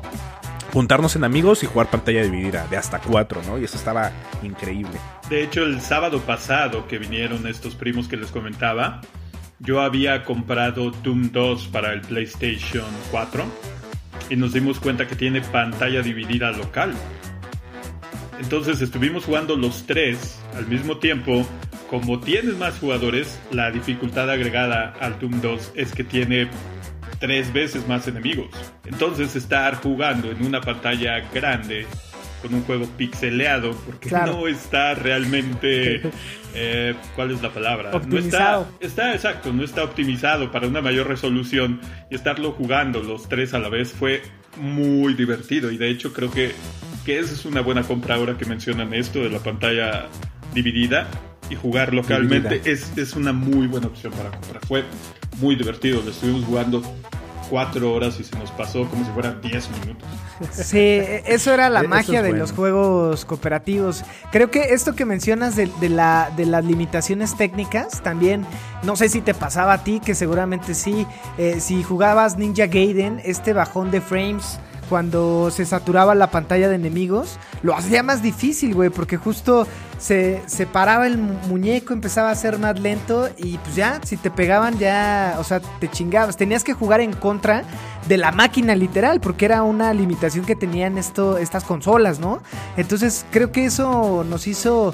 juntarnos 0.73 1.15
en 1.15 1.23
amigos 1.23 1.63
y 1.63 1.67
jugar 1.67 1.89
pantalla 1.89 2.23
dividida 2.23 2.67
de 2.67 2.77
hasta 2.77 2.99
cuatro, 2.99 3.41
¿no? 3.47 3.57
Y 3.57 3.63
eso 3.65 3.77
estaba 3.77 4.11
increíble. 4.43 4.99
De 5.29 5.43
hecho, 5.43 5.63
el 5.63 5.81
sábado 5.81 6.19
pasado 6.21 6.87
que 6.87 6.97
vinieron 6.97 7.47
estos 7.47 7.75
primos 7.75 8.07
que 8.07 8.17
les 8.17 8.31
comentaba, 8.31 9.01
yo 9.59 9.81
había 9.81 10.23
comprado 10.23 10.91
Doom 10.91 11.31
2 11.31 11.67
para 11.67 11.93
el 11.93 12.01
PlayStation 12.01 12.85
4 13.11 13.43
y 14.29 14.35
nos 14.35 14.53
dimos 14.53 14.79
cuenta 14.79 15.07
que 15.07 15.15
tiene 15.15 15.41
pantalla 15.41 16.01
dividida 16.01 16.51
local. 16.51 16.93
Entonces 18.39 18.81
estuvimos 18.81 19.25
jugando 19.25 19.55
los 19.55 19.85
tres 19.85 20.39
al 20.55 20.67
mismo 20.67 20.97
tiempo. 20.97 21.47
Como 21.89 22.19
tienes 22.19 22.55
más 22.57 22.77
jugadores, 22.79 23.39
la 23.51 23.71
dificultad 23.71 24.29
agregada 24.29 24.93
al 24.99 25.19
Doom 25.19 25.41
2 25.41 25.71
es 25.75 25.93
que 25.93 26.03
tiene 26.03 26.49
tres 27.19 27.51
veces 27.53 27.87
más 27.87 28.07
enemigos. 28.07 28.49
Entonces 28.85 29.35
estar 29.35 29.75
jugando 29.75 30.29
en 30.31 30.45
una 30.45 30.61
pantalla 30.61 31.19
grande 31.33 31.85
con 32.41 32.53
un 32.53 32.61
juego 32.63 32.85
pixeleado, 32.97 33.71
porque 33.71 34.09
Claro. 34.09 34.33
no 34.33 34.47
está 34.47 34.93
realmente... 34.93 36.01
eh, 36.53 36.93
¿Cuál 37.15 37.31
es 37.31 37.41
la 37.41 37.49
palabra? 37.49 37.91
Optimizado. 37.95 38.67
No 38.79 38.85
está, 38.85 38.85
está 38.85 39.13
exacto, 39.13 39.51
no 39.53 39.63
está 39.63 39.83
optimizado 39.83 40.51
para 40.51 40.67
una 40.67 40.81
mayor 40.81 41.07
resolución 41.07 41.79
y 42.11 42.15
estarlo 42.15 42.51
jugando 42.51 43.01
los 43.01 43.27
tres 43.29 43.53
a 43.53 43.59
la 43.59 43.69
vez 43.69 43.91
fue 43.91 44.21
muy 44.57 45.13
divertido 45.15 45.71
y 45.71 45.77
de 45.77 45.89
hecho 45.89 46.13
creo 46.13 46.29
que, 46.31 46.51
que 47.07 47.19
esa 47.19 47.33
es 47.33 47.45
una 47.45 47.61
buena 47.61 47.83
compra 47.83 48.15
ahora 48.15 48.37
que 48.37 48.43
mencionan 48.43 48.93
esto 48.93 49.19
de 49.19 49.29
la 49.29 49.39
pantalla 49.39 50.07
dividida 50.53 51.07
y 51.49 51.55
jugar 51.55 51.93
localmente 51.93 52.61
es, 52.65 52.91
es 52.97 53.13
una 53.13 53.31
muy 53.31 53.65
buena 53.65 53.87
opción 53.87 54.11
para 54.11 54.29
comprar. 54.29 54.65
Fue 54.65 54.83
muy 55.39 55.55
divertido, 55.55 56.01
lo 56.03 56.11
estuvimos 56.11 56.43
jugando 56.43 56.81
cuatro 57.49 57.93
horas 57.93 58.19
y 58.19 58.25
se 58.25 58.37
nos 58.37 58.51
pasó 58.51 58.89
como 58.89 59.05
si 59.05 59.11
fueran 59.11 59.39
10 59.41 59.69
minutos. 59.79 60.05
Sí, 60.51 60.99
eso 61.25 61.53
era 61.53 61.69
la 61.69 61.83
magia 61.83 62.17
es 62.17 62.23
de 62.23 62.29
bueno. 62.31 62.43
los 62.43 62.51
juegos 62.51 63.23
cooperativos. 63.23 64.03
Creo 64.33 64.51
que 64.51 64.73
esto 64.73 64.93
que 64.93 65.05
mencionas 65.05 65.55
de, 65.55 65.71
de 65.79 65.87
la, 65.87 66.29
de 66.35 66.45
las 66.45 66.65
limitaciones 66.65 67.37
técnicas, 67.37 68.03
también, 68.03 68.45
no 68.83 68.97
sé 68.97 69.07
si 69.07 69.21
te 69.21 69.33
pasaba 69.33 69.71
a 69.71 69.83
ti, 69.85 70.01
que 70.01 70.13
seguramente 70.13 70.73
sí, 70.73 71.07
eh, 71.37 71.61
si 71.61 71.83
jugabas 71.83 72.37
Ninja 72.37 72.67
Gaiden, 72.67 73.21
este 73.23 73.53
bajón 73.53 73.91
de 73.91 74.01
frames 74.01 74.59
cuando 74.89 75.49
se 75.51 75.65
saturaba 75.65 76.15
la 76.15 76.31
pantalla 76.31 76.69
de 76.69 76.75
enemigos, 76.75 77.37
lo 77.61 77.75
hacía 77.75 78.03
más 78.03 78.21
difícil, 78.21 78.73
güey, 78.73 78.89
porque 78.89 79.17
justo 79.17 79.67
se, 79.97 80.41
se 80.45 80.65
paraba 80.65 81.07
el 81.07 81.17
mu- 81.17 81.33
muñeco, 81.47 81.93
empezaba 81.93 82.29
a 82.31 82.35
ser 82.35 82.59
más 82.59 82.79
lento 82.79 83.29
y 83.37 83.57
pues 83.57 83.75
ya, 83.75 83.99
si 84.03 84.17
te 84.17 84.29
pegaban 84.31 84.77
ya, 84.77 85.35
o 85.39 85.43
sea, 85.43 85.59
te 85.59 85.89
chingabas. 85.89 86.37
Tenías 86.37 86.63
que 86.63 86.73
jugar 86.73 87.01
en 87.01 87.13
contra 87.13 87.63
de 88.07 88.17
la 88.17 88.31
máquina 88.31 88.75
literal, 88.75 89.19
porque 89.19 89.45
era 89.45 89.63
una 89.63 89.93
limitación 89.93 90.45
que 90.45 90.55
tenían 90.55 90.97
esto, 90.97 91.37
estas 91.37 91.63
consolas, 91.63 92.19
¿no? 92.19 92.41
Entonces 92.77 93.25
creo 93.31 93.51
que 93.51 93.65
eso 93.65 94.23
nos 94.27 94.47
hizo... 94.47 94.93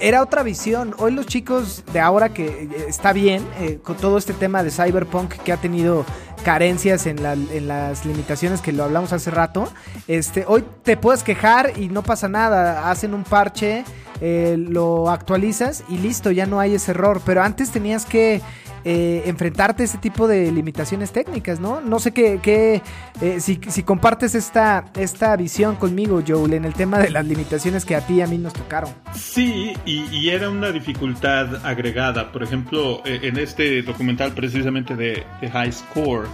Era 0.00 0.22
otra 0.22 0.44
visión. 0.44 0.94
Hoy 0.98 1.10
los 1.10 1.26
chicos 1.26 1.82
de 1.92 1.98
ahora 1.98 2.28
que 2.28 2.46
eh, 2.46 2.68
está 2.86 3.12
bien 3.12 3.44
eh, 3.58 3.80
con 3.82 3.96
todo 3.96 4.16
este 4.16 4.32
tema 4.32 4.62
de 4.62 4.70
Cyberpunk 4.70 5.32
que 5.42 5.52
ha 5.52 5.56
tenido 5.56 6.06
carencias 6.42 7.06
en, 7.06 7.24
en 7.24 7.68
las 7.68 8.04
limitaciones 8.04 8.60
que 8.60 8.72
lo 8.72 8.84
hablamos 8.84 9.12
hace 9.12 9.30
rato. 9.30 9.68
Este, 10.08 10.44
hoy 10.46 10.64
te 10.82 10.96
puedes 10.96 11.22
quejar 11.22 11.72
y 11.78 11.88
no 11.88 12.02
pasa 12.02 12.28
nada. 12.28 12.90
Hacen 12.90 13.14
un 13.14 13.24
parche, 13.24 13.84
eh, 14.20 14.56
lo 14.58 15.10
actualizas 15.10 15.84
y 15.88 15.98
listo, 15.98 16.30
ya 16.30 16.46
no 16.46 16.60
hay 16.60 16.74
ese 16.74 16.90
error. 16.90 17.20
Pero 17.24 17.42
antes 17.42 17.70
tenías 17.70 18.04
que 18.04 18.40
eh, 18.84 19.22
enfrentarte 19.26 19.84
a 19.84 19.86
ese 19.86 19.98
tipo 19.98 20.26
de 20.26 20.50
limitaciones 20.50 21.12
técnicas, 21.12 21.60
¿no? 21.60 21.80
No 21.80 22.00
sé 22.00 22.10
qué, 22.12 22.82
eh, 23.20 23.40
si, 23.40 23.56
compartes 23.84 24.34
esta, 24.34 24.86
esta 24.96 25.36
visión 25.36 25.76
conmigo, 25.76 26.20
Joel, 26.26 26.54
en 26.54 26.64
el 26.64 26.74
tema 26.74 26.98
de 26.98 27.10
las 27.10 27.24
limitaciones 27.24 27.84
que 27.84 27.94
a 27.94 28.04
ti 28.04 28.14
y 28.14 28.20
a 28.22 28.26
mí 28.26 28.38
nos 28.38 28.54
tocaron. 28.54 28.90
Sí, 29.14 29.72
y, 29.86 30.28
era 30.28 30.50
una 30.50 30.72
dificultad 30.72 31.64
agregada. 31.64 32.32
Por 32.32 32.42
ejemplo, 32.42 33.02
eh, 33.04 33.20
en 33.22 33.38
este 33.38 33.82
documental 33.82 34.32
precisamente 34.32 34.96
de, 34.96 35.24
de 35.40 35.50
High 35.50 35.72
Score, 35.72 36.26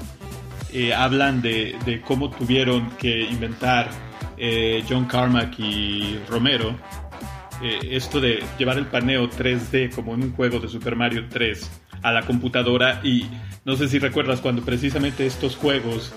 hablan 0.96 1.42
de, 1.42 2.02
cómo 2.06 2.30
tuvieron 2.30 2.90
que 2.98 3.22
inventar 3.22 3.90
John 4.88 5.06
Carmack 5.06 5.58
y 5.58 6.18
Romero 6.28 6.74
esto 7.62 8.20
de 8.20 8.44
llevar 8.56 8.78
el 8.78 8.86
paneo 8.86 9.28
3D 9.28 9.92
como 9.92 10.14
en 10.14 10.22
un 10.22 10.32
juego 10.32 10.60
de 10.60 10.68
Super 10.68 10.94
Mario 10.94 11.26
3 11.28 11.87
a 12.02 12.12
la 12.12 12.22
computadora 12.22 13.00
y 13.04 13.26
no 13.64 13.76
sé 13.76 13.88
si 13.88 13.98
recuerdas 13.98 14.40
cuando 14.40 14.62
precisamente 14.62 15.26
estos 15.26 15.56
juegos 15.56 16.12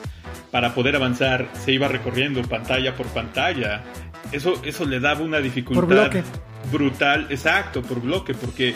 para 0.51 0.73
poder 0.75 0.95
avanzar 0.95 1.49
se 1.53 1.71
iba 1.71 1.87
recorriendo 1.87 2.41
pantalla 2.43 2.95
por 2.95 3.07
pantalla. 3.07 3.83
Eso, 4.31 4.61
eso 4.63 4.85
le 4.85 4.99
daba 4.99 5.21
una 5.21 5.39
dificultad 5.39 5.81
Por 5.81 5.89
bloque. 5.89 6.23
brutal, 6.71 7.27
exacto, 7.29 7.81
por 7.81 8.01
bloque, 8.01 8.33
porque 8.33 8.73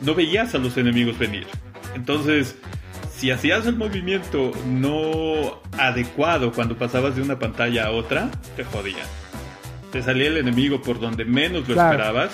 no 0.00 0.14
veías 0.14 0.54
a 0.54 0.58
los 0.58 0.76
enemigos 0.76 1.18
venir. 1.18 1.46
Entonces, 1.94 2.56
si 3.14 3.30
hacías 3.30 3.66
el 3.66 3.76
movimiento 3.76 4.50
no 4.66 5.60
adecuado 5.78 6.52
cuando 6.52 6.76
pasabas 6.76 7.16
de 7.16 7.22
una 7.22 7.38
pantalla 7.38 7.86
a 7.86 7.90
otra, 7.90 8.30
te 8.56 8.64
jodía. 8.64 9.04
Te 9.92 10.02
salía 10.02 10.28
el 10.28 10.36
enemigo 10.38 10.80
por 10.82 11.00
donde 11.00 11.24
menos 11.24 11.68
lo 11.68 11.74
Claro. 11.74 11.90
esperabas. 11.92 12.30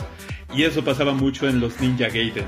Y 0.54 0.62
eso 0.62 0.84
pasaba 0.84 1.12
mucho 1.12 1.48
en 1.48 1.58
los 1.60 1.80
Ninja 1.80 2.06
Gaiden. 2.08 2.44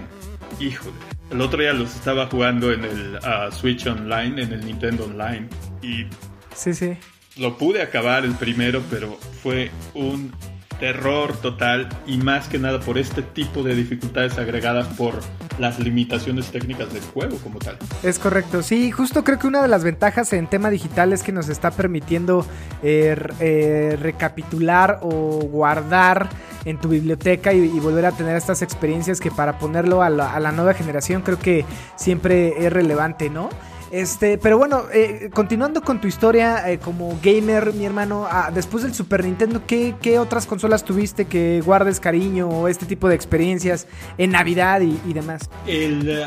Híjole. 0.60 0.94
El 1.30 1.40
otro 1.42 1.60
día 1.60 1.72
los 1.72 1.94
estaba 1.94 2.26
jugando 2.26 2.72
en 2.72 2.84
el 2.84 3.18
ah, 3.22 3.50
Switch 3.52 3.86
Online, 3.86 4.42
en 4.42 4.52
el 4.52 4.64
Nintendo 4.64 5.04
Online. 5.04 5.48
Y 5.82 6.06
Sí, 6.54 6.72
sí. 6.74 6.96
lo 7.36 7.56
pude 7.58 7.82
acabar 7.82 8.24
el 8.24 8.34
primero, 8.34 8.82
pero 8.90 9.18
fue 9.42 9.70
un 9.94 10.32
terror 10.78 11.36
total 11.36 11.88
y 12.06 12.18
más 12.18 12.48
que 12.48 12.58
nada 12.58 12.80
por 12.80 12.98
este 12.98 13.22
tipo 13.22 13.62
de 13.62 13.74
dificultades 13.74 14.38
agregadas 14.38 14.86
por 14.88 15.20
las 15.58 15.78
limitaciones 15.78 16.50
técnicas 16.50 16.92
del 16.92 17.02
juego 17.02 17.36
como 17.38 17.58
tal. 17.58 17.76
Es 18.02 18.18
correcto, 18.18 18.62
sí, 18.62 18.90
justo 18.90 19.24
creo 19.24 19.38
que 19.38 19.46
una 19.46 19.60
de 19.60 19.68
las 19.68 19.84
ventajas 19.84 20.32
en 20.32 20.46
tema 20.46 20.70
digital 20.70 21.12
es 21.12 21.22
que 21.22 21.32
nos 21.32 21.48
está 21.48 21.70
permitiendo 21.70 22.46
eh, 22.82 23.16
eh, 23.40 23.98
recapitular 24.00 25.00
o 25.02 25.10
guardar 25.50 26.28
en 26.64 26.78
tu 26.78 26.88
biblioteca 26.88 27.52
y, 27.52 27.68
volver 27.80 28.06
a 28.06 28.12
tener 28.12 28.36
estas 28.36 28.62
experiencias 28.62 29.20
que 29.20 29.30
para 29.30 29.58
ponerlo 29.58 30.02
a 30.02 30.10
la 30.10 30.52
nueva 30.52 30.74
generación 30.74 31.22
creo 31.22 31.38
que 31.38 31.64
siempre 31.96 32.66
es 32.66 32.72
relevante, 32.72 33.30
¿no? 33.30 33.48
Este, 33.90 34.36
pero 34.38 34.58
bueno, 34.58 34.84
eh, 34.92 35.30
continuando 35.32 35.82
con 35.82 36.00
tu 36.00 36.08
historia 36.08 36.70
eh, 36.70 36.78
como 36.78 37.18
gamer, 37.22 37.72
mi 37.72 37.86
hermano, 37.86 38.26
ah, 38.30 38.50
después 38.52 38.82
del 38.82 38.94
Super 38.94 39.24
Nintendo, 39.24 39.62
¿qué, 39.66 39.94
qué 40.02 40.18
otras 40.18 40.46
consolas 40.46 40.84
tuviste 40.84 41.24
que 41.24 41.62
guardes 41.64 41.98
cariño 41.98 42.48
o 42.48 42.68
este 42.68 42.86
tipo 42.86 43.08
de 43.08 43.14
experiencias 43.14 43.86
en 44.18 44.32
Navidad 44.32 44.82
y, 44.82 45.12
demás? 45.12 45.48
El 45.66 46.08
eh, 46.08 46.26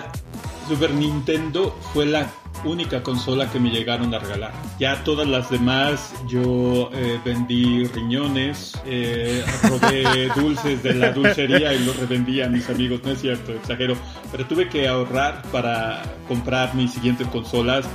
Super 0.68 0.92
Nintendo 0.94 1.76
fue 1.94 2.06
la 2.06 2.28
única 2.64 3.02
consola 3.02 3.50
que 3.52 3.60
me 3.60 3.70
llegaron 3.70 4.14
a 4.14 4.20
regalar. 4.20 4.54
Ya 4.80 5.04
todas 5.04 5.28
las 5.28 5.50
demás 5.50 6.14
yo 6.28 6.90
eh, 6.94 7.20
vendí 7.24 7.86
riñones, 7.86 8.80
eh, 8.86 9.44
robé 9.64 10.30
dulces 10.36 10.84
de 10.84 10.94
la 10.94 11.12
dulcería 11.12 11.74
y 11.74 11.84
los 11.84 11.98
revendí 11.98 12.42
a 12.42 12.48
mis 12.48 12.70
amigos. 12.70 13.02
No 13.04 13.12
es 13.12 13.22
cierto, 13.22 13.54
exagero. 13.54 13.96
Pero 14.32 14.46
tuve 14.46 14.70
que 14.70 14.88
ahorrar 14.88 15.42
para 15.52 16.04
comprar 16.28 16.76
mis 16.76 16.92
siguientes 16.92 17.28
consolas 17.28 17.86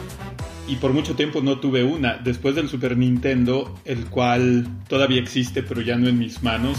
y 0.69 0.77
por 0.77 0.93
mucho 0.93 1.15
tiempo 1.15 1.41
no 1.41 1.59
tuve 1.59 1.85
una. 1.85 2.17
Después 2.17 2.55
del 2.55 2.69
Super 2.69 2.97
Nintendo, 2.97 3.75
el 3.85 4.07
cual 4.07 4.67
todavía 4.89 5.21
existe, 5.21 5.63
pero 5.63 5.81
ya 5.81 5.97
no 5.97 6.09
en 6.09 6.19
mis 6.19 6.43
manos, 6.43 6.79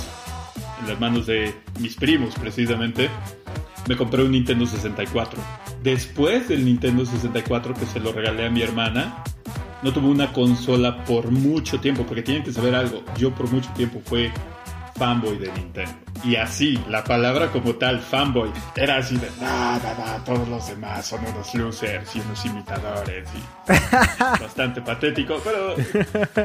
en 0.82 0.88
las 0.90 1.00
manos 1.00 1.26
de 1.26 1.54
mis 1.80 1.96
primos 1.96 2.36
precisamente, 2.36 3.10
me 3.88 3.96
compré 3.96 4.24
un 4.24 4.32
Nintendo 4.32 4.66
64. 4.66 5.67
Después 5.88 6.50
del 6.50 6.66
Nintendo 6.66 7.06
64 7.06 7.74
que 7.74 7.86
se 7.86 8.02
lo 8.02 8.12
regalé 8.12 8.46
a 8.46 8.50
mi 8.50 8.62
hermana, 8.62 9.24
no 9.82 9.94
tuve 9.94 10.08
una 10.10 10.34
consola 10.34 11.06
por 11.06 11.32
mucho 11.32 11.80
tiempo, 11.80 12.04
porque 12.06 12.22
tienen 12.24 12.44
que 12.44 12.52
saber 12.52 12.76
algo, 12.76 13.06
yo 13.18 13.34
por 13.34 13.50
mucho 13.50 13.70
tiempo 13.70 14.02
fue 14.04 14.30
fanboy 14.98 15.38
de 15.38 15.50
Nintendo. 15.54 15.94
Y 16.26 16.36
así, 16.36 16.78
la 16.90 17.06
palabra 17.06 17.48
como 17.54 17.76
tal, 17.76 18.02
fanboy, 18.02 18.52
era 18.76 18.98
así 18.98 19.16
de, 19.16 19.30
nada, 19.40 19.96
nada, 19.98 20.22
todos 20.26 20.46
los 20.50 20.68
demás 20.68 21.06
son 21.06 21.22
unos 21.26 21.56
losers 21.56 22.14
y 22.18 22.20
unos 22.20 22.46
imitadores 22.46 23.26
y 23.34 23.72
bastante 24.44 24.82
patético, 24.82 25.40
pero 25.42 25.74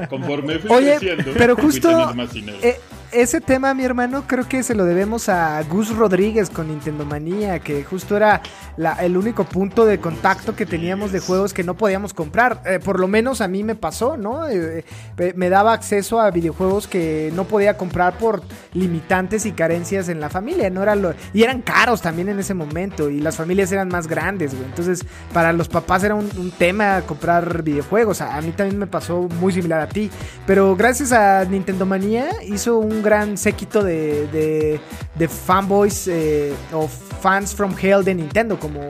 conforme 0.08 0.60
fui 0.60 0.70
Oye, 0.70 0.98
creciendo, 1.00 1.32
pero 1.36 1.56
fui 1.56 1.64
justo 1.64 1.88
teniendo 1.88 2.14
más 2.14 2.32
dinero. 2.32 2.58
eh, 2.62 2.78
ese 3.12 3.40
tema, 3.40 3.74
mi 3.74 3.84
hermano, 3.84 4.24
creo 4.26 4.48
que 4.48 4.62
se 4.62 4.74
lo 4.74 4.84
debemos 4.84 5.28
a 5.28 5.62
Gus 5.64 5.94
Rodríguez 5.94 6.48
con 6.50 6.68
Nintendo 6.68 7.04
Manía, 7.04 7.58
que 7.58 7.84
justo 7.84 8.16
era 8.16 8.40
la- 8.76 8.94
el 9.04 9.16
único 9.16 9.44
punto 9.44 9.84
de 9.84 9.98
contacto 9.98 10.56
que 10.56 10.64
teníamos 10.64 11.12
de 11.12 11.20
juegos 11.20 11.52
que 11.52 11.62
no 11.62 11.74
podíamos 11.76 12.14
comprar. 12.14 12.62
Eh, 12.64 12.80
por 12.82 12.98
lo 12.98 13.08
menos 13.08 13.40
a 13.40 13.48
mí 13.48 13.64
me 13.64 13.74
pasó, 13.74 14.16
¿no? 14.16 14.48
Eh, 14.48 14.84
eh, 15.18 15.32
me 15.36 15.50
daba 15.50 15.74
acceso 15.74 16.20
a 16.20 16.30
videojuegos 16.30 16.88
que 16.88 17.30
no 17.34 17.44
podía 17.44 17.76
comprar 17.76 18.16
por 18.16 18.42
limitantes 18.72 19.44
y 19.44 19.52
carencias 19.52 20.08
en 20.08 20.18
la 20.20 20.30
familia, 20.30 20.70
no 20.70 20.82
era 20.82 20.94
lo 20.94 21.12
y 21.34 21.42
eran 21.42 21.60
caros 21.60 22.00
también 22.00 22.28
en 22.30 22.38
ese 22.38 22.54
momento 22.54 23.10
y 23.10 23.20
las 23.20 23.36
familias 23.36 23.70
eran 23.72 23.88
más 23.88 24.06
grandes, 24.06 24.54
güey. 24.54 24.64
Entonces, 24.64 25.04
para 25.32 25.52
los 25.52 25.68
papás 25.68 26.02
era 26.04 26.14
un, 26.14 26.30
tema 26.58 27.02
comprar 27.02 27.62
videojuegos. 27.62 28.20
A, 28.20 28.36
a 28.36 28.40
mí 28.40 28.52
también 28.52 28.78
me 28.78 28.86
pasó 28.86 29.22
muy 29.40 29.52
similar 29.52 29.80
a 29.80 29.88
ti, 29.88 30.10
pero 30.46 30.74
gracias 30.76 31.12
a 31.12 31.44
Nintendo 31.44 31.84
Manía 31.86 32.28
hizo 32.46 32.78
un 32.78 33.01
gran 33.02 33.36
séquito 33.36 33.82
de, 33.82 34.26
de, 34.28 34.80
de 35.14 35.28
fanboys 35.28 36.08
eh, 36.08 36.52
o 36.72 36.88
fans 36.88 37.54
from 37.54 37.74
hell 37.80 38.02
de 38.04 38.14
Nintendo, 38.14 38.58
como, 38.58 38.88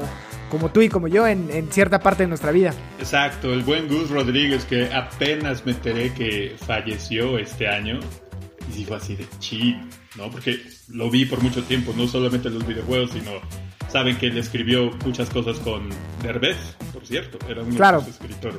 como 0.51 0.71
tú 0.71 0.83
y 0.83 0.89
como 0.89 1.09
yo 1.09 1.27
en, 1.27 1.49
en 1.51 1.71
cierta 1.73 1.99
parte 2.01 2.23
de 2.25 2.29
nuestra 2.29 2.51
vida. 2.53 2.73
Exacto, 2.99 3.53
el 3.53 3.63
buen 3.63 3.89
Gus 3.89 4.11
Rodríguez 4.11 4.65
que 4.65 4.93
apenas 4.93 5.65
me 5.67 5.73
enteré 5.73 6.13
que 6.15 6.55
falleció 6.67 7.39
este 7.39 7.69
año. 7.69 7.99
Y 8.77 8.85
fue 8.85 8.97
así 8.97 9.17
de 9.17 9.27
chin, 9.39 9.89
¿no? 10.17 10.31
Porque 10.31 10.61
lo 10.89 11.11
vi 11.11 11.25
por 11.27 11.43
mucho 11.43 11.63
tiempo, 11.65 11.93
no 11.97 12.07
solamente 12.07 12.49
en 12.49 12.55
los 12.55 12.67
videojuegos, 12.67 13.11
sino 13.11 13.33
saben 13.89 14.17
que 14.17 14.29
él 14.29 14.39
escribió 14.39 14.91
muchas 15.05 15.29
cosas 15.29 15.59
con 15.59 15.91
Derbez, 16.23 16.57
por 16.93 17.05
cierto, 17.05 17.39
era 17.51 17.63
uno 17.63 17.75
Claro. 17.77 17.99
de 18.01 18.07
sus 18.07 18.15
escritores. 18.15 18.59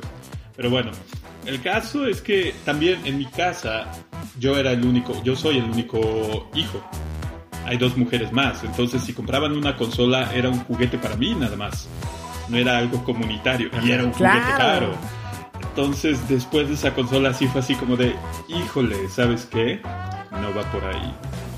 Pero 0.56 0.70
bueno, 0.70 0.90
el 1.46 1.60
caso 1.62 2.06
es 2.06 2.20
que 2.20 2.54
también 2.64 3.04
en 3.04 3.18
mi 3.18 3.26
casa 3.26 3.86
yo 4.38 4.56
era 4.56 4.72
el 4.72 4.84
único, 4.84 5.20
yo 5.24 5.34
soy 5.36 5.58
el 5.58 5.64
único 5.64 6.48
hijo. 6.54 6.82
Hay 7.66 7.76
dos 7.78 7.96
mujeres 7.96 8.30
más, 8.32 8.62
entonces 8.62 9.02
si 9.02 9.12
compraban 9.14 9.52
una 9.56 9.76
consola 9.76 10.30
era 10.34 10.48
un 10.50 10.60
juguete 10.60 10.98
para 10.98 11.16
mí 11.16 11.34
nada 11.34 11.56
más. 11.56 11.88
No 12.48 12.58
era 12.58 12.76
algo 12.78 13.02
comunitario 13.04 13.70
y 13.82 13.90
era 13.90 14.04
un 14.04 14.12
juguete 14.12 14.36
Claro. 14.56 14.90
caro. 14.90 14.94
Entonces, 15.60 16.28
después 16.28 16.68
de 16.68 16.74
esa 16.74 16.94
consola, 16.94 17.34
sí 17.34 17.48
fue 17.48 17.60
así 17.60 17.74
como 17.74 17.96
de, 17.96 18.14
híjole, 18.48 19.08
¿sabes 19.08 19.46
qué? 19.50 19.80
No 20.30 20.54
va 20.54 20.62
por 20.70 20.84
ahí. 20.84 21.12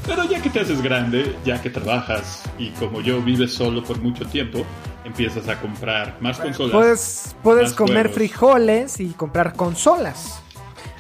Pero 0.07 0.25
ya 0.25 0.41
que 0.41 0.51
te 0.51 0.61
haces 0.61 0.83
grande, 0.83 1.35
ya 1.45 1.61
que 1.61 1.71
trabajas 1.71 2.45
y 2.59 2.71
como 2.71 3.01
yo 3.01 3.21
vives 3.21 3.53
solo 3.53 3.83
por 3.83 4.01
mucho 4.01 4.25
tiempo, 4.27 4.65
empiezas 5.05 5.49
a 5.49 5.61
comprar 5.61 6.17
más 6.21 6.39
consolas. 6.39 6.73
Puedes, 6.73 7.37
puedes 7.43 7.65
más 7.71 7.75
comer 7.75 8.07
juegos. 8.07 8.15
frijoles 8.15 9.01
y 9.01 9.09
comprar 9.09 9.55
consolas. 9.55 10.41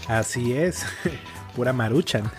Así 0.09 0.53
es. 0.53 0.85
Pura 1.57 1.73
maruchan. 1.73 2.31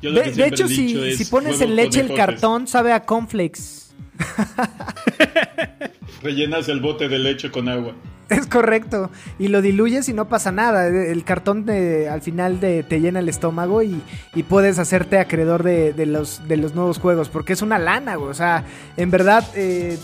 Yo 0.00 0.10
lo 0.10 0.20
De, 0.20 0.24
que 0.24 0.30
de 0.30 0.34
siempre 0.34 0.54
hecho, 0.54 0.64
he 0.64 0.68
dicho 0.68 0.90
si, 0.98 1.08
es, 1.08 1.18
si 1.18 1.24
pones 1.26 1.60
en 1.60 1.74
leche 1.74 2.00
el 2.00 2.14
cartón, 2.14 2.66
sabe 2.68 2.92
a 2.92 3.04
cornflakes. 3.04 3.92
Rellenas 6.22 6.68
el 6.68 6.80
bote 6.80 7.08
de 7.08 7.18
leche 7.18 7.50
con 7.50 7.68
agua. 7.68 7.94
Es 8.28 8.46
correcto. 8.46 9.10
Y 9.38 9.48
lo 9.48 9.60
diluyes 9.60 10.08
y 10.08 10.14
no 10.14 10.28
pasa 10.28 10.52
nada. 10.52 10.86
El 10.86 11.22
cartón 11.24 11.66
de- 11.66 12.08
al 12.08 12.22
final 12.22 12.60
de- 12.60 12.82
te 12.82 13.00
llena 13.00 13.18
el 13.18 13.28
estómago 13.28 13.82
y, 13.82 14.00
y 14.34 14.42
puedes 14.44 14.78
hacerte 14.78 15.18
acreedor 15.18 15.62
de, 15.62 15.92
de 15.92 16.06
los, 16.06 16.46
de 16.48 16.56
los 16.56 16.74
nuevos 16.74 16.98
juegos. 16.98 17.28
Porque 17.28 17.52
es 17.52 17.60
una 17.62 17.78
lana, 17.78 18.14
güey. 18.16 18.30
O 18.30 18.34
sea, 18.34 18.64
en 18.96 19.10
verdad, 19.10 19.44
eh, 19.54 19.98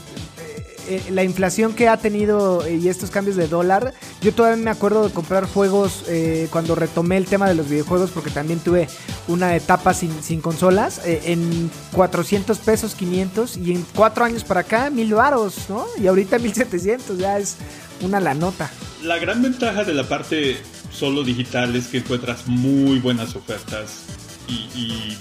eh, 0.89 1.03
la 1.11 1.23
inflación 1.23 1.75
que 1.75 1.87
ha 1.87 1.99
tenido 1.99 2.65
eh, 2.65 2.77
y 2.77 2.89
estos 2.89 3.11
cambios 3.11 3.37
de 3.37 3.47
dólar, 3.47 3.93
yo 4.23 4.33
todavía 4.33 4.63
me 4.63 4.71
acuerdo 4.71 5.07
de 5.07 5.13
comprar 5.13 5.45
juegos 5.45 6.05
eh, 6.09 6.49
cuando 6.51 6.75
retomé 6.75 7.19
el 7.19 7.27
tema 7.27 7.47
de 7.47 7.55
los 7.55 7.69
videojuegos, 7.69 8.11
porque 8.11 8.31
también 8.31 8.59
tuve 8.59 8.89
una 9.27 9.55
etapa 9.55 9.93
sin, 9.93 10.41
consolas, 10.41 11.03
en 11.05 11.71
400 11.93 12.59
pesos, 12.59 12.95
500, 12.95 13.59
y 13.59 13.73
en 13.73 13.85
cuatro 13.95 14.25
años 14.25 14.45
para 14.45 14.61
acá, 14.61 14.89
mil 14.89 15.13
varos, 15.13 15.69
¿no? 15.69 15.87
Y 16.01 16.07
ahorita 16.07 16.39
1700, 16.39 17.19
ya 17.19 17.39
es 17.39 17.57
una 18.01 18.19
la 18.19 18.33
nota. 18.33 18.71
La 19.03 19.19
gran 19.19 19.43
ventaja 19.43 19.85
de 19.85 19.93
la 19.93 20.05
parte 20.05 20.57
solo 20.91 21.23
digital 21.23 21.77
es 21.77 21.89
que 21.89 21.99
encuentras 21.99 22.47
muy 22.47 22.99
buenas 22.99 23.37
ofertas 23.37 24.05
y, 24.49 24.55
y 24.75 25.19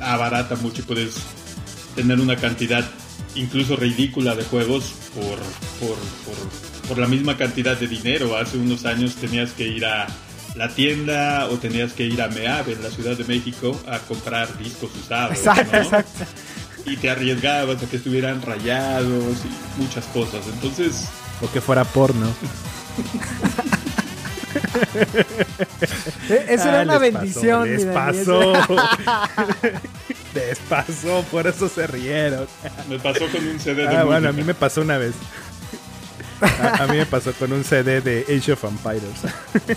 abarata 0.00 0.56
mucho 0.56 0.80
y 0.80 0.84
puedes 0.84 1.16
tener 1.94 2.18
una 2.20 2.36
cantidad 2.36 2.84
incluso 3.34 3.76
ridícula 3.76 4.34
de 4.34 4.44
juegos 4.44 4.92
por, 5.14 5.38
por, 5.80 5.96
por, 6.24 6.88
por 6.88 6.98
la 6.98 7.06
misma 7.06 7.36
cantidad 7.36 7.76
de 7.76 7.86
dinero. 7.88 8.36
Hace 8.36 8.58
unos 8.58 8.84
años 8.84 9.14
tenías 9.16 9.52
que 9.52 9.66
ir 9.66 9.84
a 9.84 10.06
la 10.54 10.68
tienda 10.68 11.46
o 11.50 11.56
tenías 11.58 11.92
que 11.92 12.04
ir 12.04 12.20
a 12.20 12.28
MEAB 12.28 12.70
en 12.70 12.82
la 12.82 12.90
Ciudad 12.90 13.16
de 13.16 13.24
México 13.24 13.78
a 13.88 13.98
comprar 14.00 14.58
discos 14.58 14.90
usados. 15.02 15.36
Exacto, 15.38 15.72
¿no? 15.72 15.78
exacto. 15.82 16.24
Y 16.84 16.96
te 16.96 17.08
arriesgabas 17.10 17.82
a 17.82 17.86
que 17.86 17.96
estuvieran 17.96 18.42
rayados 18.42 19.36
y 19.44 19.80
muchas 19.80 20.04
cosas. 20.06 20.44
Entonces, 20.52 21.06
O 21.40 21.50
que 21.50 21.60
fuera 21.60 21.84
porno. 21.84 22.26
Eh, 26.28 26.46
Eso 26.48 26.68
era 26.68 26.80
Ah, 26.80 26.82
una 26.82 26.98
les 26.98 27.12
bendición. 27.12 27.68
pasó. 27.94 28.52
Les 28.52 28.66
pasó. 28.66 28.76
Les 30.34 30.58
pasó, 30.60 31.24
por 31.30 31.46
eso 31.46 31.68
se 31.68 31.86
rieron. 31.86 32.46
me 32.88 32.98
pasó 32.98 33.26
con 33.28 33.46
un 33.46 33.60
CD 33.60 33.86
de 33.86 33.96
Ah, 33.96 34.04
bueno, 34.04 34.28
a 34.28 34.32
mí 34.32 34.42
me 34.42 34.54
pasó 34.54 34.80
una 34.80 34.98
vez. 34.98 35.14
A, 36.40 36.84
a 36.84 36.86
mí 36.88 36.96
me 36.96 37.06
pasó 37.06 37.32
con 37.34 37.52
un 37.52 37.62
CD 37.64 38.00
de 38.00 38.24
Age 38.28 38.52
of 38.52 38.64
Empires. 38.64 39.76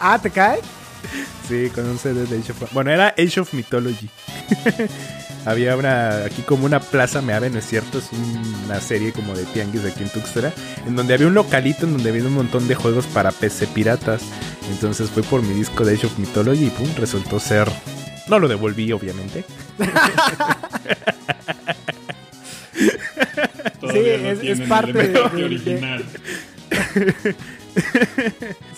Ah, 0.00 0.18
¿te 0.20 0.30
cae? 0.30 0.60
Sí, 1.48 1.70
con 1.74 1.86
un 1.86 1.98
CD 1.98 2.26
de 2.26 2.38
Age 2.38 2.52
of 2.52 2.72
Bueno, 2.72 2.90
era 2.90 3.14
Age 3.18 3.40
of 3.40 3.52
Mythology. 3.52 4.08
Había 5.46 5.76
una, 5.76 6.24
aquí 6.24 6.42
como 6.42 6.66
una 6.66 6.80
plaza 6.80 7.22
Meave, 7.22 7.50
¿no 7.50 7.60
es 7.60 7.66
cierto? 7.66 7.98
Es 7.98 8.10
una 8.64 8.80
serie 8.80 9.12
como 9.12 9.32
de 9.34 9.44
tianguis 9.44 9.84
de 9.84 9.90
aquí 9.90 10.02
en 10.02 10.08
Tuxtla, 10.10 10.52
en 10.86 10.96
donde 10.96 11.14
había 11.14 11.28
un 11.28 11.34
localito 11.34 11.86
en 11.86 11.92
donde 11.92 12.10
había 12.10 12.24
un 12.24 12.34
montón 12.34 12.66
de 12.66 12.74
juegos 12.74 13.06
para 13.06 13.30
PC 13.30 13.68
piratas. 13.68 14.22
Entonces 14.72 15.08
fui 15.08 15.22
por 15.22 15.42
mi 15.42 15.54
disco 15.54 15.84
de 15.84 15.94
Age 15.94 16.08
of 16.08 16.18
Mythology 16.18 16.66
y 16.66 16.70
pum, 16.70 16.88
resultó 16.96 17.38
ser... 17.38 17.68
No 18.28 18.38
lo 18.38 18.48
devolví, 18.48 18.90
obviamente. 18.92 19.44
Sí, 23.80 23.86
no 24.22 24.30
es- 24.52 24.60
parte 24.68 24.92
de- 24.92 25.08
de- 25.08 25.20
original. 25.44 26.04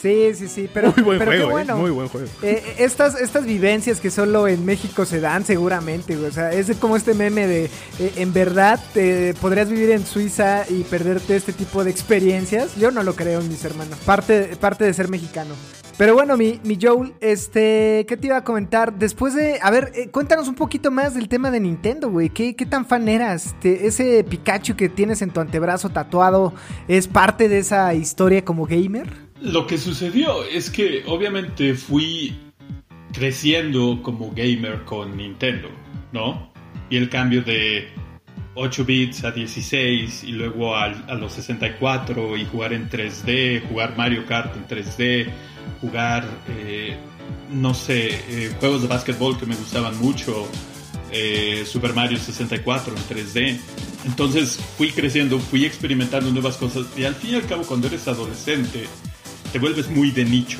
Sí, 0.02 0.32
sí, 0.34 0.48
sí. 0.48 0.68
Pero, 0.72 0.92
muy 0.96 1.02
buen 1.04 1.18
pero 1.18 1.30
qué 1.30 1.36
juego, 1.38 1.50
¿eh? 1.50 1.52
bueno. 1.52 1.76
Muy 1.76 1.90
buen 1.90 2.08
juego. 2.08 2.26
Eh, 2.42 2.62
estas, 2.78 3.20
estas 3.20 3.44
vivencias 3.46 4.00
que 4.00 4.10
solo 4.10 4.48
en 4.48 4.64
México 4.64 5.04
se 5.06 5.20
dan 5.20 5.44
seguramente, 5.44 6.16
güey. 6.16 6.28
O 6.28 6.32
sea, 6.32 6.52
es 6.52 6.70
como 6.76 6.96
este 6.96 7.14
meme 7.14 7.46
de, 7.46 7.64
eh, 7.66 8.12
en 8.16 8.32
verdad, 8.32 8.78
te 8.92 9.34
podrías 9.34 9.68
vivir 9.70 9.90
en 9.92 10.04
Suiza 10.04 10.64
y 10.68 10.82
perderte 10.84 11.36
este 11.36 11.52
tipo 11.52 11.84
de 11.84 11.90
experiencias. 11.90 12.76
Yo 12.76 12.90
no 12.90 13.02
lo 13.02 13.14
creo, 13.14 13.40
mis 13.42 13.64
hermanos. 13.64 13.98
Parte, 14.04 14.56
parte 14.60 14.84
de 14.84 14.92
ser 14.94 15.08
mexicano. 15.08 15.54
Pero 15.98 16.14
bueno, 16.14 16.36
mi, 16.36 16.60
mi 16.62 16.78
Joel, 16.80 17.12
este, 17.20 18.06
¿qué 18.08 18.16
te 18.16 18.28
iba 18.28 18.36
a 18.36 18.44
comentar? 18.44 18.96
Después 18.96 19.34
de, 19.34 19.58
a 19.60 19.68
ver, 19.72 19.90
eh, 19.96 20.10
cuéntanos 20.10 20.46
un 20.46 20.54
poquito 20.54 20.92
más 20.92 21.16
del 21.16 21.28
tema 21.28 21.50
de 21.50 21.58
Nintendo, 21.58 22.08
güey. 22.08 22.30
¿Qué, 22.30 22.54
¿Qué 22.54 22.66
tan 22.66 22.86
fan 22.86 23.08
eras? 23.08 23.56
Ese 23.64 24.22
Pikachu 24.22 24.76
que 24.76 24.88
tienes 24.88 25.22
en 25.22 25.32
tu 25.32 25.40
antebrazo 25.40 25.88
tatuado 25.88 26.54
es 26.86 27.08
parte 27.08 27.48
de 27.48 27.58
esa 27.58 27.92
historia 27.94 28.44
como 28.44 28.64
gamer? 28.64 29.08
Lo 29.40 29.66
que 29.66 29.76
sucedió 29.76 30.44
es 30.44 30.70
que 30.70 31.02
obviamente 31.04 31.74
fui 31.74 32.38
creciendo 33.12 34.00
como 34.00 34.30
gamer 34.30 34.84
con 34.84 35.16
Nintendo, 35.16 35.68
¿no? 36.12 36.52
Y 36.90 36.96
el 36.96 37.08
cambio 37.08 37.42
de 37.42 37.88
8 38.58 38.84
bits 38.84 39.24
a 39.24 39.30
16 39.30 40.24
y 40.24 40.32
luego 40.32 40.74
al- 40.76 41.04
a, 41.08 41.14
los 41.14 41.32
64 41.34 42.36
y 42.36 42.44
jugar 42.46 42.72
en 42.72 42.88
3D, 42.90 43.66
jugar 43.68 43.96
Mario 43.96 44.26
Kart 44.26 44.54
en 44.56 44.66
3D, 44.66 45.28
jugar, 45.80 46.26
eh, 46.48 46.96
no 47.50 47.72
sé, 47.74 48.08
eh, 48.28 48.52
juegos 48.58 48.82
de 48.82 48.88
básquetbol 48.88 49.38
que 49.38 49.46
me 49.46 49.54
gustaban 49.54 49.96
mucho, 49.98 50.48
eh, 51.12 51.64
Super 51.66 51.94
Mario 51.94 52.18
64 52.18 52.94
en 52.94 53.02
3D. 53.04 53.58
Entonces 54.04 54.58
fui 54.76 54.90
creciendo, 54.90 55.38
fui 55.38 55.64
experimentando 55.64 56.30
nuevas 56.30 56.56
cosas 56.56 56.86
y 56.96 57.04
al 57.04 57.14
fin 57.14 57.30
y 57.32 57.34
al 57.36 57.46
cabo 57.46 57.62
cuando 57.62 57.86
eres 57.86 58.06
adolescente 58.08 58.86
te 59.52 59.58
vuelves 59.58 59.88
muy 59.88 60.10
de 60.10 60.24
nicho. 60.24 60.58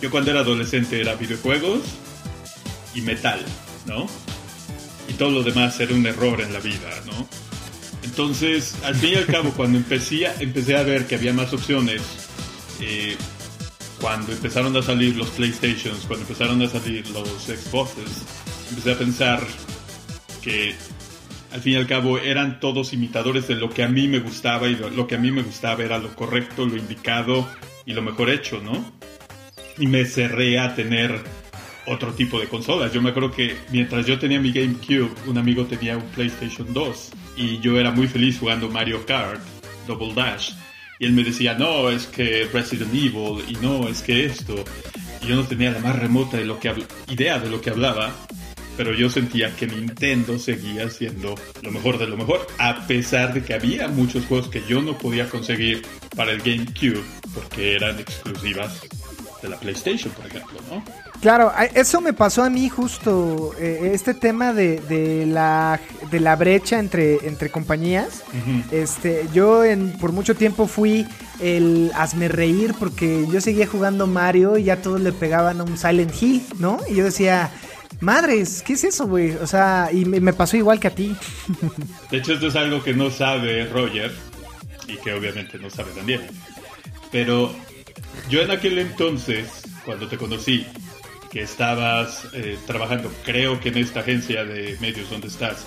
Yo 0.00 0.10
cuando 0.10 0.30
era 0.30 0.40
adolescente 0.40 1.00
era 1.00 1.14
videojuegos 1.14 1.80
y 2.94 3.00
metal, 3.02 3.40
¿no? 3.86 4.06
Y 5.08 5.14
todo 5.14 5.30
lo 5.30 5.42
demás 5.42 5.78
era 5.80 5.94
un 5.94 6.06
error 6.06 6.40
en 6.40 6.52
la 6.52 6.60
vida, 6.60 6.90
¿no? 7.06 7.28
Entonces, 8.02 8.76
al 8.84 8.94
fin 8.96 9.10
y 9.10 9.14
al 9.14 9.26
cabo, 9.26 9.50
cuando 9.52 9.78
empecé 9.78 10.26
a, 10.26 10.34
empecé 10.40 10.76
a 10.76 10.82
ver 10.82 11.06
que 11.06 11.14
había 11.14 11.32
más 11.32 11.52
opciones, 11.52 12.02
eh, 12.80 13.16
cuando 14.00 14.32
empezaron 14.32 14.76
a 14.76 14.82
salir 14.82 15.16
los 15.16 15.30
PlayStations, 15.30 16.04
cuando 16.06 16.26
empezaron 16.26 16.60
a 16.62 16.68
salir 16.68 17.08
los 17.10 17.28
Xboxes, 17.28 18.24
empecé 18.70 18.92
a 18.92 18.98
pensar 18.98 19.40
que 20.42 20.74
al 21.52 21.60
fin 21.60 21.74
y 21.74 21.76
al 21.76 21.86
cabo 21.86 22.18
eran 22.18 22.58
todos 22.58 22.92
imitadores 22.92 23.46
de 23.46 23.54
lo 23.54 23.70
que 23.70 23.84
a 23.84 23.88
mí 23.88 24.08
me 24.08 24.18
gustaba 24.18 24.68
y 24.68 24.74
lo, 24.74 24.90
lo 24.90 25.06
que 25.06 25.14
a 25.14 25.18
mí 25.18 25.30
me 25.30 25.42
gustaba 25.42 25.84
era 25.84 25.98
lo 25.98 26.14
correcto, 26.16 26.66
lo 26.66 26.76
indicado 26.76 27.46
y 27.86 27.92
lo 27.92 28.02
mejor 28.02 28.30
hecho, 28.30 28.60
¿no? 28.60 28.92
Y 29.78 29.86
me 29.86 30.04
cerré 30.04 30.58
a 30.58 30.74
tener 30.74 31.22
otro 31.86 32.12
tipo 32.12 32.38
de 32.38 32.46
consolas. 32.46 32.92
Yo 32.92 33.02
me 33.02 33.10
acuerdo 33.10 33.30
que 33.30 33.56
mientras 33.70 34.06
yo 34.06 34.18
tenía 34.18 34.40
mi 34.40 34.52
GameCube, 34.52 35.10
un 35.26 35.38
amigo 35.38 35.64
tenía 35.66 35.96
un 35.96 36.04
PlayStation 36.10 36.72
2 36.72 37.10
y 37.36 37.58
yo 37.60 37.78
era 37.78 37.90
muy 37.90 38.06
feliz 38.06 38.38
jugando 38.38 38.68
Mario 38.68 39.04
Kart, 39.06 39.40
Double 39.86 40.14
Dash. 40.14 40.52
Y 40.98 41.06
él 41.06 41.12
me 41.12 41.24
decía, 41.24 41.54
no, 41.54 41.90
es 41.90 42.06
que 42.06 42.48
Resident 42.52 42.94
Evil 42.94 43.44
y 43.48 43.54
no, 43.54 43.88
es 43.88 44.02
que 44.02 44.24
esto. 44.24 44.54
Y 45.22 45.26
yo 45.26 45.36
no 45.36 45.44
tenía 45.44 45.70
la 45.70 45.80
más 45.80 45.98
remota 45.98 46.36
de 46.36 46.44
lo 46.44 46.60
que 46.60 46.72
idea 47.08 47.38
de 47.38 47.50
lo 47.50 47.60
que 47.60 47.70
hablaba, 47.70 48.12
pero 48.76 48.94
yo 48.94 49.10
sentía 49.10 49.54
que 49.54 49.66
Nintendo 49.66 50.38
seguía 50.38 50.88
siendo 50.90 51.34
lo 51.62 51.70
mejor 51.70 51.98
de 51.98 52.06
lo 52.06 52.16
mejor, 52.16 52.46
a 52.58 52.86
pesar 52.86 53.34
de 53.34 53.42
que 53.42 53.54
había 53.54 53.88
muchos 53.88 54.24
juegos 54.26 54.48
que 54.48 54.62
yo 54.68 54.80
no 54.80 54.96
podía 54.96 55.28
conseguir 55.28 55.82
para 56.16 56.32
el 56.32 56.38
GameCube 56.38 57.02
porque 57.34 57.74
eran 57.74 57.98
exclusivas 57.98 58.80
de 59.42 59.48
la 59.48 59.58
PlayStation, 59.58 60.12
por 60.12 60.26
ejemplo, 60.26 60.60
¿no? 60.70 60.84
Claro, 61.22 61.52
eso 61.76 62.00
me 62.00 62.12
pasó 62.12 62.42
a 62.42 62.50
mí 62.50 62.68
justo, 62.68 63.52
eh, 63.56 63.92
este 63.94 64.12
tema 64.12 64.52
de, 64.52 64.80
de 64.80 65.24
la, 65.24 65.78
de 66.10 66.18
la 66.18 66.34
brecha 66.34 66.80
entre, 66.80 67.28
entre 67.28 67.48
compañías. 67.48 68.24
Este, 68.72 69.28
yo 69.32 69.64
en, 69.64 69.92
por 69.98 70.10
mucho 70.10 70.34
tiempo 70.34 70.66
fui 70.66 71.06
el 71.38 71.92
hazme 71.94 72.26
reír 72.26 72.74
porque 72.76 73.24
yo 73.30 73.40
seguía 73.40 73.68
jugando 73.68 74.08
Mario 74.08 74.58
y 74.58 74.64
ya 74.64 74.82
todos 74.82 75.00
le 75.00 75.12
pegaban 75.12 75.60
a 75.60 75.62
un 75.62 75.78
Silent 75.78 76.12
Hill, 76.20 76.42
¿no? 76.58 76.80
Y 76.90 76.96
yo 76.96 77.04
decía, 77.04 77.52
madres, 78.00 78.60
¿qué 78.66 78.72
es 78.72 78.82
eso, 78.82 79.06
güey? 79.06 79.30
O 79.36 79.46
sea, 79.46 79.90
y 79.92 80.04
me, 80.04 80.18
me 80.18 80.32
pasó 80.32 80.56
igual 80.56 80.80
que 80.80 80.88
a 80.88 80.94
ti. 80.94 81.14
De 82.10 82.18
hecho, 82.18 82.32
esto 82.32 82.48
es 82.48 82.56
algo 82.56 82.82
que 82.82 82.94
no 82.94 83.12
sabe 83.12 83.64
Roger 83.66 84.12
y 84.88 84.96
que 84.96 85.12
obviamente 85.12 85.56
no 85.60 85.70
sabe 85.70 85.92
Daniel. 85.94 86.22
Pero 87.12 87.54
yo 88.28 88.40
en 88.40 88.50
aquel 88.50 88.80
entonces, 88.80 89.48
cuando 89.84 90.08
te 90.08 90.18
conocí, 90.18 90.66
que 91.32 91.42
estabas 91.42 92.26
eh, 92.34 92.58
trabajando, 92.66 93.10
creo 93.24 93.58
que 93.58 93.70
en 93.70 93.78
esta 93.78 94.00
agencia 94.00 94.44
de 94.44 94.76
medios 94.80 95.08
donde 95.10 95.28
estás, 95.28 95.66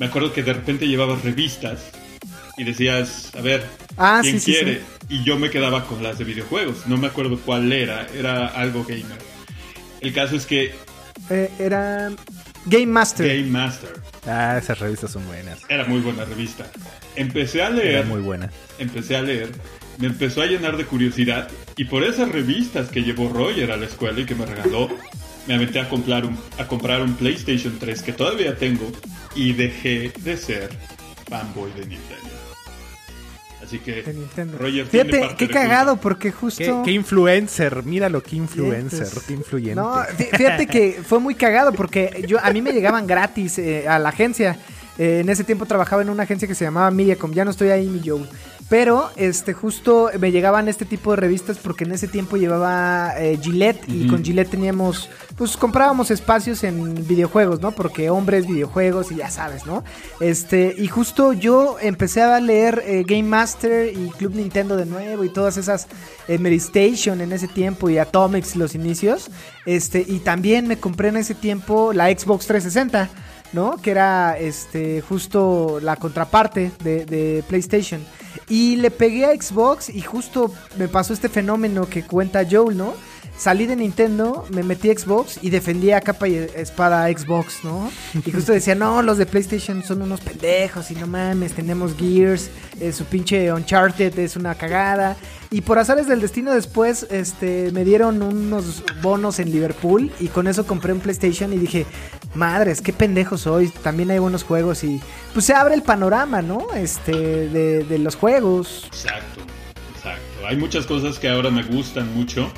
me 0.00 0.06
acuerdo 0.06 0.32
que 0.32 0.42
de 0.42 0.54
repente 0.54 0.88
llevabas 0.88 1.22
revistas 1.22 1.90
y 2.56 2.64
decías, 2.64 3.30
a 3.36 3.42
ver, 3.42 3.62
Ah, 3.98 4.20
¿quién 4.22 4.40
sí, 4.40 4.52
quiere? 4.52 4.76
sí. 4.78 4.84
Y 5.10 5.24
yo 5.24 5.38
me 5.38 5.50
quedaba 5.50 5.84
con 5.84 6.02
las 6.02 6.16
de 6.18 6.24
videojuegos, 6.24 6.86
no 6.86 6.96
me 6.96 7.06
acuerdo 7.08 7.38
cuál 7.38 7.70
era, 7.72 8.06
era 8.16 8.46
algo 8.48 8.84
gamer. 8.84 9.18
El 10.00 10.12
caso 10.14 10.34
es 10.36 10.46
que 10.46 10.74
Eh, 11.30 11.50
era... 11.58 12.10
Game 12.66 12.86
Master. 12.86 13.26
Game 13.28 13.50
Master. 13.50 13.90
Ah, 14.26 14.56
esas 14.58 14.78
revistas 14.80 15.12
son 15.12 15.24
buenas. 15.26 15.60
Era 15.68 15.84
muy 15.84 16.00
buena 16.00 16.24
revista. 16.24 16.66
Empecé 17.14 17.62
a 17.62 17.66
Era 17.68 17.76
leer, 17.76 18.06
muy 18.06 18.20
buena. 18.20 18.50
empecé 18.78 19.16
a 19.16 19.22
leer, 19.22 19.50
me 19.98 20.06
empezó 20.08 20.42
a 20.42 20.46
llenar 20.46 20.76
de 20.76 20.84
curiosidad 20.84 21.48
y 21.76 21.84
por 21.84 22.04
esas 22.04 22.30
revistas 22.30 22.88
que 22.88 23.02
llevó 23.02 23.28
Roger 23.28 23.72
a 23.72 23.76
la 23.76 23.86
escuela 23.86 24.20
y 24.20 24.26
que 24.26 24.34
me 24.34 24.44
regaló, 24.46 24.88
me 25.46 25.54
aventé 25.54 25.80
a 25.80 25.88
comprar 25.88 26.24
un, 26.26 26.36
a 26.58 26.66
comprar 26.66 27.00
un 27.02 27.14
PlayStation 27.14 27.76
3 27.78 28.02
que 28.02 28.12
todavía 28.12 28.56
tengo 28.56 28.90
y 29.34 29.52
dejé 29.52 30.12
de 30.22 30.36
ser 30.36 30.70
fanboy 31.28 31.70
de 31.72 31.80
Nintendo. 31.86 32.26
Así 33.62 33.78
que 33.80 34.02
de 34.02 34.14
Nintendo. 34.14 34.58
Roger 34.58 34.86
tiene 34.86 35.10
Fíjate, 35.10 35.18
parte 35.20 35.36
qué 35.38 35.46
de 35.46 35.52
cagado, 35.52 35.90
culpa. 35.92 36.02
porque 36.02 36.28
¿Qué, 36.28 36.32
justo... 36.32 36.82
qué 36.84 36.92
influencer, 36.92 37.82
míralo, 37.84 38.22
qué 38.22 38.36
influencer, 38.36 39.08
qué 39.26 39.32
influyente. 39.32 39.74
No, 39.80 39.94
fí- 40.04 40.28
fíjate 40.36 40.66
que 40.66 41.00
fue 41.04 41.18
muy 41.18 41.34
cagado 41.34 41.72
porque 41.72 42.24
yo 42.28 42.38
a 42.42 42.50
mí 42.52 42.62
me 42.62 42.72
llegaban 42.72 43.06
gratis 43.06 43.58
eh, 43.58 43.88
a 43.88 43.98
la 43.98 44.10
agencia. 44.10 44.56
Eh, 44.98 45.20
en 45.20 45.28
ese 45.30 45.42
tiempo 45.44 45.66
trabajaba 45.66 46.02
en 46.02 46.10
una 46.10 46.22
agencia 46.22 46.46
que 46.46 46.54
se 46.54 46.64
llamaba 46.64 46.90
Mediacom. 46.92 47.32
Ya 47.32 47.44
no 47.44 47.50
estoy 47.50 47.70
ahí, 47.70 47.86
mi 47.86 48.00
Joe. 48.08 48.22
Pero 48.68 49.10
este 49.14 49.52
justo 49.52 50.10
me 50.18 50.32
llegaban 50.32 50.66
este 50.66 50.84
tipo 50.84 51.12
de 51.12 51.16
revistas 51.18 51.56
porque 51.58 51.84
en 51.84 51.92
ese 51.92 52.08
tiempo 52.08 52.36
llevaba 52.36 53.12
eh, 53.16 53.38
Gillette 53.40 53.88
y 53.88 54.08
con 54.08 54.24
Gillette 54.24 54.50
teníamos, 54.50 55.08
pues 55.36 55.56
comprábamos 55.56 56.10
espacios 56.10 56.64
en 56.64 57.06
videojuegos, 57.06 57.60
¿no? 57.60 57.70
Porque 57.70 58.10
hombres, 58.10 58.48
videojuegos 58.48 59.12
y 59.12 59.16
ya 59.16 59.30
sabes, 59.30 59.66
¿no? 59.66 59.84
Este, 60.18 60.74
y 60.76 60.88
justo 60.88 61.32
yo 61.32 61.76
empecé 61.80 62.22
a 62.22 62.40
leer 62.40 62.82
eh, 62.84 63.04
Game 63.06 63.22
Master 63.22 63.92
y 63.96 64.08
Club 64.10 64.34
Nintendo 64.34 64.76
de 64.76 64.86
nuevo 64.86 65.22
y 65.22 65.28
todas 65.28 65.58
esas 65.58 65.86
eh, 66.26 66.36
Mary 66.38 66.56
Station 66.56 67.20
en 67.20 67.30
ese 67.30 67.46
tiempo 67.46 67.88
y 67.88 67.98
Atomics 67.98 68.56
los 68.56 68.74
inicios. 68.74 69.30
Este, 69.64 70.04
y 70.04 70.18
también 70.18 70.66
me 70.66 70.78
compré 70.78 71.10
en 71.10 71.18
ese 71.18 71.36
tiempo 71.36 71.92
la 71.92 72.06
Xbox 72.06 72.46
360. 72.46 73.10
¿no? 73.52 73.76
Que 73.76 73.92
era 73.92 74.36
este 74.36 75.00
justo 75.00 75.78
la 75.80 75.94
contraparte 75.96 76.72
de, 76.82 77.06
de 77.06 77.44
PlayStation. 77.48 78.00
Y 78.48 78.76
le 78.76 78.90
pegué 78.90 79.26
a 79.26 79.34
Xbox 79.34 79.88
y 79.88 80.00
justo 80.02 80.52
me 80.78 80.88
pasó 80.88 81.12
este 81.12 81.28
fenómeno 81.28 81.88
que 81.88 82.04
cuenta 82.04 82.46
Joel, 82.48 82.76
¿no? 82.76 82.94
Salí 83.38 83.66
de 83.66 83.76
Nintendo, 83.76 84.46
me 84.50 84.62
metí 84.62 84.90
a 84.90 84.98
Xbox 84.98 85.38
y 85.42 85.50
defendía 85.50 85.98
a 85.98 86.00
capa 86.00 86.26
y 86.26 86.36
espada 86.36 87.04
a 87.04 87.12
Xbox, 87.12 87.64
¿no? 87.64 87.90
Y 88.24 88.30
justo 88.30 88.52
decía, 88.52 88.74
no, 88.74 89.02
los 89.02 89.18
de 89.18 89.26
PlayStation 89.26 89.82
son 89.82 90.00
unos 90.00 90.22
pendejos 90.22 90.90
y 90.90 90.94
no 90.94 91.06
mames, 91.06 91.52
tenemos 91.52 91.94
Gears, 91.98 92.48
eh, 92.80 92.92
su 92.92 93.04
pinche 93.04 93.52
Uncharted 93.52 94.18
es 94.18 94.36
una 94.36 94.54
cagada. 94.54 95.16
Y 95.56 95.62
por 95.62 95.78
azares 95.78 96.06
del 96.06 96.20
destino 96.20 96.52
después 96.52 97.06
este, 97.08 97.70
me 97.72 97.82
dieron 97.82 98.20
unos 98.20 98.82
bonos 99.00 99.38
en 99.38 99.50
Liverpool 99.50 100.12
y 100.20 100.28
con 100.28 100.48
eso 100.48 100.66
compré 100.66 100.92
un 100.92 101.00
PlayStation 101.00 101.50
y 101.54 101.56
dije, 101.56 101.86
madres, 102.34 102.82
qué 102.82 102.92
pendejo 102.92 103.38
soy, 103.38 103.68
también 103.68 104.10
hay 104.10 104.18
buenos 104.18 104.44
juegos 104.44 104.84
y 104.84 105.00
pues 105.32 105.46
se 105.46 105.54
abre 105.54 105.74
el 105.74 105.80
panorama, 105.80 106.42
¿no? 106.42 106.74
Este, 106.74 107.12
de, 107.48 107.84
de 107.84 107.98
los 107.98 108.16
juegos. 108.16 108.84
Exacto, 108.88 109.40
exacto. 109.96 110.46
Hay 110.46 110.58
muchas 110.58 110.84
cosas 110.84 111.18
que 111.18 111.30
ahora 111.30 111.48
me 111.48 111.62
gustan 111.62 112.14
mucho 112.14 112.52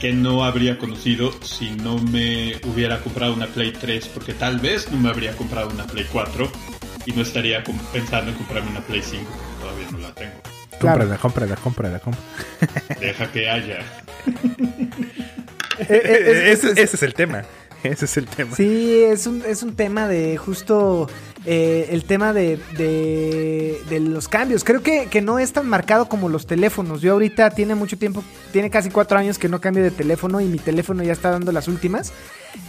que 0.00 0.14
no 0.14 0.42
habría 0.42 0.78
conocido 0.78 1.30
si 1.42 1.70
no 1.72 1.98
me 1.98 2.62
hubiera 2.64 3.02
comprado 3.02 3.34
una 3.34 3.46
Play 3.46 3.72
3, 3.72 4.08
porque 4.08 4.32
tal 4.32 4.58
vez 4.58 4.90
no 4.90 4.98
me 4.98 5.10
habría 5.10 5.36
comprado 5.36 5.68
una 5.68 5.84
Play 5.84 6.06
4 6.10 6.50
y 7.04 7.12
no 7.12 7.20
estaría 7.20 7.62
pensando 7.92 8.30
en 8.30 8.38
comprarme 8.38 8.70
una 8.70 8.80
Play 8.80 9.02
5, 9.02 9.22
porque 9.30 9.60
todavía 9.60 9.90
no 9.90 9.98
la 9.98 10.14
tengo. 10.14 10.49
Claro. 10.80 10.98
Cómprala, 11.00 11.18
cómprala, 11.20 11.56
cómprala, 11.56 11.98
cómprala. 12.00 12.26
Deja 13.00 13.30
que 13.30 13.48
haya. 13.48 13.78
Eh, 15.78 15.86
eh, 16.04 16.50
es- 16.52 16.62
ese, 16.64 16.82
ese 16.82 16.96
es 16.96 17.02
el 17.02 17.14
tema. 17.14 17.42
Ese 17.82 18.04
es 18.04 18.16
el 18.18 18.26
tema. 18.26 18.54
Sí, 18.54 19.02
es 19.02 19.26
un, 19.26 19.42
es 19.46 19.62
un 19.62 19.74
tema 19.74 20.06
de 20.08 20.36
justo 20.36 21.08
eh, 21.46 21.88
el 21.90 22.04
tema 22.04 22.32
de, 22.32 22.58
de, 22.76 24.00
los 24.00 24.28
cambios. 24.28 24.62
Creo 24.64 24.82
que, 24.82 25.06
que 25.06 25.20
no 25.20 25.38
es 25.38 25.52
tan 25.52 25.68
marcado 25.68 26.08
como 26.08 26.28
los 26.28 26.46
teléfonos. 26.46 27.00
Yo 27.00 27.12
ahorita 27.14 27.50
tiene 27.50 27.74
mucho 27.74 27.96
tiempo, 27.98 28.22
tiene 28.52 28.70
casi 28.70 28.90
cuatro 28.90 29.18
años 29.18 29.38
que 29.38 29.48
no 29.48 29.60
cambio 29.60 29.82
de 29.82 29.90
teléfono 29.90 30.40
y 30.40 30.46
mi 30.46 30.58
teléfono 30.58 31.02
ya 31.02 31.12
está 31.12 31.30
dando 31.30 31.52
las 31.52 31.68
últimas. 31.68 32.12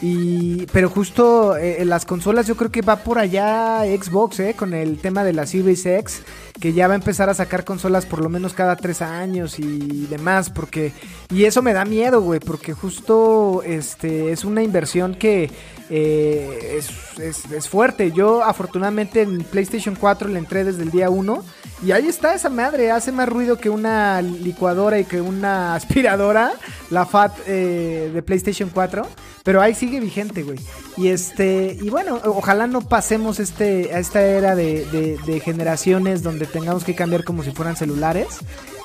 Y, 0.01 0.67
pero 0.67 0.89
justo 0.89 1.57
eh, 1.57 1.83
las 1.85 2.05
consolas 2.05 2.45
yo 2.45 2.55
creo 2.55 2.71
que 2.71 2.81
va 2.83 2.97
por 2.97 3.17
allá 3.17 3.79
Xbox, 3.83 4.39
eh, 4.39 4.55
con 4.55 4.73
el 4.75 4.99
tema 4.99 5.23
de 5.23 5.33
la 5.33 5.47
Series 5.47 5.85
X, 5.85 6.21
que 6.59 6.73
ya 6.73 6.87
va 6.87 6.93
a 6.93 6.97
empezar 6.97 7.29
a 7.29 7.33
sacar 7.33 7.65
consolas 7.65 8.05
por 8.05 8.21
lo 8.21 8.29
menos 8.29 8.53
cada 8.53 8.75
tres 8.75 9.01
años 9.01 9.57
y 9.57 10.05
demás, 10.07 10.51
porque 10.51 10.91
y 11.33 11.45
eso 11.45 11.63
me 11.63 11.73
da 11.73 11.83
miedo, 11.85 12.21
güey, 12.21 12.39
porque 12.39 12.73
justo 12.73 13.63
este 13.65 14.31
es 14.31 14.45
una 14.45 14.61
inversión 14.61 15.15
que 15.15 15.49
es, 15.89 16.89
es- 17.19 17.51
es 17.51 17.67
fuerte. 17.69 18.11
Yo 18.11 18.43
afortunadamente 18.61 19.21
en 19.23 19.43
PlayStation 19.43 19.95
4 19.99 20.29
le 20.29 20.37
entré 20.37 20.63
desde 20.63 20.83
el 20.83 20.91
día 20.91 21.09
1 21.09 21.43
y 21.83 21.91
ahí 21.93 22.07
está 22.07 22.35
esa 22.35 22.49
madre, 22.49 22.91
hace 22.91 23.11
más 23.11 23.27
ruido 23.27 23.57
que 23.57 23.71
una 23.71 24.21
licuadora 24.21 24.99
y 24.99 25.03
que 25.05 25.19
una 25.19 25.73
aspiradora, 25.75 26.51
la 26.91 27.05
FAT 27.07 27.33
eh, 27.47 28.11
de 28.13 28.21
PlayStation 28.21 28.69
4, 28.71 29.07
pero 29.43 29.61
ahí 29.61 29.73
sigue 29.73 29.99
vigente, 29.99 30.43
güey. 30.43 30.59
Y 30.95 31.07
este, 31.07 31.75
y 31.81 31.89
bueno, 31.89 32.19
ojalá 32.25 32.67
no 32.67 32.81
pasemos 32.81 33.39
este, 33.39 33.91
a 33.95 33.99
esta 33.99 34.21
era 34.21 34.55
de, 34.55 34.85
de- 34.91 35.17
de 35.25 35.39
generaciones 35.39 36.21
donde 36.21 36.45
tengamos 36.45 36.83
que 36.83 36.93
cambiar 36.93 37.23
como 37.23 37.41
si 37.43 37.49
fueran 37.51 37.75
celulares, 37.75 38.27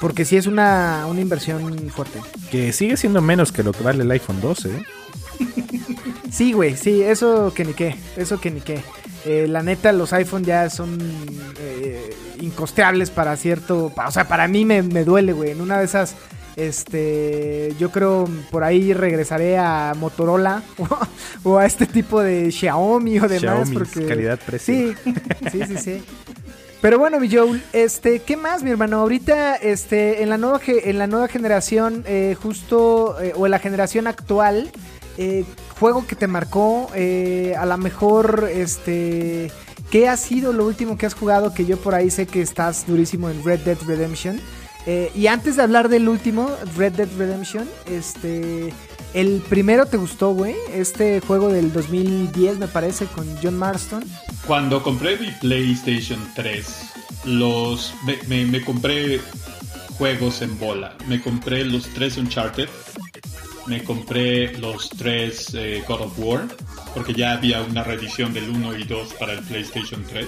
porque 0.00 0.24
sí 0.24 0.38
es 0.38 0.46
una, 0.46 1.04
una 1.06 1.20
inversión 1.20 1.76
fuerte. 1.90 2.20
Que 2.50 2.72
sigue 2.72 2.96
siendo 2.96 3.20
menos 3.20 3.52
que 3.52 3.62
lo 3.62 3.72
que 3.72 3.82
vale 3.84 4.04
el 4.04 4.10
iPhone 4.10 4.40
12. 4.40 4.70
¿eh? 4.70 4.82
Sí, 6.32 6.52
güey, 6.54 6.76
sí, 6.76 7.02
eso 7.02 7.52
que 7.54 7.64
ni 7.66 7.74
qué, 7.74 7.94
eso 8.16 8.40
que 8.40 8.50
ni 8.50 8.60
qué. 8.62 8.82
Eh, 9.26 9.48
la 9.48 9.62
neta, 9.62 9.90
los 9.92 10.12
iPhone 10.12 10.44
ya 10.44 10.70
son 10.70 10.98
eh, 11.58 12.14
incosteables 12.40 13.10
para 13.10 13.36
cierto, 13.36 13.92
o 13.94 14.10
sea, 14.12 14.28
para 14.28 14.46
mí 14.46 14.64
me, 14.64 14.82
me 14.82 15.02
duele, 15.02 15.32
güey. 15.32 15.50
En 15.50 15.60
una 15.60 15.80
de 15.80 15.84
esas, 15.84 16.14
este, 16.54 17.74
yo 17.78 17.90
creo 17.90 18.28
por 18.52 18.62
ahí 18.62 18.92
regresaré 18.92 19.58
a 19.58 19.94
Motorola 19.96 20.62
o, 20.78 21.50
o 21.50 21.58
a 21.58 21.66
este 21.66 21.86
tipo 21.86 22.22
de 22.22 22.52
Xiaomi 22.52 23.18
o 23.18 23.28
demás, 23.28 23.68
Xiaomi, 23.68 23.74
porque 23.74 24.06
calidad-precio. 24.06 24.74
Sí, 24.74 25.12
sí, 25.50 25.60
sí, 25.66 25.76
sí. 25.76 26.02
Pero 26.80 27.00
bueno, 27.00 27.18
mi 27.18 27.28
Joel, 27.28 27.62
este, 27.72 28.20
¿qué 28.20 28.36
más, 28.36 28.62
mi 28.62 28.70
hermano? 28.70 28.98
Ahorita, 29.00 29.56
este, 29.56 30.22
en 30.22 30.28
la 30.28 30.38
nueva, 30.38 30.60
en 30.66 30.98
la 30.98 31.08
nueva 31.08 31.26
generación, 31.26 32.04
eh, 32.06 32.36
justo, 32.40 33.20
eh, 33.20 33.32
o 33.34 33.46
en 33.46 33.50
la 33.50 33.58
generación 33.58 34.06
actual, 34.06 34.70
eh, 35.16 35.44
juego 35.80 36.06
que 36.06 36.16
te 36.16 36.26
marcó, 36.26 36.90
eh, 36.94 37.54
a 37.58 37.66
lo 37.66 37.76
mejor, 37.78 38.48
este, 38.52 39.50
¿qué 39.90 40.08
ha 40.08 40.16
sido 40.16 40.52
lo 40.52 40.66
último 40.66 40.96
que 40.98 41.06
has 41.06 41.14
jugado? 41.14 41.52
Que 41.54 41.64
yo 41.66 41.76
por 41.78 41.94
ahí 41.94 42.10
sé 42.10 42.26
que 42.26 42.42
estás 42.42 42.86
durísimo 42.86 43.30
en 43.30 43.42
Red 43.44 43.60
Dead 43.60 43.78
Redemption. 43.86 44.40
Eh, 44.86 45.10
y 45.16 45.26
antes 45.26 45.56
de 45.56 45.62
hablar 45.62 45.88
del 45.88 46.08
último, 46.08 46.48
Red 46.76 46.92
Dead 46.92 47.08
Redemption, 47.18 47.68
este, 47.86 48.72
el 49.14 49.42
primero 49.48 49.86
te 49.86 49.96
gustó, 49.96 50.32
güey, 50.32 50.54
este 50.72 51.20
juego 51.20 51.48
del 51.48 51.72
2010 51.72 52.58
me 52.58 52.68
parece 52.68 53.06
con 53.06 53.26
John 53.42 53.58
Marston. 53.58 54.04
Cuando 54.46 54.82
compré 54.84 55.16
mi 55.18 55.30
PlayStation 55.40 56.20
3, 56.36 56.66
los 57.24 57.94
me, 58.06 58.16
me- 58.28 58.46
me 58.46 58.64
compré 58.64 59.20
juegos 59.98 60.40
en 60.42 60.56
bola. 60.58 60.94
Me 61.08 61.20
compré 61.20 61.64
los 61.64 61.84
tres 61.88 62.16
Uncharted, 62.16 62.68
me 63.66 63.82
compré 63.82 64.56
los 64.58 64.88
tres 64.90 65.54
eh, 65.54 65.82
God 65.86 66.02
of 66.02 66.18
War, 66.18 66.46
porque 66.94 67.12
ya 67.12 67.32
había 67.32 67.62
una 67.62 67.82
reedición 67.82 68.32
del 68.32 68.48
1 68.48 68.78
y 68.78 68.84
2 68.84 69.14
para 69.14 69.32
el 69.32 69.40
PlayStation 69.40 70.04
3. 70.08 70.26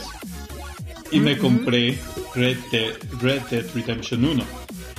Y 1.11 1.20
me 1.20 1.39
compré 1.39 1.99
Red 2.34 2.59
Dead, 2.70 2.95
Red 3.20 3.43
Dead 3.51 3.64
Redemption 3.74 4.24
1. 4.24 4.45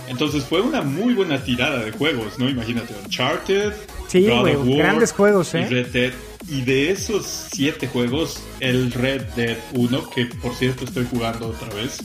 Entonces 0.08 0.44
fue 0.44 0.62
una 0.62 0.82
muy 0.82 1.14
buena 1.14 1.44
tirada 1.44 1.84
de 1.84 1.92
juegos, 1.92 2.40
¿no? 2.40 2.50
Imagínate, 2.50 2.94
Uncharted, 3.04 3.74
Sí, 4.10 4.26
God 4.26 4.50
of 4.50 4.68
War 4.68 4.78
grandes 4.78 5.12
juegos, 5.12 5.54
y 5.54 5.58
¿eh? 5.58 5.68
Red 5.70 5.88
Dead. 5.88 6.14
Y 6.50 6.62
de 6.62 6.90
esos 6.90 7.28
siete 7.52 7.88
juegos, 7.88 8.42
el 8.60 8.92
Red 8.92 9.22
Dead 9.36 9.58
1, 9.74 10.10
que 10.10 10.26
por 10.26 10.56
cierto 10.56 10.86
estoy 10.86 11.06
jugando 11.12 11.50
otra 11.50 11.70
vez, 11.76 12.00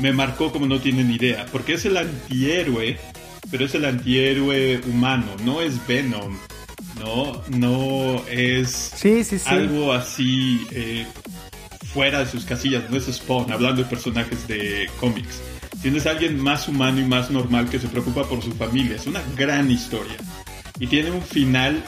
me 0.00 0.12
marcó 0.12 0.50
como 0.50 0.66
no 0.66 0.80
tienen 0.80 1.12
idea. 1.12 1.46
Porque 1.52 1.74
es 1.74 1.84
el 1.84 1.96
antihéroe, 1.96 2.98
pero 3.50 3.64
es 3.64 3.74
el 3.74 3.84
antihéroe 3.84 4.80
humano, 4.86 5.26
no 5.44 5.60
es 5.60 5.84
Venom. 5.86 6.36
No, 6.98 7.42
no 7.48 8.22
es 8.28 8.70
Sí, 8.96 9.22
sí, 9.22 9.38
sí. 9.38 9.48
algo 9.48 9.92
así 9.92 10.66
eh, 10.70 11.06
fuera 11.92 12.20
de 12.20 12.26
sus 12.26 12.44
casillas, 12.44 12.88
no 12.90 12.96
es 12.96 13.04
Spawn, 13.04 13.52
hablando 13.52 13.82
de 13.82 13.88
personajes 13.88 14.48
de 14.48 14.88
cómics. 14.98 15.42
Tienes 15.82 16.06
a 16.06 16.10
alguien 16.10 16.40
más 16.40 16.68
humano 16.68 17.00
y 17.00 17.04
más 17.04 17.30
normal 17.30 17.68
que 17.68 17.78
se 17.78 17.88
preocupa 17.88 18.24
por 18.24 18.42
su 18.42 18.52
familia. 18.52 18.96
Es 18.96 19.06
una 19.06 19.22
gran 19.36 19.70
historia. 19.70 20.16
Y 20.80 20.86
tiene 20.86 21.10
un 21.10 21.22
final 21.22 21.84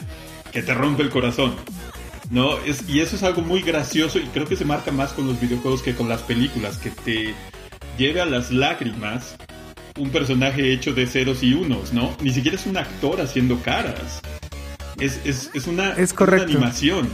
que 0.51 0.61
te 0.61 0.73
rompe 0.73 1.03
el 1.03 1.09
corazón. 1.09 1.55
¿no? 2.29 2.57
Es, 2.59 2.87
y 2.87 2.99
eso 2.99 3.15
es 3.15 3.23
algo 3.23 3.41
muy 3.41 3.61
gracioso 3.61 4.19
y 4.19 4.23
creo 4.23 4.47
que 4.47 4.55
se 4.55 4.65
marca 4.65 4.91
más 4.91 5.13
con 5.13 5.27
los 5.27 5.39
videojuegos 5.39 5.81
que 5.81 5.95
con 5.95 6.07
las 6.07 6.21
películas, 6.21 6.77
que 6.77 6.91
te 6.91 7.33
lleve 7.97 8.21
a 8.21 8.25
las 8.25 8.51
lágrimas 8.51 9.35
un 9.97 10.09
personaje 10.11 10.71
hecho 10.73 10.93
de 10.93 11.05
ceros 11.07 11.43
y 11.43 11.53
unos, 11.53 11.93
¿no? 11.93 12.15
Ni 12.21 12.31
siquiera 12.31 12.57
es 12.57 12.65
un 12.65 12.77
actor 12.77 13.19
haciendo 13.21 13.59
caras. 13.61 14.21
Es, 14.99 15.19
es, 15.25 15.49
es 15.53 15.67
una, 15.67 15.93
Es 15.93 16.13
correcto. 16.13 16.45
una 16.49 16.57
animación. 16.57 17.09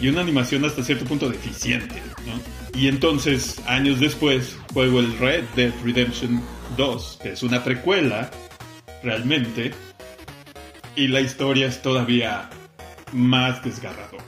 Y 0.00 0.08
una 0.08 0.22
animación 0.22 0.64
hasta 0.64 0.82
cierto 0.82 1.04
punto 1.04 1.28
deficiente, 1.28 2.02
¿no? 2.26 2.78
Y 2.78 2.88
entonces, 2.88 3.60
años 3.66 4.00
después, 4.00 4.56
juego 4.72 4.98
el 5.00 5.16
Red 5.18 5.44
Dead 5.54 5.72
Redemption 5.84 6.42
2, 6.76 7.20
que 7.22 7.32
es 7.32 7.42
una 7.44 7.62
precuela, 7.62 8.30
realmente. 9.02 9.72
Y 10.96 11.06
la 11.08 11.20
historia 11.20 11.68
es 11.68 11.80
todavía 11.82 12.50
más 13.12 13.62
desgarradora, 13.64 14.24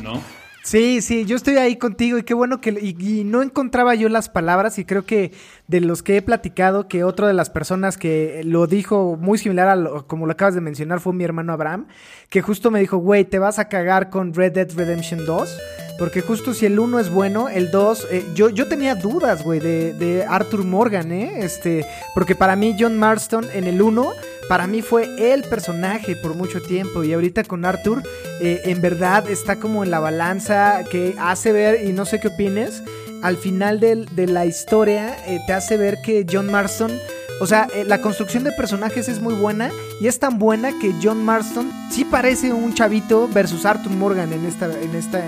¿no? 0.00 0.22
Sí, 0.68 1.00
sí, 1.00 1.24
yo 1.24 1.34
estoy 1.34 1.56
ahí 1.56 1.76
contigo 1.76 2.18
y 2.18 2.24
qué 2.24 2.34
bueno 2.34 2.60
que 2.60 2.72
y, 2.78 2.94
y 3.02 3.24
no 3.24 3.42
encontraba 3.42 3.94
yo 3.94 4.10
las 4.10 4.28
palabras 4.28 4.78
y 4.78 4.84
creo 4.84 5.06
que 5.06 5.32
de 5.66 5.80
los 5.80 6.02
que 6.02 6.18
he 6.18 6.20
platicado 6.20 6.88
que 6.88 7.04
otra 7.04 7.26
de 7.26 7.32
las 7.32 7.48
personas 7.48 7.96
que 7.96 8.42
lo 8.44 8.66
dijo 8.66 9.16
muy 9.18 9.38
similar 9.38 9.68
a 9.68 9.76
lo, 9.76 10.06
como 10.06 10.26
lo 10.26 10.32
acabas 10.32 10.54
de 10.54 10.60
mencionar 10.60 11.00
fue 11.00 11.14
mi 11.14 11.24
hermano 11.24 11.54
Abraham, 11.54 11.86
que 12.28 12.42
justo 12.42 12.70
me 12.70 12.80
dijo, 12.80 12.98
güey, 12.98 13.24
te 13.24 13.38
vas 13.38 13.58
a 13.58 13.70
cagar 13.70 14.10
con 14.10 14.34
Red 14.34 14.52
Dead 14.52 14.70
Redemption 14.76 15.24
2, 15.24 15.58
porque 15.98 16.20
justo 16.20 16.52
si 16.52 16.66
el 16.66 16.78
1 16.78 16.98
es 16.98 17.08
bueno, 17.08 17.48
el 17.48 17.70
2, 17.70 18.06
eh, 18.10 18.26
yo, 18.34 18.50
yo 18.50 18.68
tenía 18.68 18.94
dudas, 18.94 19.44
güey, 19.44 19.60
de, 19.60 19.94
de 19.94 20.26
Arthur 20.26 20.64
Morgan, 20.64 21.12
¿eh? 21.12 21.46
Este, 21.46 21.86
porque 22.14 22.34
para 22.34 22.56
mí 22.56 22.76
John 22.78 22.98
Marston 22.98 23.46
en 23.54 23.64
el 23.64 23.80
1 23.80 24.12
para 24.48 24.66
mí 24.66 24.82
fue 24.82 25.32
el 25.32 25.44
personaje 25.44 26.16
por 26.16 26.34
mucho 26.34 26.62
tiempo 26.62 27.04
y 27.04 27.12
ahorita 27.12 27.44
con 27.44 27.64
Arthur 27.64 28.02
eh, 28.40 28.62
en 28.64 28.80
verdad 28.80 29.28
está 29.28 29.56
como 29.56 29.84
en 29.84 29.90
la 29.90 30.00
balanza 30.00 30.84
que 30.90 31.14
hace 31.18 31.52
ver, 31.52 31.84
y 31.86 31.92
no 31.92 32.06
sé 32.06 32.18
qué 32.18 32.28
opines, 32.28 32.82
al 33.22 33.36
final 33.36 33.80
de, 33.80 34.26
la 34.26 34.46
historia 34.46 35.16
eh, 35.26 35.40
te 35.46 35.52
hace 35.52 35.76
ver 35.76 35.98
que 36.02 36.24
John 36.30 36.50
Marston, 36.50 36.92
o 37.40 37.46
sea, 37.46 37.68
eh, 37.74 37.84
la 37.84 38.00
construcción 38.00 38.44
de 38.44 38.52
personajes 38.52 39.08
es 39.08 39.20
muy 39.20 39.34
buena 39.34 39.70
y 40.00 40.06
es 40.06 40.18
tan 40.18 40.38
buena 40.38 40.70
que 40.78 40.94
John 41.02 41.24
Marston 41.24 41.70
sí 41.90 42.04
parece 42.04 42.52
un 42.52 42.74
chavito 42.74 43.28
versus 43.28 43.66
Arthur 43.66 43.92
Morgan 43.92 44.32
en 44.32 44.46
esta, 44.46 44.66
en 44.66 44.94
esta, 44.94 45.22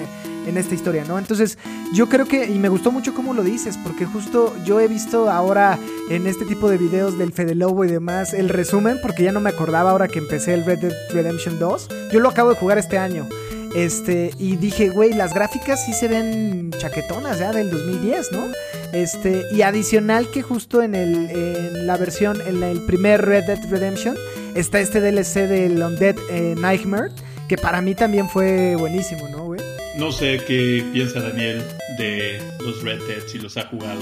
en 0.51 0.59
esta 0.59 0.75
historia, 0.75 1.05
¿no? 1.05 1.19
Entonces 1.19 1.59
yo 1.95 2.09
creo 2.09 2.27
que, 2.27 2.47
y 2.47 2.59
me 2.59 2.69
gustó 2.69 2.93
mucho 2.93 3.15
cómo 3.15 3.33
lo 3.35 3.43
dices, 3.43 3.79
porque 3.83 4.05
justo 4.05 4.55
yo 4.65 4.81
he 4.81 4.89
visto 4.89 5.31
ahora 5.31 5.79
en 6.11 6.27
este 6.27 6.45
tipo 6.45 6.69
de 6.69 6.77
videos 6.77 7.19
del 7.19 7.33
Fede 7.33 7.55
Lobo 7.55 7.85
y 7.85 7.89
demás 7.89 8.35
el 8.35 8.49
resumen, 8.49 8.99
porque 9.01 9.23
ya 9.23 9.33
no 9.33 9.41
me 9.41 9.51
acordaba 9.51 9.91
ahora 9.91 10.09
que 10.09 10.19
empecé 10.19 10.55
el 10.55 10.65
Red 10.65 10.81
Dead 10.81 10.93
Redemption 11.13 11.59
2. 11.59 11.89
Yo 12.13 12.21
lo 12.21 12.29
acabo 12.29 12.51
de 12.51 12.57
jugar 12.57 12.79
este 12.79 12.99
año. 12.99 13.27
Este, 13.75 14.33
y 14.39 14.57
dije, 14.57 14.89
güey, 14.89 15.13
las 15.13 15.33
gráficas 15.33 15.85
sí 15.85 15.93
se 15.93 16.09
ven 16.09 16.73
chaquetonas 16.79 17.39
ya 17.39 17.53
del 17.53 17.71
2010, 17.71 18.33
¿no? 18.33 18.47
Este, 18.93 19.45
y 19.53 19.63
adicional 19.63 20.31
que 20.33 20.43
justo 20.43 20.83
en, 20.83 20.97
el, 20.97 21.31
en 21.31 21.87
la 21.87 21.97
versión, 21.97 22.41
en 22.47 22.63
el 22.65 22.83
primer 22.83 23.25
Red 23.25 23.45
Dead 23.45 23.71
Redemption, 23.71 24.17
está 24.57 24.81
este 24.81 25.01
DLC 25.01 25.49
del 25.49 25.81
Undead 25.81 26.17
eh, 26.31 26.57
Nightmare, 26.59 27.13
que 27.49 27.57
para 27.57 27.81
mí 27.81 27.95
también 27.95 28.29
fue 28.29 28.75
buenísimo, 28.77 29.29
¿no, 29.29 29.45
güey? 29.45 29.70
No 30.01 30.13
sé 30.13 30.43
qué 30.47 30.83
piensa 30.95 31.21
Daniel 31.21 31.63
de 31.99 32.41
los 32.65 32.83
Red 32.83 33.01
Dead, 33.07 33.21
si 33.27 33.39
los 33.39 33.59
ha 33.59 33.67
jugado. 33.67 34.01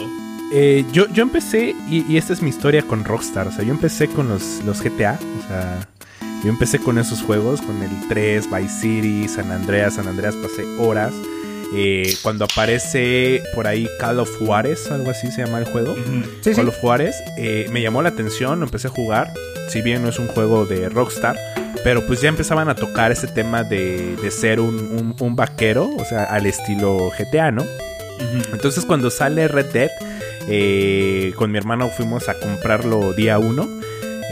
Eh, 0.53 0.85
yo, 0.93 1.13
yo 1.13 1.25
empecé, 1.25 1.75
y, 1.91 2.05
y 2.11 2.17
esta 2.17 2.33
es 2.33 2.41
mi 2.41 2.51
historia 2.51 2.83
con 2.83 3.05
Rockstar, 3.05 3.49
o 3.49 3.53
sea, 3.53 3.65
yo 3.65 3.73
empecé 3.73 4.07
con 4.07 4.29
los, 4.29 4.63
los 4.65 4.81
GTA, 4.81 5.19
o 5.21 5.49
sea, 5.49 5.89
yo 6.45 6.51
empecé 6.51 6.79
con 6.79 6.99
esos 6.99 7.21
juegos, 7.21 7.61
con 7.61 7.83
el 7.83 7.91
3, 8.09 8.49
Vice 8.49 8.81
City, 8.81 9.27
San 9.27 9.51
Andreas, 9.51 9.97
San 9.97 10.07
Andreas 10.07 10.37
pasé 10.37 10.63
horas. 10.79 11.13
Eh, 11.75 12.15
cuando 12.23 12.45
aparece 12.45 13.43
por 13.57 13.67
ahí 13.67 13.89
Call 13.99 14.21
of 14.21 14.31
Juárez, 14.39 14.89
algo 14.93 15.11
así 15.11 15.33
se 15.33 15.45
llama 15.45 15.59
el 15.59 15.65
juego. 15.65 15.97
Sí, 15.97 16.23
sí. 16.43 16.53
Call 16.55 16.69
of 16.69 16.79
Juárez, 16.81 17.17
eh, 17.37 17.67
me 17.73 17.83
llamó 17.83 18.03
la 18.03 18.11
atención, 18.11 18.61
lo 18.61 18.67
empecé 18.67 18.87
a 18.87 18.91
jugar. 18.91 19.35
Si 19.69 19.83
bien 19.83 20.03
no 20.03 20.11
es 20.11 20.21
un 20.21 20.29
juego 20.29 20.65
de 20.65 20.89
Rockstar, 20.89 21.37
pero 21.85 22.07
pues 22.07 22.21
ya 22.21 22.29
empezaban 22.29 22.69
a 22.69 22.75
tocar 22.75 23.13
ese 23.13 23.27
tema 23.29 23.65
de, 23.65 24.17
de 24.17 24.31
ser 24.31 24.61
un, 24.61 24.75
un- 24.77 25.17
un 25.19 25.37
vaquero, 25.37 25.89
o 25.97 26.05
sea, 26.05 26.25
al 26.25 26.47
estilo 26.47 27.11
GTA, 27.19 27.51
¿no? 27.51 27.65
Entonces 28.53 28.85
cuando 28.85 29.11
sale 29.11 29.47
Red 29.49 29.67
Dead, 29.73 29.91
eh, 30.49 31.33
con 31.37 31.53
mi 31.53 31.59
hermano 31.59 31.89
fuimos 31.89 32.29
a 32.29 32.35
comprarlo 32.41 33.13
día 33.13 33.39
uno 33.39 33.69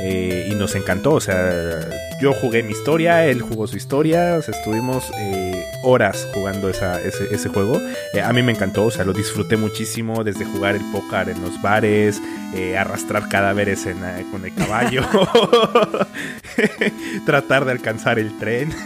eh, 0.01 0.49
y 0.51 0.55
nos 0.57 0.75
encantó. 0.75 1.13
O 1.13 1.21
sea, 1.21 1.81
yo 2.21 2.33
jugué 2.33 2.63
mi 2.63 2.73
historia, 2.73 3.27
él 3.27 3.43
jugó 3.43 3.67
su 3.67 3.77
historia, 3.77 4.37
estuvimos 4.39 5.11
eh, 5.19 5.65
horas 5.83 6.27
jugando 6.33 6.71
ese, 6.71 7.49
juego. 7.49 7.79
Eh, 8.15 8.23
a 8.23 8.33
mí 8.33 8.43
me 8.43 8.53
encantó, 8.53 8.87
o 8.87 8.91
sea, 8.91 9.05
lo 9.05 9.13
disfruté 9.13 9.57
muchísimo 9.57 10.25
desde 10.25 10.45
jugar 10.47 10.77
el 10.77 10.83
póker 10.93 11.29
en 11.29 11.43
los 11.43 11.61
bares, 11.61 12.21
eh, 12.55 12.79
arrastrar 12.79 13.29
cadáveres 13.29 13.87
con 14.31 14.45
el 14.45 14.55
caballo, 14.55 15.03
tratar 17.27 17.65
de 17.67 17.73
alcanzar 17.73 18.19
el 18.19 18.37
tren. 18.39 18.73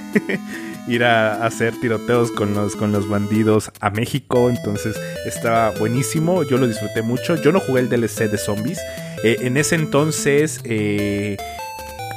ir 0.89 1.05
a 1.05 1.45
hacer 1.47 1.79
tiroteos 1.79 2.33
con 2.33 2.53
los, 2.55 2.75
con 2.75 2.91
los 2.91 3.09
bandidos 3.09 3.71
a 3.81 3.91
México. 3.91 4.51
Entonces 4.51 4.97
estaba 5.25 5.71
buenísimo. 5.79 6.43
Yo 6.43 6.57
lo 6.57 6.67
disfruté 6.67 7.03
mucho. 7.03 7.37
Yo 7.37 7.53
no 7.53 7.61
jugué 7.61 7.83
el 7.83 7.89
DLC 7.89 8.29
de 8.29 8.39
zombies. 8.39 8.81
En 9.23 9.57
ese 9.57 9.77
entonces 9.77 10.61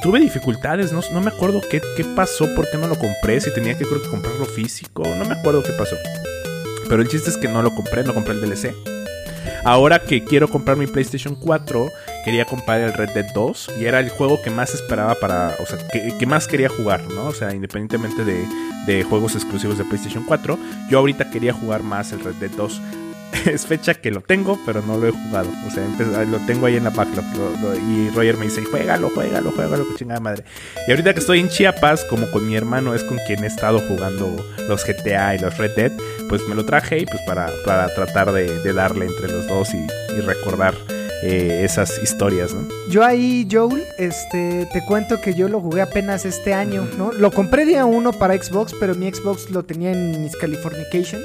tuve 0.04 0.20
dificultades. 0.20 0.92
No, 0.92 1.00
no 1.12 1.22
me 1.22 1.30
acuerdo 1.32 1.62
qué, 1.72 1.82
qué 1.98 2.04
pasó, 2.04 2.46
por 2.56 2.70
qué 2.70 2.78
no 2.78 2.88
lo 2.88 3.00
compré. 3.00 3.40
Si 3.42 3.52
tenía 3.54 3.76
que 3.76 3.86
comprarlo 3.86 4.46
físico. 4.46 5.04
No 5.18 5.26
me 5.26 5.34
acuerdo 5.34 5.64
qué 5.64 5.72
pasó. 5.72 5.96
Pero 6.88 7.02
el 7.02 7.08
chiste 7.08 7.30
es 7.30 7.38
que 7.38 7.48
no 7.48 7.64
lo 7.64 7.74
compré, 7.74 8.04
no 8.04 8.14
compré 8.14 8.34
el 8.34 8.42
DLC. 8.42 8.76
Ahora 9.64 10.00
que 10.00 10.24
quiero 10.26 10.50
comprar 10.50 10.76
mi 10.76 10.88
PlayStation 10.88 11.36
4, 11.36 11.88
quería 12.26 12.44
comprar 12.46 12.82
el 12.82 12.94
Red 12.94 13.12
Dead 13.12 13.34
2 13.34 13.72
y 13.80 13.86
era 13.86 14.02
el 14.02 14.10
juego 14.10 14.42
que 14.42 14.50
más 14.50 14.74
esperaba 14.74 15.16
para, 15.16 15.56
o 15.62 15.66
sea, 15.66 15.80
que, 15.88 16.18
que 16.18 16.26
más 16.26 16.48
quería 16.48 16.68
jugar, 16.68 17.02
¿no? 17.10 17.28
O 17.28 17.34
sea, 17.34 17.54
independientemente 17.54 18.26
de, 18.26 18.46
de 18.86 19.04
juegos 19.04 19.36
exclusivos 19.36 19.78
de 19.78 19.86
PlayStation 19.86 20.26
4, 20.26 20.60
yo 20.90 21.00
ahorita 21.00 21.30
quería 21.30 21.54
jugar 21.54 21.82
más 21.82 22.12
el 22.12 22.22
Red 22.22 22.36
Dead 22.36 22.52
2. 22.52 22.82
es 23.46 23.66
fecha 23.66 23.94
que 23.96 24.12
lo 24.12 24.22
tengo, 24.22 24.60
pero 24.66 24.82
no 24.82 24.98
lo 24.98 25.08
he 25.08 25.12
jugado. 25.12 25.50
O 25.68 25.72
sea, 25.72 25.86
lo 26.26 26.38
tengo 26.46 26.66
ahí 26.68 26.76
en 26.78 26.84
la 26.86 26.90
backlog. 26.90 27.26
lo- 27.36 27.50
lo- 27.62 27.76
y 27.76 28.10
Roger 28.12 28.38
me 28.38 28.46
dice, 28.46 28.64
juégalo, 28.64 29.10
juégalo, 29.10 29.52
juégalo, 29.52 29.88
que 29.90 29.96
chingada 29.96 30.20
madre. 30.20 30.44
Y 30.88 30.92
ahorita 30.92 31.14
que 31.14 31.20
estoy 31.20 31.40
en 31.40 31.50
Chiapas, 31.50 32.04
como 32.06 32.30
con 32.32 32.48
mi 32.48 32.56
hermano 32.56 32.94
es 32.94 33.04
con 33.04 33.18
quien 33.28 33.44
he 33.44 33.48
estado 33.48 33.80
jugando 33.88 34.36
los 34.68 34.86
GTA 34.86 35.36
y 35.36 35.40
los 35.40 35.58
Red 35.58 35.72
Dead, 35.76 35.92
pues 36.30 36.42
me 36.48 36.56
lo 36.56 36.66
traje 36.66 37.00
y 37.00 37.06
pues 37.06 37.20
para, 37.28 37.50
para 37.66 37.94
tratar 37.94 38.32
de, 38.32 38.60
de 38.60 38.74
darle 38.74 39.06
entre 39.06 39.28
los 39.30 39.48
dos 39.48 39.70
y, 39.74 39.78
y 40.18 40.22
recordar 40.22 40.74
eh, 41.24 41.62
esas 41.64 42.02
historias, 42.04 42.54
¿no? 42.54 42.68
Yo 42.90 43.04
ahí, 43.04 43.48
Joel, 43.50 43.84
este, 43.98 44.68
te 44.74 44.84
cuento 44.86 45.22
que 45.22 45.34
yo 45.34 45.48
lo 45.48 45.62
jugué 45.62 45.82
apenas 45.82 46.26
este 46.26 46.54
año, 46.54 46.86
¿no? 46.98 47.12
Lo 47.14 47.32
compré 47.32 47.66
día 47.66 47.86
uno 47.86 48.12
para 48.12 48.36
Xbox, 48.36 48.74
pero 48.80 48.94
mi 48.94 49.10
Xbox 49.10 49.50
lo 49.50 49.64
tenía 49.64 49.92
en 49.94 50.22
mis 50.22 50.36
Californication 50.36 51.22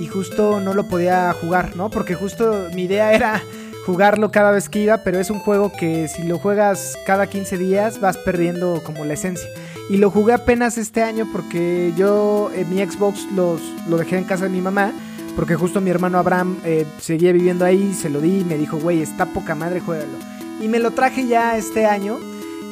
y 0.00 0.06
justo 0.06 0.60
no 0.60 0.72
lo 0.72 0.88
podía 0.88 1.30
jugar, 1.34 1.76
¿no? 1.76 1.90
Porque 1.90 2.14
justo 2.14 2.68
mi 2.74 2.84
idea 2.84 3.12
era 3.12 3.42
jugarlo 3.84 4.30
cada 4.30 4.50
vez 4.50 4.70
que 4.70 4.80
iba, 4.80 4.98
pero 5.04 5.18
es 5.18 5.28
un 5.28 5.38
juego 5.40 5.70
que 5.70 6.08
si 6.08 6.22
lo 6.22 6.38
juegas 6.38 6.96
cada 7.04 7.26
15 7.26 7.58
días 7.58 8.00
vas 8.00 8.16
perdiendo 8.16 8.82
como 8.82 9.04
la 9.04 9.12
esencia. 9.12 9.48
Y 9.90 9.98
lo 9.98 10.10
jugué 10.10 10.32
apenas 10.32 10.78
este 10.78 11.02
año 11.02 11.28
porque 11.30 11.92
yo 11.98 12.50
en 12.54 12.70
mi 12.70 12.78
Xbox 12.78 13.26
los, 13.34 13.60
lo 13.88 13.98
dejé 13.98 14.16
en 14.16 14.24
casa 14.24 14.44
de 14.44 14.50
mi 14.50 14.62
mamá. 14.62 14.92
Porque 15.36 15.54
justo 15.54 15.80
mi 15.80 15.90
hermano 15.90 16.18
Abraham 16.18 16.58
eh, 16.64 16.86
seguía 16.98 17.32
viviendo 17.32 17.64
ahí, 17.64 17.94
se 17.94 18.10
lo 18.10 18.20
di 18.20 18.40
y 18.40 18.44
me 18.44 18.58
dijo, 18.58 18.78
güey, 18.78 19.00
está 19.00 19.26
poca 19.26 19.54
madre, 19.54 19.80
juégalo. 19.80 20.18
Y 20.60 20.68
me 20.68 20.78
lo 20.78 20.90
traje 20.90 21.26
ya 21.26 21.56
este 21.56 21.86
año 21.86 22.18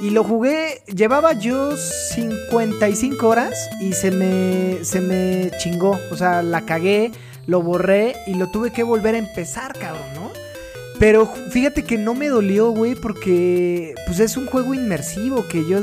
y 0.03 0.11
lo 0.11 0.23
jugué, 0.25 0.83
llevaba 0.87 1.33
yo 1.33 1.77
55 1.77 3.27
horas 3.27 3.55
y 3.81 3.93
se 3.93 4.11
me, 4.11 4.85
se 4.85 5.01
me 5.01 5.51
chingó. 5.59 5.99
O 6.13 6.17
sea, 6.17 6.43
la 6.43 6.63
cagué, 6.63 7.11
lo 7.47 7.63
borré 7.63 8.15
y 8.27 8.35
lo 8.35 8.51
tuve 8.51 8.73
que 8.73 8.83
volver 8.83 9.15
a 9.15 9.19
empezar, 9.19 9.73
cabrón, 9.79 10.07
¿no? 10.15 10.31
Pero 10.99 11.27
fíjate 11.27 11.85
que 11.85 11.97
no 11.97 12.15
me 12.15 12.29
dolió, 12.29 12.71
güey, 12.71 12.97
porque 12.97 13.95
pues 14.07 14.19
es 14.19 14.37
un 14.37 14.47
juego 14.47 14.75
inmersivo 14.75 15.47
que 15.47 15.65
yo 15.65 15.79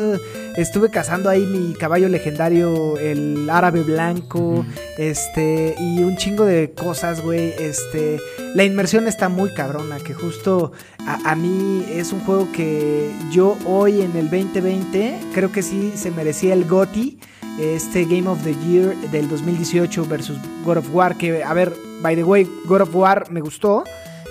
estuve 0.57 0.89
cazando 0.89 1.30
ahí 1.30 1.45
mi 1.45 1.74
caballo 1.74 2.09
legendario, 2.09 2.97
el 2.97 3.49
árabe 3.49 3.82
blanco, 3.84 4.66
este, 4.97 5.74
y 5.80 6.03
un 6.03 6.18
chingo 6.18 6.43
de 6.43 6.72
cosas, 6.74 7.22
güey, 7.22 7.53
este, 7.57 8.20
la 8.55 8.66
inmersión 8.66 9.07
está 9.07 9.30
muy 9.30 9.53
cabrona, 9.53 9.99
que 9.99 10.13
justo 10.13 10.74
a, 11.07 11.32
a 11.32 11.36
mí 11.36 11.86
es 11.89 12.11
un 12.11 12.20
juego 12.22 12.51
que 12.51 13.09
yo 13.32 13.57
hoy 13.66 14.01
en 14.01 14.18
el 14.18 14.30
2020 14.30 15.18
creo 15.34 15.51
que 15.51 15.61
sí 15.61 15.93
se 15.95 16.11
merecía 16.11 16.53
el 16.53 16.66
GOTY, 16.66 17.20
este 17.59 18.03
Game 18.03 18.28
of 18.28 18.43
the 18.43 18.53
Year 18.68 18.93
del 19.11 19.30
2018 19.30 20.05
versus 20.07 20.38
God 20.66 20.78
of 20.78 20.93
War, 20.93 21.16
que 21.18 21.41
a 21.41 21.53
ver, 21.53 21.74
by 22.01 22.16
the 22.16 22.24
way, 22.26 22.45
God 22.66 22.82
of 22.82 22.93
War 22.93 23.32
me 23.32 23.39
gustó. 23.39 23.86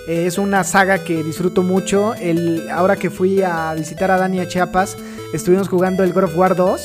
Es 0.07 0.37
una 0.37 0.63
saga 0.63 1.03
que 1.03 1.23
disfruto 1.23 1.63
mucho. 1.63 2.13
El, 2.15 2.69
ahora 2.69 2.95
que 2.95 3.09
fui 3.09 3.41
a 3.41 3.73
visitar 3.73 4.11
a 4.11 4.17
Dani 4.17 4.39
a 4.39 4.47
Chiapas, 4.47 4.97
estuvimos 5.33 5.67
jugando 5.67 6.03
el 6.03 6.13
God 6.13 6.25
of 6.25 6.37
War 6.37 6.55
2. 6.55 6.81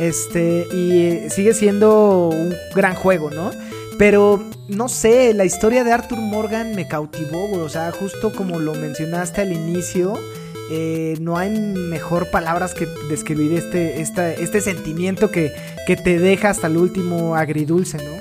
Este, 0.00 0.66
y 0.72 0.92
eh, 0.92 1.30
sigue 1.30 1.54
siendo 1.54 2.28
un 2.28 2.54
gran 2.74 2.94
juego, 2.94 3.30
¿no? 3.30 3.50
Pero 3.98 4.44
no 4.68 4.88
sé, 4.88 5.34
la 5.34 5.44
historia 5.44 5.82
de 5.82 5.92
Arthur 5.92 6.18
Morgan 6.18 6.74
me 6.74 6.86
cautivó. 6.86 7.50
O 7.52 7.68
sea, 7.68 7.90
justo 7.90 8.32
como 8.32 8.58
lo 8.58 8.74
mencionaste 8.74 9.40
al 9.40 9.52
inicio, 9.52 10.14
eh, 10.70 11.16
no 11.20 11.38
hay 11.38 11.50
mejor 11.50 12.30
palabras 12.30 12.74
que 12.74 12.86
describir 13.08 13.54
este, 13.54 14.00
este 14.00 14.60
sentimiento 14.60 15.30
que, 15.30 15.52
que 15.86 15.96
te 15.96 16.18
deja 16.18 16.50
hasta 16.50 16.66
el 16.66 16.76
último 16.76 17.34
agridulce, 17.34 17.96
¿no? 17.96 18.20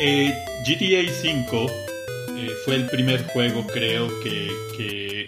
Eh, 0.00 0.34
GTA 0.64 1.10
V 1.22 1.85
eh, 2.36 2.50
fue 2.64 2.76
el 2.76 2.86
primer 2.86 3.24
juego, 3.28 3.66
creo, 3.66 4.08
que, 4.20 4.50
que 4.76 5.26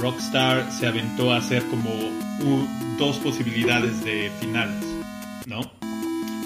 Rockstar 0.00 0.70
se 0.72 0.86
aventó 0.86 1.32
a 1.32 1.38
hacer 1.38 1.62
como 1.64 1.90
dos 2.98 3.16
posibilidades 3.18 4.04
de 4.04 4.30
finales, 4.40 4.84
¿no? 5.46 5.60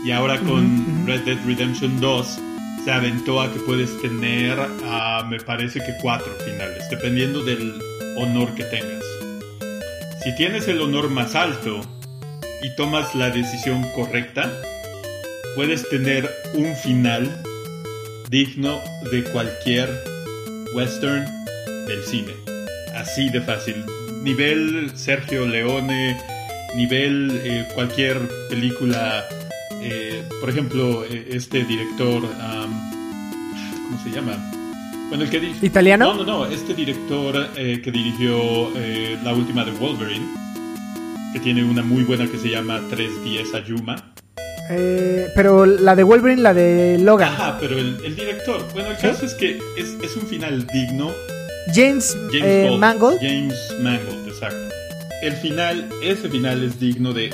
Y 0.05 0.12
ahora 0.12 0.38
con. 0.40 1.07
Red 1.07 1.22
Dead 1.22 1.38
Redemption 1.44 2.01
2 2.01 2.38
se 2.84 2.90
aventó 2.90 3.40
a 3.40 3.53
que 3.53 3.59
puedes 3.61 4.01
tener, 4.01 4.57
me 5.28 5.40
parece 5.40 5.80
que 5.80 5.94
cuatro 6.01 6.32
finales, 6.44 6.88
dependiendo 6.88 7.44
del 7.44 7.74
honor 8.16 8.55
que 8.55 8.64
tengas. 8.64 9.05
Si 10.22 10.34
tienes 10.36 10.68
el 10.68 10.80
honor 10.80 11.11
más 11.11 11.34
alto 11.34 11.80
y 12.62 12.74
tomas 12.76 13.14
la 13.14 13.30
decisión 13.30 13.84
correcta, 13.94 14.51
puedes 15.57 15.88
tener 15.88 16.30
un 16.55 16.74
final 16.76 17.42
digno 18.31 18.81
de 19.11 19.24
cualquier 19.24 19.89
western 20.72 21.24
del 21.89 22.03
cine. 22.05 22.33
Así 22.95 23.28
de 23.28 23.41
fácil. 23.41 23.74
Nivel 24.22 24.93
Sergio 24.95 25.47
Leone, 25.47 26.16
nivel 26.76 27.41
eh, 27.45 27.66
cualquier 27.74 28.18
película. 28.49 29.24
eh, 29.83 30.22
por 30.41 30.49
ejemplo, 30.49 31.05
eh, 31.05 31.26
este 31.31 31.64
director, 31.64 32.22
am, 32.41 32.70
¿cómo 33.85 34.03
se 34.05 34.11
llama? 34.11 34.37
Bueno, 35.09 35.24
el 35.24 35.31
que 35.31 35.53
¿Italiano? 35.66 36.14
No, 36.14 36.24
no, 36.24 36.24
no. 36.24 36.47
Este 36.47 36.72
director 36.72 37.49
eh, 37.57 37.81
que 37.83 37.91
dirigió 37.91 38.70
la 39.24 39.35
última 39.35 39.64
de 39.64 39.72
Wolverine, 39.72 40.26
que 41.33 41.41
tiene 41.41 41.64
una 41.64 41.83
muy 41.83 42.05
buena 42.05 42.28
que 42.28 42.39
se 42.39 42.49
llama 42.51 42.81
310 42.91 43.55
Ayuma. 43.55 44.09
Eh, 44.71 45.29
pero 45.35 45.66
la 45.66 45.97
de 45.97 46.03
Wolverine, 46.05 46.43
la 46.43 46.55
de 46.55 46.99
Logan. 46.99 47.33
Ajá, 47.33 47.57
pero 47.61 47.77
el, 47.79 47.97
el 48.05 48.14
director. 48.16 48.64
Bueno, 48.73 48.91
el 48.91 48.97
¿Sí? 48.97 49.03
caso 49.03 49.27
es 49.27 49.35
que 49.35 49.59
es, 49.77 49.89
es 50.03 50.16
un 50.16 50.27
final 50.29 50.66
digno. 50.68 51.12
James, 51.75 52.16
James 52.31 52.43
eh, 52.45 52.66
Gold- 52.71 52.79
Mangold. 52.79 53.18
James 53.21 53.75
Mangold, 53.81 54.29
exacto. 54.29 54.75
El 55.23 55.35
final, 55.35 55.89
ese 56.03 56.29
final 56.29 56.62
es 56.64 56.81
digno 56.81 57.12
de, 57.12 57.31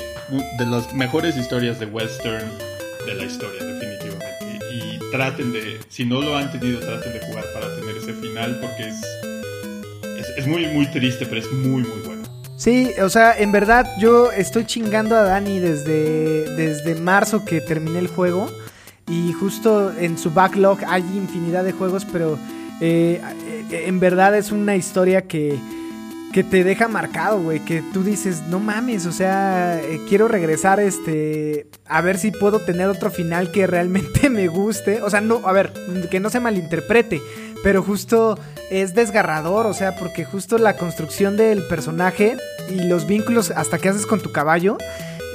de 0.59 0.65
las 0.65 0.93
mejores 0.93 1.37
historias 1.37 1.79
de 1.79 1.85
western 1.85 2.45
de 3.05 3.13
la 3.15 3.23
historia, 3.23 3.63
definitivamente. 3.63 4.59
Y 4.73 4.99
traten 5.11 5.53
de, 5.53 5.77
si 5.89 6.05
no 6.05 6.21
lo 6.21 6.35
han 6.35 6.51
tenido, 6.51 6.79
traten 6.79 7.13
de 7.13 7.19
jugar 7.21 7.45
para 7.53 7.73
tener 7.75 7.95
ese 7.97 8.13
final 8.13 8.59
porque 8.61 8.89
es, 8.89 8.95
es, 10.19 10.37
es 10.39 10.47
muy, 10.47 10.65
muy 10.67 10.85
triste, 10.91 11.25
pero 11.25 11.39
es 11.39 11.51
muy, 11.51 11.83
muy 11.83 11.99
bueno. 12.05 12.16
Sí, 12.57 12.91
o 12.99 13.09
sea, 13.09 13.37
en 13.37 13.51
verdad 13.51 13.85
yo 13.99 14.31
estoy 14.31 14.65
chingando 14.65 15.15
a 15.15 15.21
Dani 15.21 15.59
desde, 15.59 16.55
desde 16.55 16.95
marzo 16.95 17.45
que 17.45 17.61
terminé 17.61 17.99
el 17.99 18.07
juego. 18.07 18.49
Y 19.07 19.31
justo 19.31 19.93
en 19.95 20.17
su 20.17 20.31
backlog 20.31 20.79
hay 20.87 21.01
infinidad 21.01 21.63
de 21.63 21.71
juegos, 21.71 22.03
pero 22.11 22.37
eh, 22.81 23.21
eh, 23.71 23.83
en 23.85 23.99
verdad 23.99 24.35
es 24.35 24.51
una 24.51 24.75
historia 24.75 25.21
que, 25.21 25.57
que 26.33 26.43
te 26.43 26.63
deja 26.63 26.87
marcado, 26.87 27.41
güey, 27.41 27.59
que 27.61 27.81
tú 27.93 28.03
dices, 28.03 28.43
no 28.49 28.59
mames, 28.59 29.05
o 29.05 29.11
sea, 29.11 29.81
eh, 29.81 30.01
quiero 30.09 30.27
regresar 30.27 30.79
este 30.79 31.67
a 31.87 32.01
ver 32.01 32.17
si 32.17 32.31
puedo 32.31 32.59
tener 32.59 32.87
otro 32.87 33.09
final 33.09 33.51
que 33.51 33.65
realmente 33.65 34.29
me 34.31 34.47
guste, 34.47 35.01
o 35.01 35.09
sea, 35.09 35.21
no, 35.21 35.47
a 35.47 35.53
ver, 35.53 35.71
que 36.11 36.19
no 36.19 36.29
se 36.29 36.39
malinterprete, 36.39 37.21
pero 37.67 37.83
justo 37.83 38.39
es 38.71 38.93
desgarrador, 38.95 39.65
o 39.65 39.73
sea, 39.73 39.93
porque 39.97 40.23
justo 40.23 40.57
la 40.57 40.77
construcción 40.77 41.35
del 41.35 41.67
personaje 41.67 42.37
y 42.69 42.83
los 42.87 43.05
vínculos 43.05 43.51
hasta 43.51 43.77
que 43.77 43.89
haces 43.89 44.05
con 44.05 44.21
tu 44.21 44.31
caballo 44.31 44.77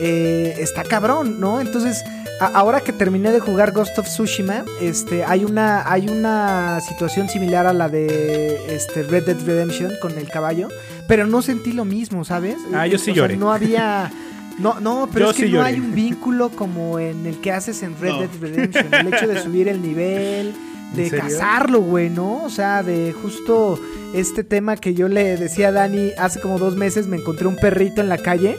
eh, 0.00 0.54
está 0.58 0.82
cabrón, 0.82 1.40
¿no? 1.40 1.60
Entonces, 1.60 2.02
a- 2.40 2.46
ahora 2.58 2.80
que 2.80 2.94
terminé 2.94 3.32
de 3.32 3.40
jugar 3.40 3.72
Ghost 3.72 3.98
of 3.98 4.06
Tsushima, 4.06 4.64
este, 4.80 5.24
hay 5.24 5.44
una, 5.44 5.90
hay 5.92 6.08
una 6.08 6.80
situación 6.80 7.28
similar 7.28 7.66
a 7.66 7.74
la 7.74 7.90
de 7.90 8.74
este, 8.74 9.02
Red 9.02 9.24
Dead 9.26 9.36
Redemption 9.44 9.92
con 10.00 10.16
el 10.16 10.28
caballo, 10.30 10.68
pero 11.06 11.26
no 11.26 11.42
sentí 11.42 11.72
lo 11.72 11.84
mismo, 11.84 12.24
¿sabes? 12.24 12.56
Ah, 12.72 12.86
yo 12.86 12.96
sí 12.96 13.10
O 13.10 13.14
sea, 13.14 13.22
lloré. 13.24 13.36
no 13.36 13.52
había... 13.52 14.10
No, 14.58 14.80
no, 14.80 15.06
pero 15.12 15.26
Yo 15.26 15.30
es 15.32 15.36
que 15.36 15.42
sí 15.44 15.48
no 15.50 15.58
lloré. 15.58 15.68
hay 15.74 15.80
un 15.80 15.94
vínculo 15.94 16.48
como 16.48 16.98
en 16.98 17.26
el 17.26 17.42
que 17.42 17.52
haces 17.52 17.82
en 17.82 17.94
Red 18.00 18.10
No. 18.12 18.20
Dead 18.20 18.30
Redemption. 18.40 18.94
El 18.94 19.12
hecho 19.12 19.26
de 19.28 19.42
subir 19.42 19.68
el 19.68 19.82
nivel, 19.82 20.54
de 20.94 21.10
cazarlo, 21.10 21.80
güey, 21.80 22.08
¿no? 22.10 22.42
O 22.44 22.50
sea, 22.50 22.82
de 22.82 23.12
justo 23.12 23.78
este 24.14 24.44
tema 24.44 24.76
que 24.76 24.94
yo 24.94 25.08
le 25.08 25.36
decía 25.36 25.68
a 25.68 25.72
Dani 25.72 26.12
hace 26.18 26.40
como 26.40 26.58
dos 26.58 26.76
meses, 26.76 27.06
me 27.06 27.16
encontré 27.16 27.46
un 27.46 27.56
perrito 27.56 28.00
en 28.00 28.08
la 28.08 28.18
calle 28.18 28.56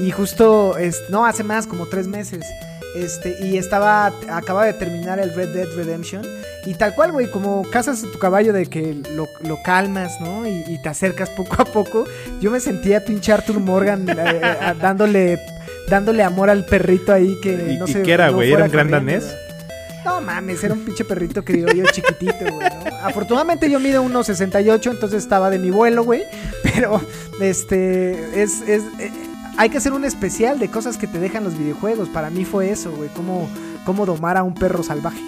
y 0.00 0.10
justo, 0.10 0.76
es, 0.76 1.00
no, 1.10 1.24
hace 1.26 1.42
más, 1.44 1.66
como 1.66 1.86
tres 1.86 2.06
meses. 2.06 2.44
Este, 2.96 3.36
y 3.44 3.58
estaba, 3.58 4.06
acaba 4.30 4.64
de 4.64 4.72
terminar 4.72 5.18
el 5.18 5.34
Red 5.34 5.50
Dead 5.54 5.68
Redemption. 5.76 6.22
Y 6.64 6.74
tal 6.74 6.94
cual, 6.94 7.12
güey, 7.12 7.30
como 7.30 7.62
cazas 7.70 8.02
a 8.02 8.10
tu 8.10 8.18
caballo 8.18 8.52
de 8.52 8.66
que 8.66 8.94
lo, 9.14 9.28
lo 9.46 9.62
calmas, 9.62 10.18
¿no? 10.20 10.46
Y, 10.48 10.64
y 10.66 10.82
te 10.82 10.88
acercas 10.88 11.30
poco 11.30 11.56
a 11.60 11.64
poco. 11.64 12.04
Yo 12.40 12.50
me 12.50 12.58
sentía 12.58 13.04
pinche 13.04 13.32
Arthur 13.32 13.60
Morgan 13.60 14.08
eh, 14.08 14.14
eh, 14.18 14.74
dándole, 14.80 15.38
dándole 15.88 16.22
amor 16.24 16.48
al 16.50 16.64
perrito 16.66 17.12
ahí 17.12 17.36
que 17.42 17.74
¿Y- 17.74 17.76
no 17.78 17.86
y 17.86 17.92
sé. 17.92 18.02
qué 18.02 18.12
era, 18.12 18.28
no 18.28 18.34
güey? 18.36 18.52
¿Era 18.52 18.64
un 18.64 18.70
gran 18.70 18.90
danés? 18.90 19.24
No 20.06 20.20
mames, 20.20 20.62
era 20.62 20.72
un 20.72 20.84
pinche 20.84 21.04
perrito 21.04 21.42
yo 21.44 21.84
chiquitito, 21.92 22.44
güey. 22.52 22.68
Afortunadamente 23.02 23.68
yo 23.68 23.80
mido 23.80 24.04
1.68, 24.04 24.92
entonces 24.92 25.22
estaba 25.22 25.50
de 25.50 25.58
mi 25.58 25.70
vuelo, 25.70 26.04
güey. 26.04 26.22
Pero, 26.62 27.00
este, 27.40 28.40
es, 28.40 28.60
es, 28.62 28.84
eh, 29.00 29.10
hay 29.58 29.68
que 29.68 29.78
hacer 29.78 29.92
un 29.92 30.04
especial 30.04 30.60
de 30.60 30.68
cosas 30.68 30.96
que 30.96 31.08
te 31.08 31.18
dejan 31.18 31.42
los 31.42 31.58
videojuegos. 31.58 32.08
Para 32.08 32.30
mí 32.30 32.44
fue 32.44 32.70
eso, 32.70 32.92
güey, 32.92 33.10
cómo, 33.14 33.50
cómo 33.84 34.06
domar 34.06 34.36
a 34.36 34.44
un 34.44 34.54
perro 34.54 34.84
salvaje. 34.84 35.20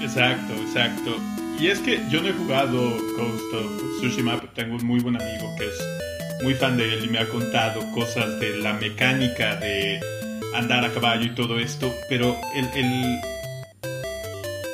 Exacto, 0.00 0.54
exacto. 0.54 1.16
Y 1.60 1.68
es 1.68 1.78
que 1.78 2.02
yo 2.10 2.20
no 2.20 2.28
he 2.28 2.32
jugado 2.32 2.90
Ghost 3.16 3.54
of 3.54 4.00
Tsushima, 4.00 4.40
pero 4.40 4.52
tengo 4.54 4.74
un 4.74 4.84
muy 4.84 5.00
buen 5.00 5.16
amigo 5.20 5.54
que 5.56 5.66
es 5.66 6.42
muy 6.42 6.54
fan 6.54 6.76
de 6.76 6.92
él 6.92 7.04
y 7.04 7.08
me 7.08 7.18
ha 7.18 7.28
contado 7.28 7.80
cosas 7.92 8.40
de 8.40 8.56
la 8.58 8.74
mecánica 8.74 9.56
de 9.56 10.00
andar 10.54 10.84
a 10.84 10.92
caballo 10.92 11.24
y 11.24 11.34
todo 11.34 11.58
esto, 11.58 11.94
pero 12.08 12.36
el, 12.54 12.66
el, 12.74 13.20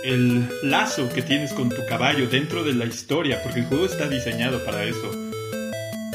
el 0.05 0.49
lazo 0.63 1.09
que 1.09 1.23
tienes 1.23 1.53
con 1.53 1.69
tu 1.69 1.85
caballo 1.89 2.27
dentro 2.29 2.65
de 2.65 2.73
la 2.75 2.85
historia, 2.87 3.43
porque 3.43 3.61
el 3.61 3.67
juego 3.67 3.87
está 3.87 4.09
diseñado 4.09 4.65
para 4.65 4.85
eso. 4.85 5.11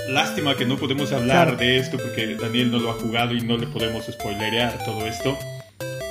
Lástima 0.10 0.56
que 0.56 0.66
no 0.66 0.78
podemos 0.78 1.12
hablar 1.12 1.48
Claro. 1.48 1.58
de 1.58 1.78
esto 1.78 1.98
porque 1.98 2.36
Daniel 2.36 2.72
no 2.72 2.80
lo 2.80 2.92
ha 2.92 2.94
jugado 2.94 3.34
y 3.36 3.42
no 3.42 3.58
le 3.58 3.68
podemos 3.68 4.06
spoilerear 4.06 4.84
todo 4.86 5.06
esto. 5.06 5.38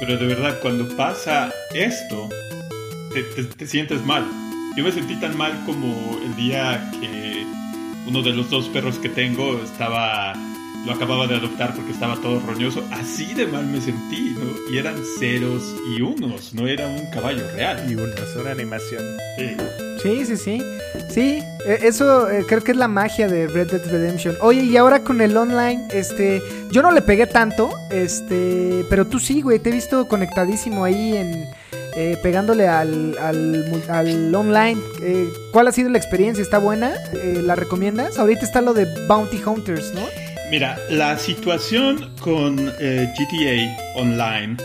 Pero 0.01 0.19
de 0.19 0.27
verdad, 0.27 0.59
cuando 0.61 0.87
pasa 0.97 1.51
esto, 1.75 2.29
te, 3.15 3.23
te- 3.23 3.45
te 3.45 3.67
sientes 3.67 4.05
mal. 4.05 4.25
Yo 4.77 4.85
me 4.85 4.93
sentí 4.93 5.19
tan 5.19 5.37
mal 5.39 5.53
como 5.65 6.21
el 6.23 6.37
día 6.37 6.91
que 7.01 7.47
uno 8.07 8.21
de 8.23 8.33
los 8.35 8.51
dos 8.51 8.69
perros 8.69 8.99
que 8.99 9.09
tengo 9.09 9.59
estaba 9.65 10.35
lo 10.87 10.93
acababa 10.93 11.27
de 11.27 11.35
adoptar 11.35 11.75
porque 11.75 11.91
estaba 11.91 12.17
todo 12.17 12.41
roñoso. 12.41 12.83
Así 12.93 13.35
de 13.35 13.47
mal 13.47 13.67
me 13.67 13.81
sentí, 13.81 14.35
¿no? 14.39 14.73
Y 14.73 14.79
eran 14.79 14.95
ceros 15.19 15.75
y 15.97 16.01
unos, 16.01 16.55
no 16.55 16.67
era 16.67 16.87
un 16.87 17.07
caballo 17.11 17.43
real. 17.55 17.85
Y 17.91 17.95
una, 17.95 18.15
una 18.41 18.53
animación. 18.53 19.03
Sí. 19.37 19.57
Sí, 20.03 20.27
sí, 20.27 20.37
sí. 20.37 20.63
Sí, 21.11 21.43
eh, 21.67 21.79
eso 21.83 22.31
eh, 22.31 22.45
creo 22.47 22.63
que 22.63 22.73
es 22.73 22.79
la 22.79 22.89
magia 22.89 23.27
de 23.27 23.49
Red 23.49 23.73
Dead 23.73 23.91
Redemption. 23.91 24.37
Oye, 24.41 24.63
y 24.63 24.77
ahora 24.77 25.03
con 25.03 25.21
el 25.21 25.37
online, 25.37 25.89
este, 25.93 26.41
yo 26.71 26.83
no 26.83 26.93
le 26.93 27.03
pegué 27.03 27.27
tanto, 27.27 27.71
este, 27.91 28.85
pero 28.89 29.07
tú 29.07 29.19
sí, 29.19 29.43
güey, 29.43 29.59
te 29.59 29.71
he 29.71 29.73
visto 29.73 30.07
conectadísimo 30.07 30.85
ahí 30.85 31.17
en 31.17 31.49
eh, 31.99 32.19
pegándole 32.23 32.69
al, 32.69 33.17
al, 33.19 33.83
al 33.89 34.35
online. 34.35 34.79
Eh, 35.01 35.33
¿Cuál 35.51 35.69
ha 35.69 35.73
sido 35.73 35.89
la 35.89 35.97
experiencia? 35.97 36.43
¿Está 36.43 36.59
buena? 36.59 36.95
Eh, 37.15 37.41
¿La 37.43 37.55
recomiendas? 37.55 38.19
Ahorita 38.19 38.45
está 38.45 38.61
lo 38.61 38.75
de 38.75 38.87
Bounty 39.09 39.43
Hunters, 39.43 39.95
¿no? 39.95 40.03
Mira, 40.49 40.79
la 40.91 41.19
situación 41.19 42.15
con 42.21 42.73
eh, 42.79 43.13
GTA 43.19 44.01
Online 44.01 44.57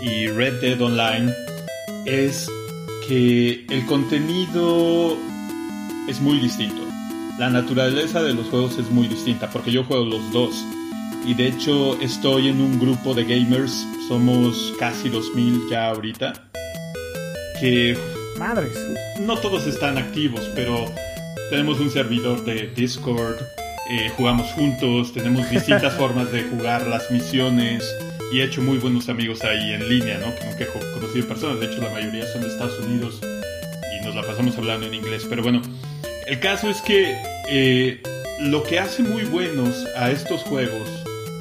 y 0.00 0.28
Red 0.28 0.60
Dead 0.60 0.80
Online 0.80 1.34
es 2.06 2.48
que 3.08 3.66
el 3.68 3.84
contenido 3.86 5.16
es 6.08 6.20
muy 6.20 6.38
distinto. 6.38 6.82
La 7.36 7.50
naturaleza 7.50 8.22
de 8.22 8.32
los 8.32 8.46
juegos 8.46 8.78
es 8.78 8.88
muy 8.90 9.08
distinta 9.08 9.50
porque 9.50 9.72
yo 9.72 9.82
juego 9.82 10.04
los 10.04 10.30
dos. 10.30 10.64
Y 11.26 11.34
de 11.34 11.48
hecho 11.48 12.00
estoy 12.00 12.48
en 12.48 12.60
un 12.60 12.78
grupo 12.78 13.12
de 13.12 13.24
gamers, 13.24 13.84
somos 14.06 14.72
casi 14.78 15.08
2000 15.08 15.62
ya 15.68 15.88
ahorita, 15.88 16.32
que 17.60 17.98
Madres. 18.38 18.78
no 19.20 19.36
todos 19.38 19.66
están 19.66 19.98
activos, 19.98 20.48
pero 20.54 20.84
tenemos 21.50 21.80
un 21.80 21.90
servidor 21.90 22.44
de 22.44 22.68
Discord, 22.76 23.36
eh, 23.90 24.10
jugamos 24.16 24.48
juntos, 24.52 25.12
tenemos 25.12 25.48
distintas 25.50 25.94
formas 25.98 26.30
de 26.32 26.42
jugar 26.44 26.86
las 26.86 27.10
misiones 27.10 27.84
y 28.32 28.40
he 28.40 28.44
hecho 28.44 28.62
muy 28.62 28.78
buenos 28.78 29.08
amigos 29.08 29.42
ahí 29.44 29.72
en 29.74 29.88
línea, 29.88 30.18
¿no? 30.18 30.34
Que 30.34 30.44
nunca 30.46 30.64
he 30.64 30.66
co- 30.66 30.92
conocido 30.94 31.20
en 31.20 31.28
personas, 31.28 31.60
de 31.60 31.66
hecho 31.66 31.82
la 31.82 31.90
mayoría 31.90 32.26
son 32.32 32.42
de 32.42 32.48
Estados 32.48 32.78
Unidos 32.80 33.20
y 33.22 34.04
nos 34.04 34.14
la 34.14 34.22
pasamos 34.22 34.56
hablando 34.58 34.86
en 34.86 34.94
inglés, 34.94 35.26
pero 35.28 35.42
bueno, 35.42 35.60
el 36.26 36.40
caso 36.40 36.68
es 36.70 36.80
que 36.80 37.16
eh, 37.50 38.00
lo 38.40 38.62
que 38.62 38.78
hace 38.78 39.02
muy 39.02 39.24
buenos 39.24 39.84
a 39.96 40.10
estos 40.10 40.40
juegos 40.42 40.88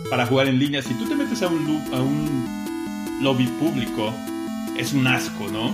para 0.10 0.26
jugar 0.28 0.48
en 0.48 0.60
línea, 0.60 0.82
si 0.82 0.94
tú 0.96 1.08
te 1.08 1.16
metes 1.16 1.42
a 1.42 1.48
un, 1.48 1.66
lu- 1.66 1.96
a 1.96 2.02
un 2.02 3.20
lobby 3.22 3.48
público, 3.60 4.14
es 4.78 4.94
un 4.94 5.08
asco, 5.08 5.48
¿no? 5.52 5.74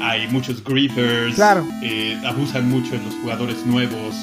Hay 0.00 0.28
muchos 0.28 0.62
griefers, 0.62 1.34
Claro. 1.34 1.66
eh, 1.82 2.16
abusan 2.26 2.68
mucho 2.68 2.92
de 2.92 2.98
los 3.02 3.14
jugadores 3.14 3.64
nuevos, 3.64 4.14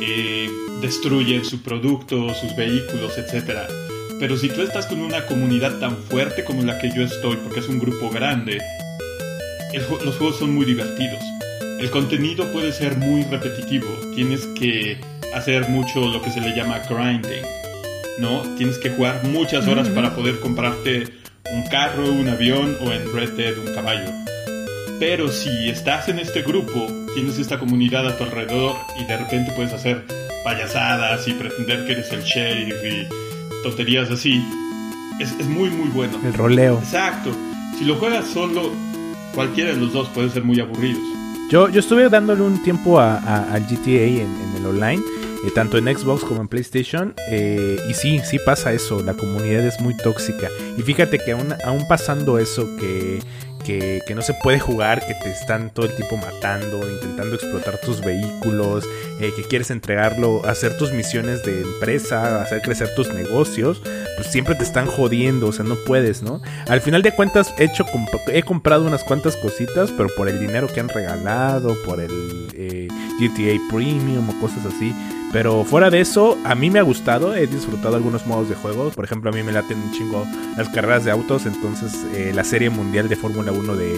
eh, 0.00 0.48
destruyen 0.80 1.44
su 1.44 1.62
producto, 1.62 2.32
sus 2.34 2.54
vehículos, 2.56 3.18
etc. 3.18 3.68
Pero 4.18 4.36
si 4.36 4.48
tú 4.48 4.62
estás 4.62 4.86
con 4.86 5.00
una 5.00 5.26
comunidad 5.26 5.78
tan 5.78 5.96
fuerte 5.96 6.44
como 6.44 6.62
la 6.62 6.78
que 6.78 6.90
yo 6.94 7.02
estoy, 7.02 7.36
porque 7.36 7.60
es 7.60 7.68
un 7.68 7.78
grupo 7.78 8.10
grande, 8.10 8.60
el 9.72 9.82
los 10.04 10.16
juegos 10.16 10.38
son 10.38 10.54
muy 10.54 10.64
divertidos. 10.64 11.22
El 11.78 11.90
contenido 11.90 12.50
puede 12.52 12.72
ser 12.72 12.96
muy 12.96 13.22
repetitivo. 13.22 13.86
Tienes 14.14 14.46
que 14.58 15.00
hacer 15.34 15.68
mucho 15.68 16.08
lo 16.08 16.20
que 16.20 16.30
se 16.30 16.40
le 16.40 16.54
llama 16.54 16.80
grinding. 16.88 17.44
¿No? 18.18 18.42
Tienes 18.56 18.78
que 18.78 18.90
jugar 18.90 19.24
muchas 19.24 19.66
horas 19.66 19.88
para 19.88 20.14
poder 20.14 20.40
comprarte 20.40 21.04
un 21.52 21.62
carro, 21.68 22.10
un 22.10 22.28
avión 22.28 22.76
o 22.82 22.92
en 22.92 23.10
Red 23.12 23.30
Dead 23.30 23.56
un 23.58 23.74
caballo. 23.74 24.10
Pero 24.98 25.28
si 25.28 25.70
estás 25.70 26.08
en 26.08 26.18
este 26.18 26.42
grupo, 26.42 26.86
tienes 27.14 27.38
esta 27.38 27.58
comunidad 27.58 28.06
a 28.06 28.16
tu 28.16 28.24
alrededor 28.24 28.76
y 29.00 29.04
de 29.04 29.16
repente 29.16 29.52
puedes 29.52 29.72
hacer 29.72 30.04
payasadas 30.44 31.26
y 31.28 31.32
pretender 31.32 31.86
que 31.86 31.92
eres 31.92 32.12
el 32.12 32.22
sheriff 32.22 32.74
y 32.84 33.62
tonterías 33.62 34.10
así, 34.10 34.42
es, 35.20 35.32
es 35.38 35.46
muy 35.46 35.70
muy 35.70 35.88
bueno. 35.88 36.18
El 36.24 36.32
roleo. 36.34 36.78
Exacto. 36.78 37.30
Si 37.78 37.84
lo 37.84 37.96
juegas 37.96 38.26
solo, 38.26 38.70
cualquiera 39.34 39.70
de 39.70 39.76
los 39.76 39.92
dos 39.92 40.08
puede 40.08 40.30
ser 40.30 40.44
muy 40.44 40.58
aburridos. 40.60 41.02
Yo, 41.50 41.68
yo 41.68 41.80
estuve 41.80 42.08
dándole 42.08 42.42
un 42.42 42.62
tiempo 42.62 43.00
a- 43.00 43.18
a- 43.18 43.52
al 43.54 43.62
GTA 43.66 44.06
en, 44.06 44.20
en 44.20 44.54
el 44.58 44.66
online, 44.66 45.02
eh, 45.46 45.50
tanto 45.54 45.78
en 45.78 45.86
Xbox 45.94 46.22
como 46.24 46.40
en 46.40 46.48
PlayStation, 46.48 47.12
eh, 47.30 47.76
y 47.88 47.94
sí, 47.94 48.20
sí 48.24 48.38
pasa 48.46 48.72
eso, 48.72 49.02
la 49.02 49.14
comunidad 49.14 49.66
es 49.66 49.80
muy 49.80 49.96
tóxica. 49.96 50.48
Y 50.78 50.82
fíjate 50.82 51.18
que 51.18 51.32
aún, 51.32 51.54
aún 51.64 51.86
pasando 51.88 52.38
eso, 52.38 52.66
que, 52.78 53.20
que, 54.06 54.14
no 54.14 54.22
se 54.22 54.34
puede 54.34 54.58
jugar, 54.58 55.06
que 55.06 55.14
te 55.14 55.30
están 55.30 55.70
todo 55.70 55.86
el 55.86 55.94
tiempo 55.94 56.16
matando, 56.16 56.88
intentando 56.90 57.36
explotar 57.36 57.78
tus 57.78 58.00
vehículos, 58.00 58.84
eh, 59.20 59.32
que 59.36 59.42
quieres 59.42 59.70
entregarlo, 59.70 60.44
hacer 60.46 60.76
tus 60.76 60.92
misiones 60.92 61.44
de 61.44 61.62
empresa, 61.62 62.42
hacer 62.42 62.62
crecer 62.62 62.94
tus 62.94 63.12
negocios, 63.12 63.80
pues 64.16 64.26
siempre 64.28 64.54
te 64.54 64.64
están 64.64 64.86
jodiendo, 64.86 65.48
o 65.48 65.52
sea, 65.52 65.64
no 65.64 65.76
puedes, 65.86 66.22
¿no? 66.22 66.42
Al 66.68 66.80
final 66.80 67.02
de 67.02 67.12
cuentas 67.12 67.54
he, 67.58 67.64
hecho 67.64 67.84
he 68.28 68.42
comprado 68.42 68.84
unas 68.84 69.04
cuantas 69.04 69.36
cositas, 69.36 69.90
pero 69.96 70.08
por 70.16 70.28
el 70.28 70.40
dinero 70.40 70.66
que 70.66 70.80
han 70.80 70.88
regalado, 70.88 71.76
por 71.84 72.00
el 72.00 72.48
eh, 72.54 72.88
GTA 73.20 73.60
Premium 73.70 74.28
o 74.28 74.40
cosas 74.40 74.66
así. 74.66 74.94
Pero 75.32 75.64
fuera 75.64 75.90
de 75.90 76.00
eso, 76.00 76.36
a 76.44 76.54
mí 76.56 76.70
me 76.70 76.80
ha 76.80 76.82
gustado, 76.82 77.36
he 77.36 77.46
disfrutado 77.46 77.94
algunos 77.96 78.26
modos 78.26 78.48
de 78.48 78.56
juego. 78.56 78.90
Por 78.90 79.04
ejemplo, 79.04 79.30
a 79.30 79.32
mí 79.32 79.42
me 79.44 79.52
laten 79.52 79.78
un 79.78 79.92
chingo 79.92 80.26
las 80.56 80.68
carreras 80.70 81.04
de 81.04 81.12
autos, 81.12 81.46
entonces 81.46 81.94
eh, 82.14 82.32
la 82.34 82.42
serie 82.42 82.68
mundial 82.68 83.08
de 83.08 83.14
Fórmula 83.14 83.52
1 83.52 83.76
de, 83.76 83.96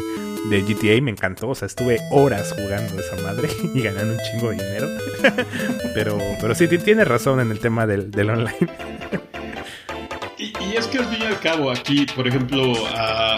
de 0.51 0.61
GTA 0.63 1.01
me 1.03 1.11
encantó. 1.11 1.49
O 1.49 1.55
sea, 1.55 1.67
estuve 1.67 2.01
horas 2.11 2.53
jugando 2.55 3.01
esa 3.01 3.17
madre 3.23 3.49
y 3.75 3.81
ganando 3.81 4.13
un 4.13 4.21
chingo 4.31 4.51
de 4.51 4.57
dinero. 4.57 4.89
pero, 5.95 6.19
pero 6.41 6.55
sí, 6.55 6.69
ti- 6.69 6.77
tienes 6.79 7.09
razón 7.09 7.41
en 7.41 7.51
el 7.51 7.61
tema 7.61 7.87
del, 7.87 8.11
del 8.11 8.29
online. 8.29 8.57
Y, 10.39 10.53
es 10.77 10.87
que 10.89 10.99
al 10.99 11.05
fin 11.07 11.19
y 11.23 11.25
al 11.27 11.39
cabo 11.41 11.71
aquí, 11.71 12.05
por 12.15 12.27
ejemplo, 12.29 12.75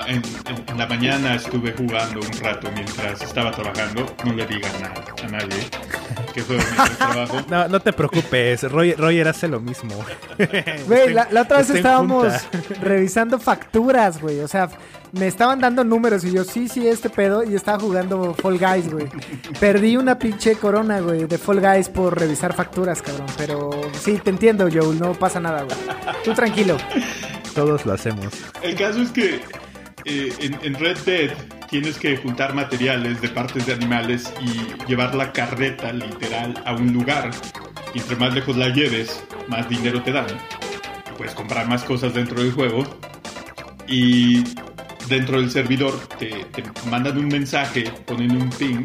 en, 0.09 0.17
en- 0.17 0.65
en 0.69 0.79
la 0.79 0.87
mañana 0.89 1.35
estuve 1.37 1.73
jugando 1.73 2.19
un 2.21 2.41
rato 2.43 2.69
mientras 2.75 3.23
estaba 3.23 3.53
trabajando. 3.53 4.05
No 4.25 4.33
le 4.33 4.47
digan 4.47 4.73
nada 4.81 5.05
a 5.23 5.27
nadie 5.29 5.69
que 6.35 6.43
juego 6.43 6.63
mientras 6.63 6.99
trabajo. 6.99 7.37
No, 7.49 7.69
no 7.69 7.81
te 7.81 7.93
preocupes, 7.93 8.63
Roger, 8.71 8.99
Roger 8.99 9.29
hace 9.29 9.49
lo 9.49 9.61
mismo. 9.61 9.95
Güey, 10.87 11.13
la, 11.15 11.29
la 11.31 11.43
otra 11.43 11.59
vez 11.59 11.71
estábamos 11.71 12.33
junta. 12.43 12.81
revisando 12.83 13.39
facturas, 13.39 14.21
güey. 14.21 14.41
O 14.41 14.49
sea, 14.49 14.69
me 15.13 15.27
estaban 15.29 15.61
dando 15.61 15.85
números 15.85 16.25
y 16.25 16.33
yo, 16.33 16.45
sí, 16.45 16.69
sí, 16.69 16.87
este 16.89 17.09
pedo. 17.09 17.45
Y 17.45 17.55
estaba 17.55 17.79
jugando 17.79 18.35
Fall 18.35 18.59
Guys, 18.59 18.93
güey. 18.93 19.07
Perdí 19.61 19.97
una 19.97 20.19
pinche 20.19 20.57
corona, 20.57 21.01
güey, 21.01 21.25
de 21.25 21.39
Fall 21.39 21.61
Guys 21.61 21.89
por 21.89 22.19
revisar 22.19 22.53
facturas, 22.55 23.01
cabrón. 23.01 23.27
Pero 23.37 23.71
sí, 24.01 24.21
te 24.23 24.31
entiendo, 24.31 24.69
Joel, 24.73 24.99
no 24.99 25.13
pasa 25.15 25.39
nada, 25.41 25.63
güey. 25.63 25.77
Tú 26.25 26.35
tranquilo. 26.35 26.77
Todos 27.55 27.87
lo 27.87 27.93
hacemos. 27.93 28.27
El 28.63 28.75
caso 28.75 29.01
es 29.03 29.11
que 29.11 29.41
eh, 30.05 30.33
en, 30.41 30.59
en 30.63 30.75
Red 30.75 30.99
Dead 31.07 31.31
tienes 31.81 31.99
que 31.99 32.17
juntar 32.17 32.55
materiales 32.55 33.21
de 33.21 33.29
partes 33.31 33.67
de 33.67 33.73
animales 33.73 34.33
y 34.41 34.87
llevar 34.87 35.13
la 35.17 35.33
carreta 35.33 35.93
literal 35.93 36.55
a 36.65 36.73
un 36.73 36.93
lugar. 36.93 37.33
Y 37.93 37.99
entre 37.99 38.15
más 38.15 38.33
lejos 38.33 38.57
la 38.57 38.69
lleves, 38.69 39.25
más 39.49 39.69
dinero 39.69 40.01
te 40.01 40.13
dan. 40.13 40.27
Puedes 41.19 41.35
comprar 41.35 41.67
más 41.67 41.83
cosas 41.83 42.15
dentro 42.15 42.41
del 42.41 42.53
juego. 42.53 42.85
Y 43.89 44.45
dentro 45.09 45.41
del 45.41 45.51
servidor 45.51 45.99
te, 46.17 46.45
te 46.53 46.63
mandan 46.89 47.19
un 47.19 47.27
mensaje, 47.27 47.91
ponen 48.07 48.41
un 48.41 48.51
ping. 48.51 48.85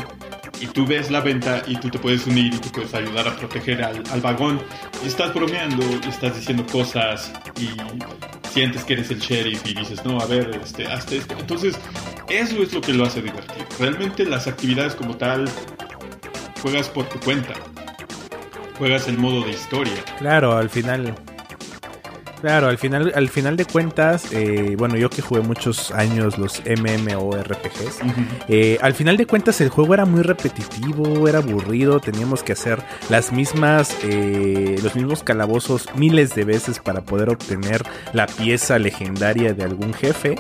Y 0.60 0.68
tú 0.68 0.86
ves 0.86 1.10
la 1.10 1.22
venta 1.22 1.64
y 1.68 1.78
tú 1.78 1.90
te 1.90 2.00
puedes 2.00 2.28
unir 2.28 2.54
y 2.54 2.58
tú 2.58 2.70
puedes 2.70 2.94
ayudar 2.94 3.28
a 3.28 3.36
proteger 3.36 3.84
al, 3.84 4.04
al 4.12 4.22
vagón. 4.22 4.62
Estás 5.06 5.34
bromeando, 5.34 5.84
y 6.06 6.10
estás 6.10 6.36
diciendo 6.36 6.66
cosas 6.72 7.32
y 7.60 7.70
sientes 8.50 8.84
que 8.84 8.94
eres 8.94 9.10
el 9.12 9.20
sheriff 9.20 9.66
y 9.66 9.74
dices, 9.74 10.04
no, 10.04 10.20
a 10.20 10.26
ver, 10.26 10.60
este, 10.62 10.86
hazte 10.88 11.18
esto. 11.18 11.36
Entonces, 11.40 11.78
eso 12.28 12.62
es 12.62 12.74
lo 12.74 12.82
que 12.82 12.94
lo 12.94 13.06
hace 13.06 13.22
divertido. 13.22 13.66
Realmente 13.80 14.26
las 14.26 14.48
actividades 14.48 14.96
como 14.96 15.16
tal, 15.16 15.50
juegas 16.62 16.90
por 16.90 17.06
tu 17.06 17.20
cuenta. 17.20 17.54
Juegas 18.78 19.08
el 19.08 19.18
modo 19.18 19.42
de 19.44 19.52
historia. 19.52 19.94
Claro, 20.18 20.58
al 20.58 20.70
final. 20.70 21.16
Claro, 22.42 22.68
al 22.68 22.78
final, 22.78 23.12
al 23.16 23.28
final 23.28 23.58
de 23.58 23.66
cuentas, 23.66 24.32
eh, 24.32 24.76
bueno, 24.78 24.96
yo 24.96 25.10
que 25.10 25.22
jugué 25.22 25.42
muchos 25.42 25.92
años 25.92 26.38
los 26.38 26.62
MMORPGs, 26.66 28.00
eh, 28.48 28.78
al 28.82 28.94
final 28.94 29.18
de 29.18 29.26
cuentas 29.26 29.60
el 29.60 29.68
juego 29.70 29.94
era 29.94 30.06
muy 30.06 30.22
repetitivo, 30.22 31.28
era 31.28 31.40
aburrido, 31.40 32.00
teníamos 32.00 32.42
que 32.42 32.54
hacer 32.54 32.82
las 33.10 33.34
mismas, 33.34 33.94
eh, 34.04 34.78
los 34.82 34.96
mismos 34.96 35.22
calabozos 35.22 35.88
miles 35.96 36.34
de 36.34 36.46
veces 36.46 36.80
para 36.80 37.02
poder 37.02 37.30
obtener 37.30 37.84
la 38.14 38.26
pieza 38.26 38.80
legendaria 38.80 39.54
de 39.54 39.64
algún 39.64 39.94
jefe 39.94 40.36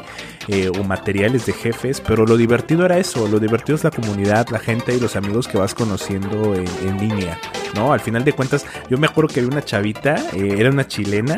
eh, 0.47 0.69
o 0.69 0.83
materiales 0.83 1.45
de 1.45 1.53
jefes, 1.53 2.01
pero 2.01 2.25
lo 2.25 2.37
divertido 2.37 2.85
era 2.85 2.97
eso, 2.97 3.27
lo 3.27 3.39
divertido 3.39 3.75
es 3.75 3.83
la 3.83 3.91
comunidad, 3.91 4.47
la 4.49 4.59
gente 4.59 4.95
y 4.95 4.99
los 5.01 5.17
amigos 5.17 5.49
que 5.49 5.57
vas 5.57 5.73
conociendo 5.73 6.55
en, 6.55 6.65
en 6.87 6.97
línea, 6.97 7.37
¿no? 7.73 7.93
Al 7.93 7.99
final 7.99 8.23
de 8.23 8.33
cuentas, 8.33 8.65
yo 8.89 8.97
me 8.97 9.07
acuerdo 9.07 9.33
que 9.33 9.39
había 9.39 9.51
una 9.51 9.63
chavita, 9.63 10.15
eh, 10.33 10.55
era 10.57 10.69
una 10.69 10.87
chilena, 10.87 11.35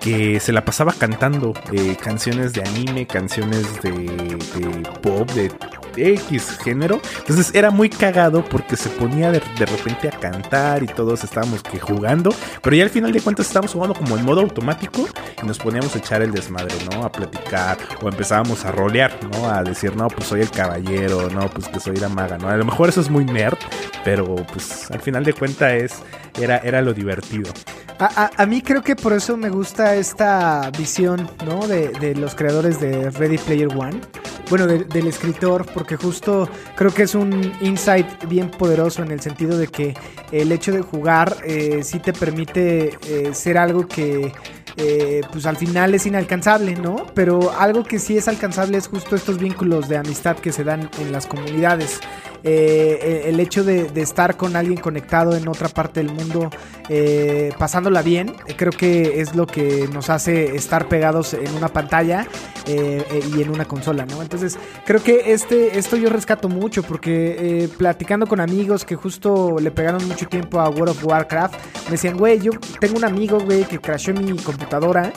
que 0.00 0.40
se 0.40 0.52
la 0.52 0.64
pasaba 0.64 0.92
cantando 0.92 1.52
eh, 1.72 1.96
canciones 2.00 2.52
de 2.52 2.62
anime, 2.62 3.06
canciones 3.06 3.82
de, 3.82 3.90
de 3.90 4.88
pop, 5.02 5.28
de 5.32 5.50
X 5.98 6.58
género. 6.62 7.00
Entonces 7.18 7.54
era 7.54 7.70
muy 7.70 7.88
cagado 7.88 8.44
porque 8.44 8.76
se 8.76 8.88
ponía 8.90 9.30
de, 9.30 9.42
de 9.58 9.66
repente 9.66 10.08
a 10.08 10.12
cantar 10.12 10.82
y 10.82 10.86
todos 10.86 11.24
estábamos 11.24 11.62
que 11.62 11.78
jugando. 11.78 12.30
Pero 12.62 12.76
ya 12.76 12.84
al 12.84 12.90
final 12.90 13.12
de 13.12 13.20
cuentas 13.20 13.46
estábamos 13.46 13.72
jugando 13.72 13.94
como 13.94 14.16
en 14.16 14.24
modo 14.24 14.40
automático 14.40 15.06
y 15.42 15.46
nos 15.46 15.58
poníamos 15.58 15.94
a 15.94 15.98
echar 15.98 16.22
el 16.22 16.32
desmadre, 16.32 16.74
¿no? 16.92 17.04
A 17.04 17.12
platicar 17.12 17.78
o 18.02 18.08
empezábamos 18.08 18.64
a 18.64 18.72
rolear, 18.72 19.12
¿no? 19.32 19.48
A 19.48 19.62
decir, 19.62 19.96
no, 19.96 20.08
pues 20.08 20.28
soy 20.28 20.40
el 20.40 20.50
caballero, 20.50 21.28
no, 21.30 21.48
pues 21.50 21.68
que 21.68 21.80
soy 21.80 21.96
la 21.96 22.08
maga, 22.08 22.38
¿no? 22.38 22.48
A 22.48 22.56
lo 22.56 22.64
mejor 22.64 22.88
eso 22.88 23.00
es 23.00 23.10
muy 23.10 23.24
nerd, 23.24 23.58
pero 24.04 24.36
pues 24.52 24.90
al 24.90 25.00
final 25.00 25.24
de 25.24 25.32
cuentas 25.32 25.72
es, 25.72 25.94
era, 26.40 26.58
era 26.58 26.82
lo 26.82 26.92
divertido. 26.94 27.52
A, 28.00 28.46
mí 28.46 28.62
creo 28.62 28.82
que 28.82 28.94
por 28.94 29.12
eso 29.12 29.36
me 29.36 29.50
gusta 29.50 29.96
esta 29.96 30.70
visión, 30.78 31.28
¿no? 31.44 31.66
De, 31.66 31.88
de 31.88 32.14
los 32.14 32.36
creadores 32.36 32.80
de 32.80 33.10
Ready 33.10 33.38
Player 33.38 33.68
One. 33.76 34.00
Bueno, 34.48 34.68
de- 34.68 34.84
del 34.84 35.08
escritor, 35.08 35.66
porque 35.74 35.96
justo 35.96 36.48
creo 36.76 36.94
que 36.94 37.02
es 37.02 37.16
un 37.16 37.52
insight 37.60 38.06
bien 38.28 38.50
poderoso 38.52 39.02
en 39.02 39.10
el 39.10 39.20
sentido 39.20 39.58
de 39.58 39.66
que 39.66 39.94
el 40.30 40.52
hecho 40.52 40.70
de 40.70 40.80
jugar 40.80 41.38
eh, 41.44 41.80
sí 41.82 41.98
te 41.98 42.12
permite 42.12 42.96
eh, 43.08 43.34
ser 43.34 43.58
algo 43.58 43.88
que 43.88 44.32
eh, 44.76 45.22
pues 45.32 45.44
al 45.44 45.56
final 45.56 45.92
es 45.94 46.06
inalcanzable, 46.06 46.76
¿no? 46.76 47.04
Pero 47.14 47.52
algo 47.58 47.82
que 47.82 47.98
sí 47.98 48.16
es 48.16 48.28
alcanzable 48.28 48.78
es 48.78 48.86
justo 48.86 49.16
estos 49.16 49.38
vínculos 49.38 49.88
de 49.88 49.96
amistad 49.96 50.36
que 50.36 50.52
se 50.52 50.62
dan 50.62 50.88
en 51.00 51.10
las 51.10 51.26
comunidades. 51.26 51.98
Eh, 52.44 53.24
el 53.26 53.40
hecho 53.40 53.64
de, 53.64 53.90
estar 53.96 54.36
con 54.36 54.54
alguien 54.54 54.80
conectado 54.80 55.36
en 55.36 55.48
otra 55.48 55.68
parte 55.68 56.00
del 56.02 56.12
mundo, 56.12 56.50
eh, 56.88 57.52
pasándola 57.58 58.02
bien, 58.02 58.34
eh, 58.46 58.54
creo 58.56 58.72
que 58.72 59.20
es 59.20 59.34
lo 59.34 59.46
que 59.46 59.88
nos 59.92 60.08
hace 60.08 60.54
estar 60.54 60.88
pegados 60.88 61.34
en 61.34 61.52
una 61.54 61.68
pantalla 61.68 62.26
y 62.66 63.40
en 63.40 63.48
una 63.48 63.64
consola, 63.64 64.04
¿no? 64.04 64.20
Entonces, 64.20 64.58
creo 64.84 65.02
que 65.02 65.32
este, 65.32 65.78
esto 65.78 65.96
yo 65.96 66.10
rescato 66.10 66.50
mucho 66.50 66.82
porque 66.82 67.66
platicando 67.78 68.26
con 68.26 68.40
amigos 68.40 68.84
que 68.84 68.94
justo 68.94 69.56
le 69.58 69.70
pegaron 69.70 70.06
mucho 70.06 70.26
tiempo 70.26 70.60
a 70.60 70.68
World 70.68 70.90
of 70.90 71.02
Warcraft, 71.02 71.54
me 71.86 71.92
decían, 71.92 72.18
güey, 72.18 72.38
yo 72.40 72.52
tengo 72.78 72.98
un 72.98 73.06
amigo, 73.06 73.40
güey, 73.40 73.64
que 73.64 73.78
crashó 73.78 74.12
mi 74.12 74.36
computadora 74.36 75.14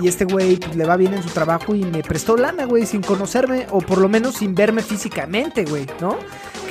y 0.00 0.06
este 0.06 0.24
güey 0.24 0.56
pues, 0.56 0.76
le 0.76 0.84
va 0.84 0.96
bien 0.96 1.14
en 1.14 1.22
su 1.24 1.30
trabajo 1.30 1.74
y 1.74 1.82
me 1.84 2.02
prestó 2.04 2.36
lana, 2.36 2.64
güey, 2.64 2.86
sin 2.86 3.02
conocerme 3.02 3.66
o 3.70 3.80
por 3.80 3.98
lo 3.98 4.08
menos 4.08 4.36
sin 4.36 4.54
verme 4.54 4.80
físicamente, 4.80 5.64
güey, 5.64 5.86
¿no? 6.00 6.16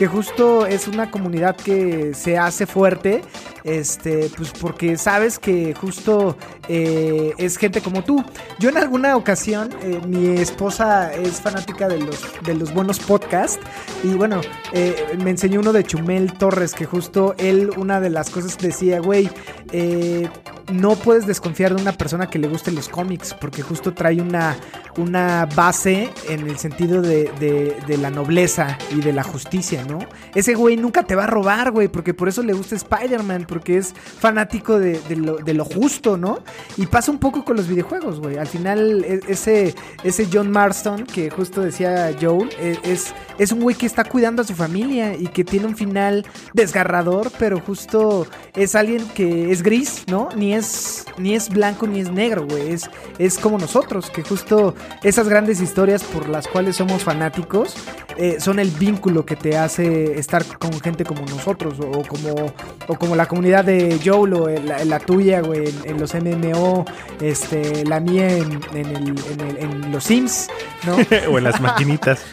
Que 0.04 0.08
justo 0.08 0.66
es 0.66 0.90
una 0.90 1.10
comunidad 1.10 1.56
que 1.56 2.14
se 2.14 2.38
hace 2.38 2.66
fuerte, 2.66 3.22
este, 3.64 4.30
pues 4.36 4.52
porque 4.60 4.98
sabes 4.98 5.40
que 5.40 5.74
justo 5.74 6.38
eh, 6.68 7.34
es 7.38 7.58
gente 7.58 7.82
como 7.82 8.04
tú. 8.04 8.24
Yo 8.60 8.70
en 8.70 8.78
alguna 8.78 9.16
ocasión, 9.16 9.70
eh, 9.82 10.00
mi 10.08 10.30
esposa 10.40 11.14
es 11.14 11.42
fanática 11.42 11.88
de 11.88 12.00
los, 12.00 12.20
de 12.44 12.56
los 12.56 12.74
buenos 12.74 13.00
podcasts 13.00 13.60
y 14.04 14.10
bueno, 14.10 14.42
eh, 14.74 15.18
me 15.24 15.30
enseñó 15.32 15.60
uno 15.60 15.74
de 15.74 15.84
Chumel 15.84 16.34
Torres 16.34 16.74
que 16.74 16.86
justo 16.86 17.36
él, 17.38 17.72
una 17.78 18.00
de 18.00 18.10
las 18.10 18.30
cosas 18.30 18.58
decía, 18.58 19.00
güey, 19.00 19.30
eh, 19.72 20.30
no 20.72 20.96
puedes 20.96 21.28
desconfiar 21.28 21.76
de 21.76 21.82
una 21.82 21.92
persona 21.92 22.30
que 22.30 22.40
le 22.40 22.48
gusten 22.48 22.76
los 22.76 22.88
cómics, 22.88 23.34
porque 23.34 23.62
justo 23.62 23.94
trae 23.94 24.22
una, 24.22 24.56
una 24.98 25.46
base 25.56 26.10
en 26.30 26.48
el 26.48 26.58
sentido 26.58 27.02
de, 27.02 27.30
de- 27.40 27.76
de 27.86 27.98
la 27.98 28.10
nobleza 28.10 28.78
y 28.92 29.02
de 29.02 29.12
la 29.12 29.24
justicia, 29.24 29.84
¿no? 29.86 30.00
Ese 30.36 30.54
güey 30.56 30.78
nunca 30.78 31.04
te 31.04 31.16
va 31.16 31.26
a 31.26 31.28
robar, 31.28 31.72
güey, 31.72 31.90
porque 31.90 32.14
por 32.14 32.30
eso 32.30 32.44
le 32.44 32.54
gusta 32.54 32.76
Spider-Man, 32.76 33.46
porque 33.54 33.78
es 33.78 33.94
fanático 33.94 34.80
de, 34.80 35.00
de 35.00 35.54
lo, 35.54 35.64
justo, 35.64 36.18
¿no? 36.18 36.40
Y 36.76 36.88
pasa 36.88 37.12
un 37.12 37.20
poco 37.20 37.46
con 37.46 37.56
los 37.56 37.68
videojuegos, 37.68 38.20
güey. 38.20 38.40
Al 38.40 38.48
final, 38.48 39.06
e- 39.06 39.20
ese, 39.28 39.76
ese 40.04 40.28
John 40.34 40.50
Marston, 40.50 41.04
que 41.06 41.30
justo 41.30 41.62
decía 41.62 42.12
Joel, 42.20 42.50
e- 42.60 42.80
es, 42.84 43.14
es 43.38 43.52
un 43.52 43.60
güey 43.60 43.76
que 43.76 43.86
está 43.86 44.06
cuidando 44.06 44.42
a 44.42 44.46
su 44.46 44.56
familia 44.56 45.16
y 45.16 45.28
que 45.28 45.44
tiene 45.44 45.68
un 45.68 45.76
final 45.78 46.26
desgarrador, 46.56 47.32
pero 47.38 47.60
justo 47.60 48.26
es 48.56 48.74
alguien 48.74 49.06
que 49.10 49.52
es 49.52 49.62
gris, 49.62 50.04
¿no? 50.08 50.30
Ni 50.36 50.56
es, 50.56 51.06
ni 51.20 51.36
es 51.36 51.50
blanco 51.50 51.86
ni 51.86 52.00
es 52.00 52.12
negro, 52.12 52.48
güey. 52.48 52.72
Es, 52.72 52.90
es 53.20 53.38
como 53.38 53.60
nosotros, 53.60 54.10
que 54.10 54.24
justo 54.24 54.74
esas 55.04 55.30
grandes 55.30 55.62
historias 55.62 56.04
por 56.04 56.28
las 56.28 56.48
cuales 56.48 56.78
somos 56.78 57.04
fanáticos 57.04 57.76
eh, 58.18 58.38
son 58.40 58.58
el 58.58 58.70
vínculo 58.72 59.26
que 59.28 59.36
te 59.36 59.58
hace 59.58 60.18
estar 60.20 60.44
con 60.58 60.72
gente 60.82 61.04
como 61.04 61.22
nosotros 61.22 61.76
o 61.80 62.02
como, 62.08 62.54
o 62.88 62.96
como 62.98 63.16
la 63.16 63.28
comunidad 63.28 63.43
de 63.44 64.00
Joel 64.04 64.34
o 64.34 64.50
el- 64.50 64.66
la, 64.68 64.84
la 64.86 65.00
tuya, 65.00 65.42
güey, 65.42 65.68
en, 65.70 65.92
en 65.92 66.00
los 66.00 66.14
MMO, 66.14 66.86
este, 67.22 67.86
la 67.86 68.00
mía 68.00 68.30
en, 68.38 68.60
en 68.74 68.86
el- 68.88 69.16
en 69.32 69.42
el- 69.42 69.58
en 69.58 69.92
los 69.92 70.04
Sims, 70.06 70.48
¿no? 70.86 70.96
o 71.32 71.38
en 71.38 71.44
las 71.44 71.60
maquinitas. 71.62 72.24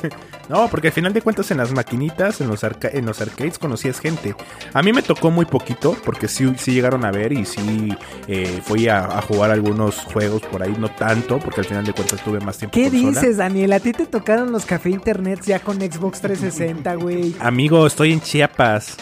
No, 0.48 0.68
porque 0.68 0.88
al 0.88 0.92
final 0.92 1.14
de 1.14 1.22
cuentas 1.22 1.50
en 1.50 1.58
las 1.58 1.72
maquinitas, 1.72 2.40
en 2.42 2.48
los, 2.48 2.62
arca- 2.64 2.90
en 2.92 3.06
los 3.06 3.20
arcades 3.22 3.58
conocías 3.58 4.00
gente. 4.00 4.34
A 4.74 4.82
mí 4.82 4.92
me 4.92 5.00
tocó 5.00 5.30
muy 5.30 5.46
poquito, 5.46 5.96
porque 6.04 6.28
sí, 6.28 6.52
sí 6.58 6.72
llegaron 6.72 7.04
a 7.06 7.10
ver 7.12 7.32
y 7.32 7.46
sí 7.46 7.96
eh, 8.26 8.60
fui 8.62 8.88
a, 8.88 9.04
a 9.04 9.22
jugar 9.22 9.50
algunos 9.50 9.96
juegos 10.00 10.42
por 10.42 10.62
ahí, 10.62 10.74
no 10.78 10.90
tanto, 10.90 11.38
porque 11.38 11.60
al 11.60 11.66
final 11.66 11.84
de 11.86 11.92
cuentas 11.94 12.22
tuve 12.22 12.40
más 12.40 12.58
tiempo. 12.58 12.74
¿Qué 12.74 12.90
consola. 12.90 13.08
dices, 13.20 13.36
Daniel? 13.38 13.72
¿A 13.72 13.80
ti 13.80 13.92
te 13.92 14.04
tocaron 14.04 14.50
los 14.52 14.66
café 14.66 14.90
internet 14.90 15.40
ya 15.46 15.60
con 15.60 15.76
Xbox 15.80 16.20
360, 16.20 16.94
güey? 16.96 17.34
Amigo, 17.40 17.86
estoy 17.86 18.12
en 18.12 18.20
Chiapas. 18.20 18.96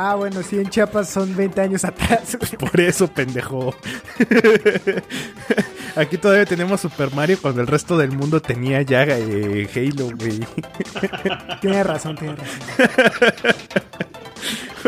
Ah, 0.00 0.14
bueno, 0.14 0.44
sí, 0.44 0.56
en 0.56 0.68
Chiapas 0.68 1.08
son 1.10 1.34
20 1.34 1.60
años 1.60 1.84
atrás, 1.84 2.38
güey. 2.38 2.52
Por 2.52 2.80
eso, 2.80 3.08
pendejo. 3.08 3.74
Aquí 5.96 6.16
todavía 6.18 6.46
tenemos 6.46 6.82
Super 6.82 7.12
Mario 7.12 7.36
cuando 7.42 7.62
el 7.62 7.66
resto 7.66 7.98
del 7.98 8.12
mundo 8.12 8.40
tenía 8.40 8.80
ya 8.82 9.02
eh, 9.02 9.68
Halo, 9.74 10.10
güey. 10.16 10.38
Tienes 11.60 11.84
razón, 11.84 12.16
tienes 12.16 12.38
razón. 12.38 13.54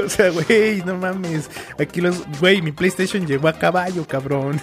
O 0.06 0.08
sea, 0.08 0.30
güey, 0.30 0.80
no 0.82 0.94
mames. 0.94 1.50
Aquí 1.76 2.00
los. 2.00 2.22
Güey, 2.38 2.62
mi 2.62 2.70
PlayStation 2.70 3.26
llegó 3.26 3.48
a 3.48 3.52
caballo, 3.52 4.06
cabrón. 4.06 4.60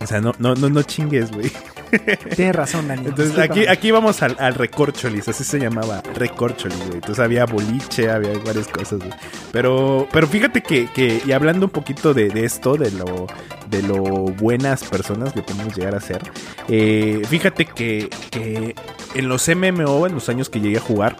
O 0.00 0.06
sea, 0.06 0.20
no, 0.20 0.34
no, 0.38 0.54
no, 0.54 0.68
no 0.68 0.82
chingues, 0.82 1.32
güey. 1.32 1.50
Tienes 2.36 2.56
razón, 2.56 2.88
Daniel. 2.88 3.08
Entonces 3.08 3.38
aquí, 3.38 3.66
aquí 3.66 3.90
vamos 3.90 4.22
al, 4.22 4.36
al 4.38 4.54
recorcholis, 4.54 5.28
así 5.28 5.44
se 5.44 5.58
llamaba, 5.58 6.02
recorcholis, 6.14 6.78
güey. 6.78 6.94
Entonces 6.94 7.18
había 7.18 7.44
boliche, 7.44 8.10
había 8.10 8.32
varias 8.38 8.68
cosas, 8.68 8.98
güey. 8.98 9.10
Pero, 9.52 10.08
pero 10.12 10.26
fíjate 10.26 10.62
que, 10.62 10.86
que, 10.86 11.20
y 11.24 11.32
hablando 11.32 11.66
un 11.66 11.72
poquito 11.72 12.14
de, 12.14 12.28
de 12.28 12.44
esto, 12.44 12.76
de 12.76 12.90
lo, 12.92 13.26
de 13.68 13.82
lo 13.82 13.96
buenas 14.02 14.84
personas 14.84 15.32
que 15.32 15.42
podemos 15.42 15.76
llegar 15.76 15.94
a 15.94 16.00
ser, 16.00 16.22
eh, 16.68 17.22
fíjate 17.28 17.66
que, 17.66 18.08
que 18.30 18.74
en 19.14 19.28
los 19.28 19.48
MMO, 19.48 20.06
en 20.06 20.14
los 20.14 20.28
años 20.28 20.48
que 20.48 20.60
llegué 20.60 20.78
a 20.78 20.80
jugar, 20.80 21.16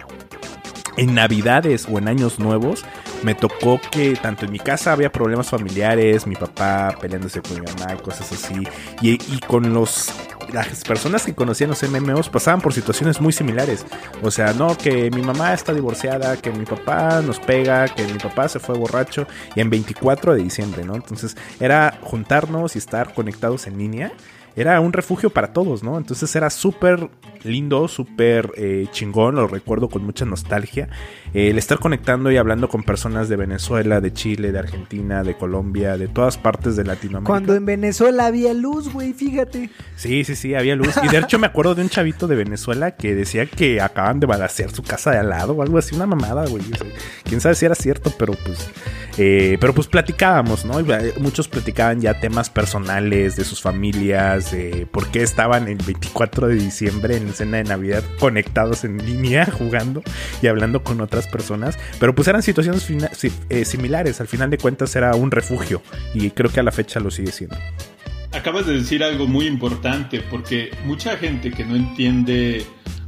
en 0.96 1.14
navidades 1.14 1.86
o 1.90 1.98
en 1.98 2.08
años 2.08 2.38
nuevos, 2.38 2.84
me 3.22 3.34
tocó 3.34 3.80
que 3.90 4.14
tanto 4.14 4.44
en 4.44 4.52
mi 4.52 4.58
casa 4.58 4.92
había 4.92 5.10
problemas 5.10 5.48
familiares, 5.48 6.26
mi 6.26 6.36
papá 6.36 6.96
peleándose 7.00 7.40
con 7.40 7.54
mi 7.54 7.66
mamá 7.66 7.96
cosas 7.96 8.32
así, 8.32 8.66
y, 9.00 9.12
y 9.12 9.40
con 9.46 9.72
los 9.72 10.12
las 10.52 10.84
personas 10.84 11.24
que 11.24 11.34
conocían 11.34 11.70
los 11.70 11.82
MMOs 11.82 12.28
pasaban 12.28 12.60
por 12.60 12.72
situaciones 12.72 13.20
muy 13.20 13.32
similares. 13.32 13.86
O 14.22 14.30
sea, 14.30 14.52
no, 14.52 14.76
que 14.76 15.10
mi 15.10 15.22
mamá 15.22 15.54
está 15.54 15.72
divorciada, 15.72 16.36
que 16.36 16.50
mi 16.50 16.64
papá 16.64 17.22
nos 17.22 17.38
pega, 17.38 17.88
que 17.88 18.04
mi 18.04 18.18
papá 18.18 18.48
se 18.48 18.58
fue 18.58 18.76
borracho, 18.76 19.26
y 19.54 19.60
en 19.60 19.70
24 19.70 20.34
de 20.34 20.42
diciembre, 20.42 20.84
¿no? 20.84 20.94
Entonces 20.94 21.36
era 21.60 21.98
juntarnos 22.02 22.76
y 22.76 22.78
estar 22.78 23.14
conectados 23.14 23.66
en 23.66 23.78
línea. 23.78 24.12
Era 24.56 24.80
un 24.80 24.92
refugio 24.92 25.30
para 25.30 25.52
todos, 25.52 25.82
¿no? 25.82 25.96
Entonces 25.96 26.34
era 26.36 26.50
súper 26.50 27.08
lindo, 27.44 27.88
súper 27.88 28.50
eh, 28.56 28.86
chingón, 28.92 29.34
lo 29.34 29.46
recuerdo 29.48 29.88
con 29.88 30.04
mucha 30.04 30.24
nostalgia. 30.24 30.88
Eh, 31.34 31.50
el 31.50 31.58
estar 31.58 31.78
conectando 31.78 32.30
y 32.30 32.36
hablando 32.36 32.68
con 32.68 32.82
personas 32.82 33.28
de 33.28 33.36
Venezuela, 33.36 34.00
de 34.00 34.12
Chile, 34.12 34.52
de 34.52 34.58
Argentina, 34.58 35.22
de 35.24 35.36
Colombia, 35.36 35.96
de 35.96 36.08
todas 36.08 36.36
partes 36.36 36.76
de 36.76 36.84
Latinoamérica. 36.84 37.26
Cuando 37.32 37.54
en 37.54 37.64
Venezuela 37.64 38.26
había 38.26 38.52
luz, 38.54 38.92
güey, 38.92 39.12
fíjate. 39.12 39.70
Sí, 39.96 40.24
sí, 40.24 40.36
sí, 40.36 40.54
había 40.54 40.76
luz. 40.76 40.94
Y 41.02 41.08
de 41.08 41.18
hecho 41.18 41.38
me 41.38 41.46
acuerdo 41.46 41.74
de 41.74 41.82
un 41.82 41.88
chavito 41.88 42.26
de 42.26 42.36
Venezuela 42.36 42.92
que 42.92 43.14
decía 43.14 43.46
que 43.46 43.80
acaban 43.80 44.20
de 44.20 44.26
balacear 44.26 44.70
su 44.70 44.82
casa 44.82 45.10
de 45.12 45.18
al 45.18 45.30
lado 45.30 45.54
o 45.54 45.62
algo 45.62 45.78
así, 45.78 45.94
una 45.94 46.06
mamada, 46.06 46.46
güey. 46.46 46.62
O 46.72 46.76
sea, 46.76 46.86
Quién 47.24 47.40
sabe 47.40 47.54
si 47.54 47.64
era 47.64 47.74
cierto, 47.74 48.12
pero 48.18 48.34
pues... 48.34 48.68
eh, 49.18 49.56
pero 49.60 49.74
pues 49.74 49.86
platicábamos, 49.88 50.64
¿no? 50.64 50.80
Y, 50.80 50.90
eh, 50.92 51.14
Muchos 51.18 51.48
platicaban 51.48 52.00
ya 52.00 52.20
temas 52.20 52.50
personales 52.50 53.36
de 53.36 53.44
sus 53.44 53.60
familias, 53.60 54.41
de 54.50 54.86
por 54.90 55.08
qué 55.10 55.22
estaban 55.22 55.68
el 55.68 55.76
24 55.78 56.48
de 56.48 56.54
diciembre 56.56 57.16
en 57.16 57.32
cena 57.32 57.58
de 57.58 57.64
Navidad 57.64 58.02
conectados 58.18 58.84
en 58.84 58.98
línea, 59.04 59.46
jugando 59.58 60.02
y 60.42 60.46
hablando 60.48 60.82
con 60.82 61.00
otras 61.00 61.28
personas. 61.28 61.78
Pero 62.00 62.14
pues 62.14 62.28
eran 62.28 62.42
situaciones 62.42 62.86
eh, 63.48 63.64
similares. 63.64 64.20
Al 64.20 64.28
final 64.28 64.50
de 64.50 64.58
cuentas 64.58 64.94
era 64.96 65.14
un 65.14 65.30
refugio 65.30 65.82
y 66.14 66.30
creo 66.30 66.50
que 66.50 66.60
a 66.60 66.62
la 66.62 66.72
fecha 66.72 66.98
lo 67.00 67.10
sigue 67.10 67.30
siendo. 67.32 67.56
Acabas 68.32 68.66
de 68.66 68.72
decir 68.78 69.04
algo 69.04 69.26
muy 69.26 69.46
importante 69.46 70.20
porque 70.30 70.70
mucha 70.86 71.16
gente 71.18 71.50
que 71.50 71.64
no 71.66 71.76
entiende, 71.76 72.64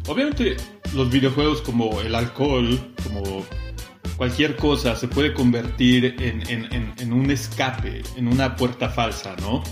obviamente 0.07 0.57
los 0.95 1.11
videojuegos 1.11 1.63
como 1.63 2.01
el 2.03 2.15
alcohol, 2.15 2.79
como 3.03 3.45
cualquier 4.19 4.55
cosa, 4.57 4.95
se 4.97 5.09
puede 5.09 5.33
convertir 5.33 6.15
en, 6.21 6.43
en- 6.49 6.73
en- 6.73 6.93
en 6.99 7.13
un 7.13 7.31
escape, 7.31 8.03
en 8.17 8.29
una 8.29 8.55
puerta 8.55 8.91
falsa, 8.91 9.35
¿no? 9.41 9.65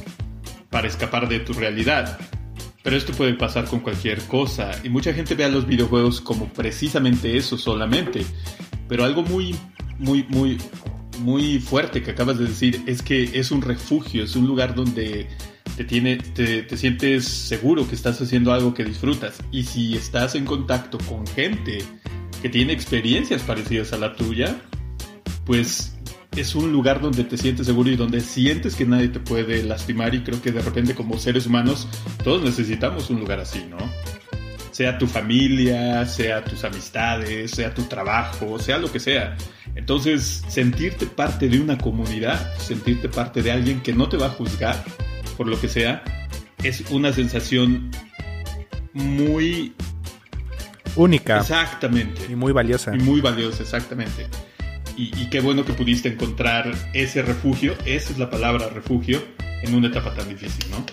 Para 0.73 0.89
escapar 0.89 1.28
de 1.28 1.39
tu 1.39 1.53
realidad. 1.53 2.19
Pero 2.82 2.97
esto 2.97 3.12
puede 3.12 3.35
pasar 3.35 3.66
con 3.66 3.78
cualquier 3.78 4.20
cosa 4.23 4.73
y 4.82 4.89
mucha 4.89 5.15
gente 5.15 5.36
ve 5.36 5.44
a 5.44 5.49
los 5.49 5.66
videojuegos 5.66 6.20
como 6.20 6.47
precisamente 6.49 7.36
eso 7.36 7.57
solamente. 7.57 8.27
Pero 8.89 9.05
algo 9.05 9.23
muy, 9.23 9.55
muy, 10.01 10.24
muy, 10.28 10.59
muy 11.20 11.61
fuerte 11.61 12.03
que 12.03 12.11
acabas 12.11 12.39
de 12.39 12.47
decir 12.47 12.82
es 12.86 13.03
que 13.03 13.39
es 13.39 13.53
un 13.53 13.62
refugio, 13.62 14.24
es 14.24 14.35
un 14.35 14.49
lugar 14.49 14.74
donde 14.74 15.28
te, 15.77 15.85
tiene, 15.85 16.16
te, 16.16 16.62
te 16.62 16.77
sientes 16.77 17.24
seguro 17.24 17.89
que 17.89 17.94
estás 17.94 18.20
haciendo 18.20 18.53
algo 18.53 18.74
que 18.74 18.85
disfrutas. 18.85 19.39
Y 19.53 19.62
si 19.62 19.94
estás 19.94 20.35
en 20.35 20.44
contacto 20.44 20.99
con 20.99 21.24
gente 21.24 21.78
que 22.43 22.49
tiene 22.49 22.73
experiencias 22.73 23.43
parecidas 23.43 23.93
a 23.93 23.99
la 23.99 24.16
tuya, 24.16 24.57
pues 25.44 25.97
es 26.36 26.54
un 26.54 26.72
lugar 26.72 27.00
donde 27.00 27.24
te 27.24 27.36
sientes 27.36 27.66
seguro 27.66 27.90
y 27.90 27.96
donde 27.96 28.20
sientes 28.20 28.74
que 28.74 28.86
nadie 28.86 29.09
te 29.09 29.20
puede 29.20 29.62
lastimar 29.62 30.14
y 30.14 30.22
creo 30.22 30.40
que 30.40 30.50
de 30.50 30.62
repente 30.62 30.94
como 30.94 31.18
seres 31.18 31.46
humanos 31.46 31.86
todos 32.24 32.42
necesitamos 32.42 33.10
un 33.10 33.20
lugar 33.20 33.40
así, 33.40 33.66
¿no? 33.68 33.78
Sea 34.70 34.96
tu 34.96 35.06
familia, 35.06 36.06
sea 36.06 36.42
tus 36.42 36.64
amistades, 36.64 37.50
sea 37.50 37.74
tu 37.74 37.82
trabajo, 37.82 38.59
sea 38.59 38.78
lo 38.78 38.90
que 38.90 39.00
sea. 39.00 39.36
Entonces, 39.74 40.42
sentirte 40.48 41.06
parte 41.06 41.48
de 41.48 41.60
una 41.60 41.76
comunidad, 41.76 42.56
sentirte 42.56 43.10
parte 43.10 43.42
de 43.42 43.52
alguien 43.52 43.82
que 43.82 43.92
no 43.92 44.09
te 44.09 44.16
va 44.16 44.26
a 44.26 44.30
juzgar 44.30 44.82
por 45.36 45.46
lo 45.46 45.60
que 45.60 45.68
sea, 45.68 46.02
es 46.62 46.84
una 46.90 47.12
sensación 47.12 47.90
muy 48.94 49.74
Única 50.96 51.38
exactamente 51.38 52.22
y 52.30 52.36
muy 52.36 52.52
valiosa. 52.52 52.94
y 52.94 52.98
muy 52.98 53.20
valiosa, 53.20 53.62
exactamente. 53.62 54.26
Y, 54.97 55.27
qué 55.31 55.40
bueno 55.40 55.64
que 55.64 55.73
pudiste 55.73 56.09
encontrar 56.10 56.70
ese 56.93 57.23
refugio, 57.23 57.74
esa 57.86 58.12
es 58.12 58.19
la 58.19 58.28
palabra 58.31 58.69
refugio, 58.69 59.23
en 59.62 59.74
una 59.74 59.89
etapa 59.89 60.14
tan 60.14 60.28
difícil, 60.28 60.64
¿no? 60.70 60.85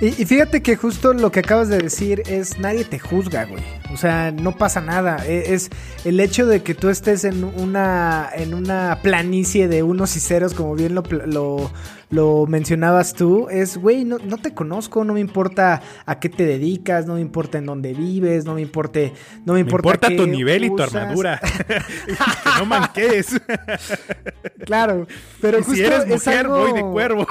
Y, 0.00 0.10
fíjate 0.24 0.60
que 0.60 0.76
justo 0.76 1.14
lo 1.14 1.30
que 1.30 1.40
acabas 1.40 1.68
de 1.68 1.78
decir 1.78 2.22
es 2.26 2.58
nadie 2.58 2.84
te 2.84 2.98
juzga, 2.98 3.44
güey. 3.44 3.62
O 3.92 3.96
sea, 3.96 4.32
no 4.32 4.56
pasa 4.56 4.80
nada. 4.80 5.24
E- 5.26 5.54
Es 5.54 5.70
el 6.04 6.18
hecho 6.20 6.46
de 6.46 6.62
que 6.62 6.74
tú 6.74 6.90
estés 6.90 7.24
en 7.24 7.44
una 7.44 8.28
en 8.34 8.54
una 8.54 8.98
planicie 9.02 9.68
de 9.68 9.82
unos 9.82 10.16
y 10.16 10.20
ceros, 10.20 10.52
como 10.52 10.74
bien 10.74 10.94
lo, 10.94 11.02
lo, 11.26 11.70
lo 12.10 12.46
mencionabas 12.46 13.14
tú, 13.14 13.48
es, 13.50 13.76
güey, 13.76 14.04
no, 14.04 14.18
no, 14.18 14.38
te 14.38 14.54
conozco, 14.54 15.04
no 15.04 15.14
me 15.14 15.20
importa 15.20 15.82
a 16.06 16.20
qué 16.20 16.28
te 16.28 16.44
dedicas, 16.44 17.06
no 17.06 17.14
me 17.14 17.20
importa 17.20 17.58
en 17.58 17.66
dónde 17.66 17.92
vives, 17.94 18.44
no 18.44 18.54
me 18.54 18.62
importa, 18.62 19.00
no 19.44 19.54
me 19.54 19.60
importa, 19.60 20.08
me 20.08 20.14
importa 20.14 20.24
tu 20.24 20.26
nivel 20.26 20.64
y 20.64 20.70
tu 20.70 20.82
armadura. 20.82 21.40
que 21.66 22.50
no 22.58 22.66
manques. 22.66 23.40
claro, 24.64 25.06
pero 25.40 25.58
y 25.60 25.64
si 25.64 25.82
eres 25.82 26.06
mujer, 26.06 26.48
voy 26.48 26.72
de 26.72 26.82
cuervo. 26.82 27.26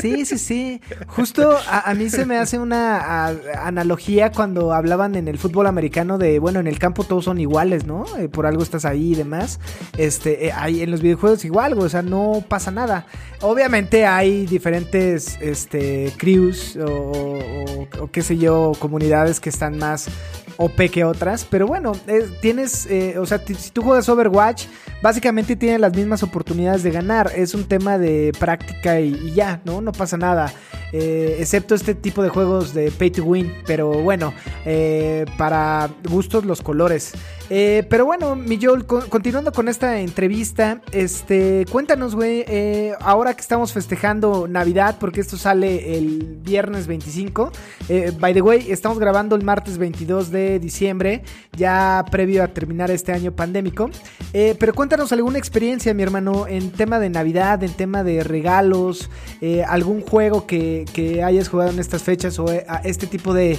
Sí, 0.00 0.24
sí, 0.24 0.38
sí. 0.38 0.80
Justo 1.06 1.56
a, 1.68 1.92
mí 1.94 2.08
se 2.08 2.26
me 2.26 2.38
hace 2.38 2.58
una 2.58 3.26
analogía 3.64 4.30
cuando 4.32 4.72
hablaban 4.72 5.14
en 5.14 5.28
el 5.28 5.38
fútbol 5.38 5.66
americano 5.66 6.18
de, 6.18 6.38
bueno, 6.38 6.60
en 6.60 6.66
el 6.66 6.78
campo 6.78 7.04
todos 7.04 7.24
son 7.24 7.40
iguales, 7.40 7.84
¿no? 7.86 8.04
Eh, 8.18 8.28
por 8.28 8.46
algo 8.46 8.62
estás 8.62 8.84
ahí 8.84 9.12
y 9.12 9.14
demás. 9.14 9.60
Este, 9.96 10.46
eh, 10.46 10.52
hay 10.52 10.82
en 10.82 10.90
los 10.90 11.02
videojuegos 11.02 11.44
igual, 11.44 11.78
o 11.78 11.88
sea, 11.88 12.02
no 12.02 12.44
pasa 12.48 12.70
nada. 12.70 13.06
Obviamente 13.40 14.06
hay 14.06 14.46
diferentes, 14.46 15.36
este, 15.40 16.12
crews 16.16 16.76
o, 16.76 17.86
o 18.00 18.10
qué 18.10 18.22
sé 18.22 18.38
yo, 18.38 18.72
comunidades 18.78 19.40
que 19.40 19.50
están 19.50 19.78
más 19.78 20.08
OP 20.62 20.90
que 20.90 21.04
otras, 21.04 21.44
pero 21.44 21.66
bueno, 21.66 21.92
tienes, 22.40 22.86
eh, 22.86 23.18
o 23.18 23.26
sea, 23.26 23.42
si 23.44 23.70
tú 23.70 23.82
juegas 23.82 24.08
Overwatch, 24.08 24.66
básicamente 25.02 25.56
tienes 25.56 25.80
las 25.80 25.94
mismas 25.94 26.22
oportunidades 26.22 26.84
de 26.84 26.92
ganar. 26.92 27.32
Es 27.34 27.54
un 27.54 27.64
tema 27.64 27.98
de 27.98 28.32
práctica 28.38 29.00
y 29.00 29.32
ya, 29.34 29.60
¿no? 29.64 29.80
No 29.80 29.90
pasa 29.90 30.16
nada. 30.16 30.52
Eh, 30.92 31.36
excepto 31.40 31.74
este 31.74 31.94
tipo 31.94 32.22
de 32.22 32.28
juegos 32.28 32.74
de 32.74 32.90
pay 32.90 33.10
to 33.10 33.24
win. 33.24 33.52
Pero 33.66 33.88
bueno, 33.88 34.32
eh, 34.64 35.26
para 35.36 35.90
gustos 36.08 36.44
los 36.44 36.62
colores. 36.62 37.12
Eh, 37.54 37.86
pero 37.90 38.06
bueno, 38.06 38.34
mi 38.34 38.58
Joel, 38.58 38.86
continuando 38.86 39.52
con 39.52 39.68
esta 39.68 40.00
entrevista, 40.00 40.80
este, 40.90 41.66
cuéntanos, 41.70 42.14
güey, 42.14 42.46
ahora 42.98 43.34
que 43.34 43.42
estamos 43.42 43.74
festejando 43.74 44.48
Navidad, 44.48 44.96
porque 44.98 45.20
esto 45.20 45.36
sale 45.36 45.98
el 45.98 46.38
viernes 46.40 46.86
25. 46.86 47.52
by 48.18 48.32
the 48.32 48.40
way, 48.40 48.70
estamos 48.70 48.98
grabando 48.98 49.36
el 49.36 49.44
martes 49.44 49.76
22 49.76 50.30
de 50.30 50.60
diciembre, 50.60 51.24
ya 51.54 52.02
previo 52.10 52.42
a 52.42 52.48
terminar 52.48 52.90
este 52.90 53.12
año 53.12 53.32
pandémico. 53.32 53.90
pero 54.32 54.72
cuéntanos 54.72 55.12
alguna 55.12 55.36
experiencia, 55.36 55.92
mi 55.92 56.02
hermano, 56.02 56.46
en 56.48 56.70
tema 56.70 56.98
de 57.00 57.10
Navidad, 57.10 57.62
en 57.62 57.74
tema 57.74 58.02
de 58.02 58.24
regalos, 58.24 59.10
algún 59.68 60.00
juego 60.00 60.46
que, 60.46 60.86
que, 60.94 61.22
hayas 61.22 61.50
jugado 61.50 61.70
en 61.72 61.80
estas 61.80 62.02
fechas 62.02 62.38
o 62.38 62.50
eh, 62.50 62.64
este 62.84 63.06
tipo 63.06 63.34
de, 63.34 63.58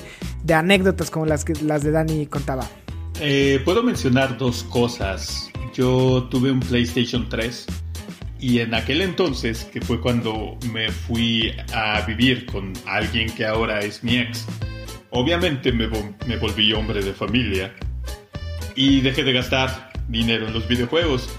anécdotas 0.51 1.11
como 1.11 1.27
las, 1.27 1.45
que, 1.45 1.53
las 1.61 1.83
de 1.83 1.91
Dani 1.91 2.25
contaba? 2.25 2.67
Eh, 3.19 3.61
puedo 3.63 3.83
mencionar 3.83 4.37
dos 4.37 4.63
cosas. 4.63 5.51
Yo 5.73 6.27
tuve 6.29 6.51
un 6.51 6.59
PlayStation 6.59 7.27
3 7.29 7.65
y 8.39 8.59
en 8.59 8.73
aquel 8.73 9.01
entonces, 9.01 9.63
que 9.65 9.79
fue 9.81 10.01
cuando 10.01 10.57
me 10.71 10.91
fui 10.91 11.55
a 11.73 12.01
vivir 12.01 12.45
con 12.45 12.73
alguien 12.85 13.29
que 13.33 13.45
ahora 13.45 13.79
es 13.79 14.03
mi 14.03 14.17
ex, 14.17 14.45
obviamente 15.11 15.71
me, 15.71 15.87
me 16.27 16.37
volví 16.37 16.73
hombre 16.73 17.01
de 17.01 17.13
familia 17.13 17.73
y 18.75 19.01
dejé 19.01 19.23
de 19.23 19.33
gastar 19.33 19.91
dinero 20.07 20.47
en 20.47 20.53
los 20.53 20.67
videojuegos. 20.67 21.29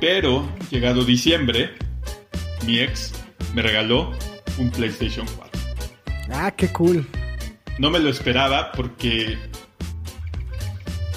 Pero, 0.00 0.48
llegado 0.70 1.04
diciembre, 1.04 1.70
mi 2.66 2.80
ex 2.80 3.12
me 3.54 3.62
regaló 3.62 4.12
un 4.58 4.70
PlayStation 4.70 5.26
4. 5.36 5.60
Ah, 6.32 6.50
qué 6.50 6.68
cool. 6.68 7.06
No 7.78 7.90
me 7.90 7.98
lo 7.98 8.10
esperaba 8.10 8.72
porque, 8.72 9.38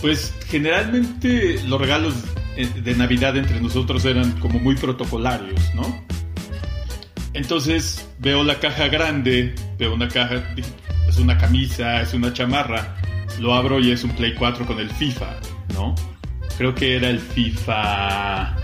pues 0.05 0.35
generalmente 0.49 1.59
los 1.65 1.81
regalos 1.81 2.13
de 2.55 2.93
Navidad 2.93 3.35
entre 3.37 3.59
nosotros 3.59 4.05
eran 4.05 4.33
como 4.33 4.59
muy 4.59 4.75
protocolarios, 4.75 5.73
¿no? 5.73 6.05
Entonces 7.33 8.07
veo 8.19 8.43
la 8.43 8.59
caja 8.59 8.87
grande, 8.87 9.55
veo 9.79 9.95
una 9.95 10.07
caja, 10.07 10.43
es 11.09 11.17
una 11.17 11.39
camisa, 11.39 12.03
es 12.03 12.13
una 12.13 12.31
chamarra, 12.31 12.95
lo 13.39 13.55
abro 13.55 13.79
y 13.79 13.89
es 13.89 14.03
un 14.03 14.11
Play 14.11 14.35
4 14.35 14.67
con 14.67 14.79
el 14.79 14.91
FIFA, 14.91 15.39
¿no? 15.73 15.95
Creo 16.59 16.75
que 16.75 16.97
era 16.97 17.09
el 17.09 17.17
FIFA 17.17 18.57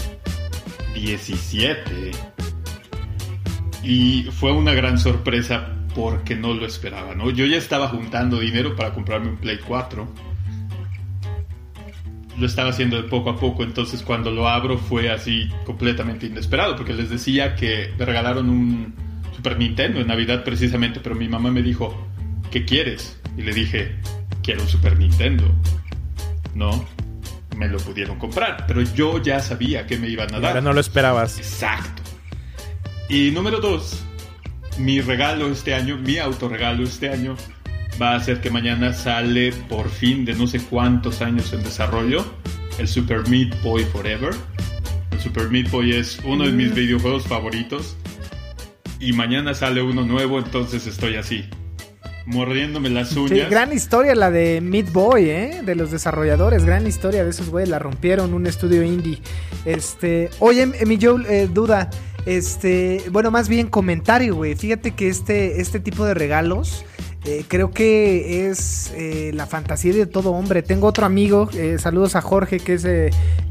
17 0.93 2.11
y 3.81 4.25
fue 4.25 4.51
una 4.51 4.75
gran 4.75 4.99
sorpresa 4.99 5.73
porque 5.95 6.35
no 6.35 6.53
lo 6.53 6.67
esperaba, 6.67 7.15
¿no? 7.15 7.31
Yo 7.31 7.47
ya 7.47 7.57
estaba 7.57 7.87
juntando 7.87 8.39
dinero 8.39 8.75
para 8.75 8.93
comprarme 8.93 9.29
un 9.29 9.37
Play 9.37 9.57
4. 9.57 10.30
Lo 12.37 12.45
estaba 12.45 12.69
haciendo 12.69 13.01
de 13.01 13.03
poco 13.09 13.29
a 13.29 13.39
poco, 13.39 13.63
entonces 13.63 14.01
cuando 14.03 14.31
lo 14.31 14.47
abro 14.47 14.77
fue 14.77 15.09
así 15.09 15.49
completamente 15.65 16.27
inesperado, 16.27 16.75
porque 16.75 16.93
les 16.93 17.09
decía 17.09 17.55
que 17.55 17.93
me 17.97 18.05
regalaron 18.05 18.49
un 18.49 18.93
Super 19.35 19.57
Nintendo 19.57 19.99
en 19.99 20.07
Navidad 20.07 20.43
precisamente, 20.43 20.99
pero 21.01 21.15
mi 21.15 21.27
mamá 21.27 21.51
me 21.51 21.61
dijo, 21.61 22.07
¿qué 22.49 22.63
quieres? 22.65 23.19
Y 23.37 23.41
le 23.41 23.53
dije, 23.53 23.95
quiero 24.43 24.61
un 24.61 24.67
Super 24.67 24.97
Nintendo. 24.97 25.43
No, 26.55 26.85
me 27.57 27.67
lo 27.67 27.77
pudieron 27.79 28.17
comprar, 28.17 28.65
pero 28.67 28.81
yo 28.81 29.21
ya 29.21 29.39
sabía 29.39 29.85
que 29.87 29.97
me 29.97 30.07
iban 30.07 30.33
a 30.33 30.39
dar. 30.39 30.53
Pero 30.53 30.61
no 30.63 30.73
lo 30.73 30.79
esperabas. 30.79 31.37
Exacto. 31.37 32.01
Y 33.09 33.31
número 33.31 33.59
dos, 33.59 34.03
mi 34.77 35.01
regalo 35.01 35.49
este 35.49 35.73
año, 35.73 35.97
mi 35.97 36.17
autorregalo 36.17 36.83
este 36.83 37.09
año, 37.09 37.35
va 37.99 38.15
a 38.15 38.19
ser 38.19 38.41
que 38.41 38.49
mañana 38.49 38.93
sale 38.93 39.51
por 39.69 39.89
fin 39.89 40.25
de 40.25 40.33
no 40.33 40.47
sé 40.47 40.59
cuántos 40.59 41.21
años 41.21 41.51
en 41.53 41.63
desarrollo 41.63 42.25
el 42.77 42.87
Super 42.87 43.27
Meat 43.27 43.61
Boy 43.61 43.83
Forever. 43.85 44.33
El 45.11 45.19
Super 45.19 45.49
Meat 45.49 45.69
Boy 45.69 45.93
es 45.93 46.19
uno 46.25 46.45
de 46.45 46.51
mis 46.51 46.71
mm. 46.71 46.75
videojuegos 46.75 47.27
favoritos. 47.27 47.95
Y 48.99 49.13
mañana 49.13 49.53
sale 49.53 49.81
uno 49.81 50.03
nuevo, 50.03 50.37
entonces 50.37 50.85
estoy 50.85 51.15
así, 51.15 51.45
mordiéndome 52.27 52.89
las 52.89 53.15
uñas. 53.15 53.49
gran 53.49 53.73
historia 53.73 54.13
la 54.13 54.29
de 54.29 54.61
Meat 54.61 54.91
Boy, 54.91 55.29
¿eh? 55.29 55.61
De 55.65 55.73
los 55.73 55.89
desarrolladores, 55.89 56.65
gran 56.65 56.85
historia 56.85 57.23
de 57.23 57.31
esos 57.31 57.49
güeyes, 57.49 57.69
la 57.69 57.79
rompieron 57.79 58.33
un 58.33 58.45
estudio 58.45 58.83
indie. 58.83 59.19
Este, 59.65 60.29
oye, 60.39 60.67
mi 60.67 60.99
Joe, 61.01 61.23
eh, 61.27 61.49
duda, 61.51 61.89
este, 62.27 63.03
bueno, 63.11 63.31
más 63.31 63.49
bien 63.49 63.67
comentario, 63.67 64.35
güey. 64.35 64.55
Fíjate 64.55 64.91
que 64.91 65.07
este, 65.07 65.61
este 65.61 65.79
tipo 65.79 66.05
de 66.05 66.13
regalos 66.13 66.85
eh, 67.23 67.45
creo 67.47 67.69
que 67.69 68.49
es 68.49 68.91
eh, 68.95 69.29
la 69.35 69.45
fantasía 69.45 69.93
de 69.93 70.07
todo 70.07 70.31
hombre. 70.31 70.63
Tengo 70.63 70.87
otro 70.87 71.05
amigo, 71.05 71.49
eh, 71.53 71.77
saludos 71.77 72.15
a 72.15 72.21
Jorge, 72.21 72.59
que 72.59 72.73
es 72.73 72.87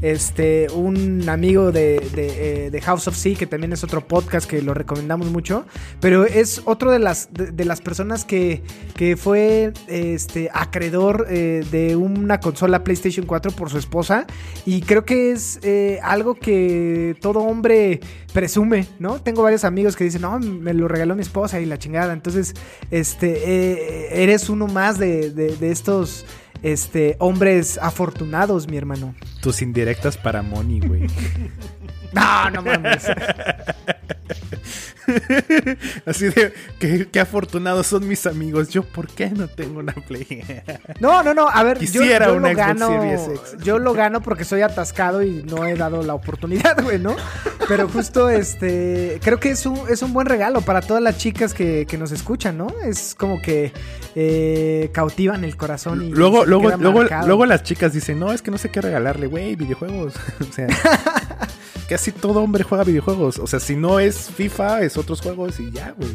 este 0.01 0.67
un 0.73 1.29
amigo 1.29 1.71
de, 1.71 2.69
de, 2.69 2.81
House 2.81 3.07
of 3.07 3.15
Sea, 3.15 3.35
que 3.35 3.47
también 3.47 3.71
es 3.71 3.83
otro 3.85 4.05
podcast 4.05 4.49
que 4.49 4.61
lo 4.61 4.73
recomendamos 4.73 5.31
mucho. 5.31 5.65
Pero 6.01 6.25
es 6.25 6.61
otro 6.65 6.91
de 6.91 6.99
las, 6.99 7.29
de, 7.31 7.63
las 7.63 7.79
personas 7.79 8.25
que, 8.25 8.61
que 8.97 9.15
fue 9.15 9.71
este, 9.87 10.49
acreedor 10.53 11.27
de 11.27 11.95
una 11.95 12.41
consola 12.41 12.83
PlayStation 12.83 13.25
4 13.25 13.51
por 13.51 13.69
su 13.69 13.77
esposa. 13.77 14.25
Y 14.65 14.81
creo 14.81 15.05
que 15.05 15.31
es 15.31 15.61
algo 16.03 16.35
que 16.35 17.15
todo 17.21 17.39
hombre 17.39 18.01
presume, 18.33 18.87
¿no? 18.99 19.21
Tengo 19.21 19.43
varios 19.43 19.63
amigos 19.63 19.95
que 19.95 20.03
dicen, 20.03 20.21
no, 20.21 20.39
me 20.39 20.73
lo 20.73 20.87
regaló 20.87 21.15
mi 21.15 21.21
esposa 21.21 21.59
y 21.59 21.65
la 21.65 21.77
chingada. 21.77 22.13
Entonces, 22.13 22.53
este 22.89 23.60
eres 24.11 24.49
uno 24.49 24.67
más 24.67 24.97
de, 24.97 25.57
estos 25.61 26.25
este, 26.63 27.15
hombres 27.19 27.77
afortunados, 27.81 28.67
mi 28.67 28.77
hermano. 28.77 29.15
Tus 29.41 29.61
indirectas 29.61 30.17
para 30.17 30.41
Moni, 30.41 30.79
güey. 30.79 31.07
no, 32.11 32.49
no 32.51 32.61
mames. 32.61 33.07
Así 36.05 36.29
de, 36.29 36.53
qué, 37.11 37.19
afortunados 37.19 37.87
son 37.87 38.07
mis 38.07 38.25
amigos. 38.25 38.69
Yo, 38.69 38.83
¿por 38.83 39.07
qué 39.07 39.29
no 39.29 39.47
tengo 39.47 39.79
una 39.79 39.93
Play? 39.93 40.43
no, 40.99 41.23
no, 41.23 41.33
no. 41.33 41.47
A 41.47 41.63
ver, 41.63 41.79
yo, 41.79 42.03
lo 42.03 42.41
gano. 42.55 42.89
Yo 43.63 43.79
lo 43.79 43.93
gano 43.93 44.21
porque 44.21 44.43
soy 44.43 44.61
atascado 44.61 45.23
y 45.23 45.43
no 45.43 45.65
he 45.65 45.75
dado 45.75 46.03
la 46.03 46.13
oportunidad, 46.13 46.81
güey, 46.81 46.99
¿no? 46.99 47.15
Pero 47.67 47.87
justo, 47.87 48.29
este, 48.29 49.19
creo 49.23 49.39
que 49.39 49.51
es 49.51 49.65
un, 49.65 49.79
es 49.89 50.01
un 50.01 50.13
buen 50.13 50.27
regalo 50.27 50.61
para 50.61 50.81
todas 50.81 51.01
las 51.01 51.17
chicas 51.17 51.53
que, 51.53 51.87
nos 51.99 52.11
escuchan, 52.11 52.57
¿no? 52.57 52.67
Es 52.83 53.13
como 53.13 53.41
que 53.41 53.71
eh, 54.15 54.89
cautivan 54.91 55.43
el 55.43 55.55
corazón 55.55 56.01
y 56.01 56.09
luego, 56.09 56.45
luego, 56.45 56.71
luego, 56.77 57.03
luego 57.03 57.45
las 57.45 57.61
chicas 57.63 57.93
dicen, 57.93 58.19
no, 58.19 58.31
es 58.31 58.41
que 58.41 58.49
no 58.49 58.57
sé 58.57 58.69
qué 58.69 58.81
regalarle, 58.81 59.27
güey, 59.27 59.55
videojuegos. 59.55 60.15
o 60.49 60.51
sea 60.51 60.67
casi 61.87 62.11
todo 62.11 62.41
hombre 62.41 62.63
juega 62.63 62.83
videojuegos. 62.83 63.39
O 63.39 63.47
sea, 63.47 63.59
si 63.59 63.75
no 63.75 63.99
es 63.99 64.29
FIFA, 64.35 64.81
es 64.81 64.97
otros 64.97 65.21
juegos 65.21 65.59
y 65.59 65.71
ya, 65.71 65.91
güey. 65.91 66.09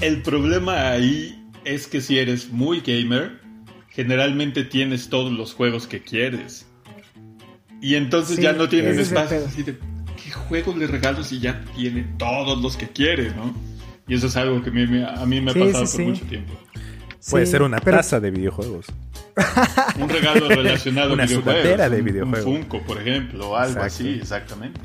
El 0.00 0.22
problema 0.22 0.90
ahí 0.90 1.44
es 1.64 1.86
que 1.86 2.00
si 2.00 2.18
eres 2.18 2.50
muy 2.50 2.80
gamer, 2.80 3.40
generalmente 3.88 4.64
tienes 4.64 5.08
todos 5.08 5.32
los 5.32 5.54
juegos 5.54 5.86
que 5.86 6.02
quieres. 6.02 6.66
Y 7.82 7.94
entonces 7.94 8.38
ya 8.38 8.52
no 8.52 8.68
tienes 8.68 8.98
espacio 8.98 9.44
así 9.46 9.62
de, 9.62 9.78
¿qué 10.22 10.30
juego 10.30 10.74
le 10.76 10.86
regalo 10.86 11.24
si 11.24 11.40
ya 11.40 11.64
tiene 11.76 12.02
todos 12.18 12.60
los 12.60 12.76
que 12.76 12.88
quiere, 12.88 13.30
no? 13.30 13.54
Y 14.06 14.14
eso 14.14 14.26
es 14.26 14.36
algo 14.36 14.62
que 14.62 14.70
a 14.70 14.72
mí, 14.72 15.40
me 15.40 15.50
ha 15.50 15.54
pasado 15.54 15.86
por 15.90 16.00
mucho 16.02 16.24
tiempo. 16.26 16.52
Puede 17.28 17.46
ser 17.46 17.62
una 17.62 17.80
taza 17.80 18.20
de 18.20 18.30
videojuegos. 18.30 18.86
un 20.00 20.08
regalo 20.08 20.48
relacionado 20.48 21.12
Una 21.12 21.24
a 21.24 21.26
videojuegos. 21.26 21.90
de 21.90 22.02
videojuegos. 22.02 22.46
Un 22.46 22.62
Funko, 22.62 22.82
por 22.82 23.00
ejemplo, 23.00 23.50
o 23.50 23.56
algo 23.56 23.82
así, 23.82 24.18
exactamente. 24.20 24.80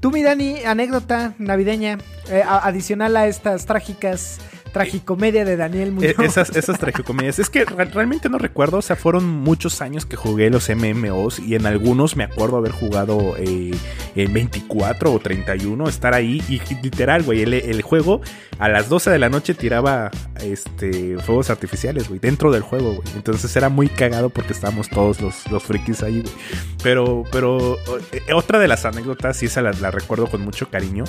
Tú, 0.00 0.10
mi 0.10 0.22
Dani, 0.22 0.64
anécdota 0.64 1.34
navideña, 1.38 1.98
eh, 2.28 2.44
adicional 2.46 3.16
a 3.16 3.26
estas 3.26 3.66
trágicas, 3.66 4.38
tragicomedia 4.74 5.46
de 5.46 5.56
Daniel 5.56 5.88
Eh, 5.88 5.92
Muñoz. 5.92 6.18
esas, 6.18 6.54
esas 6.54 6.78
tragicomedias. 6.78 7.38
Es 7.38 7.48
que 7.48 7.64
re- 7.64 7.86
realmente 7.86 8.28
no 8.28 8.36
recuerdo. 8.36 8.76
O 8.78 8.82
sea, 8.82 8.96
fueron 8.96 9.24
muchos 9.24 9.80
años 9.80 10.04
que 10.04 10.16
jugué 10.16 10.50
los 10.50 10.68
MMOs. 10.68 11.38
Y 11.38 11.54
en 11.54 11.64
algunos 11.64 12.16
me 12.16 12.24
acuerdo 12.24 12.58
haber 12.58 12.72
jugado 12.72 13.36
eh, 13.38 13.70
en 14.14 14.32
24 14.34 15.12
o 15.12 15.18
31. 15.18 15.88
Estar 15.88 16.12
ahí. 16.12 16.42
Y, 16.48 16.56
y 16.56 16.74
literal, 16.82 17.22
güey. 17.22 17.40
El, 17.42 17.54
el 17.54 17.80
juego 17.80 18.20
a 18.58 18.68
las 18.68 18.90
12 18.90 19.10
de 19.10 19.18
la 19.18 19.30
noche 19.30 19.54
tiraba 19.54 20.10
este 20.42 21.16
fuegos 21.18 21.48
artificiales, 21.48 22.08
güey. 22.08 22.20
Dentro 22.20 22.50
del 22.52 22.62
juego, 22.62 22.94
güey. 22.96 23.08
Entonces 23.16 23.54
era 23.56 23.68
muy 23.70 23.88
cagado 23.88 24.28
porque 24.28 24.52
estábamos 24.52 24.90
todos 24.90 25.20
los, 25.20 25.50
los 25.50 25.62
frikis 25.62 26.02
ahí, 26.02 26.20
güey. 26.20 26.34
Pero, 26.82 27.22
pero 27.32 27.78
eh, 28.12 28.32
otra 28.34 28.58
de 28.58 28.68
las 28.68 28.84
anécdotas, 28.84 29.42
y 29.42 29.46
esa 29.46 29.62
la, 29.62 29.72
la 29.72 29.90
recuerdo 29.90 30.26
con 30.26 30.40
mucho 30.42 30.68
cariño. 30.68 31.04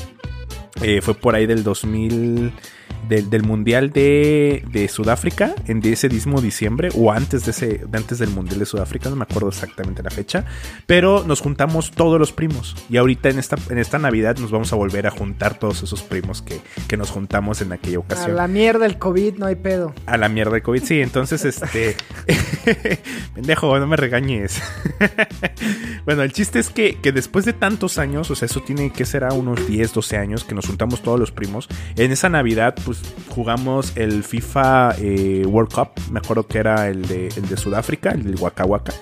eh, 0.82 1.02
fue 1.02 1.14
por 1.16 1.36
ahí 1.36 1.46
del 1.48 1.64
2000 1.64 2.54
del, 3.08 3.30
del 3.30 3.44
mundial 3.44 3.92
de, 3.92 4.64
de 4.72 4.88
Sudáfrica 4.88 5.54
en 5.68 5.82
ese 5.86 6.10
mismo 6.10 6.42
diciembre 6.42 6.90
o 6.96 7.12
antes 7.12 7.46
de 7.46 7.52
ese 7.52 7.82
antes 7.92 8.20
del 8.20 8.30
mundial 8.30 8.60
de 8.60 8.66
Sudáfrica 8.66 9.10
no 9.10 9.16
me 9.16 9.24
acuerdo 9.24 9.50
exactamente 9.50 10.02
la 10.02 10.10
fecha 10.10 10.46
pero 10.86 11.24
nos 11.26 11.42
juntamos 11.42 11.92
todos 11.92 12.20
los 12.20 12.32
primos 12.32 12.76
y 12.90 12.98
ahorita 12.98 13.30
en 13.30 13.40
esta 13.40 13.58
en 13.70 13.78
esta 13.78 14.00
navidad 14.00 14.38
nos 14.38 14.52
vamos 14.52 14.74
a 14.74 14.76
volver 14.76 15.08
a 15.08 15.12
juntar 15.12 15.60
todos 15.60 15.84
esos 15.84 16.02
primos 16.02 16.42
que, 16.42 16.60
que 16.88 16.98
nos 16.98 17.12
juntamos 17.12 17.62
en 17.62 17.74
aquella 17.74 17.98
A 17.98 18.00
ocasión 18.00 18.36
la 18.36 18.48
mierda 18.48 18.86
el 18.86 18.98
COVID, 18.98 19.36
no 19.36 19.46
hay 19.46 19.56
pedo. 19.56 19.94
a 20.06 20.18
la 20.18 20.30
mierda 20.30 20.54
de 20.54 20.62
COVID. 20.62 20.84
Sí, 20.84 21.02
entonces, 21.02 21.46
este. 21.46 21.96
Pendejo, 23.36 23.78
no 23.80 23.88
me 23.88 23.98
regañes. 23.98 24.62
bueno, 26.06 26.24
el 26.24 26.32
chiste 26.32 26.60
es 26.60 26.70
que, 26.70 27.00
que 27.02 27.12
después 27.12 27.46
de 27.46 27.54
tantos 27.54 27.98
años, 27.98 28.30
o 28.32 28.36
sea, 28.36 28.46
eso 28.46 28.62
tiene 28.62 28.92
que 28.92 29.06
ser 29.06 29.24
a 29.24 29.34
unos 29.34 29.68
10, 29.68 29.94
12 29.94 30.18
años, 30.18 30.44
que 30.44 30.56
nos 30.56 30.68
juntamos 30.68 31.02
todos 31.02 31.20
los 31.20 31.32
primos. 31.32 31.68
En 31.96 32.12
esa 32.12 32.30
Navidad, 32.30 32.75
pues 32.84 33.02
jugamos 33.30 33.96
el 33.96 34.24
FIFA 34.24 34.96
eh, 35.00 35.46
World 35.46 35.74
Cup. 35.74 35.90
Me 36.12 36.20
acuerdo 36.20 36.48
que 36.48 36.58
era 36.58 36.90
el 36.90 37.08
de, 37.08 37.28
el 37.28 37.48
de 37.48 37.58
Sudáfrica, 37.58 38.12
el 38.12 38.24
del 38.24 38.36
Waka 38.36 38.66
Waka. 38.66 38.94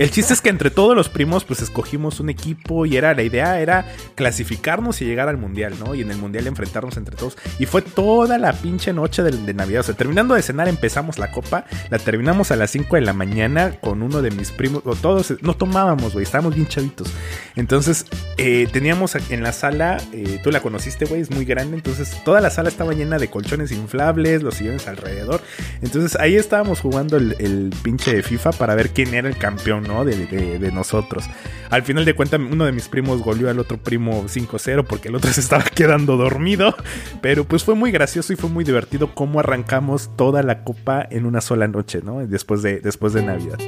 El 0.00 0.10
chiste 0.10 0.32
es 0.32 0.40
que 0.40 0.48
entre 0.48 0.70
todos 0.70 0.96
los 0.96 1.10
primos, 1.10 1.44
pues 1.44 1.60
escogimos 1.60 2.20
un 2.20 2.30
equipo 2.30 2.86
y 2.86 2.96
era 2.96 3.12
la 3.12 3.22
idea 3.22 3.60
era 3.60 3.84
clasificarnos 4.14 5.02
y 5.02 5.04
llegar 5.04 5.28
al 5.28 5.36
mundial, 5.36 5.74
¿no? 5.78 5.94
Y 5.94 6.00
en 6.00 6.10
el 6.10 6.16
mundial 6.16 6.46
enfrentarnos 6.46 6.96
entre 6.96 7.16
todos. 7.16 7.36
Y 7.58 7.66
fue 7.66 7.82
toda 7.82 8.38
la 8.38 8.54
pinche 8.54 8.94
noche 8.94 9.22
de, 9.22 9.52
Navidad. 9.52 9.80
O 9.80 9.82
sea, 9.82 9.94
terminando 9.94 10.34
de 10.34 10.40
cenar 10.40 10.68
empezamos 10.68 11.18
la 11.18 11.30
copa, 11.30 11.66
la 11.90 11.98
terminamos 11.98 12.50
a 12.50 12.56
las 12.56 12.70
5 12.70 12.96
de 12.96 13.02
la 13.02 13.12
mañana 13.12 13.78
con 13.78 14.00
uno 14.00 14.22
de 14.22 14.30
mis 14.30 14.52
primos. 14.52 14.80
O 14.86 14.94
todos, 14.94 15.34
no 15.42 15.52
tomábamos, 15.52 16.14
güey, 16.14 16.22
estábamos 16.22 16.54
bien 16.54 16.66
chavitos. 16.66 17.12
Entonces, 17.54 18.06
eh, 18.38 18.68
teníamos 18.72 19.16
en 19.28 19.42
la 19.42 19.52
sala, 19.52 19.98
eh, 20.14 20.40
tú 20.42 20.50
la 20.50 20.62
conociste, 20.62 21.04
güey, 21.04 21.20
es 21.20 21.30
muy 21.30 21.44
grande. 21.44 21.76
Entonces, 21.76 22.16
toda 22.24 22.40
la 22.40 22.48
sala 22.48 22.70
estaba 22.70 22.94
llena 22.94 23.18
de 23.18 23.28
colchones 23.28 23.70
inflables, 23.70 24.42
los 24.42 24.54
sillones 24.54 24.88
alrededor. 24.88 25.42
Entonces, 25.82 26.18
ahí 26.18 26.36
estábamos 26.36 26.80
jugando 26.80 27.18
el, 27.18 27.36
el 27.38 27.74
pinche 27.82 28.14
de 28.14 28.22
FIFA 28.22 28.52
para 28.52 28.74
ver 28.74 28.88
quién 28.92 29.12
era 29.12 29.28
el 29.28 29.36
campeón, 29.36 29.89
de 30.04 30.72
nosotros. 30.72 31.24
Al 31.70 31.82
final 31.82 32.04
de 32.04 32.14
cuentas, 32.14 32.40
uno 32.40 32.64
de 32.64 32.72
mis 32.72 32.88
primos 32.88 33.22
goleó 33.22 33.48
al 33.48 33.58
otro 33.58 33.78
primo 33.78 34.24
5-0 34.24 34.84
porque 34.84 35.08
el 35.08 35.14
otro 35.14 35.30
se 35.32 35.40
estaba 35.40 35.64
quedando 35.64 36.16
dormido. 36.16 36.74
Pero 37.20 37.44
pues 37.44 37.64
fue 37.64 37.74
muy 37.74 37.92
gracioso 37.92 38.32
y 38.32 38.36
fue 38.36 38.50
muy 38.50 38.64
divertido 38.64 39.14
cómo 39.14 39.40
arrancamos 39.40 40.10
toda 40.16 40.42
la 40.42 40.64
copa 40.64 41.06
en 41.10 41.26
una 41.26 41.40
sola 41.40 41.68
noche, 41.68 42.00
¿no? 42.02 42.26
Después 42.26 42.62
de, 42.62 42.80
después 42.80 43.12
de 43.12 43.22
Navidad. 43.22 43.58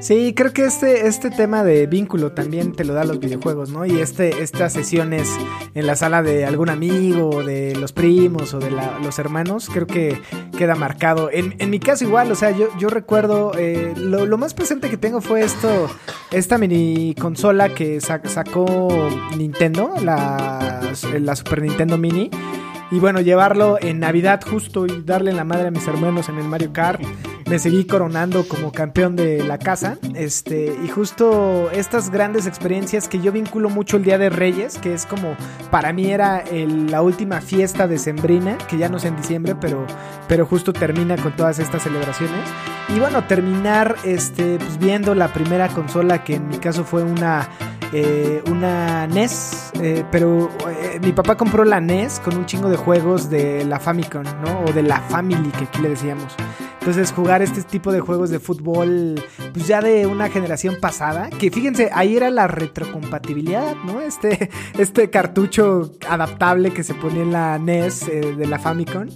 Sí, 0.00 0.32
creo 0.32 0.52
que 0.52 0.64
este, 0.64 1.08
este 1.08 1.28
tema 1.28 1.64
de 1.64 1.86
vínculo 1.88 2.30
también 2.30 2.72
te 2.72 2.84
lo 2.84 2.94
da 2.94 3.04
los 3.04 3.18
videojuegos, 3.18 3.70
¿no? 3.70 3.84
Y 3.84 3.98
este, 4.00 4.42
estas 4.44 4.72
sesiones 4.72 5.28
en 5.74 5.86
la 5.88 5.96
sala 5.96 6.22
de 6.22 6.46
algún 6.46 6.70
amigo, 6.70 7.42
de 7.42 7.74
los 7.74 7.92
primos 7.92 8.54
o 8.54 8.60
de 8.60 8.70
los 8.70 9.18
hermanos, 9.18 9.68
creo 9.72 9.88
que 9.88 10.20
queda 10.56 10.76
marcado. 10.76 11.30
En, 11.32 11.56
en 11.58 11.68
mi 11.70 11.80
caso 11.80 12.04
igual, 12.04 12.30
o 12.30 12.36
sea, 12.36 12.52
yo, 12.52 12.68
yo 12.78 12.88
recuerdo, 12.90 13.52
eh, 13.58 13.92
lo, 13.96 14.24
lo 14.24 14.38
más 14.38 14.54
presente 14.54 14.88
que 14.88 14.96
tengo 14.98 15.20
fue 15.20 15.40
esto, 15.42 15.88
esta 16.30 16.58
mini 16.58 17.16
consola 17.20 17.74
que 17.74 18.00
sa- 18.00 18.22
sacó 18.24 18.88
Nintendo, 19.36 19.94
la, 20.02 20.80
la 21.20 21.36
Super 21.36 21.60
Nintendo 21.60 21.98
Mini. 21.98 22.30
Y 22.90 23.00
bueno, 23.00 23.20
llevarlo 23.20 23.78
en 23.82 23.98
Navidad 23.98 24.40
justo 24.48 24.86
y 24.86 25.02
darle 25.04 25.32
la 25.32 25.44
madre 25.44 25.68
a 25.68 25.70
mis 25.70 25.86
hermanos 25.86 26.28
en 26.30 26.38
el 26.38 26.44
Mario 26.44 26.72
Kart. 26.72 27.02
Me 27.48 27.58
seguí 27.58 27.86
coronando 27.86 28.46
como 28.46 28.72
campeón 28.72 29.16
de 29.16 29.42
la 29.42 29.58
casa. 29.58 29.96
Este, 30.14 30.76
y 30.84 30.88
justo 30.88 31.70
estas 31.70 32.10
grandes 32.10 32.46
experiencias 32.46 33.08
que 33.08 33.20
yo 33.20 33.32
vinculo 33.32 33.70
mucho 33.70 33.96
el 33.96 34.04
Día 34.04 34.18
de 34.18 34.28
Reyes, 34.28 34.76
que 34.76 34.92
es 34.92 35.06
como 35.06 35.34
para 35.70 35.94
mí 35.94 36.10
era 36.10 36.44
la 36.52 37.00
última 37.00 37.40
fiesta 37.40 37.88
de 37.88 37.96
Sembrina, 37.96 38.58
que 38.68 38.76
ya 38.76 38.90
no 38.90 38.98
es 38.98 39.04
en 39.04 39.16
diciembre, 39.16 39.54
pero, 39.58 39.86
pero 40.28 40.44
justo 40.44 40.74
termina 40.74 41.16
con 41.16 41.34
todas 41.36 41.58
estas 41.58 41.84
celebraciones. 41.84 42.46
Y 42.94 43.00
bueno, 43.00 43.24
terminar 43.24 43.96
este, 44.04 44.58
pues 44.58 44.78
viendo 44.78 45.14
la 45.14 45.32
primera 45.32 45.68
consola, 45.68 46.24
que 46.24 46.34
en 46.34 46.48
mi 46.48 46.58
caso 46.58 46.84
fue 46.84 47.02
una 47.02 47.48
eh, 47.92 48.42
una 48.50 49.06
NES, 49.06 49.72
eh, 49.80 50.04
pero 50.10 50.50
eh, 50.68 51.00
mi 51.00 51.12
papá 51.12 51.36
compró 51.36 51.64
la 51.64 51.80
NES 51.80 52.20
con 52.20 52.36
un 52.36 52.44
chingo 52.44 52.68
de 52.68 52.76
juegos 52.76 53.30
de 53.30 53.64
la 53.64 53.80
Famicom, 53.80 54.24
¿no? 54.44 54.60
O 54.66 54.72
de 54.72 54.82
la 54.82 55.00
Family, 55.00 55.50
que 55.50 55.64
aquí 55.64 55.80
le 55.80 55.90
decíamos. 55.90 56.34
Entonces 56.80 57.12
jugar 57.12 57.40
este 57.40 57.62
tipo 57.62 57.90
de 57.90 58.00
juegos 58.00 58.28
de 58.28 58.40
fútbol, 58.40 59.22
pues 59.54 59.66
ya 59.66 59.80
de 59.80 60.06
una 60.06 60.28
generación 60.28 60.76
pasada, 60.80 61.30
que 61.30 61.50
fíjense, 61.50 61.90
ahí 61.94 62.16
era 62.16 62.30
la 62.30 62.46
retrocompatibilidad, 62.46 63.74
¿no? 63.86 64.00
Este, 64.00 64.50
este 64.78 65.08
cartucho 65.08 65.92
adaptable 66.08 66.72
que 66.72 66.84
se 66.84 66.92
ponía 66.92 67.22
en 67.22 67.32
la 67.32 67.58
NES 67.58 68.06
de 68.06 68.46
la 68.46 68.58
Famicom. 68.58 69.06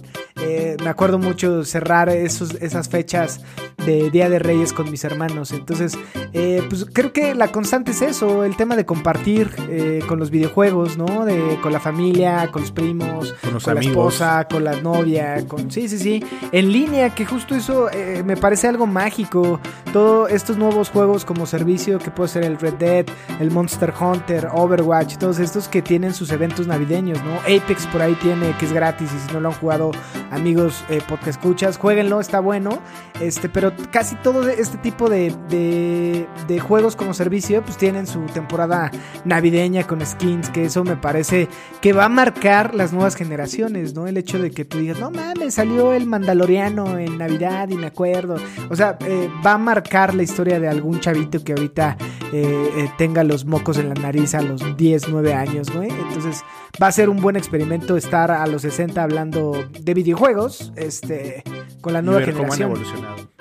Me 0.83 0.89
acuerdo 0.89 1.19
mucho 1.19 1.63
cerrar 1.63 2.09
esos, 2.09 2.55
esas 2.55 2.89
fechas 2.89 3.39
de 3.85 4.09
Día 4.09 4.29
de 4.29 4.39
Reyes 4.39 4.73
con 4.73 4.91
mis 4.91 5.03
hermanos. 5.03 5.51
Entonces, 5.51 5.97
eh, 6.33 6.63
pues 6.67 6.85
creo 6.91 7.13
que 7.13 7.35
la 7.35 7.51
constante 7.51 7.91
es 7.91 8.01
eso, 8.01 8.43
el 8.43 8.55
tema 8.55 8.75
de 8.75 8.85
compartir 8.85 9.51
eh, 9.69 10.01
con 10.07 10.19
los 10.19 10.31
videojuegos, 10.31 10.97
¿no? 10.97 11.25
De, 11.25 11.59
con 11.61 11.71
la 11.71 11.79
familia, 11.79 12.49
con 12.51 12.63
los 12.63 12.71
primos, 12.71 13.33
Con 13.41 13.53
los 13.53 13.67
la 13.67 13.79
esposa, 13.79 14.47
con 14.49 14.63
la 14.63 14.81
novia, 14.81 15.45
con... 15.47 15.69
Sí, 15.69 15.87
sí, 15.87 15.99
sí. 15.99 16.23
En 16.51 16.71
línea, 16.71 17.13
que 17.13 17.25
justo 17.25 17.55
eso 17.55 17.89
eh, 17.91 18.23
me 18.25 18.35
parece 18.37 18.67
algo 18.67 18.87
mágico. 18.87 19.59
Todos 19.91 20.31
estos 20.31 20.57
nuevos 20.57 20.89
juegos 20.89 21.23
como 21.23 21.45
servicio, 21.45 21.99
que 21.99 22.09
puede 22.09 22.29
ser 22.29 22.43
el 22.43 22.57
Red 22.57 22.75
Dead, 22.75 23.05
el 23.39 23.51
Monster 23.51 23.93
Hunter, 23.99 24.47
Overwatch, 24.51 25.17
todos 25.17 25.39
estos 25.39 25.67
que 25.67 25.81
tienen 25.81 26.13
sus 26.13 26.31
eventos 26.31 26.65
navideños, 26.65 27.23
¿no? 27.23 27.35
Apex 27.41 27.85
por 27.87 28.01
ahí 28.01 28.15
tiene, 28.15 28.55
que 28.57 28.65
es 28.65 28.73
gratis 28.73 29.09
y 29.15 29.27
si 29.27 29.33
no 29.33 29.39
lo 29.39 29.49
han 29.49 29.55
jugado, 29.55 29.91
amigos 30.31 30.83
eh, 30.89 30.99
podcast 31.07 31.33
escuchas, 31.37 31.77
jueguenlo, 31.77 32.19
está 32.19 32.39
bueno. 32.39 32.79
Este, 33.19 33.49
pero 33.49 33.71
casi 33.91 34.15
todo 34.15 34.47
este 34.49 34.77
tipo 34.77 35.09
de, 35.09 35.35
de, 35.49 36.22
de 36.47 36.59
juegos 36.59 36.95
como 36.95 37.13
servicio, 37.13 37.61
pues 37.63 37.77
tienen 37.77 38.07
su 38.07 38.21
temporada 38.27 38.91
navideña 39.25 39.85
con 39.85 40.05
skins, 40.05 40.49
que 40.49 40.65
eso 40.65 40.83
me 40.83 40.95
parece 40.97 41.47
que 41.81 41.93
va 41.93 42.05
a 42.05 42.09
marcar 42.09 42.75
las 42.75 42.93
nuevas 42.93 43.15
generaciones, 43.15 43.93
¿no? 43.93 44.07
El 44.07 44.17
hecho 44.17 44.39
de 44.39 44.51
que 44.51 44.65
tú 44.65 44.77
digas, 44.79 44.99
no 44.99 45.11
mames, 45.11 45.55
salió 45.55 45.93
el 45.93 46.05
Mandaloriano 46.05 46.97
en 46.97 47.17
Navidad 47.17 47.69
y 47.69 47.75
me 47.77 47.87
acuerdo. 47.87 48.35
O 48.69 48.75
sea, 48.75 48.97
eh, 49.05 49.29
va 49.45 49.53
a 49.53 49.57
marcar 49.57 50.13
la 50.15 50.23
historia 50.23 50.59
de 50.59 50.67
algún 50.67 50.99
chavito 50.99 51.43
que 51.43 51.53
ahorita 51.53 51.97
eh, 52.31 52.69
eh, 52.77 52.89
tenga 52.97 53.23
los 53.23 53.45
mocos 53.45 53.77
en 53.77 53.89
la 53.89 53.95
nariz 53.95 54.35
a 54.35 54.41
los 54.41 54.75
10, 54.77 55.09
9 55.09 55.33
años, 55.33 55.69
güey. 55.73 55.89
Entonces 55.89 56.43
va 56.81 56.87
a 56.87 56.91
ser 56.91 57.09
un 57.09 57.17
buen 57.21 57.35
experimento 57.35 57.97
estar 57.97 58.31
a 58.31 58.45
los 58.47 58.63
60 58.63 59.01
hablando 59.03 59.67
de 59.79 59.93
videojuegos, 59.93 60.73
este, 60.75 61.43
con 61.81 61.93
la 61.93 61.99
Y 61.99 62.03
nueva 62.03 62.21
cómo 62.21 62.29
han 62.31 62.35
generación. 62.51 62.71
evolucionado. 62.71 63.32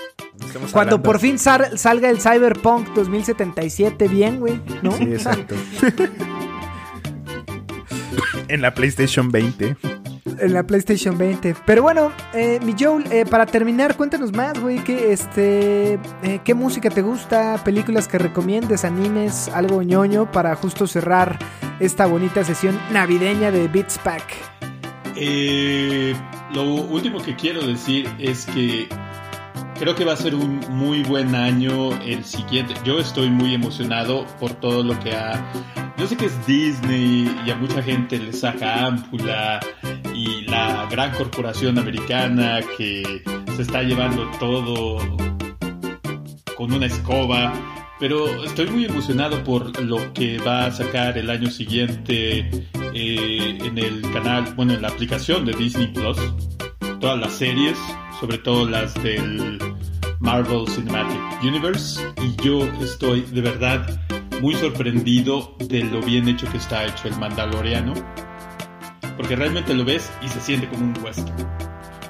Cuando 0.58 0.78
hablando- 0.96 1.02
por 1.02 1.18
fin 1.18 1.38
salga 1.38 2.08
el 2.10 2.20
Cyberpunk 2.20 2.88
2077 2.94 4.08
bien, 4.08 4.38
güey, 4.40 4.60
¿no? 4.82 4.92
Sí, 4.92 5.04
exacto. 5.04 5.54
en 8.48 8.60
la 8.62 8.74
PlayStation 8.74 9.30
20. 9.30 9.76
En 10.38 10.52
la 10.54 10.62
PlayStation 10.66 11.16
20. 11.16 11.54
Pero 11.66 11.82
bueno, 11.82 12.10
eh, 12.32 12.58
mi 12.64 12.74
Joel, 12.78 13.04
eh, 13.12 13.24
para 13.28 13.46
terminar, 13.46 13.96
cuéntanos 13.96 14.32
más, 14.32 14.58
güey. 14.58 14.82
¿qué, 14.82 15.12
este, 15.12 15.94
eh, 16.22 16.40
¿Qué 16.44 16.54
música 16.54 16.90
te 16.90 17.02
gusta? 17.02 17.60
¿Películas 17.64 18.08
que 18.08 18.18
recomiendes? 18.18 18.84
¿Animes? 18.84 19.48
¿Algo 19.48 19.82
ñoño? 19.82 20.30
Para 20.32 20.54
justo 20.56 20.86
cerrar 20.86 21.38
esta 21.80 22.06
bonita 22.06 22.44
sesión 22.44 22.78
navideña 22.92 23.50
de 23.50 23.68
Beats 23.68 23.98
Pack. 23.98 24.22
Eh, 25.16 26.14
lo 26.54 26.64
último 26.64 27.22
que 27.22 27.36
quiero 27.36 27.66
decir 27.66 28.08
es 28.18 28.46
que 28.46 28.88
creo 29.82 29.96
que 29.96 30.04
va 30.04 30.12
a 30.12 30.16
ser 30.16 30.36
un 30.36 30.60
muy 30.68 31.02
buen 31.02 31.34
año 31.34 31.90
el 32.02 32.24
siguiente. 32.24 32.72
Yo 32.84 33.00
estoy 33.00 33.30
muy 33.30 33.52
emocionado 33.52 34.24
por 34.38 34.52
todo 34.54 34.84
lo 34.84 34.96
que 35.00 35.12
ha... 35.12 35.44
Yo 35.98 36.06
sé 36.06 36.16
que 36.16 36.26
es 36.26 36.46
Disney 36.46 37.28
y 37.44 37.50
a 37.50 37.56
mucha 37.56 37.82
gente 37.82 38.16
le 38.16 38.32
saca 38.32 38.86
ámpula 38.86 39.58
y 40.14 40.42
la 40.42 40.86
gran 40.88 41.10
corporación 41.10 41.80
americana 41.80 42.60
que 42.78 43.24
se 43.56 43.62
está 43.62 43.82
llevando 43.82 44.30
todo 44.38 44.98
con 46.56 46.72
una 46.72 46.86
escoba. 46.86 47.52
Pero 47.98 48.44
estoy 48.44 48.68
muy 48.68 48.84
emocionado 48.84 49.42
por 49.42 49.80
lo 49.80 50.12
que 50.12 50.38
va 50.38 50.66
a 50.66 50.70
sacar 50.70 51.18
el 51.18 51.28
año 51.28 51.50
siguiente 51.50 52.48
eh, 52.94 53.58
en 53.60 53.78
el 53.78 54.00
canal, 54.12 54.44
bueno, 54.54 54.74
en 54.74 54.82
la 54.82 54.88
aplicación 54.90 55.44
de 55.44 55.54
Disney 55.54 55.88
Plus. 55.88 56.18
Todas 57.00 57.18
las 57.18 57.32
series, 57.32 57.76
sobre 58.20 58.38
todo 58.38 58.64
las 58.68 58.94
del 59.02 59.71
Marvel 60.22 60.66
Cinematic 60.68 61.18
Universe. 61.42 62.00
Y 62.22 62.34
yo 62.42 62.64
estoy 62.80 63.22
de 63.22 63.40
verdad 63.40 63.86
muy 64.40 64.54
sorprendido 64.54 65.54
de 65.58 65.84
lo 65.84 66.00
bien 66.00 66.28
hecho 66.28 66.48
que 66.50 66.56
está 66.58 66.84
hecho 66.86 67.08
el 67.08 67.16
Mandaloriano. 67.18 67.92
Porque 69.16 69.36
realmente 69.36 69.74
lo 69.74 69.84
ves 69.84 70.10
y 70.22 70.28
se 70.28 70.40
siente 70.40 70.68
como 70.68 70.84
un 70.84 70.94
western. 71.04 71.34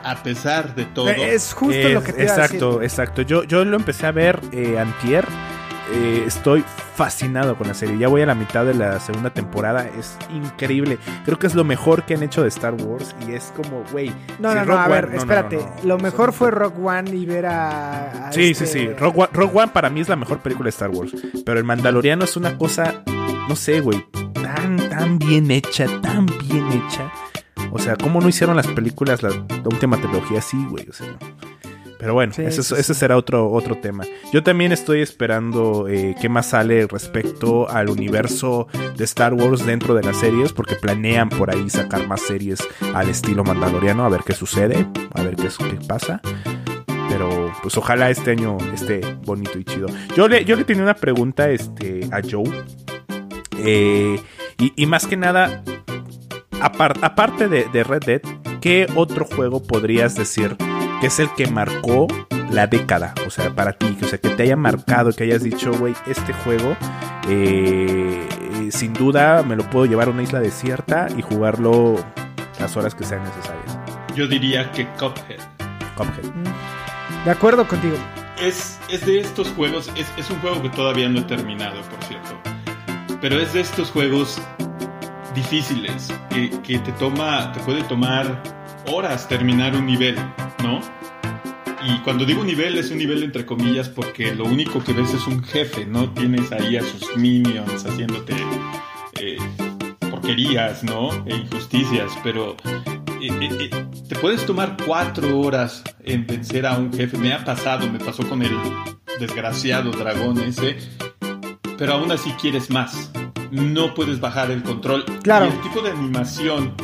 A 0.04 0.22
pesar 0.22 0.74
de 0.74 0.84
todo. 0.86 1.08
Es 1.10 1.52
justo 1.54 1.74
Es- 1.78 1.94
lo 1.94 2.02
que 2.02 2.12
te 2.12 2.24
iba 2.24 2.32
a 2.32 2.36
exacto, 2.36 2.66
decir. 2.78 2.84
exacto. 2.84 3.22
Yo, 3.22 3.44
yo 3.44 3.64
lo 3.64 3.76
empecé 3.76 4.06
a 4.06 4.12
ver 4.12 4.40
eh, 4.52 4.78
antier. 4.78 5.26
Eh, 5.94 6.24
estoy 6.26 6.64
fascinado 6.96 7.56
con 7.56 7.68
la 7.68 7.74
serie. 7.74 7.98
Ya 7.98 8.08
voy 8.08 8.22
a 8.22 8.26
la 8.26 8.34
mitad 8.34 8.64
de 8.64 8.72
la 8.74 8.98
segunda 8.98 9.30
temporada. 9.30 9.86
Es 9.98 10.16
increíble. 10.34 10.98
Creo 11.24 11.38
que 11.38 11.46
es 11.46 11.54
lo 11.54 11.64
mejor 11.64 12.04
que 12.04 12.14
han 12.14 12.22
hecho 12.22 12.42
de 12.42 12.48
Star 12.48 12.74
Wars. 12.74 13.14
Y 13.28 13.32
es 13.32 13.52
como, 13.54 13.84
güey. 13.92 14.08
No, 14.38 14.50
si 14.52 14.58
no, 14.58 14.64
no, 14.64 14.78
a 14.78 14.88
ver, 14.88 15.10
no, 15.10 15.16
espérate. 15.18 15.56
no, 15.56 15.62
no. 15.62 15.72
Lo 15.84 15.98
mejor 15.98 16.32
fue. 16.32 16.50
Rock 16.50 16.78
One 16.84 17.10
y 17.14 17.26
ver 17.26 17.46
a. 17.46 18.28
a 18.28 18.32
Sí, 18.32 18.50
este- 18.50 18.66
sí, 18.66 18.78
sí. 18.80 19.04
One, 19.04 19.28
Rogue 19.32 19.52
One 19.58 19.68
para 19.72 19.90
mí 19.90 20.00
es 20.00 20.08
la 20.08 20.16
mejor 20.16 20.38
película 20.40 20.66
de 20.66 20.70
Star 20.70 20.90
Wars. 20.90 21.12
Pero 21.44 21.58
el 21.58 21.64
Mandaloriano 21.64 22.24
es 22.24 22.36
una 22.36 22.56
cosa, 22.58 23.02
no 23.48 23.54
sé, 23.56 23.80
güey, 23.80 24.04
tan, 24.32 24.76
tan 24.88 25.18
bien 25.18 25.50
hecha, 25.50 25.86
tan 26.00 26.26
bien 26.26 26.66
hecha. 26.72 27.10
O 27.70 27.78
sea, 27.78 27.96
¿cómo 27.96 28.20
no 28.20 28.28
hicieron 28.28 28.56
las 28.56 28.66
películas, 28.66 29.22
la, 29.22 29.30
la 29.30 29.62
última 29.64 29.96
trilogía 29.98 30.38
así, 30.40 30.62
güey? 30.68 30.86
O 30.88 30.92
sea, 30.92 31.06
no. 31.08 31.18
Pero 32.02 32.14
bueno, 32.14 32.32
Sí, 32.32 32.42
ese, 32.42 32.64
sí, 32.64 32.74
ese 32.74 32.94
sí. 32.94 32.98
será 32.98 33.16
otro, 33.16 33.48
otro 33.52 33.76
tema. 33.78 34.02
Yo 34.32 34.42
también 34.42 34.72
estoy 34.72 35.02
esperando 35.02 35.86
eh, 35.88 36.16
qué 36.20 36.28
más 36.28 36.46
sale 36.46 36.88
respecto 36.88 37.70
al 37.70 37.88
universo 37.88 38.66
de 38.96 39.04
Star 39.04 39.34
Wars 39.34 39.64
dentro 39.64 39.94
de 39.94 40.02
las 40.02 40.16
series, 40.16 40.52
porque 40.52 40.74
planean 40.74 41.28
por 41.28 41.52
ahí 41.52 41.70
sacar 41.70 42.08
más 42.08 42.20
series 42.22 42.58
al 42.92 43.08
estilo 43.08 43.44
mandaloriano, 43.44 44.04
a 44.04 44.08
ver 44.08 44.22
qué 44.26 44.32
sucede, 44.34 44.84
a 45.14 45.22
ver 45.22 45.36
qué, 45.36 45.48
pasa. 45.86 46.20
Pero 47.08 47.52
pues 47.62 47.76
ojalá 47.76 48.10
este 48.10 48.32
año 48.32 48.58
esté 48.74 49.00
bonito 49.24 49.56
y 49.60 49.64
chido. 49.64 49.86
Yo 50.16 50.26
le, 50.26 50.44
yo 50.44 50.56
le 50.56 50.64
tenía 50.64 50.82
una 50.82 50.94
pregunta 50.94 51.50
este, 51.50 52.08
a 52.10 52.20
Joe. 52.28 52.50
Eh, 53.58 54.18
y, 54.58 54.72
y 54.74 54.86
más 54.86 55.06
que 55.06 55.16
nada, 55.16 55.62
apar- 56.60 56.98
aparte 57.02 57.46
de, 57.46 57.66
de 57.72 57.84
Red 57.84 58.02
Dead, 58.04 58.20
¿qué 58.60 58.88
otro 58.96 59.24
juego 59.24 59.62
podrías 59.62 60.16
decir 60.16 60.56
que 61.02 61.08
es 61.08 61.18
el 61.18 61.34
que 61.34 61.48
marcó 61.48 62.06
la 62.52 62.68
década? 62.68 63.12
O 63.26 63.30
sea, 63.30 63.52
para 63.52 63.72
ti, 63.72 63.98
o 64.00 64.06
sea, 64.06 64.18
que 64.18 64.28
te 64.28 64.44
haya 64.44 64.54
marcado, 64.54 65.10
que 65.10 65.24
hayas 65.24 65.42
dicho, 65.42 65.72
güey, 65.72 65.96
este 66.06 66.32
juego, 66.32 66.76
eh, 67.28 68.24
eh, 68.30 68.68
sin 68.70 68.92
duda 68.92 69.42
me 69.42 69.56
lo 69.56 69.68
puedo 69.68 69.86
llevar 69.86 70.06
a 70.06 70.10
una 70.12 70.22
isla 70.22 70.38
desierta 70.38 71.08
y 71.18 71.22
jugarlo 71.22 71.96
las 72.60 72.76
horas 72.76 72.94
que 72.94 73.02
sean 73.02 73.24
necesarias. 73.24 73.78
Yo 74.14 74.28
diría 74.28 74.70
que 74.70 74.86
Cuphead. 74.92 75.40
Cuphead. 75.96 76.24
Mm. 76.24 77.24
De 77.24 77.30
acuerdo 77.32 77.66
contigo. 77.66 77.96
Es, 78.40 78.78
es 78.88 79.04
de 79.04 79.18
estos 79.18 79.48
juegos, 79.48 79.90
es, 79.96 80.06
es 80.16 80.30
un 80.30 80.38
juego 80.38 80.62
que 80.62 80.70
todavía 80.70 81.08
no 81.08 81.18
he 81.18 81.24
terminado, 81.24 81.82
por 81.82 82.04
cierto. 82.04 82.38
Pero 83.20 83.40
es 83.40 83.52
de 83.54 83.62
estos 83.62 83.90
juegos 83.90 84.40
difíciles 85.34 86.14
que, 86.30 86.50
que 86.62 86.78
te 86.78 86.92
toma, 86.92 87.50
te 87.50 87.58
puede 87.58 87.82
tomar 87.82 88.61
horas 88.86 89.28
terminar 89.28 89.74
un 89.74 89.86
nivel, 89.86 90.16
¿no? 90.62 90.80
Y 91.84 91.98
cuando 92.00 92.24
digo 92.24 92.44
nivel 92.44 92.78
es 92.78 92.90
un 92.90 92.98
nivel 92.98 93.22
entre 93.22 93.44
comillas 93.44 93.88
porque 93.88 94.34
lo 94.34 94.44
único 94.44 94.82
que 94.82 94.92
ves 94.92 95.14
es 95.14 95.26
un 95.26 95.42
jefe, 95.42 95.84
no 95.84 96.10
tienes 96.10 96.52
ahí 96.52 96.76
a 96.76 96.82
sus 96.82 97.16
minions 97.16 97.84
haciéndote 97.84 98.34
eh, 99.18 99.36
porquerías, 100.10 100.84
¿no? 100.84 101.10
E 101.26 101.34
injusticias, 101.34 102.12
pero 102.22 102.56
eh, 103.22 103.28
eh, 103.40 103.48
eh, 103.60 103.86
te 104.08 104.16
puedes 104.16 104.44
tomar 104.44 104.76
cuatro 104.84 105.38
horas 105.38 105.84
en 106.04 106.26
vencer 106.26 106.66
a 106.66 106.76
un 106.76 106.92
jefe. 106.92 107.16
Me 107.18 107.32
ha 107.32 107.44
pasado, 107.44 107.88
me 107.88 108.00
pasó 108.00 108.28
con 108.28 108.42
el 108.42 108.56
desgraciado 109.20 109.92
dragón 109.92 110.40
ese, 110.40 110.76
pero 111.78 111.94
aún 111.94 112.10
así 112.10 112.32
quieres 112.32 112.70
más. 112.70 113.12
No 113.50 113.94
puedes 113.94 114.18
bajar 114.18 114.50
el 114.50 114.62
control. 114.62 115.04
Claro. 115.22 115.46
Y 115.46 115.48
el 115.50 115.60
tipo 115.60 115.82
de 115.82 115.90
animación 115.90 116.74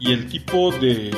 y 0.00 0.12
el 0.12 0.28
tipo 0.28 0.70
de 0.72 1.10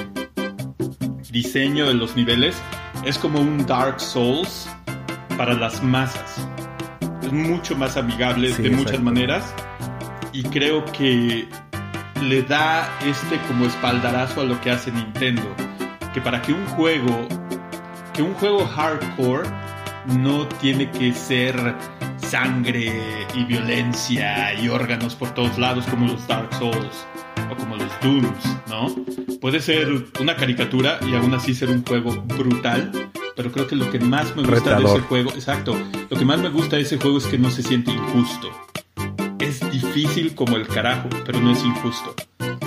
diseño 1.31 1.87
de 1.87 1.95
los 1.95 2.17
niveles 2.17 2.57
es 3.05 3.19
como 3.19 3.41
un 3.41 3.67
Dark 3.67 4.01
Souls 4.01 4.69
para 5.37 5.55
las 5.55 5.83
masas. 5.83 6.47
Es 7.23 7.33
mucho 7.33 7.77
más 7.77 7.97
amigable 7.97 8.53
Sí, 8.53 8.63
de 8.63 8.71
muchas 8.71 9.01
maneras. 9.01 9.55
Y 10.33 10.43
creo 10.45 10.85
que 10.87 11.49
le 12.23 12.43
da 12.43 12.89
este 13.05 13.39
como 13.49 13.67
espaldarazo 13.67 14.41
a 14.41 14.45
lo 14.45 14.61
que 14.61 14.71
hace 14.71 14.91
Nintendo, 14.93 15.55
que 16.15 16.21
para 16.21 16.41
que 16.43 16.53
un 16.53 16.67
juego 16.67 17.27
que 18.13 18.23
un 18.23 18.33
juego 18.35 18.67
hardcore 18.67 19.47
no 20.07 20.49
tiene 20.49 20.91
que 20.91 21.13
ser 21.13 21.75
sangre 22.19 23.27
y 23.35 23.45
violencia 23.45 24.55
y 24.55 24.69
órganos 24.69 25.15
por 25.15 25.35
todos 25.35 25.59
lados 25.59 25.87
como 25.87 26.07
los 26.07 26.27
Dark 26.27 26.53
Souls 26.55 27.07
o 27.51 27.57
como 27.57 27.77
los 27.77 28.01
Dooms, 28.01 28.57
¿no? 28.69 28.95
Puede 29.41 29.61
ser 29.61 29.89
una 30.21 30.37
caricatura 30.37 30.99
y 31.07 31.15
aún 31.15 31.35
así 31.35 31.55
ser 31.55 31.71
un 31.71 31.85
juego 31.85 32.13
brutal, 32.23 33.11
pero 33.37 33.53
creo 33.53 33.67
que 33.67 33.77
lo 33.77 33.91
que 33.91 34.01
más 34.01 34.35
me 34.35 34.43
gusta 34.43 34.79
de 34.79 34.85
ese 34.85 35.01
juego, 35.01 35.31
exacto, 35.31 35.77
lo 36.09 36.17
que 36.17 36.25
más 36.25 36.41
me 36.41 36.49
gusta 36.49 36.77
de 36.77 36.83
ese 36.83 36.97
juego 36.99 37.19
es 37.19 37.27
que 37.27 37.39
no 37.39 37.51
se 37.51 37.63
siente 37.63 37.91
injusto. 37.91 38.51
Es 39.39 39.61
difícil 39.71 40.35
como 40.35 40.57
el 40.57 40.67
carajo, 40.67 41.09
pero 41.25 41.41
no 41.41 41.53
es 41.53 41.63
injusto. 41.63 42.15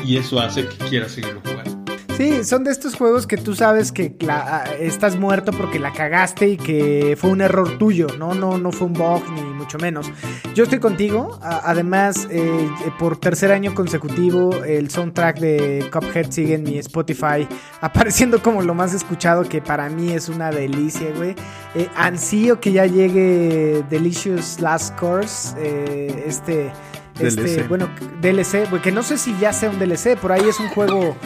Y 0.05 0.17
eso 0.17 0.39
hace 0.39 0.67
que 0.67 0.77
quiera 0.77 1.09
seguirlo 1.09 1.41
jugando. 1.43 1.78
Sí, 2.19 2.43
son 2.43 2.65
de 2.65 2.71
estos 2.71 2.95
juegos 2.95 3.25
que 3.25 3.37
tú 3.37 3.55
sabes 3.55 3.93
que 3.93 4.13
la- 4.19 4.65
estás 4.77 5.17
muerto 5.17 5.53
porque 5.53 5.79
la 5.79 5.93
cagaste 5.93 6.49
y 6.49 6.57
que 6.57 7.15
fue 7.17 7.29
un 7.29 7.39
error 7.39 7.77
tuyo, 7.77 8.07
¿no? 8.17 8.33
No, 8.33 8.57
no 8.57 8.73
fue 8.73 8.87
un 8.87 8.93
bug 8.93 9.23
ni 9.33 9.41
mucho 9.41 9.77
menos. 9.77 10.11
Yo 10.53 10.65
estoy 10.65 10.79
contigo. 10.79 11.39
además, 11.41 12.27
eh, 12.29 12.67
por 12.99 13.17
tercer 13.17 13.53
año 13.53 13.73
consecutivo, 13.73 14.53
el 14.65 14.89
soundtrack 14.89 15.39
de 15.39 15.89
Cuphead 15.93 16.29
sigue 16.29 16.55
en 16.55 16.63
mi 16.63 16.77
Spotify 16.79 17.47
apareciendo 17.81 18.43
como 18.43 18.63
lo 18.63 18.73
más 18.73 18.93
escuchado, 18.93 19.43
que 19.47 19.61
para 19.61 19.87
mí 19.87 20.11
es 20.11 20.27
una 20.27 20.51
delicia, 20.51 21.07
güey. 21.15 21.35
Eh, 21.73 21.87
ansío 21.95 22.59
que 22.59 22.73
ya 22.73 22.85
llegue 22.85 23.85
Delicious 23.89 24.59
Last 24.59 24.93
Course, 24.99 25.55
eh, 25.57 26.25
este... 26.27 26.69
Este, 27.17 27.41
DLC. 27.43 27.67
bueno, 27.69 27.89
DLC, 28.21 28.69
güey, 28.69 28.81
que 28.81 28.91
no 28.93 29.03
sé 29.03 29.17
si 29.17 29.37
ya 29.39 29.51
sea 29.53 29.69
un 29.69 29.77
DLC, 29.79 30.15
por 30.17 30.31
ahí 30.33 30.47
es 30.47 30.57
un 30.59 30.69
juego 30.69 31.17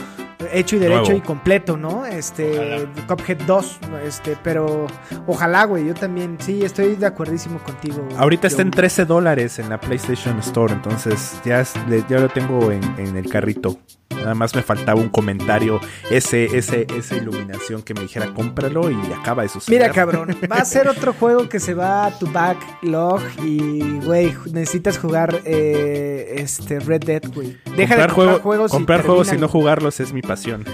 hecho 0.52 0.76
y 0.76 0.80
derecho 0.80 1.02
Nuevo. 1.02 1.18
y 1.18 1.22
completo, 1.22 1.78
¿no? 1.78 2.06
Este, 2.06 2.88
Cuphead 3.08 3.38
2, 3.48 3.80
este, 4.06 4.38
pero 4.44 4.88
ojalá, 5.28 5.66
güey, 5.66 5.86
yo 5.88 5.94
también, 5.94 6.38
sí, 6.40 6.64
estoy 6.64 6.96
de 6.96 7.06
acuerdísimo 7.06 7.60
contigo. 7.60 8.08
Ahorita 8.18 8.48
está 8.48 8.62
en 8.62 8.70
Joe. 8.70 8.76
13 8.78 9.06
dólares 9.06 9.60
en 9.60 9.70
la 9.70 9.80
PlayStation 9.80 10.38
Store, 10.40 10.74
entonces 10.74 11.40
ya, 11.46 11.62
es- 11.62 11.74
ya 12.10 12.20
lo 12.20 12.30
tengo 12.30 12.72
en, 12.72 12.84
en 12.98 13.16
el 13.18 13.30
carrito. 13.30 13.78
Nada 14.24 14.36
más 14.36 14.56
me 14.56 14.62
faltaba 14.64 15.00
un 15.00 15.10
comentario, 15.10 15.80
ese, 16.10 16.46
ese, 16.58 16.88
esa 16.98 17.16
iluminación 17.16 17.82
que 17.84 17.94
me 17.94 18.02
dijera 18.02 18.34
cómpralo 18.34 18.90
y 18.90 18.98
acaba 19.14 19.44
de 19.44 19.50
suceder. 19.50 19.82
Mira, 19.82 19.94
cabrón, 19.94 20.36
va 20.52 20.58
a 20.58 20.66
ser 20.66 20.88
otro 20.88 21.14
juego 21.14 21.50
que 21.50 21.60
se 21.60 21.74
va 21.74 22.06
a 22.08 22.18
tu 22.18 22.28
backlog 22.32 23.22
y, 23.44 24.00
güey, 24.00 24.34
necesitas 24.52 24.98
jugar 24.98 25.42
eh, 25.46 26.36
este 26.38 26.80
Red 26.80 27.04
Dead, 27.04 27.24
güey. 27.34 27.58
Deja 27.76 27.96
comprar 27.96 27.98
de 27.98 28.06
comprar 28.08 28.10
juego- 28.12 28.40
juegos 28.40 28.72
y 28.72 28.74
comprar 28.74 29.06
juegos 29.06 29.34
y 29.34 29.38
no 29.38 29.48
jugarlos 29.48 30.00
es 30.00 30.14
mi 30.14 30.22
pasión. 30.22 30.66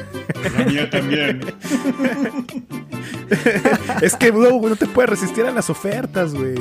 La 0.57 0.65
mía 0.65 0.89
también. 0.89 1.41
es 4.01 4.15
que 4.15 4.31
no, 4.31 4.59
no 4.61 4.75
te 4.75 4.87
puedes 4.87 5.09
resistir 5.09 5.45
a 5.45 5.51
las 5.51 5.69
ofertas, 5.69 6.33
güey. 6.33 6.55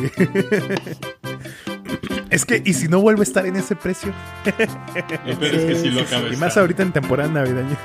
Es 2.30 2.44
que, 2.44 2.62
¿y 2.64 2.74
si 2.74 2.88
no 2.88 3.00
vuelve 3.00 3.20
a 3.20 3.24
estar 3.24 3.46
en 3.46 3.56
ese 3.56 3.74
precio? 3.76 4.12
Lo 5.26 5.38
peor 5.38 5.54
es 5.54 5.64
que 5.64 5.74
sí 5.76 5.90
lo 5.90 6.02
acaba 6.02 6.28
Y 6.28 6.36
más 6.36 6.48
estar. 6.48 6.60
ahorita 6.62 6.82
en 6.82 6.92
temporada 6.92 7.28
navideña. 7.30 7.76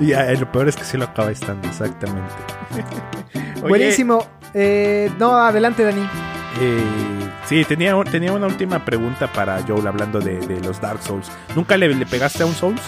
y 0.00 0.12
ah, 0.12 0.32
lo 0.32 0.50
peor 0.50 0.68
es 0.68 0.76
que 0.76 0.84
sí 0.84 0.96
lo 0.96 1.04
acaba 1.04 1.30
estando, 1.30 1.66
exactamente. 1.68 2.32
Oye, 3.56 3.68
Buenísimo. 3.68 4.26
Eh, 4.54 5.10
no, 5.18 5.36
adelante, 5.36 5.84
Dani. 5.84 6.02
eh, 6.60 6.82
sí, 7.46 7.64
tenía, 7.64 7.94
tenía 8.04 8.32
una 8.32 8.46
última 8.46 8.84
pregunta 8.84 9.30
para 9.32 9.62
Joel 9.66 9.86
hablando 9.86 10.20
de, 10.20 10.38
de 10.46 10.60
los 10.60 10.80
Dark 10.80 11.02
Souls. 11.02 11.30
¿Nunca 11.54 11.76
le, 11.76 11.94
le 11.94 12.06
pegaste 12.06 12.42
a 12.42 12.46
un 12.46 12.54
Souls? 12.54 12.80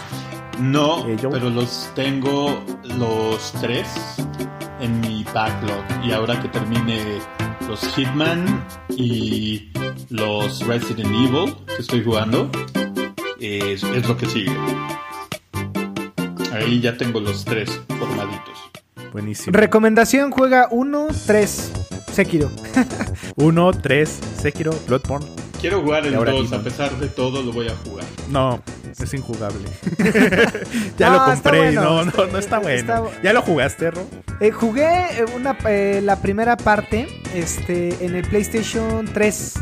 No, 0.61 1.07
Eh, 1.07 1.17
pero 1.31 1.51
los 1.51 1.91
tengo 1.95 2.65
los 2.97 3.53
tres 3.61 3.87
en 4.81 5.01
mi 5.01 5.25
backlog. 5.33 5.85
Y 6.03 6.11
ahora 6.13 6.41
que 6.43 6.49
termine 6.49 7.21
los 7.69 7.81
Hitman 7.95 8.65
y 8.97 9.69
los 10.09 10.67
Resident 10.67 11.11
Evil 11.15 11.55
que 11.67 11.83
estoy 11.83 12.03
jugando, 12.03 12.51
es, 13.39 13.83
es 13.83 14.09
lo 14.09 14.17
que 14.17 14.27
sigue. 14.27 14.57
Ahí 16.53 16.81
ya 16.81 16.97
tengo 16.97 17.21
los 17.21 17.45
tres 17.45 17.81
formaditos. 17.99 18.59
Buenísimo. 19.13 19.57
Recomendación, 19.57 20.31
juega 20.31 20.69
1, 20.71 21.09
3, 21.27 21.73
Sekiro. 22.11 22.51
1, 23.37 23.71
3, 23.83 24.21
Sekiro, 24.41 24.73
Bloodborne. 24.87 25.27
Quiero 25.61 25.83
jugar 25.83 26.07
el 26.07 26.13
Y 26.13 26.17
ahora 26.17 26.33
2, 26.33 26.45
Demon. 26.51 26.61
a 26.61 26.65
pesar 26.65 26.99
de 26.99 27.09
todo 27.09 27.43
lo 27.43 27.53
voy 27.53 27.69
a 27.69 27.77
jugar. 27.85 28.07
No, 28.31 28.63
es 28.99 29.15
injugable. 29.15 29.69
ya 30.99 31.11
No, 31.11 31.19
lo 31.19 31.25
compré 31.25 31.59
bueno, 31.59 31.83
no, 31.83 32.05
no, 32.05 32.27
no 32.27 32.39
está 32.39 32.59
bueno. 32.59 32.79
está 32.79 33.03
¿Ya 33.23 33.33
lo 33.33 33.43
jugaste, 33.43 33.91
Ro? 33.91 34.03
Eh, 34.41 34.51
jugué 34.51 34.87
eh, 35.19 35.25
una, 35.35 35.57
eh, 35.67 36.01
la 36.03 36.17
primera 36.21 36.57
parte 36.57 37.09
este, 37.35 38.05
en 38.05 38.15
el 38.15 38.27
PlayStation 38.29 39.09
3. 39.13 39.55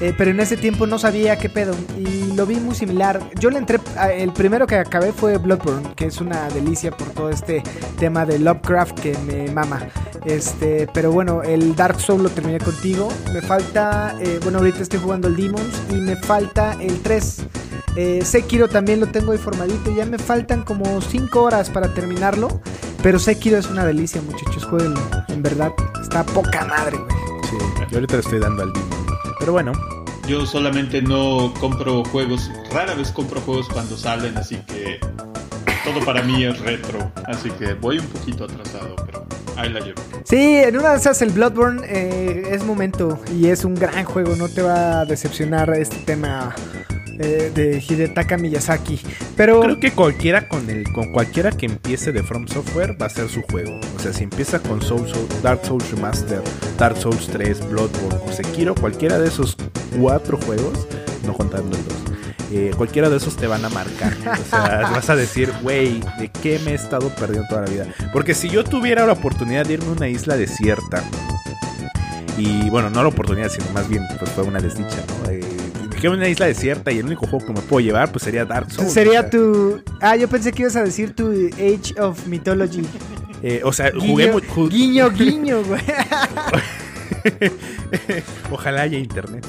eh, 0.00 0.12
pero 0.16 0.30
en 0.32 0.40
ese 0.40 0.56
tiempo 0.56 0.86
no 0.86 0.98
sabía 0.98 1.36
qué 1.36 1.48
pedo. 1.48 1.74
Y 1.96 2.32
lo 2.34 2.46
vi 2.46 2.56
muy 2.56 2.74
similar. 2.74 3.20
Yo 3.38 3.50
le 3.50 3.58
entré. 3.58 3.78
El 4.16 4.32
primero 4.32 4.66
que 4.66 4.76
acabé 4.76 5.12
fue 5.12 5.36
Bloodborne, 5.38 5.94
que 5.94 6.06
es 6.06 6.20
una 6.20 6.48
delicia 6.50 6.90
por 6.90 7.08
todo 7.10 7.30
este 7.30 7.62
tema 7.98 8.24
de 8.26 8.38
Lovecraft 8.38 8.98
que 9.00 9.16
me 9.18 9.50
mama. 9.52 9.88
Este, 10.24 10.88
pero 10.94 11.12
bueno, 11.12 11.42
el 11.42 11.76
Dark 11.76 12.00
Souls 12.00 12.22
lo 12.22 12.30
terminé 12.30 12.58
contigo. 12.58 13.08
Me 13.32 13.42
falta. 13.42 14.16
eh, 14.20 14.40
bueno, 14.42 14.58
ahorita 14.58 14.80
estoy 14.82 15.00
jugando 15.00 15.28
el 15.28 15.36
Demons. 15.36 15.82
Y 15.90 15.94
me 15.96 16.16
falta 16.16 16.76
el 16.80 17.00
3. 17.02 17.36
Eh, 17.96 18.22
Sekiro 18.24 18.68
también 18.68 19.00
lo 19.00 19.06
tengo 19.06 19.32
ahí 19.32 19.38
formadito. 19.38 19.94
Ya 19.94 20.06
me 20.06 20.18
faltan 20.18 20.62
como 20.62 21.00
5 21.00 21.42
horas 21.42 21.70
para 21.70 21.92
terminarlo. 21.94 22.60
Pero 23.02 23.18
Sekiro 23.18 23.58
es 23.58 23.66
una 23.66 23.84
delicia, 23.84 24.20
muchachos. 24.22 24.64
Jueguenlo. 24.64 25.00
En 25.28 25.42
verdad, 25.42 25.72
está 26.00 26.24
poca 26.24 26.64
madre, 26.64 26.96
güey. 26.98 27.16
Sí, 27.50 27.56
yo 27.90 27.96
ahorita 27.98 28.14
le 28.14 28.20
estoy 28.20 28.38
dando 28.40 28.62
al 28.62 28.72
Demon. 28.72 28.88
Pero 29.38 29.52
bueno, 29.52 29.72
Yo 30.26 30.46
solamente 30.46 31.02
no 31.02 31.52
compro 31.60 32.02
juegos, 32.04 32.50
rara 32.72 32.94
vez 32.94 33.10
compro 33.10 33.42
juegos 33.42 33.68
cuando 33.68 33.94
salen, 33.94 34.38
así 34.38 34.56
que 34.66 34.98
todo 35.84 36.02
para 36.02 36.22
mí 36.22 36.44
es 36.44 36.58
retro. 36.60 37.12
Así 37.26 37.50
que 37.50 37.74
voy 37.74 37.98
un 37.98 38.06
poquito 38.06 38.44
atrasado, 38.44 38.96
pero 39.04 39.26
ahí 39.56 39.68
la 39.68 39.80
llevo. 39.80 40.00
Sí, 40.24 40.56
en 40.56 40.78
una 40.78 40.92
de 40.92 40.96
esas 40.96 41.20
el 41.20 41.28
Bloodborne 41.30 41.82
eh, 41.86 42.48
es 42.52 42.64
momento 42.64 43.20
y 43.38 43.48
es 43.48 43.66
un 43.66 43.74
gran 43.74 44.06
juego. 44.06 44.34
No 44.36 44.48
te 44.48 44.62
va 44.62 45.00
a 45.00 45.04
decepcionar 45.04 45.68
este 45.74 45.96
tema 45.98 46.54
eh, 47.18 47.50
de 47.54 47.82
Hidetaka 47.86 48.36
Miyazaki. 48.36 49.00
Pero 49.36 49.60
creo 49.60 49.80
que 49.80 49.92
cualquiera 49.92 50.48
con 50.48 50.68
el 50.70 50.84
con 50.92 51.12
cualquiera 51.12 51.50
que 51.52 51.66
empiece 51.66 52.12
de 52.12 52.22
From 52.22 52.46
Software 52.48 52.96
va 53.00 53.06
a 53.06 53.10
ser 53.10 53.28
su 53.28 53.42
juego. 53.42 53.78
O 53.96 54.00
sea, 54.00 54.12
si 54.12 54.24
empieza 54.24 54.58
con 54.60 54.80
Soul, 54.82 55.06
Soul- 55.08 55.28
Dark 55.42 55.60
Souls 55.64 55.90
Remaster, 55.90 56.40
Dark 56.78 56.96
Souls 56.96 57.26
3, 57.28 57.68
Bloodborne 57.70 58.18
o 58.26 58.32
Sekiro, 58.32 58.74
cualquiera 58.74 59.18
de 59.18 59.28
esos 59.28 59.56
cuatro 59.98 60.38
juegos, 60.38 60.86
no 61.26 61.34
contando 61.34 61.76
el 61.76 61.84
2, 61.84 61.94
eh, 62.52 62.70
cualquiera 62.76 63.08
de 63.10 63.16
esos 63.16 63.36
te 63.36 63.46
van 63.46 63.64
a 63.64 63.68
marcar. 63.68 64.12
O 64.40 64.50
sea, 64.50 64.80
vas 64.92 65.08
a 65.10 65.16
decir, 65.16 65.52
güey, 65.62 66.00
¿de 66.18 66.28
qué 66.42 66.58
me 66.64 66.72
he 66.72 66.74
estado 66.74 67.08
perdiendo 67.10 67.48
toda 67.48 67.62
la 67.62 67.70
vida? 67.70 67.86
Porque 68.12 68.34
si 68.34 68.48
yo 68.48 68.64
tuviera 68.64 69.06
la 69.06 69.12
oportunidad 69.14 69.64
de 69.66 69.74
irme 69.74 69.88
a 69.88 69.92
una 69.92 70.08
isla 70.08 70.36
desierta, 70.36 71.02
y 72.36 72.68
bueno, 72.70 72.90
no 72.90 73.02
la 73.02 73.08
oportunidad, 73.08 73.48
sino 73.48 73.66
más 73.72 73.88
bien 73.88 74.02
pues 74.18 74.30
fue 74.32 74.42
una 74.44 74.60
desdicha, 74.60 74.96
¿no? 75.24 75.30
Eh, 75.30 75.40
dejé 76.10 76.16
una 76.18 76.28
isla 76.28 76.46
desierta 76.46 76.90
y 76.92 76.98
el 76.98 77.06
único 77.06 77.26
juego 77.26 77.46
que 77.46 77.52
me 77.52 77.60
puedo 77.60 77.84
llevar 77.84 78.10
pues 78.12 78.22
sería 78.24 78.44
Dark 78.44 78.70
Souls. 78.70 78.90
o 78.90 78.92
sería 78.94 79.20
sea, 79.22 79.30
tu... 79.30 79.80
Ah, 80.00 80.16
yo 80.16 80.28
pensé 80.28 80.52
que 80.52 80.62
ibas 80.62 80.76
a 80.76 80.82
decir 80.84 81.14
tu 81.14 81.30
Age 81.54 82.00
of 82.00 82.26
Mythology. 82.26 82.82
eh, 83.42 83.60
o 83.64 83.72
sea, 83.72 83.90
jugué 83.92 84.26
Guiño, 84.26 84.32
mu- 84.32 84.40
ju- 84.40 84.68
guiño, 84.70 85.10
guiño, 85.10 85.62
güey. 85.64 85.80
Ojalá 88.50 88.82
haya 88.82 88.98
internet. 88.98 89.44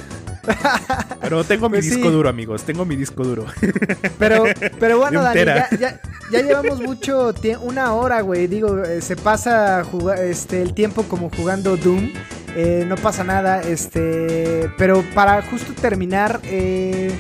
Pero 1.21 1.43
tengo 1.43 1.69
mi 1.69 1.77
Pues 1.77 1.85
sí. 1.85 1.95
disco 1.95 2.11
duro, 2.11 2.29
amigos. 2.29 2.63
Tengo 2.63 2.85
mi 2.85 2.95
disco 2.95 3.23
duro. 3.23 3.45
Pero, 4.19 4.43
pero 4.79 4.97
bueno, 4.99 5.21
Dani, 5.21 5.39
ya, 5.45 5.67
ya- 5.79 6.01
ya 6.31 6.41
llevamos 6.41 6.81
mucho 6.81 7.33
tiempo, 7.33 7.65
una 7.65 7.93
hora, 7.93 8.21
güey. 8.21 8.47
Digo, 8.47 8.83
eh, 8.83 9.01
se 9.01 9.15
pasa 9.15 9.83
este, 10.23 10.61
el 10.61 10.73
tiempo 10.73 11.03
como 11.03 11.29
jugando 11.29 11.75
Doom. 11.77 12.11
Eh, 12.55 12.85
no 12.87 12.95
pasa 12.95 13.23
nada, 13.23 13.61
este. 13.61 14.69
Pero 14.77 15.03
para 15.13 15.41
justo 15.43 15.73
terminar, 15.73 16.39
eh, 16.45 17.11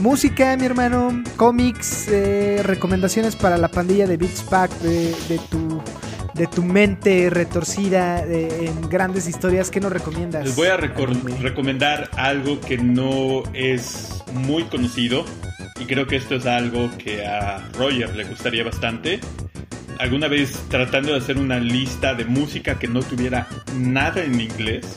música, 0.00 0.56
mi 0.56 0.66
hermano, 0.66 1.22
cómics, 1.36 2.08
eh, 2.10 2.60
recomendaciones 2.64 3.36
para 3.36 3.56
la 3.56 3.68
pandilla 3.68 4.06
de 4.06 4.16
Beats 4.16 4.42
Pack, 4.42 4.70
de, 4.80 5.14
de 5.28 5.38
tu. 5.50 5.80
De 6.34 6.46
tu 6.46 6.62
mente 6.62 7.28
retorcida 7.28 8.24
de- 8.24 8.66
en 8.66 8.88
grandes 8.88 9.26
historias, 9.28 9.70
¿qué 9.70 9.80
nos 9.80 9.92
recomiendas? 9.92 10.44
Les 10.44 10.56
voy 10.56 10.68
a 10.68 10.76
recomendar 10.76 12.08
algo 12.16 12.60
que 12.60 12.78
no 12.78 13.42
es 13.52 14.22
muy 14.32 14.64
conocido 14.64 15.24
y 15.78 15.84
creo 15.86 16.06
que 16.06 16.16
esto 16.16 16.36
es 16.36 16.46
algo 16.46 16.90
que 16.98 17.26
a 17.26 17.58
Roger 17.76 18.14
le 18.16 18.24
gustaría 18.24 18.64
bastante. 18.64 19.20
Alguna 19.98 20.28
vez 20.28 20.52
tratando 20.70 21.12
de 21.12 21.18
hacer 21.18 21.36
una 21.36 21.58
lista 21.58 22.14
de 22.14 22.24
música 22.24 22.78
que 22.78 22.88
no 22.88 23.00
tuviera 23.02 23.46
nada 23.76 24.22
en 24.22 24.40
inglés, 24.40 24.96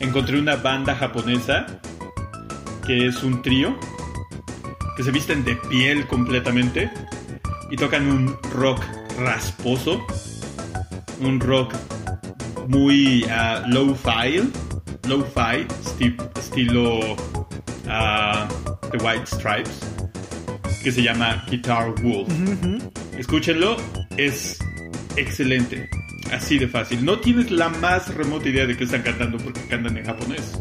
encontré 0.00 0.38
una 0.38 0.56
banda 0.56 0.94
japonesa 0.94 1.66
que 2.86 3.06
es 3.06 3.22
un 3.24 3.42
trío 3.42 3.76
que 4.96 5.02
se 5.02 5.10
visten 5.10 5.44
de 5.44 5.56
piel 5.56 6.06
completamente 6.06 6.90
y 7.70 7.76
tocan 7.76 8.06
un 8.06 8.36
rock 8.52 8.80
rasposo, 9.18 10.04
un 11.20 11.40
rock 11.40 11.74
muy 12.68 13.24
ah, 13.30 13.64
low-fi, 13.68 14.42
low-fi, 15.08 15.66
esti- 15.84 16.16
estilo 16.38 17.00
ah, 17.88 18.48
The 18.90 18.98
White 18.98 19.26
Stripes, 19.26 19.80
que 20.82 20.92
se 20.92 21.02
llama 21.02 21.44
Guitar 21.50 21.94
Wolf. 22.02 22.28
Escúchenlo, 23.18 23.76
es 24.16 24.58
excelente, 25.16 25.88
así 26.32 26.58
de 26.58 26.68
fácil. 26.68 27.04
No 27.04 27.18
tienes 27.18 27.50
la 27.50 27.68
más 27.68 28.12
remota 28.14 28.48
idea 28.48 28.66
de 28.66 28.76
que 28.76 28.84
están 28.84 29.02
cantando 29.02 29.38
porque 29.38 29.60
cantan 29.68 29.96
en 29.96 30.04
japonés. 30.06 30.58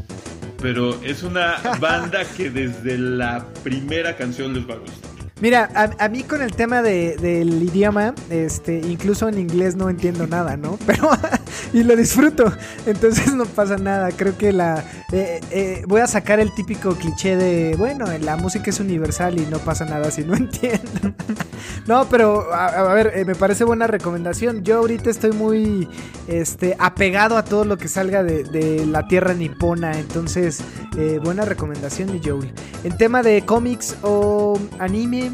Pero 0.62 1.02
es 1.04 1.24
una 1.24 1.56
banda 1.80 2.24
que 2.38 2.50
desde 2.52 2.98
la 2.98 3.46
primera 3.64 4.16
canción 4.16 4.54
les 4.54 4.68
va 4.70 4.76
a 4.76 4.78
gustar. 4.78 5.11
Mira, 5.42 5.70
a, 5.98 6.08
mí 6.08 6.22
con 6.24 6.42
el 6.44 6.52
tema 6.54 6.84
de- 6.84 7.18
del 7.18 7.64
idioma, 7.64 8.14
este, 8.30 8.78
incluso 8.80 9.28
en 9.28 9.40
inglés 9.40 9.76
no 9.76 9.90
entiendo 9.90 10.28
nada, 10.28 10.56
¿no? 10.56 10.78
Pero 10.86 11.10
y 11.74 11.84
lo 11.84 11.96
disfruto, 11.96 12.52
entonces 12.86 13.34
no 13.34 13.46
pasa 13.46 13.78
nada. 13.78 14.12
Creo 14.12 14.38
que 14.38 14.52
la 14.52 14.84
eh, 15.12 15.40
eh, 15.52 15.84
voy 15.88 16.02
a 16.02 16.08
sacar 16.08 16.40
el 16.40 16.54
típico 16.54 16.96
cliché 16.96 17.36
de, 17.36 17.76
bueno, 17.76 18.06
la 18.22 18.38
música 18.38 18.70
es 18.70 18.80
universal 18.80 19.40
y 19.40 19.46
no 19.46 19.60
pasa 19.60 19.86
nada 19.86 20.12
si 20.12 20.24
no 20.24 20.36
entiendo. 20.38 21.14
no, 21.88 22.08
pero 22.10 22.54
a, 22.54 22.94
ver, 22.94 23.12
eh, 23.16 23.26
me 23.26 23.36
parece 23.36 23.64
buena 23.64 23.88
recomendación. 23.88 24.64
Yo 24.64 24.78
ahorita 24.78 25.10
estoy 25.10 25.32
muy, 25.32 25.88
este, 26.28 26.76
apegado 26.80 27.38
a 27.38 27.44
todo 27.44 27.66
lo 27.66 27.78
que 27.78 27.88
salga 27.88 28.24
de, 28.24 28.44
de 28.44 28.86
la 28.86 29.08
tierra 29.08 29.34
nipona, 29.34 29.98
entonces 30.00 30.64
buena 31.24 31.46
recomendación, 31.46 32.12
mi 32.12 32.22
Joel. 32.24 32.52
En 32.84 32.98
tema 32.98 33.24
de 33.24 33.44
cómics 33.46 33.96
o 34.02 34.60
anime, 34.80 35.32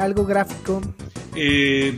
algo 0.00 0.24
gráfico. 0.24 0.80
Eh, 1.34 1.96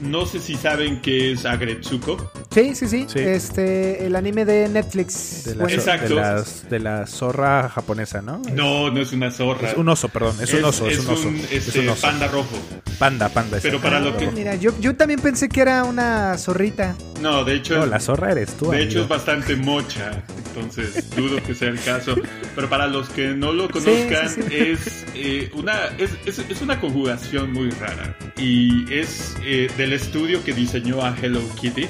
no 0.00 0.26
sé 0.26 0.38
si 0.38 0.54
saben 0.54 1.00
qué 1.02 1.32
es 1.32 1.44
Agretsuko. 1.44 2.16
Sí, 2.50 2.74
sí, 2.74 2.88
sí, 2.88 3.06
Sí. 3.08 3.18
Este, 3.20 4.06
el 4.06 4.16
anime 4.16 4.44
de 4.44 4.68
Netflix. 4.68 5.44
De 5.44 5.54
la, 5.54 5.64
Bueno, 5.64 5.82
de 5.82 6.08
las- 6.14 6.68
de 6.68 6.78
la 6.80 7.06
zorra 7.06 7.68
japonesa, 7.68 8.22
¿no? 8.22 8.40
No, 8.54 8.90
no 8.90 9.00
es 9.00 9.12
una 9.12 9.30
zorra. 9.30 9.70
Es 9.70 9.76
un 9.76 9.88
oso, 9.88 10.08
perdón. 10.08 10.34
Es, 10.40 10.52
un 10.54 10.64
oso, 10.64 10.88
es, 10.88 10.98
un 11.00 11.10
oso. 11.10 11.28
es 11.52 11.66
este, 11.68 11.80
un 11.80 11.90
oso. 11.90 12.02
panda 12.02 12.26
rojo. 12.28 12.56
Panda, 12.98 13.28
panda. 13.28 13.58
Pero 13.62 13.76
exacto. 13.76 13.80
para 13.82 14.00
lo 14.00 14.16
que- 14.16 14.30
Mira, 14.32 14.54
yo, 14.56 14.72
yo 14.80 14.96
también 14.96 15.20
pensé 15.20 15.48
que 15.48 15.60
era 15.60 15.84
una 15.84 16.36
zorrita. 16.38 16.96
No, 17.20 17.44
de 17.44 17.54
hecho, 17.54 17.76
No, 17.76 17.84
es- 17.84 17.90
la 17.90 18.00
zorra 18.00 18.32
eres 18.32 18.54
tú. 18.54 18.70
de 18.70 18.82
hecho 18.82 19.02
es 19.02 19.08
bastante 19.08 19.54
mocha. 19.54 20.24
Entonces 20.48 21.08
dudo 21.16 21.40
que 21.46 21.54
sea 21.54 21.68
el 21.68 21.80
caso. 21.80 22.16
Pero 22.56 22.68
para 22.68 22.86
los 22.88 23.08
que 23.10 23.28
no 23.28 23.52
lo 23.52 23.68
conozcan, 23.68 24.28
sí, 24.30 24.40
sí. 24.48 24.54
es 24.56 25.04
eh, 25.14 25.50
una 25.54 25.74
es, 25.98 26.10
es- 26.26 26.38
es 26.50 26.60
una 26.62 26.80
conjugación 26.80 27.52
muy 27.52 27.70
rara. 27.70 28.16
Y 28.36 28.92
es 28.92 29.36
eh, 29.44 29.68
del 29.76 29.92
estudio 29.92 30.42
que 30.42 30.52
diseñó 30.54 31.04
a 31.04 31.14
Hello 31.20 31.40
Kitty, 31.60 31.86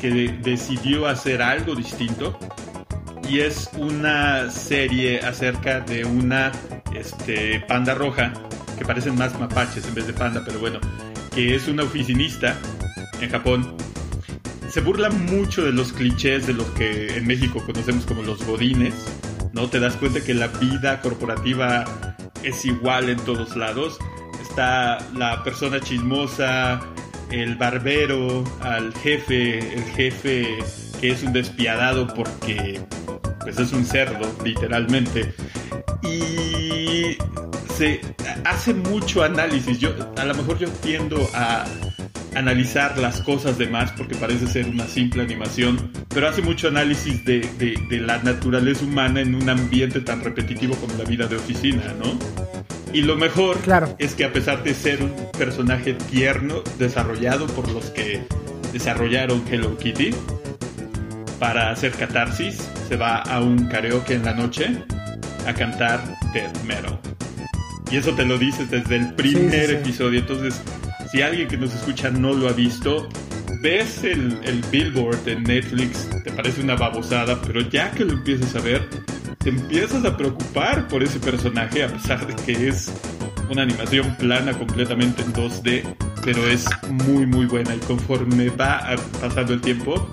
que 0.00 0.10
de- 0.10 0.38
decidió 0.42 1.06
hacer 1.06 1.42
algo 1.42 1.74
distinto. 1.74 2.38
Y 3.28 3.40
es 3.40 3.70
una 3.76 4.50
serie 4.50 5.20
acerca 5.20 5.80
de 5.80 6.04
una 6.04 6.50
este, 6.94 7.60
panda 7.68 7.94
roja, 7.94 8.32
que 8.78 8.84
parecen 8.84 9.16
más 9.16 9.38
mapaches 9.38 9.86
en 9.86 9.94
vez 9.94 10.06
de 10.06 10.12
panda, 10.12 10.42
pero 10.44 10.58
bueno, 10.58 10.80
que 11.32 11.54
es 11.54 11.68
una 11.68 11.84
oficinista 11.84 12.56
en 13.20 13.30
Japón. 13.30 13.76
Se 14.68 14.80
burla 14.80 15.10
mucho 15.10 15.64
de 15.64 15.72
los 15.72 15.92
clichés 15.92 16.46
de 16.46 16.54
los 16.54 16.66
que 16.70 17.16
en 17.16 17.26
México 17.26 17.62
conocemos 17.64 18.04
como 18.06 18.22
los 18.22 18.44
godines, 18.44 18.94
¿no? 19.52 19.68
Te 19.68 19.78
das 19.80 19.94
cuenta 19.96 20.20
que 20.20 20.34
la 20.34 20.46
vida 20.48 21.00
corporativa 21.00 21.84
es 22.42 22.64
igual 22.64 23.08
en 23.10 23.18
todos 23.18 23.56
lados. 23.56 23.98
Está 24.40 24.98
la 25.16 25.42
persona 25.44 25.80
chismosa, 25.80 26.80
el 27.30 27.56
barbero, 27.56 28.44
al 28.60 28.94
jefe, 28.94 29.58
el 29.74 29.84
jefe 29.84 30.58
que 31.00 31.10
es 31.10 31.22
un 31.22 31.32
despiadado 31.32 32.06
porque 32.08 32.80
pues 33.40 33.58
es 33.58 33.72
un 33.72 33.84
cerdo, 33.84 34.30
literalmente. 34.44 35.32
Y 36.02 37.16
se 37.76 38.00
hace 38.44 38.74
mucho 38.74 39.22
análisis. 39.22 39.78
Yo, 39.78 39.94
a 40.16 40.24
lo 40.24 40.34
mejor 40.34 40.58
yo 40.58 40.68
tiendo 40.82 41.28
a 41.34 41.64
analizar 42.34 42.96
las 42.98 43.20
cosas 43.22 43.58
de 43.58 43.66
porque 43.96 44.14
parece 44.16 44.46
ser 44.46 44.66
una 44.66 44.86
simple 44.86 45.22
animación, 45.22 45.90
pero 46.08 46.28
hace 46.28 46.42
mucho 46.42 46.68
análisis 46.68 47.24
de, 47.24 47.40
de, 47.58 47.74
de 47.88 48.00
la 48.00 48.18
naturaleza 48.18 48.84
humana 48.84 49.20
en 49.20 49.34
un 49.34 49.48
ambiente 49.48 50.00
tan 50.00 50.22
repetitivo 50.22 50.74
como 50.76 50.94
la 50.96 51.04
vida 51.04 51.26
de 51.26 51.36
oficina, 51.36 51.82
¿no? 51.98 52.18
Y 52.92 53.02
lo 53.02 53.16
mejor 53.16 53.58
Claro. 53.58 53.94
es 53.98 54.14
que 54.14 54.24
a 54.24 54.32
pesar 54.32 54.62
de 54.64 54.74
ser 54.74 55.02
un 55.02 55.12
personaje 55.38 55.94
tierno, 56.10 56.62
desarrollado 56.78 57.46
por 57.46 57.70
los 57.70 57.86
que 57.90 58.20
desarrollaron 58.72 59.44
Hello 59.50 59.76
Kitty, 59.78 60.10
para 61.38 61.70
hacer 61.70 61.92
catarsis, 61.92 62.68
se 62.88 62.96
va 62.96 63.16
a 63.22 63.40
un 63.40 63.66
karaoke 63.68 64.14
en 64.14 64.24
la 64.24 64.34
noche 64.34 64.66
a 65.46 65.54
cantar 65.54 66.00
death 66.34 66.62
metal. 66.64 66.98
Y 67.90 67.96
eso 67.96 68.12
te 68.14 68.24
lo 68.24 68.38
dices 68.38 68.70
desde 68.70 68.96
el 68.96 69.14
primer 69.14 69.50
Sí, 69.50 69.60
sí, 69.60 69.66
sí. 69.66 69.72
episodio. 69.72 70.20
Entonces, 70.20 70.60
si 71.10 71.22
alguien 71.22 71.48
que 71.48 71.56
nos 71.56 71.74
escucha 71.74 72.10
no 72.10 72.32
lo 72.32 72.48
ha 72.48 72.52
visto, 72.52 73.08
ves 73.60 74.04
el, 74.04 74.38
el 74.44 74.62
billboard 74.70 75.28
en 75.28 75.42
Netflix, 75.42 76.08
te 76.22 76.30
parece 76.30 76.62
una 76.62 76.76
babosada, 76.76 77.40
pero 77.42 77.60
ya 77.62 77.90
que 77.90 78.04
lo 78.04 78.12
empiezas 78.12 78.54
a 78.54 78.60
ver, 78.60 78.88
te 79.38 79.50
empiezas 79.50 80.04
a 80.04 80.16
preocupar 80.16 80.86
por 80.88 81.02
ese 81.02 81.18
personaje, 81.18 81.82
a 81.82 81.88
pesar 81.88 82.26
de 82.26 82.34
que 82.44 82.68
es 82.68 82.92
una 83.50 83.62
animación 83.62 84.14
plana 84.16 84.56
completamente 84.56 85.22
en 85.22 85.32
2D, 85.32 85.82
pero 86.24 86.46
es 86.46 86.66
muy 86.88 87.26
muy 87.26 87.46
buena 87.46 87.74
y 87.74 87.78
conforme 87.78 88.50
va 88.50 88.94
pasando 89.20 89.52
el 89.54 89.60
tiempo, 89.60 90.08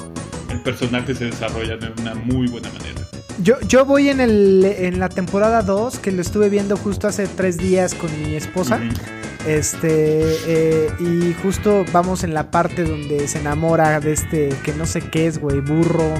el 0.49 0.61
personaje 0.61 1.13
se 1.13 1.25
desarrolla 1.25 1.77
de 1.77 1.91
una 2.01 2.15
muy 2.15 2.47
buena 2.47 2.69
manera. 2.69 3.01
Yo, 3.43 3.59
yo 3.67 3.85
voy 3.85 4.09
en, 4.09 4.19
el, 4.19 4.65
en 4.65 4.99
la 4.99 5.09
temporada 5.09 5.61
2, 5.61 5.99
que 5.99 6.11
lo 6.11 6.21
estuve 6.21 6.49
viendo 6.49 6.75
justo 6.75 7.07
hace 7.07 7.27
tres 7.27 7.57
días 7.59 7.93
con 7.93 8.09
mi 8.23 8.35
esposa. 8.35 8.77
Ujú. 8.77 9.26
Este, 9.47 10.35
eh, 10.47 10.89
y 10.99 11.33
justo 11.41 11.85
vamos 11.93 12.23
en 12.23 12.33
la 12.33 12.51
parte 12.51 12.83
donde 12.83 13.27
se 13.27 13.39
enamora 13.39 13.99
de 14.01 14.11
este, 14.11 14.49
que 14.63 14.73
no 14.73 14.85
sé 14.85 15.01
qué 15.01 15.27
es, 15.27 15.39
güey, 15.39 15.61
burro, 15.61 16.13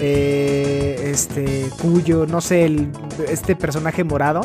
eh, 0.00 1.10
este, 1.12 1.68
cuyo, 1.80 2.26
no 2.26 2.40
sé, 2.40 2.64
el- 2.64 2.88
este 3.28 3.54
personaje 3.54 4.02
morado. 4.02 4.40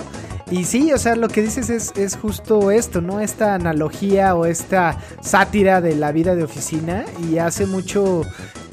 Y 0.52 0.66
sí, 0.66 0.94
o 0.94 0.98
sea, 1.00 1.16
lo 1.16 1.28
que 1.28 1.42
dices 1.42 1.70
es, 1.72 1.92
es 1.96 2.18
justo 2.18 2.70
esto, 2.70 3.02
¿no? 3.02 3.20
Esta 3.20 3.56
analogía 3.56 4.36
o 4.36 4.46
esta 4.46 5.00
sátira 5.22 5.82
de 5.82 5.96
la 5.96 6.12
vida 6.12 6.36
de 6.36 6.44
oficina 6.44 7.04
y 7.32 7.40
hace 7.40 7.66
mucho 7.66 8.22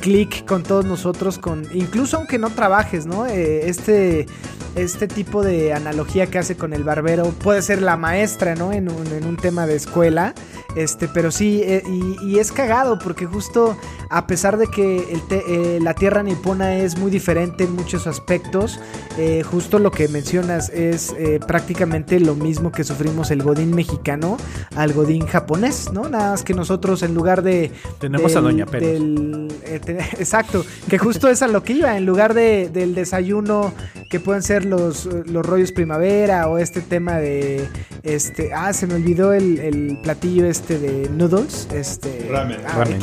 clic 0.01 0.44
con 0.44 0.64
todos 0.64 0.84
nosotros, 0.84 1.39
con 1.39 1.66
incluso 1.72 2.18
aunque 2.18 2.36
no 2.39 2.51
trabajes, 2.51 3.06
¿no? 3.06 3.24
Eh, 3.26 3.68
este, 3.70 4.26
este 4.74 5.07
tipo 5.09 5.43
de 5.43 5.73
analogía 5.73 6.27
que 6.27 6.39
hace 6.39 6.57
con 6.57 6.73
el 6.73 6.85
barbero 6.85 7.27
puede 7.43 7.62
ser 7.62 7.82
la 7.82 7.97
maestra, 7.97 8.55
¿no? 8.55 8.73
En 8.73 8.89
un, 8.90 9.07
en 9.09 9.24
un 9.27 9.36
tema 9.36 9.66
de 9.66 9.77
escuela, 9.77 10.35
este, 10.77 11.09
pero 11.09 11.31
sí, 11.31 11.61
eh, 11.65 11.82
y, 11.86 12.16
y 12.27 12.39
es 12.39 12.53
cagado 12.53 12.99
porque 12.99 13.27
justo 13.27 13.77
a 14.11 14.27
pesar 14.27 14.57
de 14.59 14.66
que 14.66 15.12
el 15.12 15.20
te- 15.28 15.43
eh, 15.77 15.81
la 15.81 15.94
tierra 15.94 16.23
nipona 16.23 16.77
es 16.77 16.99
muy 16.99 17.11
diferente 17.11 17.65
en 17.65 17.74
muchos 17.74 18.07
aspectos, 18.07 18.78
eh, 19.19 19.43
justo 19.43 19.78
lo 19.78 19.90
que 19.90 20.09
mencionas 20.09 20.69
es 20.70 21.15
prácticamente 21.47 22.19
lo 22.20 22.35
mismo 22.35 22.73
que 22.73 22.85
sufrimos 22.85 23.31
el 23.31 23.43
godín 23.43 23.74
mexicano 23.74 24.36
al 24.77 24.93
godín 24.93 25.27
japonés, 25.27 25.90
¿no? 25.93 26.09
Nada 26.09 26.31
más 26.32 26.43
que 26.44 26.55
nosotros 26.55 27.03
en 27.03 27.15
lugar 27.15 27.43
de... 27.43 27.70
Tenemos 27.99 28.35
a 28.36 28.40
Doña 28.40 28.65
del- 28.66 29.49
te- 29.85 29.99
exacto, 30.19 30.65
que 30.89 30.99
justo 30.99 31.28
es 31.28 31.43
a 31.43 31.49
lo 31.49 31.62
que 31.62 31.74
iba, 31.74 31.97
en 31.97 32.07
lugar 32.07 32.35
de, 32.35 32.69
del 32.73 32.94
desayuno 32.94 33.73
que 34.11 34.20
pueden 34.20 34.43
ser 34.43 34.61
los, 34.64 35.06
los 35.06 35.44
rollos 35.47 35.72
primavera 35.72 36.48
o 36.48 36.59
este 36.59 36.80
tema 36.80 37.18
de... 37.18 37.66
este 38.02 38.52
Ah, 38.55 38.72
se 38.72 38.86
me 38.86 38.94
olvidó 38.94 39.32
el, 39.32 39.59
el 39.59 39.98
platillo 40.02 40.47
este 40.47 40.78
de 40.78 41.09
noodles. 41.10 41.68
Este, 41.72 42.28
Ramen. 42.30 42.60
ah, 42.66 42.78
Ramen. 42.78 43.01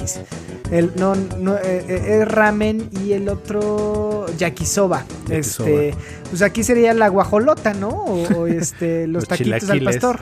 El, 0.71 0.91
no, 0.97 1.15
no, 1.15 1.55
eh, 1.55 1.83
eh, 1.87 2.19
es 2.21 2.27
ramen 2.27 2.89
y 3.03 3.13
el 3.13 3.27
otro 3.29 4.27
yakisoba. 4.37 5.03
Yakisoba. 5.27 5.69
Este, 5.69 5.95
pues 6.29 6.41
aquí 6.43 6.63
sería 6.63 6.93
la 6.93 7.07
guajolota, 7.07 7.73
¿no? 7.73 7.89
O, 7.89 8.41
o, 8.41 8.47
este, 8.47 9.07
los, 9.07 9.23
Los 9.23 9.27
taquitos 9.27 9.69
al 9.69 9.81
pastor. 9.81 10.19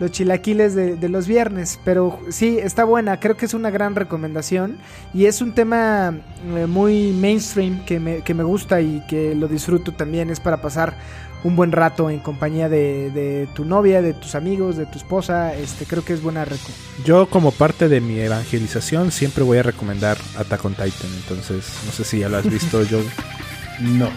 Los 0.00 0.12
chilaquiles 0.12 0.74
de, 0.74 0.96
de 0.96 1.08
los 1.08 1.26
viernes. 1.26 1.78
Pero 1.84 2.20
sí, 2.30 2.58
está 2.62 2.84
buena. 2.84 3.18
Creo 3.20 3.36
que 3.36 3.46
es 3.46 3.54
una 3.54 3.70
gran 3.70 3.94
recomendación. 3.96 4.78
Y 5.12 5.26
es 5.26 5.40
un 5.42 5.52
tema 5.54 6.14
eh, 6.56 6.66
muy 6.66 7.12
mainstream 7.12 7.84
que 7.84 7.98
me, 7.98 8.22
que 8.22 8.34
me 8.34 8.44
gusta 8.44 8.80
y 8.80 9.02
que 9.08 9.34
lo 9.34 9.48
disfruto 9.48 9.92
también. 9.92 10.30
Es 10.30 10.38
para 10.40 10.60
pasar 10.62 10.94
un 11.44 11.54
buen 11.54 11.70
rato 11.70 12.10
en 12.10 12.18
compañía 12.18 12.68
de, 12.68 13.10
de 13.12 13.48
tu 13.54 13.64
novia, 13.64 14.02
de 14.02 14.12
tus 14.12 14.34
amigos, 14.34 14.76
de 14.76 14.86
tu 14.86 14.98
esposa. 14.98 15.54
Este, 15.54 15.84
creo 15.84 16.04
que 16.04 16.12
es 16.12 16.22
buena 16.22 16.44
reco. 16.44 16.70
Yo 17.04 17.28
como 17.30 17.50
parte 17.52 17.88
de 17.88 18.00
mi 18.00 18.18
evangelización 18.18 19.10
siempre 19.12 19.44
voy 19.44 19.58
a 19.58 19.62
recomendar 19.62 20.16
Attack 20.36 20.64
on 20.64 20.72
Titan, 20.74 21.10
entonces 21.22 21.64
no 21.86 21.92
sé 21.92 22.04
si 22.04 22.18
ya 22.20 22.28
lo 22.28 22.38
has 22.38 22.48
visto, 22.50 22.82
yo 22.90 23.00
No. 23.80 24.08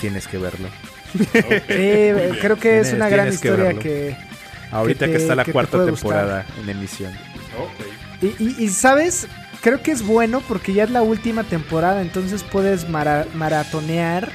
tienes 0.00 0.26
que 0.26 0.38
verlo. 0.38 0.68
Eh, 1.68 2.32
creo 2.40 2.56
que 2.56 2.80
es 2.80 2.92
una 2.92 3.08
gran 3.08 3.28
que 3.28 3.34
historia 3.34 3.74
que... 3.74 4.16
Ahorita 4.70 5.06
te- 5.06 5.12
que, 5.12 5.16
está 5.16 5.34
la 5.34 5.44
que 5.44 5.52
cuarta 5.52 5.84
temporada 5.84 6.44
en 6.62 6.68
emisión. 6.68 7.12
Y, 8.20 8.26
y- 8.42 8.56
y, 8.58 8.68
sabes, 8.68 9.26
creo 9.62 9.82
que 9.82 9.92
es 9.92 10.02
bueno 10.02 10.42
porque 10.46 10.72
ya 10.74 10.84
es 10.84 10.90
la 10.90 11.02
última 11.02 11.44
temporada, 11.44 12.02
entonces 12.02 12.42
puedes 12.42 12.88
mara- 12.88 13.26
maratonear 13.34 14.30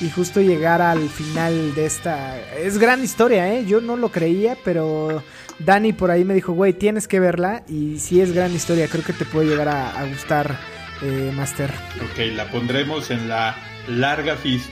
y 0.00 0.08
justo 0.10 0.40
llegar 0.40 0.80
al 0.82 1.08
final 1.08 1.74
de 1.74 1.84
esta... 1.86 2.38
Es 2.56 2.78
gran 2.78 3.04
historia, 3.04 3.52
¿eh? 3.54 3.64
Yo 3.66 3.80
no 3.80 3.96
lo 3.96 4.08
creía, 4.10 4.56
pero 4.64 5.22
Dani 5.58 5.92
por 5.92 6.10
ahí 6.10 6.24
me 6.24 6.34
dijo, 6.34 6.52
güey, 6.52 6.72
tienes 6.72 7.06
que 7.06 7.20
verla 7.20 7.62
y 7.68 7.98
sí 7.98 8.20
es 8.20 8.32
gran 8.32 8.52
historia, 8.52 8.88
creo 8.88 9.04
que 9.04 9.12
te 9.12 9.24
puede 9.24 9.48
llegar 9.48 9.68
a, 9.68 9.98
a 10.00 10.04
gustar, 10.06 10.58
eh, 11.02 11.30
Master. 11.34 11.70
Ok, 12.10 12.18
la 12.34 12.50
pondremos 12.50 13.10
en 13.10 13.28
la 13.28 13.54
larga, 13.86 14.36
fis- 14.36 14.68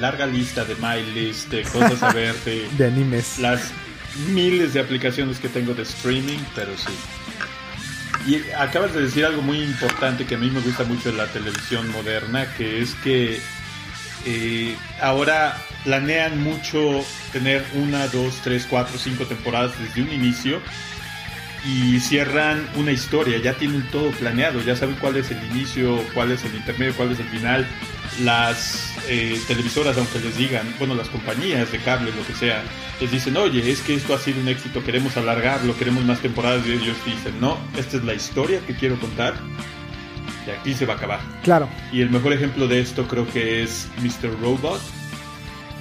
larga 0.00 0.26
lista 0.26 0.64
de 0.64 0.74
my 0.76 1.02
list 1.14 1.48
de 1.50 1.62
cosas 1.62 2.02
a 2.02 2.12
ver 2.12 2.34
de 2.44 2.68
De 2.78 2.86
animes. 2.86 3.38
las 3.38 3.70
miles 4.28 4.74
de 4.74 4.80
aplicaciones 4.80 5.38
que 5.38 5.48
tengo 5.48 5.74
de 5.74 5.82
streaming, 5.82 6.38
pero 6.54 6.72
sí. 6.76 6.92
Y 8.26 8.50
acabas 8.52 8.92
de 8.92 9.02
decir 9.02 9.24
algo 9.24 9.40
muy 9.42 9.62
importante 9.62 10.26
que 10.26 10.34
a 10.34 10.38
mí 10.38 10.50
me 10.50 10.60
gusta 10.60 10.84
mucho 10.84 11.10
de 11.10 11.16
la 11.16 11.26
televisión 11.26 11.90
moderna, 11.90 12.52
que 12.54 12.82
es 12.82 12.94
que 12.96 13.40
eh, 14.26 14.76
ahora 15.00 15.56
planean 15.84 16.42
mucho 16.42 17.02
tener 17.32 17.64
una, 17.74 18.06
dos, 18.08 18.34
tres, 18.44 18.66
cuatro, 18.68 18.98
cinco 18.98 19.24
temporadas 19.24 19.72
desde 19.78 20.02
un 20.02 20.12
inicio 20.12 20.60
y 21.64 22.00
cierran 22.00 22.66
una 22.76 22.92
historia, 22.92 23.38
ya 23.38 23.52
tienen 23.54 23.82
todo 23.90 24.10
planeado, 24.12 24.60
ya 24.62 24.76
saben 24.76 24.96
cuál 24.96 25.16
es 25.16 25.30
el 25.30 25.38
inicio, 25.50 26.02
cuál 26.14 26.32
es 26.32 26.44
el 26.44 26.54
intermedio, 26.54 26.94
cuál 26.94 27.12
es 27.12 27.20
el 27.20 27.26
final. 27.28 27.66
Las 28.22 28.94
eh, 29.08 29.40
televisoras, 29.46 29.96
aunque 29.96 30.18
les 30.18 30.36
digan, 30.36 30.74
bueno, 30.78 30.94
las 30.94 31.08
compañías 31.08 31.70
de 31.70 31.78
cable, 31.78 32.12
lo 32.12 32.26
que 32.26 32.34
sea, 32.34 32.62
les 33.00 33.10
dicen, 33.10 33.36
oye, 33.36 33.70
es 33.70 33.80
que 33.80 33.94
esto 33.94 34.14
ha 34.14 34.18
sido 34.18 34.40
un 34.40 34.48
éxito, 34.48 34.82
queremos 34.82 35.16
alargarlo, 35.16 35.76
queremos 35.76 36.04
más 36.04 36.20
temporadas, 36.20 36.66
y 36.66 36.72
ellos 36.72 36.96
dicen, 37.04 37.40
no, 37.40 37.58
esta 37.76 37.98
es 37.98 38.04
la 38.04 38.14
historia 38.14 38.60
que 38.66 38.74
quiero 38.74 38.98
contar, 38.98 39.34
y 40.46 40.50
aquí 40.50 40.74
se 40.74 40.86
va 40.86 40.94
a 40.94 40.96
acabar. 40.96 41.20
Claro, 41.42 41.68
Y 41.92 42.00
el 42.00 42.10
mejor 42.10 42.32
ejemplo 42.32 42.66
de 42.66 42.80
esto 42.80 43.06
creo 43.06 43.26
que 43.30 43.62
es 43.62 43.88
Mr. 44.02 44.40
Robot 44.40 44.80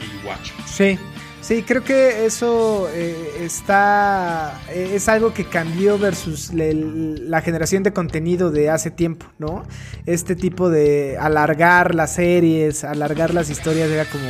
y 0.02 0.26
Watch. 0.28 0.52
sí. 0.66 1.00
Sí, 1.42 1.64
creo 1.64 1.84
que 1.84 2.26
eso 2.26 2.90
eh, 2.94 3.38
está. 3.42 4.62
eh, 4.70 4.92
es 4.94 5.08
algo 5.10 5.34
que 5.34 5.46
cambió 5.46 5.98
versus 5.98 6.54
le- 6.54 6.74
la 6.74 7.42
generación 7.42 7.82
de 7.82 7.94
contenido 7.94 8.52
de 8.52 8.70
hace 8.70 8.92
tiempo, 8.92 9.26
¿no? 9.40 9.66
Este 10.06 10.36
tipo 10.36 10.70
de 10.70 11.18
alargar 11.20 11.96
las 11.96 12.14
series, 12.16 12.84
alargar 12.84 13.34
las 13.34 13.50
historias 13.50 13.90
era 13.90 14.06
como, 14.06 14.30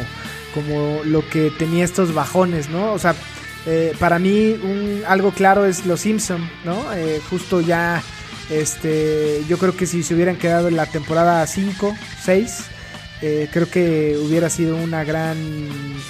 como 0.53 1.03
lo 1.03 1.27
que 1.29 1.51
tenía 1.57 1.83
estos 1.83 2.13
bajones, 2.13 2.69
¿no? 2.69 2.93
O 2.93 2.99
sea, 2.99 3.15
eh, 3.65 3.93
para 3.99 4.17
mí 4.19 4.51
un, 4.63 5.01
algo 5.07 5.31
claro 5.31 5.65
es 5.65 5.85
Los 5.85 6.01
Simpson, 6.01 6.47
¿no? 6.63 6.93
Eh, 6.93 7.19
justo 7.29 7.59
ya. 7.59 8.01
Este, 8.51 9.43
yo 9.47 9.57
creo 9.59 9.75
que 9.75 9.85
si 9.85 10.01
se 10.03 10.15
hubieran 10.15 10.35
quedado 10.37 10.69
en 10.69 10.75
la 10.75 10.85
temporada 10.87 11.45
5, 11.45 11.95
6, 12.23 12.63
eh, 13.21 13.49
creo 13.51 13.69
que 13.69 14.17
hubiera 14.17 14.49
sido 14.49 14.75
una 14.77 15.03
gran, 15.03 15.37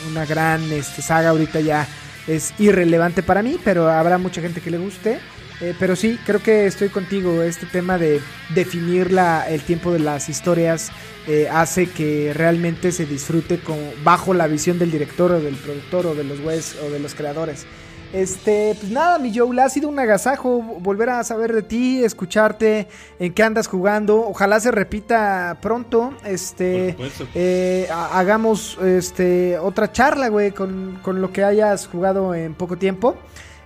una 0.10 0.26
gran 0.26 0.72
este, 0.72 1.02
saga. 1.02 1.30
Ahorita 1.30 1.60
ya 1.60 1.88
es 2.27 2.53
irrelevante 2.60 3.23
para 3.23 3.41
mí, 3.41 3.57
pero 3.64 3.90
habrá 3.90 4.18
mucha 4.18 4.41
gente 4.41 4.61
que 4.61 4.72
le 4.72 4.77
guste. 4.77 5.19
Eh, 5.61 5.73
pero 5.77 5.95
sí, 5.95 6.18
creo 6.26 6.41
que 6.41 6.68
estoy 6.68 6.90
contigo. 6.90 7.41
Este 7.41 7.65
tema 7.65 7.98
de 7.98 8.22
definir 8.53 9.11
la, 9.11 9.49
el 9.49 9.61
tiempo 9.61 9.91
de 9.91 9.99
las 9.99 10.30
historias 10.30 10.91
eh, 11.27 11.49
hace 11.52 11.88
que 11.88 12.31
realmente 12.34 12.91
se 12.91 13.06
disfrute 13.06 13.60
con, 13.60 13.77
bajo 14.03 14.34
la 14.34 14.48
visión 14.48 14.80
del 14.80 14.91
director 14.91 15.31
o 15.31 15.41
del 15.41 15.56
productor 15.56 16.06
o 16.07 16.15
de 16.15 16.23
los 16.23 16.40
güeyes 16.40 16.77
o 16.86 16.90
de 16.90 16.99
los 16.99 17.14
creadores. 17.14 17.65
Este, 18.11 18.76
pues 18.80 18.91
nada, 18.91 19.19
mi 19.19 19.36
Joel, 19.38 19.60
ha 19.60 19.69
sido 19.69 19.88
un 19.88 19.99
agasajo 19.99 20.61
volver 20.80 21.10
a 21.11 21.23
saber 21.23 21.53
de 21.53 21.61
ti, 21.61 22.03
escucharte, 22.03 22.88
en 23.19 23.34
qué 23.34 23.44
andas 23.44 23.68
jugando. 23.68 24.26
Ojalá 24.27 24.60
se 24.60 24.72
repita 24.72 25.57
pronto. 25.61 26.14
Este, 26.26 26.95
eh, 27.36 27.88
ha- 27.91 28.18
hagamos 28.18 28.77
este 28.84 29.60
otra 29.60 29.91
charla, 29.91 30.30
güey, 30.30 30.52
con, 30.52 30.99
con 31.03 31.22
lo 31.22 31.31
que 31.31 31.44
hayas 31.44 31.88
jugado 31.88 32.34
en 32.34 32.56
poco 32.56 32.77
tiempo. 32.77 33.15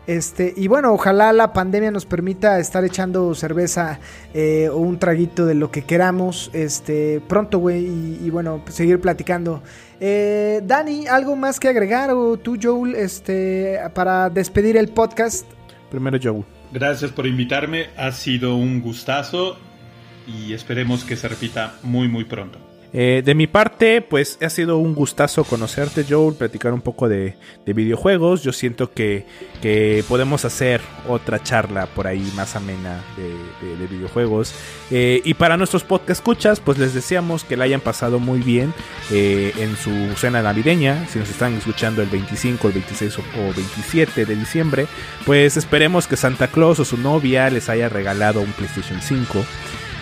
Este, 0.05 0.53
y 0.57 0.67
bueno, 0.67 0.93
ojalá 0.93 1.31
la 1.31 1.53
pandemia 1.53 1.89
nos 1.89 2.05
permita 2.05 2.59
estar 2.59 2.84
echando 2.84 3.34
cerveza 3.35 3.99
eh, 4.34 4.69
o 4.69 4.77
un 4.77 4.99
traguito 4.99 5.45
de 5.45 5.55
lo 5.55 5.71
que 5.71 5.84
queramos. 5.84 6.49
Este, 6.53 7.21
pronto, 7.27 7.59
güey. 7.59 7.85
Y, 7.85 8.19
y, 8.25 8.30
bueno, 8.30 8.61
pues 8.63 8.75
seguir 8.75 8.99
platicando. 8.99 9.63
Eh, 9.99 10.61
Dani, 10.65 11.07
¿algo 11.07 11.35
más 11.35 11.59
que 11.59 11.69
agregar? 11.69 12.11
O 12.11 12.38
tú, 12.38 12.57
Joel, 12.61 12.95
este, 12.95 13.80
para 13.93 14.30
despedir 14.30 14.75
el 14.75 14.89
podcast. 14.89 15.47
Primero, 15.89 16.19
Joel. 16.21 16.43
Gracias 16.73 17.11
por 17.11 17.25
invitarme. 17.25 17.88
Ha 17.97 18.11
sido 18.11 18.55
un 18.55 18.81
gustazo. 18.81 19.57
Y 20.27 20.53
esperemos 20.53 21.03
que 21.03 21.15
se 21.15 21.27
repita 21.27 21.75
muy, 21.84 22.07
muy 22.07 22.23
pronto. 22.23 22.59
Eh, 22.94 23.24
de 23.26 23.34
mi 23.34 23.48
parte, 23.48 24.02
pues 24.02 24.38
ha 24.41 24.49
sido 24.49 24.78
un 24.78 24.94
gustazo 24.94 25.44
conocerte, 25.44 26.06
Joel, 26.07 26.36
platicar 26.36 26.74
un 26.74 26.82
poco 26.82 27.10
de, 27.10 27.36
de 27.65 27.74
videojuegos. 27.74 28.44
Yo 28.44 28.53
siento 28.53 28.91
que, 28.91 29.26
que, 29.61 30.03
podemos 30.07 30.45
hacer 30.45 30.80
otra 31.07 31.41
charla 31.41 31.88
por 31.88 32.06
ahí 32.06 32.32
más 32.36 32.56
amena 32.56 33.03
de, 33.18 33.68
de, 33.68 33.78
de 33.78 33.88
videojuegos. 33.88 34.53
Eh, 34.91 35.22
y 35.26 35.34
para 35.34 35.57
nuestros 35.57 35.84
podcast 35.84 36.20
escuchas, 36.20 36.60
pues 36.60 36.78
les 36.78 36.94
deseamos 36.94 37.44
que 37.44 37.57
la 37.57 37.65
hayan 37.65 37.82
pasado 37.82 38.20
muy 38.20 38.40
bien 38.40 38.74
eh, 39.11 39.53
en 39.57 39.76
su 39.76 40.15
cena 40.15 40.44
navideña. 40.44 41.07
Si 41.10 41.18
nos 41.18 41.30
están 41.30 41.56
escuchando 41.56 42.03
el 42.03 42.10
25, 42.10 42.68
el 42.68 42.74
26 42.74 43.18
o 43.18 43.53
27 43.56 44.26
de 44.26 44.36
diciembre, 44.36 44.86
pues 45.26 45.57
esperemos 45.57 46.07
que 46.07 46.15
Santa 46.15 46.48
Claus 46.48 46.80
o 46.80 46.86
su 46.86 46.98
novia 46.98 47.49
les 47.49 47.70
haya 47.70 47.90
regalado 47.90 48.41
un 48.41 48.52
PlayStation 48.52 49.02
5. 49.02 49.44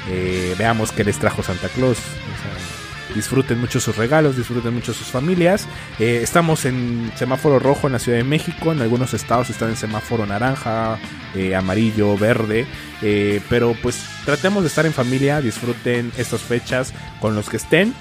Eh, 0.10 0.56
veamos 0.58 0.92
qué 0.92 1.04
les 1.04 1.18
trajo 1.20 1.42
Santa 1.42 1.70
Claus. 1.70 1.98
Disfruten 3.16 3.60
mucho 3.60 3.80
sus 3.80 3.96
regalos, 3.98 4.38
disfruten 4.38 4.74
mucho 4.74 4.94
sus 4.94 5.08
familias. 5.08 5.68
Eh, 6.00 6.20
estamos 6.24 6.66
en 6.66 7.12
semáforo 7.16 7.60
rojo 7.60 7.88
en 7.88 7.94
la 7.94 8.00
Ciudad 8.00 8.18
de 8.18 8.24
México, 8.24 8.72
en 8.72 8.82
algunos 8.82 9.14
estados 9.14 9.50
están 9.50 9.70
en 9.70 9.78
semáforo 9.78 10.26
naranja, 10.26 10.98
eh, 11.36 11.56
amarillo, 11.56 12.18
verde. 12.18 12.66
Eh, 13.02 13.42
pero 13.50 13.76
pues 13.82 14.04
tratemos 14.26 14.64
de 14.64 14.68
estar 14.68 14.86
en 14.86 14.94
familia, 14.94 15.42
disfruten 15.42 16.12
estas 16.18 16.42
fechas 16.42 16.94
con 17.20 17.36
los 17.36 17.50
que 17.50 17.58
estén. 17.58 17.94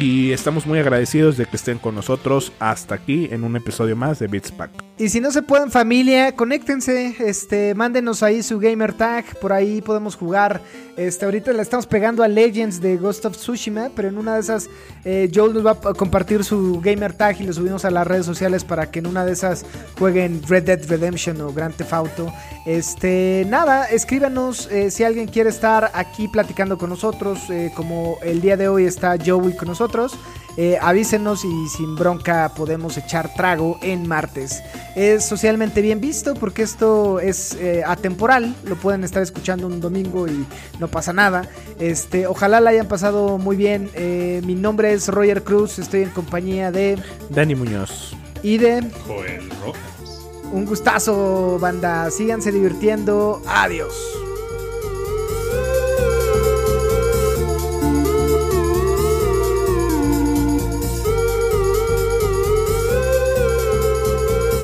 Y 0.00 0.32
estamos 0.32 0.66
muy 0.66 0.80
agradecidos 0.80 1.36
de 1.36 1.46
que 1.46 1.56
estén 1.56 1.78
con 1.78 1.94
nosotros 1.94 2.52
hasta 2.58 2.96
aquí 2.96 3.28
en 3.30 3.44
un 3.44 3.54
episodio 3.56 3.94
más 3.94 4.18
de 4.18 4.26
Beats 4.26 4.50
Pack. 4.50 4.70
Y 4.96 5.08
si 5.08 5.20
no 5.20 5.32
se 5.32 5.42
pueden 5.42 5.72
familia, 5.72 6.36
conéctense, 6.36 7.16
este, 7.18 7.74
mándenos 7.74 8.22
ahí 8.22 8.44
su 8.44 8.60
gamer 8.60 8.92
tag, 8.92 9.24
por 9.40 9.52
ahí 9.52 9.82
podemos 9.82 10.14
jugar. 10.14 10.60
Este, 10.96 11.24
ahorita 11.24 11.52
le 11.52 11.62
estamos 11.62 11.84
pegando 11.84 12.22
a 12.22 12.28
Legends 12.28 12.80
de 12.80 12.96
Ghost 12.96 13.24
of 13.24 13.36
Tsushima, 13.36 13.90
pero 13.96 14.06
en 14.06 14.18
una 14.18 14.34
de 14.34 14.40
esas 14.40 14.70
eh, 15.04 15.28
Joel 15.34 15.52
nos 15.52 15.66
va 15.66 15.72
a 15.72 15.94
compartir 15.94 16.44
su 16.44 16.80
gamer 16.80 17.12
tag 17.12 17.40
y 17.40 17.44
lo 17.46 17.52
subimos 17.52 17.84
a 17.84 17.90
las 17.90 18.06
redes 18.06 18.24
sociales 18.24 18.62
para 18.62 18.92
que 18.92 19.00
en 19.00 19.08
una 19.08 19.24
de 19.24 19.32
esas 19.32 19.66
jueguen 19.98 20.40
Red 20.46 20.62
Dead 20.62 20.88
Redemption 20.88 21.40
o 21.40 21.52
Grand 21.52 21.74
Theft 21.74 21.92
Auto. 21.92 22.32
Este, 22.64 23.44
nada, 23.48 23.86
escríbanos 23.86 24.68
eh, 24.70 24.92
si 24.92 25.02
alguien 25.02 25.26
quiere 25.26 25.50
estar 25.50 25.90
aquí 25.92 26.28
platicando 26.28 26.78
con 26.78 26.90
nosotros, 26.90 27.40
eh, 27.50 27.72
como 27.74 28.18
el 28.22 28.40
día 28.40 28.56
de 28.56 28.68
hoy 28.68 28.84
está 28.84 29.16
Joey 29.18 29.56
con 29.56 29.66
nosotros. 29.66 30.16
Eh, 30.56 30.78
avísenos 30.80 31.44
y 31.44 31.68
sin 31.68 31.96
bronca 31.96 32.52
podemos 32.56 32.96
echar 32.96 33.34
trago 33.34 33.78
en 33.82 34.06
martes. 34.06 34.62
Es 34.94 35.24
socialmente 35.24 35.82
bien 35.82 36.00
visto 36.00 36.34
porque 36.34 36.62
esto 36.62 37.18
es 37.18 37.54
eh, 37.54 37.82
atemporal, 37.84 38.54
lo 38.64 38.76
pueden 38.76 39.02
estar 39.02 39.22
escuchando 39.22 39.66
un 39.66 39.80
domingo 39.80 40.28
y 40.28 40.46
no 40.78 40.88
pasa 40.88 41.12
nada. 41.12 41.48
Este, 41.80 42.26
ojalá 42.26 42.60
la 42.60 42.70
hayan 42.70 42.86
pasado 42.86 43.38
muy 43.38 43.56
bien. 43.56 43.90
Eh, 43.94 44.40
mi 44.44 44.54
nombre 44.54 44.92
es 44.92 45.08
Roger 45.08 45.42
Cruz, 45.42 45.78
estoy 45.78 46.02
en 46.02 46.10
compañía 46.10 46.70
de 46.70 46.96
Dani 47.30 47.54
Muñoz 47.54 48.16
y 48.42 48.58
de 48.58 48.82
Joel 49.06 49.50
Rojas. 49.64 49.94
Un 50.52 50.66
gustazo, 50.66 51.58
banda. 51.58 52.08
Síganse 52.12 52.52
divirtiendo. 52.52 53.42
Adiós. 53.46 54.23